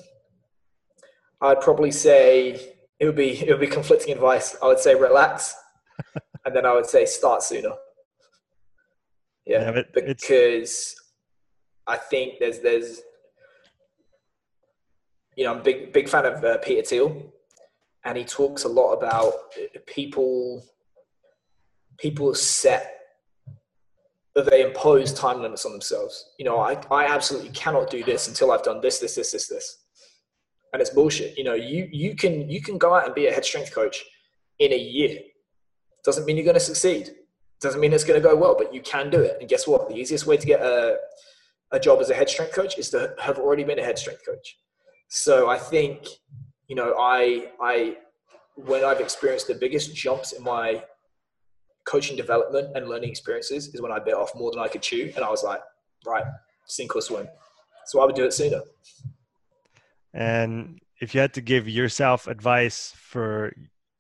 I'd 1.41 1.61
probably 1.61 1.91
say 1.91 2.75
it 2.99 3.07
would 3.07 3.17
be 3.17 3.31
it 3.31 3.51
would 3.51 3.61
be 3.61 3.67
conflicting 3.67 4.13
advice. 4.13 4.57
I 4.63 4.67
would 4.67 4.79
say 4.79 4.95
relax, 4.95 5.55
and 6.45 6.55
then 6.55 6.67
I 6.67 6.75
would 6.75 6.87
say 6.87 7.07
start 7.07 7.43
sooner. 7.43 7.73
Yeah, 9.47 9.73
yeah 9.73 9.83
because 9.95 10.95
I 11.87 11.97
think 11.97 12.35
there's 12.39 12.61
there's 12.61 13.01
you 15.37 15.45
know 15.45 15.55
I'm 15.55 15.63
big 15.63 15.93
big 15.93 16.09
fan 16.09 16.27
of 16.27 16.45
uh, 16.45 16.59
Peter 16.59 16.83
Thiel, 16.83 17.33
and 18.05 18.19
he 18.19 18.25
talks 18.25 18.65
a 18.65 18.69
lot 18.69 18.93
about 18.93 19.33
people 19.87 20.65
people 21.99 22.35
set 22.35 22.94
that 24.35 24.51
they 24.51 24.63
impose 24.63 25.13
time 25.13 25.41
limits 25.41 25.65
on 25.65 25.73
themselves. 25.73 26.31
You 26.39 26.45
know, 26.45 26.59
I, 26.59 26.81
I 26.91 27.07
absolutely 27.07 27.51
cannot 27.51 27.91
do 27.91 28.03
this 28.03 28.27
until 28.29 28.51
I've 28.51 28.65
done 28.65 28.81
this, 28.81 28.99
this, 28.99 29.15
this, 29.15 29.33
this, 29.33 29.49
this. 29.49 29.79
And 30.73 30.81
it's 30.81 30.91
bullshit. 30.91 31.39
You 31.39 31.45
know, 31.45 31.55
you 31.55 31.89
you 31.93 32.17
can 32.17 32.51
you 32.51 32.61
can 32.61 32.79
go 32.79 32.95
out 32.95 33.07
and 33.07 33.15
be 33.15 33.27
a 33.29 33.33
head 33.33 33.45
strength 33.45 33.73
coach 33.73 34.05
in 34.59 34.73
a 34.73 34.77
year. 34.77 35.21
Doesn't 36.05 36.27
mean 36.27 36.37
you're 36.37 36.45
going 36.45 36.55
to 36.55 36.61
succeed. 36.61 37.11
Doesn't 37.61 37.81
mean 37.81 37.93
it's 37.93 38.03
going 38.03 38.21
to 38.21 38.29
go 38.29 38.35
well, 38.35 38.57
but 38.59 38.75
you 38.75 38.81
can 38.81 39.09
do 39.09 39.21
it. 39.21 39.37
And 39.39 39.49
guess 39.49 39.69
what? 39.69 39.89
The 39.89 39.95
easiest 39.95 40.27
way 40.27 40.37
to 40.37 40.47
get 40.47 40.61
a 40.61 40.97
a 41.71 41.79
job 41.79 42.01
as 42.01 42.11
a 42.11 42.15
head 42.15 42.29
strength 42.29 42.55
coach 42.55 42.77
is 42.77 42.91
to 42.91 43.15
have 43.21 43.39
already 43.39 43.63
been 43.63 43.79
a 43.79 43.85
head 43.85 43.99
strength 43.99 44.27
coach. 44.27 44.59
So 45.09 45.49
I 45.49 45.59
think, 45.59 46.07
you 46.67 46.75
know, 46.75 46.97
I 46.99 47.53
I 47.61 47.99
when 48.57 48.85
I've 48.85 49.01
experienced 49.01 49.47
the 49.47 49.55
biggest 49.55 49.95
jumps 49.95 50.33
in 50.33 50.43
my 50.43 50.83
coaching 51.85 52.17
development 52.17 52.77
and 52.77 52.89
learning 52.89 53.11
experiences 53.11 53.75
is 53.75 53.81
when 53.81 53.93
I 53.93 53.99
bit 53.99 54.15
off 54.15 54.35
more 54.35 54.51
than 54.51 54.61
I 54.61 54.69
could 54.69 54.83
chew. 54.83 55.13
And 55.17 55.25
I 55.25 55.31
was 55.31 55.43
like, 55.43 55.61
right, 56.07 56.25
sink 56.67 56.95
or 56.97 57.03
swim. 57.03 57.29
So 57.87 58.01
I 58.01 58.07
would 58.07 58.15
do 58.15 58.25
it 58.25 58.33
sooner. 58.33 58.63
And 60.13 60.81
if 61.01 61.15
you 61.15 61.21
had 61.21 61.35
to 61.35 61.41
give 61.41 61.69
yourself 61.69 62.27
advice 62.27 62.95
for 62.97 63.53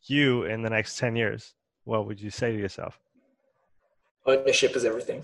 you 0.05 0.44
in 0.44 0.62
the 0.62 0.70
next 0.70 0.98
10 0.98 1.16
years, 1.16 1.55
what 1.85 2.06
would 2.06 2.20
you 2.20 2.31
say 2.31 2.52
to 2.52 2.59
yourself? 2.59 2.98
Ownership 4.27 4.74
is 4.77 4.85
everything. 4.85 5.23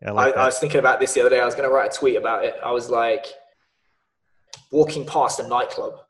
Yeah, 0.00 0.10
I, 0.10 0.12
like 0.12 0.36
I, 0.36 0.42
I 0.42 0.46
was 0.46 0.58
thinking 0.58 0.80
about 0.80 1.00
this 1.00 1.12
the 1.12 1.20
other 1.20 1.30
day. 1.30 1.40
I 1.40 1.44
was 1.44 1.54
going 1.54 1.68
to 1.68 1.74
write 1.74 1.94
a 1.94 1.98
tweet 1.98 2.16
about 2.16 2.44
it. 2.44 2.54
I 2.64 2.70
was 2.70 2.88
like, 2.88 3.26
walking 4.70 5.06
past 5.06 5.38
a 5.38 5.46
nightclub 5.46 6.00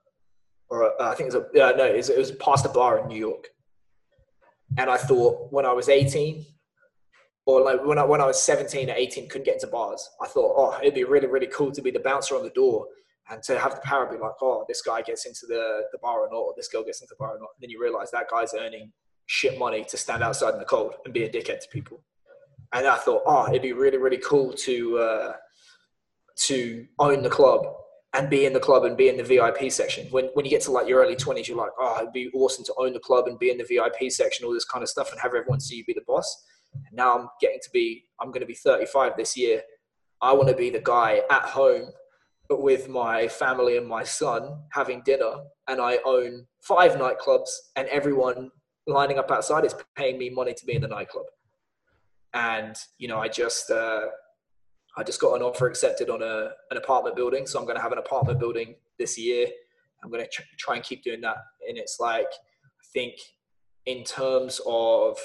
or 0.69 1.01
uh, 1.01 1.11
I 1.11 1.15
think 1.15 1.33
it 1.33 1.37
was 1.37 1.45
a 1.55 1.65
uh, 1.65 1.77
no, 1.77 1.85
it 1.85 1.97
was, 1.97 2.09
it 2.09 2.19
was 2.19 2.33
past 2.33 2.65
a 2.65 2.69
bar 2.69 2.99
in 2.99 3.09
New 3.09 3.19
York. 3.19 3.49
And 4.77 4.91
I 4.91 4.97
thought 4.97 5.53
when 5.53 5.67
I 5.67 5.73
was 5.73 5.89
18, 5.89 6.45
or 7.47 7.61
like 7.61 7.85
when 7.85 7.99
I 7.99 8.05
when 8.05 8.21
I 8.21 8.27
was 8.27 8.41
17 8.41 8.91
or 8.91 8.95
18, 8.95 9.29
couldn't 9.29 9.45
get 9.45 9.55
into 9.55 9.67
bars. 9.67 10.09
I 10.21 10.27
thought, 10.27 10.55
oh, 10.57 10.79
it'd 10.81 10.95
be 10.95 11.05
really 11.05 11.27
really 11.27 11.47
cool 11.47 11.73
to 11.73 11.83
be 11.83 11.91
the 11.91 12.01
bouncer 12.01 12.37
on 12.37 12.43
the 12.43 12.51
door 12.51 12.87
and 13.31 13.43
to 13.43 13.59
have 13.59 13.75
the 13.75 13.81
power 13.83 14.07
be 14.07 14.19
like, 14.19 14.33
oh, 14.43 14.65
this 14.69 14.83
guy 14.83 15.03
gets 15.03 15.27
into 15.27 15.47
the 15.47 15.83
the 15.93 15.99
bar 15.99 16.21
or 16.21 16.29
not, 16.31 16.39
or 16.39 16.55
this 16.57 16.69
girl 16.69 16.85
gets 16.85 17.01
into 17.01 17.15
the 17.15 17.23
bar 17.23 17.37
or 17.37 17.39
not. 17.39 17.51
And 17.57 17.63
then 17.63 17.71
you 17.71 17.81
realize 17.81 18.11
that 18.11 18.31
guy's 18.31 18.55
earning 18.55 18.93
shit 19.27 19.59
money 19.59 19.85
to 19.85 19.97
stand 19.97 20.23
outside 20.23 20.55
in 20.55 20.59
the 20.59 20.65
cold 20.65 20.95
and 21.05 21.15
be 21.15 21.25
a 21.25 21.31
dickhead 21.31 21.61
to 21.61 21.69
people. 21.73 22.03
And 22.73 22.87
I 22.87 22.97
thought, 22.97 23.23
oh, 23.27 23.49
it'd 23.49 23.63
be 23.63 23.73
really 23.73 23.99
really 23.99 24.19
cool 24.19 24.53
to 24.53 24.99
uh, 24.99 25.33
to 26.47 26.87
own 26.99 27.23
the 27.23 27.31
club 27.31 27.67
and 28.15 28.31
be 28.31 28.47
in 28.47 28.53
the 28.53 28.61
club 28.61 28.85
and 28.85 28.97
be 28.97 29.09
in 29.09 29.17
the 29.17 29.25
VIP 29.25 29.71
section. 29.71 30.07
When 30.11 30.27
when 30.35 30.45
you 30.45 30.51
get 30.51 30.63
to 30.63 30.71
like 30.71 30.89
your 30.89 31.01
early 31.01 31.17
twenties, 31.17 31.49
you're 31.49 31.59
like, 31.59 31.73
oh, 31.79 31.99
it'd 32.01 32.13
be 32.13 32.31
awesome 32.33 32.65
to 32.65 32.75
own 32.79 32.93
the 32.93 33.01
club 33.01 33.27
and 33.27 33.39
be 33.39 33.51
in 33.51 33.59
the 33.59 33.65
VIP 33.65 34.11
section, 34.11 34.47
all 34.47 34.55
this 34.55 34.65
kind 34.65 34.83
of 34.83 34.89
stuff, 34.89 35.11
and 35.11 35.21
have 35.21 35.35
everyone 35.35 35.61
see 35.61 35.77
you 35.77 35.85
be 35.85 35.93
the 35.93 36.03
boss. 36.07 36.45
And 36.73 36.97
now 36.97 37.19
I'm 37.19 37.29
getting 37.41 37.61
to 37.63 37.71
be, 37.73 38.05
I'm 38.21 38.29
going 38.29 38.41
to 38.41 38.47
be 38.47 38.55
35 38.55 39.13
this 39.17 39.37
year. 39.37 39.63
I 40.21 40.33
want 40.33 40.49
to 40.49 40.57
be 40.57 40.71
the 40.71 40.81
guy 40.81 41.23
at 41.31 41.43
home 41.43 41.91
with 42.51 42.89
my 42.89 43.29
family 43.29 43.77
and 43.77 43.87
my 43.87 44.05
son 44.05 44.61
having 44.71 45.03
dinner, 45.05 45.35
and 45.69 45.81
I 45.81 45.99
own 46.05 46.47
five 46.63 46.93
nightclubs, 46.93 47.51
and 47.77 47.89
everyone 47.89 48.51
lining 48.87 49.19
up 49.19 49.31
outside 49.31 49.65
is 49.65 49.75
paying 49.97 50.19
me 50.19 50.31
money 50.31 50.55
to 50.55 50.67
be 50.67 50.75
in 50.75 50.83
the 50.83 50.89
nightclub. 50.89 51.27
And 52.33 52.77
you 52.99 53.09
know, 53.09 53.19
I 53.19 53.29
just 53.29 53.71
uh, 53.71 54.07
I 54.97 55.03
just 55.03 55.21
got 55.21 55.35
an 55.35 55.43
offer 55.43 55.67
accepted 55.67 56.09
on 56.09 56.23
a, 56.23 56.51
an 56.71 56.77
apartment 56.77 57.17
building. 57.17 57.47
So 57.47 57.59
I'm 57.59 57.65
going 57.65 57.77
to 57.77 57.83
have 57.83 57.93
an 57.93 57.99
apartment 57.99 58.39
building 58.39 58.77
this 58.99 59.19
year. 59.19 59.49
I'm 60.03 60.11
going 60.11 60.23
to 60.23 60.29
tr- 60.29 60.43
try 60.59 60.77
and 60.77 60.85
keep 60.85 61.03
doing 61.03 61.21
that. 61.23 61.39
And 61.69 61.77
it's 61.77 61.99
like, 61.99 62.29
I 62.29 62.85
think 62.93 63.15
in 63.87 64.05
terms 64.05 64.61
of, 64.67 65.19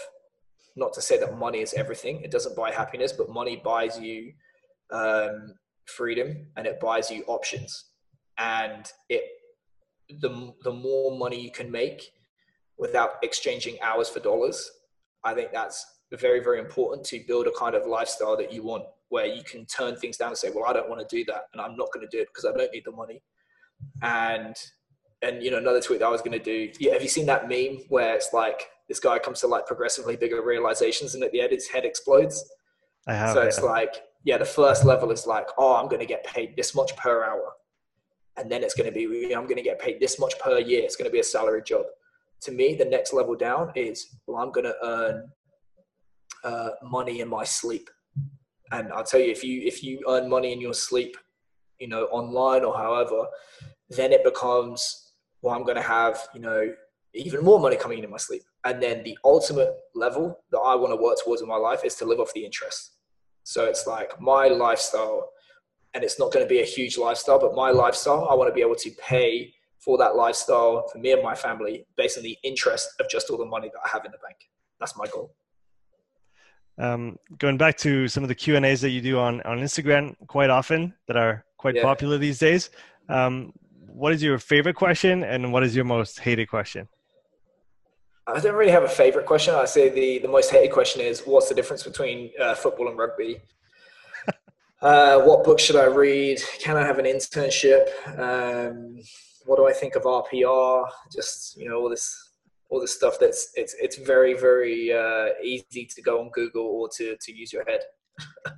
not 0.75 0.93
to 0.93 1.01
say 1.01 1.19
that 1.19 1.37
money 1.37 1.59
is 1.59 1.73
everything, 1.73 2.21
it 2.21 2.31
doesn't 2.31 2.55
buy 2.55 2.71
happiness, 2.71 3.11
but 3.11 3.29
money 3.29 3.61
buys 3.63 3.99
you 3.99 4.33
um, 4.91 5.53
freedom 5.85 6.47
and 6.55 6.65
it 6.65 6.79
buys 6.79 7.11
you 7.11 7.23
options. 7.27 7.85
And 8.37 8.91
it, 9.09 9.23
the, 10.21 10.53
the 10.63 10.71
more 10.71 11.17
money 11.17 11.39
you 11.39 11.51
can 11.51 11.69
make 11.69 12.11
without 12.77 13.11
exchanging 13.21 13.79
hours 13.81 14.09
for 14.09 14.19
dollars, 14.19 14.71
I 15.23 15.33
think 15.33 15.51
that's 15.51 15.85
very, 16.11 16.41
very 16.41 16.59
important 16.59 17.05
to 17.07 17.23
build 17.27 17.45
a 17.45 17.51
kind 17.51 17.75
of 17.75 17.85
lifestyle 17.85 18.37
that 18.37 18.51
you 18.51 18.63
want 18.63 18.85
where 19.09 19.25
you 19.25 19.43
can 19.43 19.65
turn 19.65 19.95
things 19.95 20.17
down 20.17 20.29
and 20.29 20.37
say, 20.37 20.49
well, 20.53 20.65
I 20.65 20.73
don't 20.73 20.89
want 20.89 21.07
to 21.07 21.15
do 21.15 21.25
that. 21.25 21.43
And 21.53 21.61
I'm 21.61 21.75
not 21.75 21.89
going 21.93 22.07
to 22.07 22.15
do 22.15 22.21
it 22.21 22.27
because 22.27 22.45
I 22.45 22.55
don't 22.55 22.71
need 22.71 22.83
the 22.85 22.91
money. 22.91 23.21
And, 24.01 24.55
and, 25.21 25.43
you 25.43 25.51
know, 25.51 25.57
another 25.57 25.81
tweet 25.81 25.99
that 25.99 26.05
I 26.05 26.11
was 26.11 26.21
going 26.21 26.37
to 26.37 26.43
do, 26.43 26.71
yeah, 26.79 26.93
have 26.93 27.01
you 27.01 27.09
seen 27.09 27.25
that 27.25 27.49
meme 27.49 27.83
where 27.89 28.15
it's 28.15 28.33
like, 28.33 28.67
this 28.87 28.99
guy 28.99 29.19
comes 29.19 29.39
to 29.41 29.47
like 29.47 29.67
progressively 29.67 30.15
bigger 30.15 30.43
realizations 30.43 31.13
and 31.13 31.23
at 31.23 31.31
the 31.31 31.41
end 31.41 31.51
his 31.51 31.67
head 31.67 31.85
explodes. 31.85 32.43
I 33.07 33.13
have. 33.13 33.33
So 33.33 33.41
it's 33.41 33.61
like, 33.61 34.01
yeah, 34.23 34.37
the 34.37 34.45
first 34.45 34.83
level 34.83 35.11
is 35.11 35.27
like, 35.27 35.47
oh, 35.57 35.75
I'm 35.75 35.87
going 35.87 35.99
to 35.99 36.07
get 36.07 36.25
paid 36.25 36.55
this 36.57 36.75
much 36.75 36.95
per 36.97 37.23
hour. 37.23 37.53
And 38.35 38.51
then 38.51 38.63
it's 38.63 38.73
going 38.73 38.91
to 38.91 38.93
be, 38.93 39.33
I'm 39.33 39.43
going 39.43 39.57
to 39.57 39.61
get 39.61 39.79
paid 39.79 39.99
this 39.99 40.19
much 40.19 40.37
per 40.39 40.59
year. 40.59 40.81
It's 40.83 40.95
going 40.95 41.09
to 41.09 41.11
be 41.11 41.19
a 41.19 41.23
salary 41.23 41.61
job. 41.61 41.85
To 42.41 42.51
me, 42.51 42.73
the 42.73 42.85
next 42.85 43.13
level 43.13 43.35
down 43.35 43.71
is, 43.75 44.15
well, 44.25 44.41
I'm 44.41 44.51
going 44.51 44.65
to 44.65 44.75
earn 44.83 45.29
uh, 46.43 46.69
money 46.81 47.19
in 47.19 47.27
my 47.27 47.43
sleep 47.43 47.89
and 48.71 48.91
I'll 48.93 49.03
tell 49.03 49.19
you, 49.19 49.31
if 49.31 49.43
you 49.43 49.61
if 49.61 49.83
you 49.83 49.99
earn 50.07 50.29
money 50.29 50.53
in 50.53 50.61
your 50.61 50.73
sleep, 50.73 51.17
you 51.79 51.87
know, 51.87 52.03
online 52.05 52.63
or 52.63 52.75
however, 52.77 53.27
then 53.89 54.11
it 54.11 54.23
becomes 54.23 55.13
well, 55.41 55.55
I'm 55.55 55.63
going 55.63 55.77
to 55.77 55.81
have 55.81 56.27
you 56.33 56.41
know 56.41 56.73
even 57.13 57.43
more 57.43 57.59
money 57.59 57.75
coming 57.75 57.97
in 57.97 58.03
in 58.03 58.11
my 58.11 58.17
sleep. 58.17 58.43
And 58.65 58.81
then 58.83 59.03
the 59.03 59.17
ultimate 59.23 59.73
level 59.95 60.39
that 60.51 60.59
I 60.59 60.75
want 60.75 60.91
to 60.91 61.01
work 61.01 61.17
towards 61.23 61.41
in 61.41 61.47
my 61.47 61.55
life 61.55 61.83
is 61.83 61.95
to 61.95 62.05
live 62.05 62.19
off 62.19 62.33
the 62.33 62.45
interest. 62.45 62.91
So 63.43 63.65
it's 63.65 63.87
like 63.87 64.19
my 64.21 64.47
lifestyle, 64.47 65.29
and 65.93 66.03
it's 66.03 66.19
not 66.19 66.31
going 66.31 66.45
to 66.45 66.49
be 66.49 66.61
a 66.61 66.65
huge 66.65 66.97
lifestyle, 66.97 67.39
but 67.39 67.55
my 67.55 67.71
lifestyle, 67.71 68.27
I 68.29 68.35
want 68.35 68.49
to 68.49 68.53
be 68.53 68.61
able 68.61 68.75
to 68.75 68.91
pay 69.01 69.53
for 69.79 69.97
that 69.97 70.15
lifestyle 70.15 70.87
for 70.91 70.99
me 70.99 71.13
and 71.13 71.23
my 71.23 71.33
family 71.33 71.85
based 71.95 72.17
on 72.17 72.23
the 72.23 72.37
interest 72.43 72.89
of 72.99 73.09
just 73.09 73.29
all 73.29 73.37
the 73.37 73.45
money 73.45 73.69
that 73.73 73.79
I 73.83 73.89
have 73.89 74.05
in 74.05 74.11
the 74.11 74.17
bank. 74.17 74.37
That's 74.79 74.97
my 74.97 75.07
goal. 75.07 75.33
Um, 76.79 77.17
going 77.37 77.57
back 77.57 77.77
to 77.79 78.07
some 78.07 78.23
of 78.23 78.29
the 78.29 78.35
Q 78.35 78.55
and 78.55 78.65
A's 78.65 78.81
that 78.81 78.89
you 78.89 79.01
do 79.01 79.19
on 79.19 79.41
on 79.41 79.59
Instagram 79.59 80.15
quite 80.27 80.49
often 80.49 80.93
that 81.07 81.17
are 81.17 81.43
quite 81.57 81.75
yeah. 81.75 81.83
popular 81.83 82.17
these 82.17 82.39
days. 82.39 82.69
Um, 83.09 83.51
what 83.87 84.13
is 84.13 84.23
your 84.23 84.39
favorite 84.39 84.75
question, 84.75 85.23
and 85.23 85.51
what 85.51 85.63
is 85.63 85.75
your 85.75 85.83
most 85.83 86.19
hated 86.19 86.47
question? 86.47 86.87
I 88.25 88.39
don't 88.39 88.55
really 88.55 88.71
have 88.71 88.83
a 88.83 88.89
favorite 88.89 89.25
question. 89.25 89.55
I 89.55 89.65
say 89.65 89.89
the 89.89 90.19
the 90.19 90.27
most 90.29 90.51
hated 90.51 90.71
question 90.71 91.01
is, 91.01 91.21
what's 91.21 91.49
the 91.49 91.55
difference 91.55 91.83
between 91.83 92.31
uh, 92.39 92.55
football 92.55 92.87
and 92.87 92.97
rugby? 92.97 93.41
uh, 94.81 95.19
what 95.21 95.43
book 95.43 95.59
should 95.59 95.75
I 95.75 95.85
read? 95.85 96.39
Can 96.59 96.77
I 96.77 96.85
have 96.85 96.99
an 96.99 97.05
internship? 97.05 97.89
Um, 98.17 98.99
what 99.45 99.57
do 99.57 99.67
I 99.67 99.73
think 99.73 99.95
of 99.95 100.03
RPR? 100.03 100.87
Just 101.11 101.57
you 101.57 101.67
know 101.67 101.79
all 101.81 101.89
this 101.89 102.28
all 102.69 102.79
the 102.79 102.87
stuff 102.87 103.17
that's 103.19 103.49
it's 103.55 103.75
it's 103.79 103.97
very 103.97 104.33
very 104.33 104.93
uh, 104.93 105.29
easy 105.43 105.85
to 105.95 106.01
go 106.01 106.21
on 106.21 106.29
Google 106.33 106.65
or 106.65 106.89
to 106.97 107.15
to 107.19 107.35
use 107.35 107.51
your 107.51 107.65
head. 107.65 107.81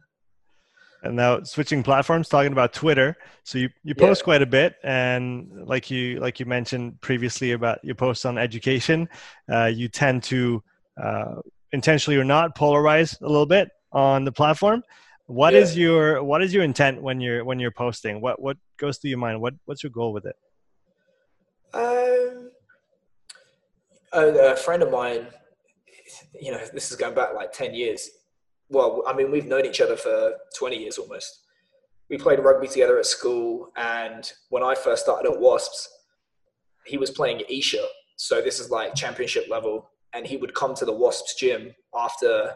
and 1.03 1.15
now 1.15 1.41
switching 1.43 1.83
platforms, 1.83 2.29
talking 2.29 2.51
about 2.51 2.73
Twitter. 2.73 3.15
So 3.43 3.57
you, 3.57 3.69
you 3.83 3.95
post 3.95 4.21
yeah. 4.21 4.25
quite 4.25 4.41
a 4.41 4.45
bit, 4.45 4.75
and 4.83 5.49
like 5.65 5.89
you 5.89 6.19
like 6.19 6.39
you 6.39 6.45
mentioned 6.45 7.01
previously 7.01 7.51
about 7.53 7.79
your 7.83 7.95
posts 7.95 8.25
on 8.25 8.37
education, 8.37 9.09
uh, 9.51 9.65
you 9.65 9.87
tend 9.87 10.23
to 10.23 10.63
uh, 11.01 11.35
intentionally 11.71 12.19
or 12.19 12.23
not 12.23 12.55
polarize 12.55 13.19
a 13.21 13.27
little 13.27 13.45
bit 13.45 13.69
on 13.91 14.25
the 14.25 14.31
platform. 14.31 14.83
What 15.25 15.53
yeah. 15.53 15.59
is 15.61 15.77
your 15.77 16.23
what 16.23 16.43
is 16.43 16.53
your 16.53 16.63
intent 16.63 17.01
when 17.01 17.19
you're 17.19 17.43
when 17.43 17.59
you're 17.59 17.71
posting? 17.71 18.21
What 18.21 18.41
what 18.41 18.57
goes 18.77 18.97
through 18.97 19.11
your 19.11 19.19
mind? 19.19 19.41
What 19.41 19.55
what's 19.65 19.83
your 19.83 19.91
goal 19.91 20.13
with 20.13 20.25
it? 20.25 20.35
Um, 21.73 22.50
a, 24.13 24.53
a 24.53 24.55
friend 24.55 24.83
of 24.83 24.91
mine, 24.91 25.27
you 26.39 26.51
know, 26.51 26.61
this 26.73 26.91
is 26.91 26.97
going 26.97 27.15
back 27.15 27.33
like 27.33 27.51
10 27.51 27.73
years. 27.73 28.09
Well, 28.69 29.03
I 29.07 29.13
mean, 29.13 29.31
we've 29.31 29.45
known 29.45 29.65
each 29.65 29.81
other 29.81 29.95
for 29.95 30.33
20 30.57 30.77
years 30.77 30.97
almost. 30.97 31.41
We 32.09 32.17
played 32.17 32.39
rugby 32.39 32.67
together 32.67 32.97
at 32.97 33.05
school. 33.05 33.71
And 33.75 34.31
when 34.49 34.63
I 34.63 34.75
first 34.75 35.03
started 35.03 35.31
at 35.31 35.39
Wasps, 35.39 35.89
he 36.85 36.97
was 36.97 37.11
playing 37.11 37.43
Esher. 37.49 37.85
So 38.17 38.41
this 38.41 38.59
is 38.59 38.69
like 38.69 38.95
championship 38.95 39.47
level. 39.49 39.89
And 40.13 40.25
he 40.25 40.37
would 40.37 40.53
come 40.53 40.75
to 40.75 40.85
the 40.85 40.93
Wasps 40.93 41.35
gym 41.35 41.73
after 41.97 42.55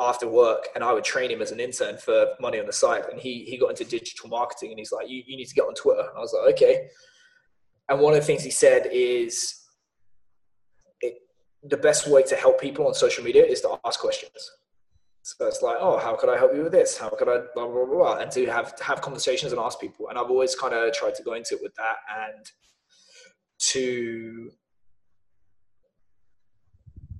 after 0.00 0.26
work 0.26 0.68
and 0.74 0.82
I 0.82 0.92
would 0.92 1.04
train 1.04 1.30
him 1.30 1.40
as 1.40 1.52
an 1.52 1.60
intern 1.60 1.96
for 1.98 2.30
money 2.40 2.58
on 2.58 2.66
the 2.66 2.72
side. 2.72 3.04
And 3.10 3.20
he, 3.20 3.44
he 3.44 3.56
got 3.56 3.70
into 3.70 3.84
digital 3.84 4.28
marketing 4.28 4.70
and 4.70 4.78
he's 4.78 4.90
like, 4.90 5.08
you, 5.08 5.22
you 5.24 5.36
need 5.36 5.46
to 5.46 5.54
get 5.54 5.66
on 5.66 5.74
Twitter. 5.74 6.00
And 6.00 6.16
I 6.16 6.20
was 6.20 6.34
like, 6.34 6.54
okay. 6.54 6.88
And 7.88 8.00
one 8.00 8.12
of 8.12 8.18
the 8.18 8.26
things 8.26 8.42
he 8.42 8.50
said 8.50 8.88
is 8.90 9.63
the 11.64 11.76
best 11.76 12.08
way 12.08 12.22
to 12.22 12.36
help 12.36 12.60
people 12.60 12.86
on 12.86 12.94
social 12.94 13.24
media 13.24 13.44
is 13.44 13.60
to 13.62 13.78
ask 13.84 14.00
questions. 14.00 14.50
So 15.22 15.46
it's 15.46 15.62
like, 15.62 15.76
oh, 15.80 15.98
how 15.98 16.16
could 16.16 16.28
I 16.28 16.36
help 16.36 16.54
you 16.54 16.64
with 16.64 16.72
this? 16.72 16.98
How 16.98 17.08
could 17.08 17.28
I 17.28 17.38
blah 17.54 17.66
blah 17.66 17.86
blah, 17.86 17.94
blah. 17.94 18.18
and 18.18 18.30
to 18.32 18.44
have 18.46 18.76
to 18.76 18.84
have 18.84 19.00
conversations 19.00 19.52
and 19.52 19.60
ask 19.60 19.80
people. 19.80 20.08
And 20.08 20.18
I've 20.18 20.30
always 20.30 20.54
kind 20.54 20.74
of 20.74 20.92
tried 20.92 21.14
to 21.14 21.22
go 21.22 21.32
into 21.32 21.54
it 21.54 21.62
with 21.62 21.74
that 21.76 21.96
and 22.14 22.50
to 23.58 24.50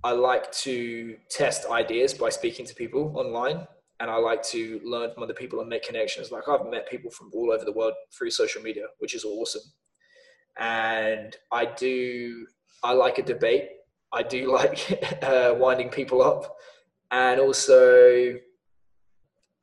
I 0.02 0.12
like 0.12 0.52
to 0.52 1.16
test 1.30 1.66
ideas 1.70 2.12
by 2.12 2.28
speaking 2.28 2.66
to 2.66 2.74
people 2.74 3.14
online 3.16 3.66
and 4.00 4.10
I 4.10 4.16
like 4.16 4.42
to 4.44 4.80
learn 4.84 5.14
from 5.14 5.22
other 5.22 5.32
people 5.32 5.60
and 5.60 5.68
make 5.68 5.84
connections. 5.84 6.30
Like 6.30 6.46
I've 6.46 6.66
met 6.66 6.86
people 6.90 7.10
from 7.10 7.30
all 7.32 7.50
over 7.52 7.64
the 7.64 7.72
world 7.72 7.94
through 8.16 8.32
social 8.32 8.60
media, 8.60 8.84
which 8.98 9.14
is 9.14 9.24
awesome. 9.24 9.62
And 10.58 11.34
I 11.50 11.64
do 11.64 12.46
I 12.82 12.92
like 12.92 13.18
a 13.18 13.22
debate 13.22 13.68
I 14.14 14.22
do 14.22 14.52
like 14.58 15.18
uh, 15.22 15.54
winding 15.56 15.90
people 15.90 16.22
up, 16.22 16.56
and 17.10 17.40
also, 17.40 18.34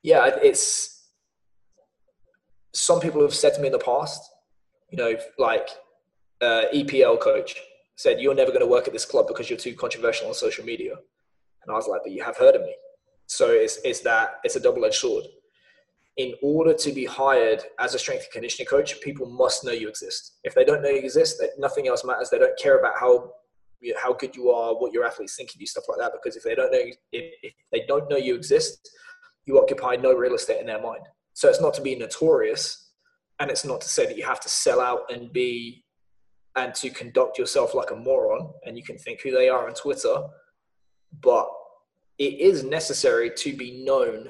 yeah, 0.04 0.30
it's 0.44 1.10
some 2.74 3.00
people 3.00 3.22
have 3.22 3.34
said 3.34 3.54
to 3.54 3.62
me 3.62 3.68
in 3.68 3.74
the 3.74 3.80
past, 3.80 4.22
you 4.90 4.98
know, 4.98 5.16
like 5.38 5.70
uh, 6.42 6.64
EPL 6.74 7.20
coach 7.20 7.56
said, 7.96 8.20
"You're 8.20 8.36
never 8.36 8.52
going 8.52 8.62
to 8.62 8.68
work 8.68 8.88
at 8.88 8.94
this 8.94 9.06
club 9.06 9.28
because 9.28 9.50
you're 9.50 9.60
too 9.60 9.76
controversial 9.76 10.28
on 10.28 10.34
social 10.34 10.66
media," 10.66 10.94
and 10.94 11.72
I 11.72 11.74
was 11.74 11.88
like, 11.88 12.02
"But 12.04 12.12
you 12.12 12.24
have 12.24 12.38
heard 12.38 12.56
of 12.56 12.62
me." 12.62 12.76
So 13.28 13.50
it's 13.50 13.80
it's 13.86 14.02
that 14.02 14.40
it's 14.44 14.58
a 14.58 14.60
double 14.60 14.84
edged 14.86 14.96
sword. 14.96 15.26
In 16.18 16.34
order 16.44 16.74
to 16.74 16.92
be 16.92 17.06
hired 17.06 17.64
as 17.80 17.96
a 17.96 18.00
strength 18.00 18.26
and 18.26 18.34
conditioning 18.34 18.68
coach, 18.68 19.00
people 19.00 19.28
must 19.30 19.64
know 19.64 19.72
you 19.72 19.88
exist. 19.88 20.34
If 20.44 20.54
they 20.54 20.66
don't 20.66 20.84
know 20.84 20.90
you 20.90 21.00
exist, 21.00 21.38
that 21.40 21.52
nothing 21.58 21.88
else 21.88 22.04
matters. 22.04 22.30
They 22.30 22.38
don't 22.38 22.60
care 22.60 22.78
about 22.78 22.96
how 23.00 23.32
how 24.02 24.14
good 24.14 24.36
you 24.36 24.52
are, 24.52 24.74
what 24.74 24.94
your 24.94 25.06
athletes 25.06 25.36
think 25.36 25.54
of 25.54 25.60
you, 25.60 25.68
stuff 25.68 25.86
like 25.90 26.00
that. 26.00 26.12
Because 26.12 26.36
if 26.36 26.44
they 26.44 26.56
don't 26.56 26.72
know, 26.72 26.80
if, 26.80 26.96
if 27.12 27.54
they 27.72 27.84
don't 27.88 28.10
know 28.10 28.18
you 28.18 28.36
exist, 28.36 28.90
you 29.46 29.60
occupy 29.60 29.96
no 29.96 30.14
real 30.14 30.36
estate 30.36 30.60
in 30.60 30.68
their 30.68 30.82
mind. 30.82 31.04
So 31.34 31.50
it's 31.50 31.62
not 31.62 31.74
to 31.76 31.82
be 31.82 31.96
notorious, 31.96 32.92
and 33.40 33.50
it's 33.50 33.66
not 33.66 33.82
to 33.82 33.90
say 33.90 34.06
that 34.06 34.18
you 34.18 34.24
have 34.26 34.40
to 34.42 34.50
sell 34.50 34.80
out 34.80 35.12
and 35.12 35.32
be 35.34 35.84
and 36.56 36.76
to 36.76 36.90
conduct 36.90 37.38
yourself 37.38 37.74
like 37.74 37.92
a 37.92 37.96
moron 37.96 38.52
and 38.66 38.78
you 38.78 38.84
can 38.84 38.98
think 38.98 39.22
who 39.22 39.32
they 39.32 39.50
are 39.50 39.68
on 39.68 39.74
Twitter, 39.74 40.24
but 41.22 41.50
it 42.18 42.40
is 42.40 42.64
necessary 42.64 43.32
to 43.38 43.56
be 43.56 43.84
known 43.84 44.28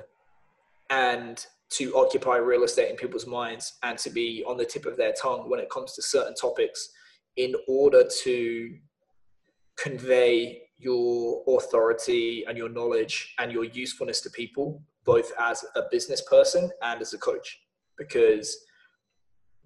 and 0.89 1.45
to 1.71 1.95
occupy 1.95 2.35
real 2.35 2.63
estate 2.63 2.89
in 2.89 2.95
people's 2.95 3.25
minds 3.25 3.77
and 3.83 3.97
to 3.97 4.09
be 4.09 4.43
on 4.47 4.57
the 4.57 4.65
tip 4.65 4.85
of 4.85 4.97
their 4.97 5.13
tongue 5.13 5.49
when 5.49 5.59
it 5.59 5.69
comes 5.69 5.93
to 5.93 6.01
certain 6.01 6.35
topics 6.35 6.91
in 7.37 7.55
order 7.67 8.03
to 8.23 8.77
convey 9.77 10.61
your 10.77 11.43
authority 11.47 12.43
and 12.47 12.57
your 12.57 12.69
knowledge 12.69 13.33
and 13.39 13.51
your 13.51 13.65
usefulness 13.65 14.21
to 14.21 14.29
people, 14.31 14.81
both 15.05 15.31
as 15.39 15.63
a 15.75 15.83
business 15.91 16.21
person 16.21 16.69
and 16.81 17.01
as 17.01 17.13
a 17.13 17.17
coach. 17.17 17.61
Because 17.97 18.57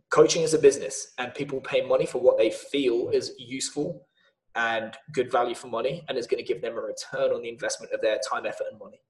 coaching 0.10 0.44
is 0.44 0.54
a 0.54 0.60
business 0.60 1.14
and 1.18 1.34
people 1.34 1.62
pay 1.62 1.82
money 1.82 2.06
for 2.06 2.20
what 2.20 2.38
they 2.38 2.50
feel 2.50 3.10
is 3.10 3.32
useful 3.38 4.06
and 4.56 4.96
good 5.12 5.32
value 5.32 5.56
for 5.56 5.68
money 5.68 6.04
and 6.08 6.18
is 6.18 6.28
going 6.28 6.44
to 6.44 6.48
give 6.48 6.62
them 6.62 6.78
a 6.78 6.82
return 6.82 7.32
on 7.32 7.42
the 7.42 7.50
investment 7.50 7.92
of 7.94 8.02
their 8.02 8.20
time, 8.30 8.46
effort, 8.46 8.68
and 8.70 8.80
money. 8.80 9.02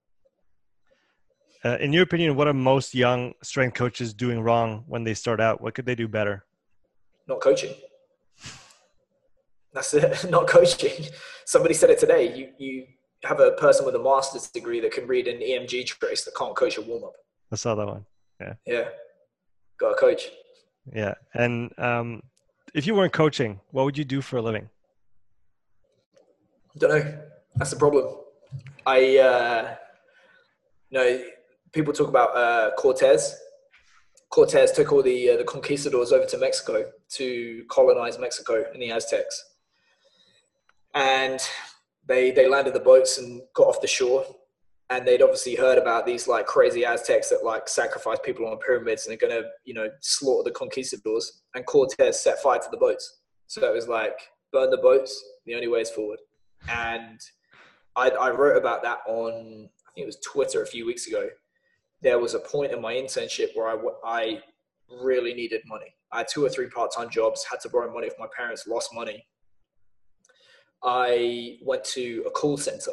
Uh, 1.63 1.77
in 1.79 1.91
your 1.91 2.03
opinion, 2.03 2.35
what 2.35 2.47
are 2.47 2.53
most 2.53 2.93
young 2.93 3.33
strength 3.41 3.73
coaches 3.73 4.13
doing 4.13 4.39
wrong 4.39 4.83
when 4.87 5.03
they 5.03 5.15
start 5.15 5.39
out? 5.39 5.61
What 5.61 5.73
could 5.73 5.85
they 5.85 5.95
do 5.95 6.07
better? 6.07 6.45
Not 7.27 7.41
coaching. 7.41 7.73
That's 9.75 9.93
it. 9.93 10.29
Not 10.31 10.47
coaching. 10.47 11.05
Somebody 11.45 11.75
said 11.75 11.91
it 11.91 11.99
today. 11.99 12.35
You 12.35 12.49
you 12.57 12.85
have 13.23 13.39
a 13.39 13.51
person 13.51 13.85
with 13.85 13.95
a 13.95 13.99
master's 13.99 14.47
degree 14.47 14.79
that 14.79 14.91
can 14.91 15.05
read 15.05 15.27
an 15.27 15.39
EMG 15.39 15.85
trace 15.85 16.23
that 16.23 16.35
can't 16.35 16.55
coach 16.55 16.77
a 16.77 16.81
warm 16.81 17.03
up. 17.03 17.13
I 17.51 17.55
saw 17.55 17.75
that 17.75 17.85
one. 17.85 18.05
Yeah. 18.39 18.53
Yeah. 18.65 18.85
Got 19.79 19.91
a 19.91 19.95
coach. 19.95 20.29
Yeah. 20.93 21.15
And 21.33 21.71
um, 21.77 22.23
if 22.73 22.87
you 22.87 22.95
weren't 22.95 23.13
coaching, 23.13 23.59
what 23.71 23.83
would 23.85 23.97
you 23.97 24.05
do 24.05 24.21
for 24.21 24.37
a 24.37 24.41
living? 24.41 24.69
Don't 26.77 26.89
know. 26.89 27.17
That's 27.55 27.71
the 27.71 27.77
problem. 27.77 28.15
I 28.85 29.17
uh, 29.17 29.75
you 30.89 30.99
know 30.99 31.23
people 31.73 31.93
talk 31.93 32.07
about 32.07 32.35
uh, 32.35 32.71
Cortez. 32.77 33.37
Cortez 34.29 34.71
took 34.71 34.91
all 34.91 35.03
the 35.03 35.31
uh, 35.31 35.37
the 35.37 35.43
conquistadors 35.43 36.11
over 36.11 36.25
to 36.25 36.37
Mexico 36.37 36.85
to 37.09 37.65
colonize 37.69 38.19
Mexico 38.19 38.63
and 38.71 38.81
the 38.81 38.91
Aztecs, 38.91 39.54
and 40.95 41.39
they 42.07 42.31
they 42.31 42.47
landed 42.47 42.73
the 42.73 42.79
boats 42.79 43.17
and 43.17 43.41
got 43.53 43.67
off 43.67 43.81
the 43.81 43.87
shore. 43.87 44.25
And 44.91 45.07
they'd 45.07 45.23
obviously 45.23 45.55
heard 45.55 45.79
about 45.79 46.05
these 46.05 46.27
like 46.27 46.45
crazy 46.45 46.85
Aztecs 46.85 47.29
that 47.29 47.43
like 47.43 47.67
sacrifice 47.67 48.19
people 48.23 48.45
on 48.47 48.57
pyramids 48.59 49.07
and 49.07 49.11
they're 49.11 49.29
gonna 49.29 49.47
you 49.63 49.73
know 49.73 49.89
slaughter 50.01 50.49
the 50.49 50.55
conquistadors. 50.55 51.41
And 51.55 51.65
Cortez 51.65 52.21
set 52.21 52.41
fire 52.41 52.59
to 52.59 52.67
the 52.71 52.77
boats, 52.77 53.21
so 53.47 53.65
it 53.67 53.73
was 53.73 53.87
like 53.87 54.17
burn 54.51 54.69
the 54.69 54.77
boats. 54.77 55.23
The 55.45 55.55
only 55.55 55.67
way 55.67 55.81
is 55.81 55.89
forward. 55.89 56.19
And 56.69 57.19
I, 57.95 58.09
I 58.09 58.31
wrote 58.31 58.57
about 58.57 58.83
that 58.83 58.99
on 59.07 59.69
I 59.87 59.89
think 59.93 60.03
it 60.03 60.05
was 60.05 60.19
Twitter 60.25 60.61
a 60.61 60.67
few 60.67 60.85
weeks 60.85 61.07
ago 61.07 61.29
there 62.05 62.19
was 62.19 62.35
a 62.35 62.39
point 62.39 62.71
in 62.71 62.79
my 62.79 62.93
internship 62.93 63.55
where 63.55 63.67
I, 63.67 63.77
I 64.05 64.39
really 65.01 65.33
needed 65.33 65.61
money. 65.65 65.95
I 66.11 66.19
had 66.19 66.27
two 66.31 66.45
or 66.45 66.49
three 66.49 66.67
part 66.69 66.91
time 66.95 67.09
jobs, 67.09 67.43
had 67.49 67.59
to 67.61 67.69
borrow 67.69 67.91
money 67.91 68.07
if 68.07 68.13
my 68.19 68.27
parents, 68.37 68.67
lost 68.67 68.93
money. 68.93 69.25
I 70.83 71.57
went 71.61 71.83
to 71.85 72.23
a 72.27 72.31
call 72.31 72.57
center. 72.57 72.91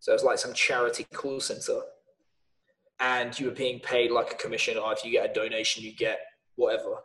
So 0.00 0.12
it 0.12 0.14
was 0.14 0.24
like 0.24 0.38
some 0.38 0.54
charity 0.54 1.04
call 1.12 1.40
center. 1.40 1.80
And 3.00 3.38
you 3.38 3.46
were 3.46 3.52
being 3.52 3.80
paid 3.80 4.10
like 4.10 4.32
a 4.32 4.36
commission, 4.36 4.76
or 4.76 4.92
if 4.92 5.04
you 5.04 5.10
get 5.10 5.30
a 5.30 5.32
donation, 5.32 5.82
you 5.82 5.94
get 5.94 6.20
whatever. 6.56 6.96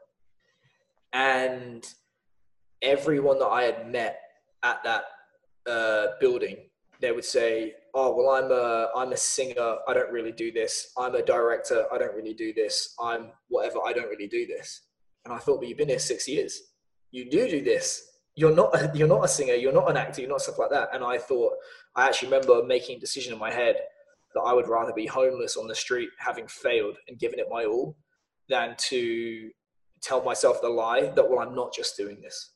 And 1.14 1.86
everyone 2.82 3.40
that 3.40 3.48
I 3.48 3.64
had 3.64 3.90
met 3.90 4.20
at 4.64 4.84
that 4.84 5.06
uh, 5.66 6.08
building, 6.20 6.58
they 7.00 7.12
would 7.12 7.26
say, 7.26 7.74
oh 7.98 8.14
well 8.14 8.32
i'm 8.32 8.52
a 8.52 8.90
i'm 8.96 9.14
a 9.14 9.18
singer. 9.18 9.78
I 9.88 9.94
don't 9.94 10.12
really 10.12 10.34
do 10.34 10.52
this. 10.52 10.92
I'm 10.98 11.16
a 11.16 11.24
director. 11.24 11.86
I 11.92 11.98
don't 11.98 12.14
really 12.14 12.34
do 12.34 12.54
this. 12.54 12.94
I'm 13.02 13.32
whatever. 13.48 13.80
I 13.86 13.94
don't 13.94 14.10
really 14.10 14.28
do 14.28 14.46
this. 14.46 14.82
And 15.24 15.34
i 15.34 15.38
thought 15.38 15.60
but 15.60 15.68
you've 15.70 15.78
been 15.78 15.90
here 15.90 16.00
six 16.00 16.28
years. 16.28 16.62
You 17.12 17.30
do 17.30 17.50
do 17.50 17.64
this 17.64 18.06
you're 18.36 18.56
not 18.56 18.76
a, 18.76 18.92
you're 18.96 19.08
not 19.08 19.24
a 19.24 19.28
singer 19.28 19.54
you're 19.54 19.74
not 19.74 19.90
an 19.90 19.98
actor 19.98 20.22
you're 20.22 20.30
not 20.30 20.42
stuff 20.42 20.60
like 20.60 20.70
that 20.70 20.90
and 20.94 21.04
i 21.04 21.18
thought 21.18 21.54
i 21.96 22.06
actually 22.08 22.28
remember 22.30 22.64
making 22.64 22.98
a 22.98 23.00
decision 23.00 23.34
in 23.34 23.40
my 23.40 23.52
head 23.52 23.76
that 24.34 24.42
i 24.42 24.54
would 24.54 24.68
rather 24.68 24.94
be 24.94 25.06
homeless 25.06 25.58
on 25.58 25.68
the 25.68 25.76
street 25.76 26.10
having 26.20 26.48
failed 26.48 26.98
and 27.08 27.20
given 27.20 27.40
it 27.40 27.48
my 27.50 27.66
all 27.66 27.96
than 28.50 28.76
to 28.78 29.50
tell 30.02 30.24
myself 30.24 30.62
the 30.62 30.70
lie 30.70 31.08
that 31.16 31.30
well 31.30 31.40
i'm 31.40 31.56
not 31.56 31.74
just 31.74 31.98
doing 31.98 32.22
this 32.22 32.52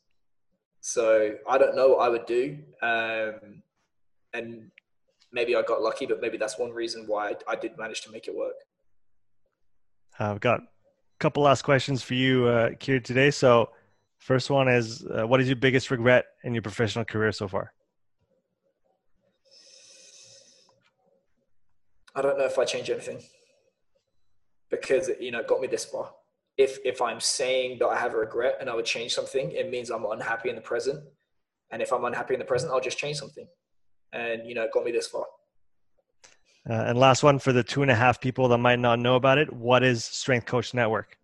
so 0.81 1.31
i 1.47 1.57
don't 1.57 1.75
know 1.75 1.89
what 1.89 2.05
i 2.05 2.09
would 2.09 2.25
do 2.25 2.57
um, 2.81 3.63
and 4.33 4.69
maybe 5.31 5.55
I 5.55 5.61
got 5.61 5.81
lucky, 5.81 6.05
but 6.05 6.21
maybe 6.21 6.37
that's 6.37 6.57
one 6.57 6.71
reason 6.71 7.05
why 7.07 7.33
I, 7.47 7.55
did 7.55 7.77
manage 7.77 8.01
to 8.01 8.11
make 8.11 8.27
it 8.27 8.35
work. 8.35 8.55
I've 10.19 10.39
got 10.39 10.61
a 10.61 10.67
couple 11.19 11.43
last 11.43 11.61
questions 11.61 12.01
for 12.01 12.13
you, 12.13 12.47
uh, 12.47 12.71
today. 12.79 13.31
So, 13.31 13.69
first 14.19 14.49
one 14.49 14.67
is 14.67 15.05
uh, 15.05 15.25
what 15.25 15.41
is 15.41 15.47
your 15.47 15.55
biggest 15.55 15.91
regret 15.91 16.25
in 16.43 16.53
your 16.53 16.61
professional 16.61 17.05
career 17.05 17.31
so 17.31 17.47
far? 17.47 17.73
I 22.15 22.21
don't 22.21 22.37
know 22.37 22.45
if 22.45 22.57
I 22.57 22.65
change 22.65 22.89
anything 22.89 23.21
because 24.69 25.09
you 25.19 25.31
know 25.31 25.39
it 25.39 25.47
got 25.47 25.61
me 25.61 25.67
this 25.67 25.85
far. 25.85 26.11
If 26.57 26.79
if 26.85 27.01
I'm 27.01 27.19
saying 27.19 27.79
that 27.79 27.87
I 27.87 27.97
have 27.97 28.13
a 28.13 28.17
regret 28.17 28.57
and 28.59 28.69
I 28.69 28.75
would 28.75 28.85
change 28.85 29.13
something, 29.13 29.51
it 29.51 29.69
means 29.69 29.89
I'm 29.89 30.05
unhappy 30.05 30.49
in 30.49 30.55
the 30.55 30.61
present. 30.61 31.03
And 31.71 31.81
if 31.81 31.93
I'm 31.93 32.03
unhappy 32.03 32.33
in 32.33 32.39
the 32.39 32.45
present, 32.45 32.71
I'll 32.71 32.81
just 32.81 32.97
change 32.97 33.17
something 33.17 33.47
and 34.13 34.47
you 34.47 34.55
know 34.55 34.63
it 34.63 34.71
got 34.71 34.83
me 34.83 34.91
this 34.91 35.07
far. 35.07 35.25
Uh, 36.69 36.73
and 36.73 36.97
last 36.97 37.23
one 37.23 37.39
for 37.39 37.53
the 37.53 37.63
two 37.63 37.81
and 37.81 37.89
a 37.89 37.95
half 37.95 38.19
people 38.19 38.47
that 38.49 38.57
might 38.57 38.79
not 38.79 38.99
know 38.99 39.15
about 39.15 39.37
it, 39.37 39.51
what 39.51 39.83
is 39.83 40.03
Strength 40.03 40.45
Coach 40.45 40.73
Network? 40.73 41.17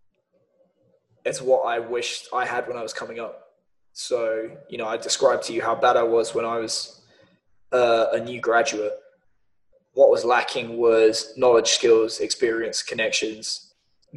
It's 1.25 1.41
what 1.41 1.61
I 1.61 1.79
wished 1.79 2.27
I 2.33 2.45
had 2.45 2.67
when 2.67 2.77
I 2.77 2.83
was 2.83 2.93
coming 2.93 3.19
up. 3.19 3.49
So 3.93 4.49
you 4.69 4.77
know, 4.77 4.87
I 4.87 4.97
described 4.97 5.43
to 5.43 5.53
you 5.53 5.61
how 5.61 5.75
bad 5.75 5.97
I 5.97 6.03
was 6.03 6.35
when 6.35 6.45
I 6.45 6.57
was 6.57 7.01
uh, 7.71 8.07
a 8.13 8.19
new 8.19 8.39
graduate. 8.39 8.93
What 9.93 10.09
was 10.11 10.25
lacking 10.25 10.77
was 10.77 11.33
knowledge, 11.37 11.69
skills, 11.69 12.19
experience, 12.19 12.83
connections, 12.83 13.73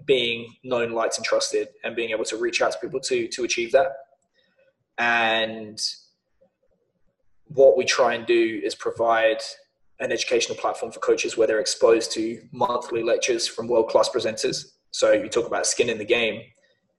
being 0.06 0.54
known, 0.64 0.92
liked, 0.92 1.16
and 1.16 1.24
trusted, 1.24 1.68
and 1.84 1.94
being 1.94 2.10
able 2.10 2.24
to 2.24 2.36
reach 2.36 2.60
out 2.60 2.72
to 2.72 2.78
people 2.78 3.00
to 3.00 3.28
to 3.28 3.44
achieve 3.44 3.72
that. 3.72 3.92
And 4.98 5.80
what 7.46 7.76
we 7.76 7.84
try 7.84 8.14
and 8.14 8.26
do 8.26 8.60
is 8.62 8.74
provide 8.74 9.40
an 10.00 10.12
educational 10.12 10.56
platform 10.56 10.92
for 10.92 11.00
coaches 11.00 11.36
where 11.36 11.46
they're 11.46 11.60
exposed 11.60 12.12
to 12.12 12.42
monthly 12.52 13.02
lectures 13.02 13.48
from 13.48 13.66
world 13.68 13.88
class 13.88 14.08
presenters. 14.08 14.72
So 14.90 15.12
you 15.12 15.28
talk 15.28 15.46
about 15.46 15.66
skin 15.66 15.88
in 15.88 15.98
the 15.98 16.04
game. 16.04 16.42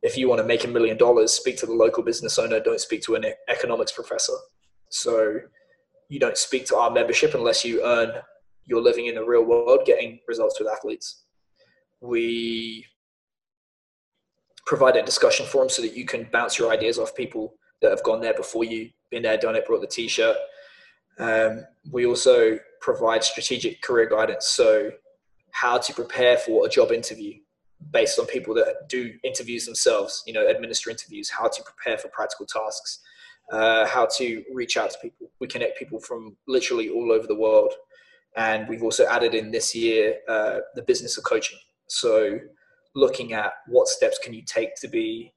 If 0.01 0.17
you 0.17 0.29
want 0.29 0.39
to 0.39 0.47
make 0.47 0.63
a 0.63 0.67
million 0.67 0.97
dollars, 0.97 1.33
speak 1.33 1.57
to 1.57 1.65
the 1.65 1.73
local 1.73 2.03
business 2.03 2.39
owner, 2.39 2.59
don't 2.59 2.79
speak 2.79 3.01
to 3.03 3.15
an 3.15 3.25
economics 3.49 3.91
professor. 3.91 4.33
So 4.89 5.39
you 6.07 6.19
don't 6.19 6.37
speak 6.37 6.65
to 6.67 6.77
our 6.77 6.89
membership 6.89 7.33
unless 7.33 7.65
you 7.65 7.83
earn 7.83 8.11
your 8.65 8.81
living 8.81 9.07
in 9.07 9.15
the 9.15 9.23
real 9.23 9.43
world 9.43 9.81
getting 9.85 10.19
results 10.27 10.59
with 10.59 10.69
athletes. 10.69 11.25
We 12.01 12.85
provide 14.65 14.95
a 14.95 15.03
discussion 15.03 15.45
forum 15.45 15.69
so 15.69 15.81
that 15.81 15.97
you 15.97 16.05
can 16.05 16.29
bounce 16.31 16.57
your 16.57 16.71
ideas 16.71 16.97
off 16.97 17.15
people 17.15 17.55
that 17.81 17.89
have 17.89 18.03
gone 18.03 18.21
there 18.21 18.33
before 18.33 18.63
you, 18.63 18.89
been 19.09 19.23
there, 19.23 19.37
done 19.37 19.55
it, 19.55 19.65
brought 19.65 19.81
the 19.81 19.87
t-shirt. 19.87 20.37
Um, 21.17 21.65
we 21.91 22.05
also 22.05 22.57
provide 22.79 23.23
strategic 23.23 23.81
career 23.81 24.07
guidance. 24.07 24.45
So 24.45 24.91
how 25.51 25.77
to 25.77 25.93
prepare 25.93 26.37
for 26.37 26.65
a 26.65 26.69
job 26.69 26.91
interview 26.91 27.39
based 27.91 28.19
on 28.19 28.25
people 28.25 28.53
that 28.55 28.87
do 28.87 29.13
interviews 29.23 29.65
themselves, 29.65 30.23
you 30.27 30.33
know, 30.33 30.47
administer 30.47 30.89
interviews, 30.89 31.29
how 31.29 31.47
to 31.47 31.63
prepare 31.63 31.97
for 31.97 32.09
practical 32.09 32.45
tasks, 32.45 32.99
uh, 33.51 33.87
how 33.87 34.05
to 34.17 34.43
reach 34.53 34.77
out 34.77 34.91
to 34.91 34.97
people. 35.01 35.31
We 35.39 35.47
connect 35.47 35.79
people 35.79 35.99
from 35.99 36.37
literally 36.47 36.89
all 36.89 37.11
over 37.11 37.27
the 37.27 37.35
world. 37.35 37.73
And 38.35 38.67
we've 38.67 38.83
also 38.83 39.05
added 39.07 39.33
in 39.33 39.51
this 39.51 39.73
year 39.73 40.17
uh, 40.27 40.59
the 40.75 40.83
business 40.83 41.17
of 41.17 41.23
coaching. 41.23 41.57
So 41.87 42.39
looking 42.95 43.33
at 43.33 43.53
what 43.67 43.87
steps 43.87 44.19
can 44.19 44.33
you 44.33 44.43
take 44.43 44.75
to 44.75 44.87
be 44.87 45.33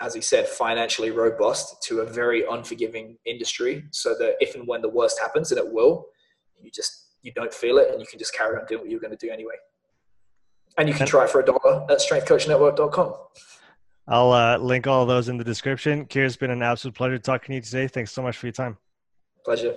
as 0.00 0.14
he 0.14 0.20
said, 0.20 0.46
financially 0.46 1.10
robust 1.10 1.82
to 1.84 2.00
a 2.00 2.06
very 2.06 2.44
unforgiving 2.46 3.16
industry, 3.24 3.84
so 3.90 4.14
that 4.18 4.34
if 4.40 4.54
and 4.54 4.66
when 4.66 4.82
the 4.82 4.88
worst 4.88 5.18
happens, 5.18 5.50
and 5.52 5.58
it 5.58 5.72
will, 5.72 6.06
you 6.60 6.70
just 6.70 7.06
you 7.22 7.32
don't 7.32 7.52
feel 7.52 7.78
it, 7.78 7.90
and 7.90 8.00
you 8.00 8.06
can 8.06 8.18
just 8.18 8.34
carry 8.34 8.58
on 8.58 8.66
doing 8.66 8.82
what 8.82 8.90
you're 8.90 9.00
going 9.00 9.16
to 9.16 9.26
do 9.26 9.32
anyway. 9.32 9.54
And 10.78 10.88
you 10.88 10.94
can 10.94 11.06
try 11.06 11.26
for 11.26 11.40
a 11.40 11.44
dollar 11.44 11.86
at 11.90 11.98
strengthcoachnetwork.com. 11.98 13.14
I'll 14.08 14.32
uh, 14.32 14.58
link 14.58 14.86
all 14.86 15.04
those 15.04 15.28
in 15.28 15.36
the 15.36 15.44
description. 15.44 16.06
Keir, 16.06 16.26
it's 16.26 16.36
been 16.36 16.50
an 16.50 16.62
absolute 16.62 16.94
pleasure 16.94 17.18
talking 17.18 17.48
to 17.48 17.54
you 17.54 17.60
today. 17.60 17.88
Thanks 17.88 18.12
so 18.12 18.22
much 18.22 18.36
for 18.36 18.46
your 18.46 18.52
time. 18.52 18.76
Pleasure. 19.44 19.74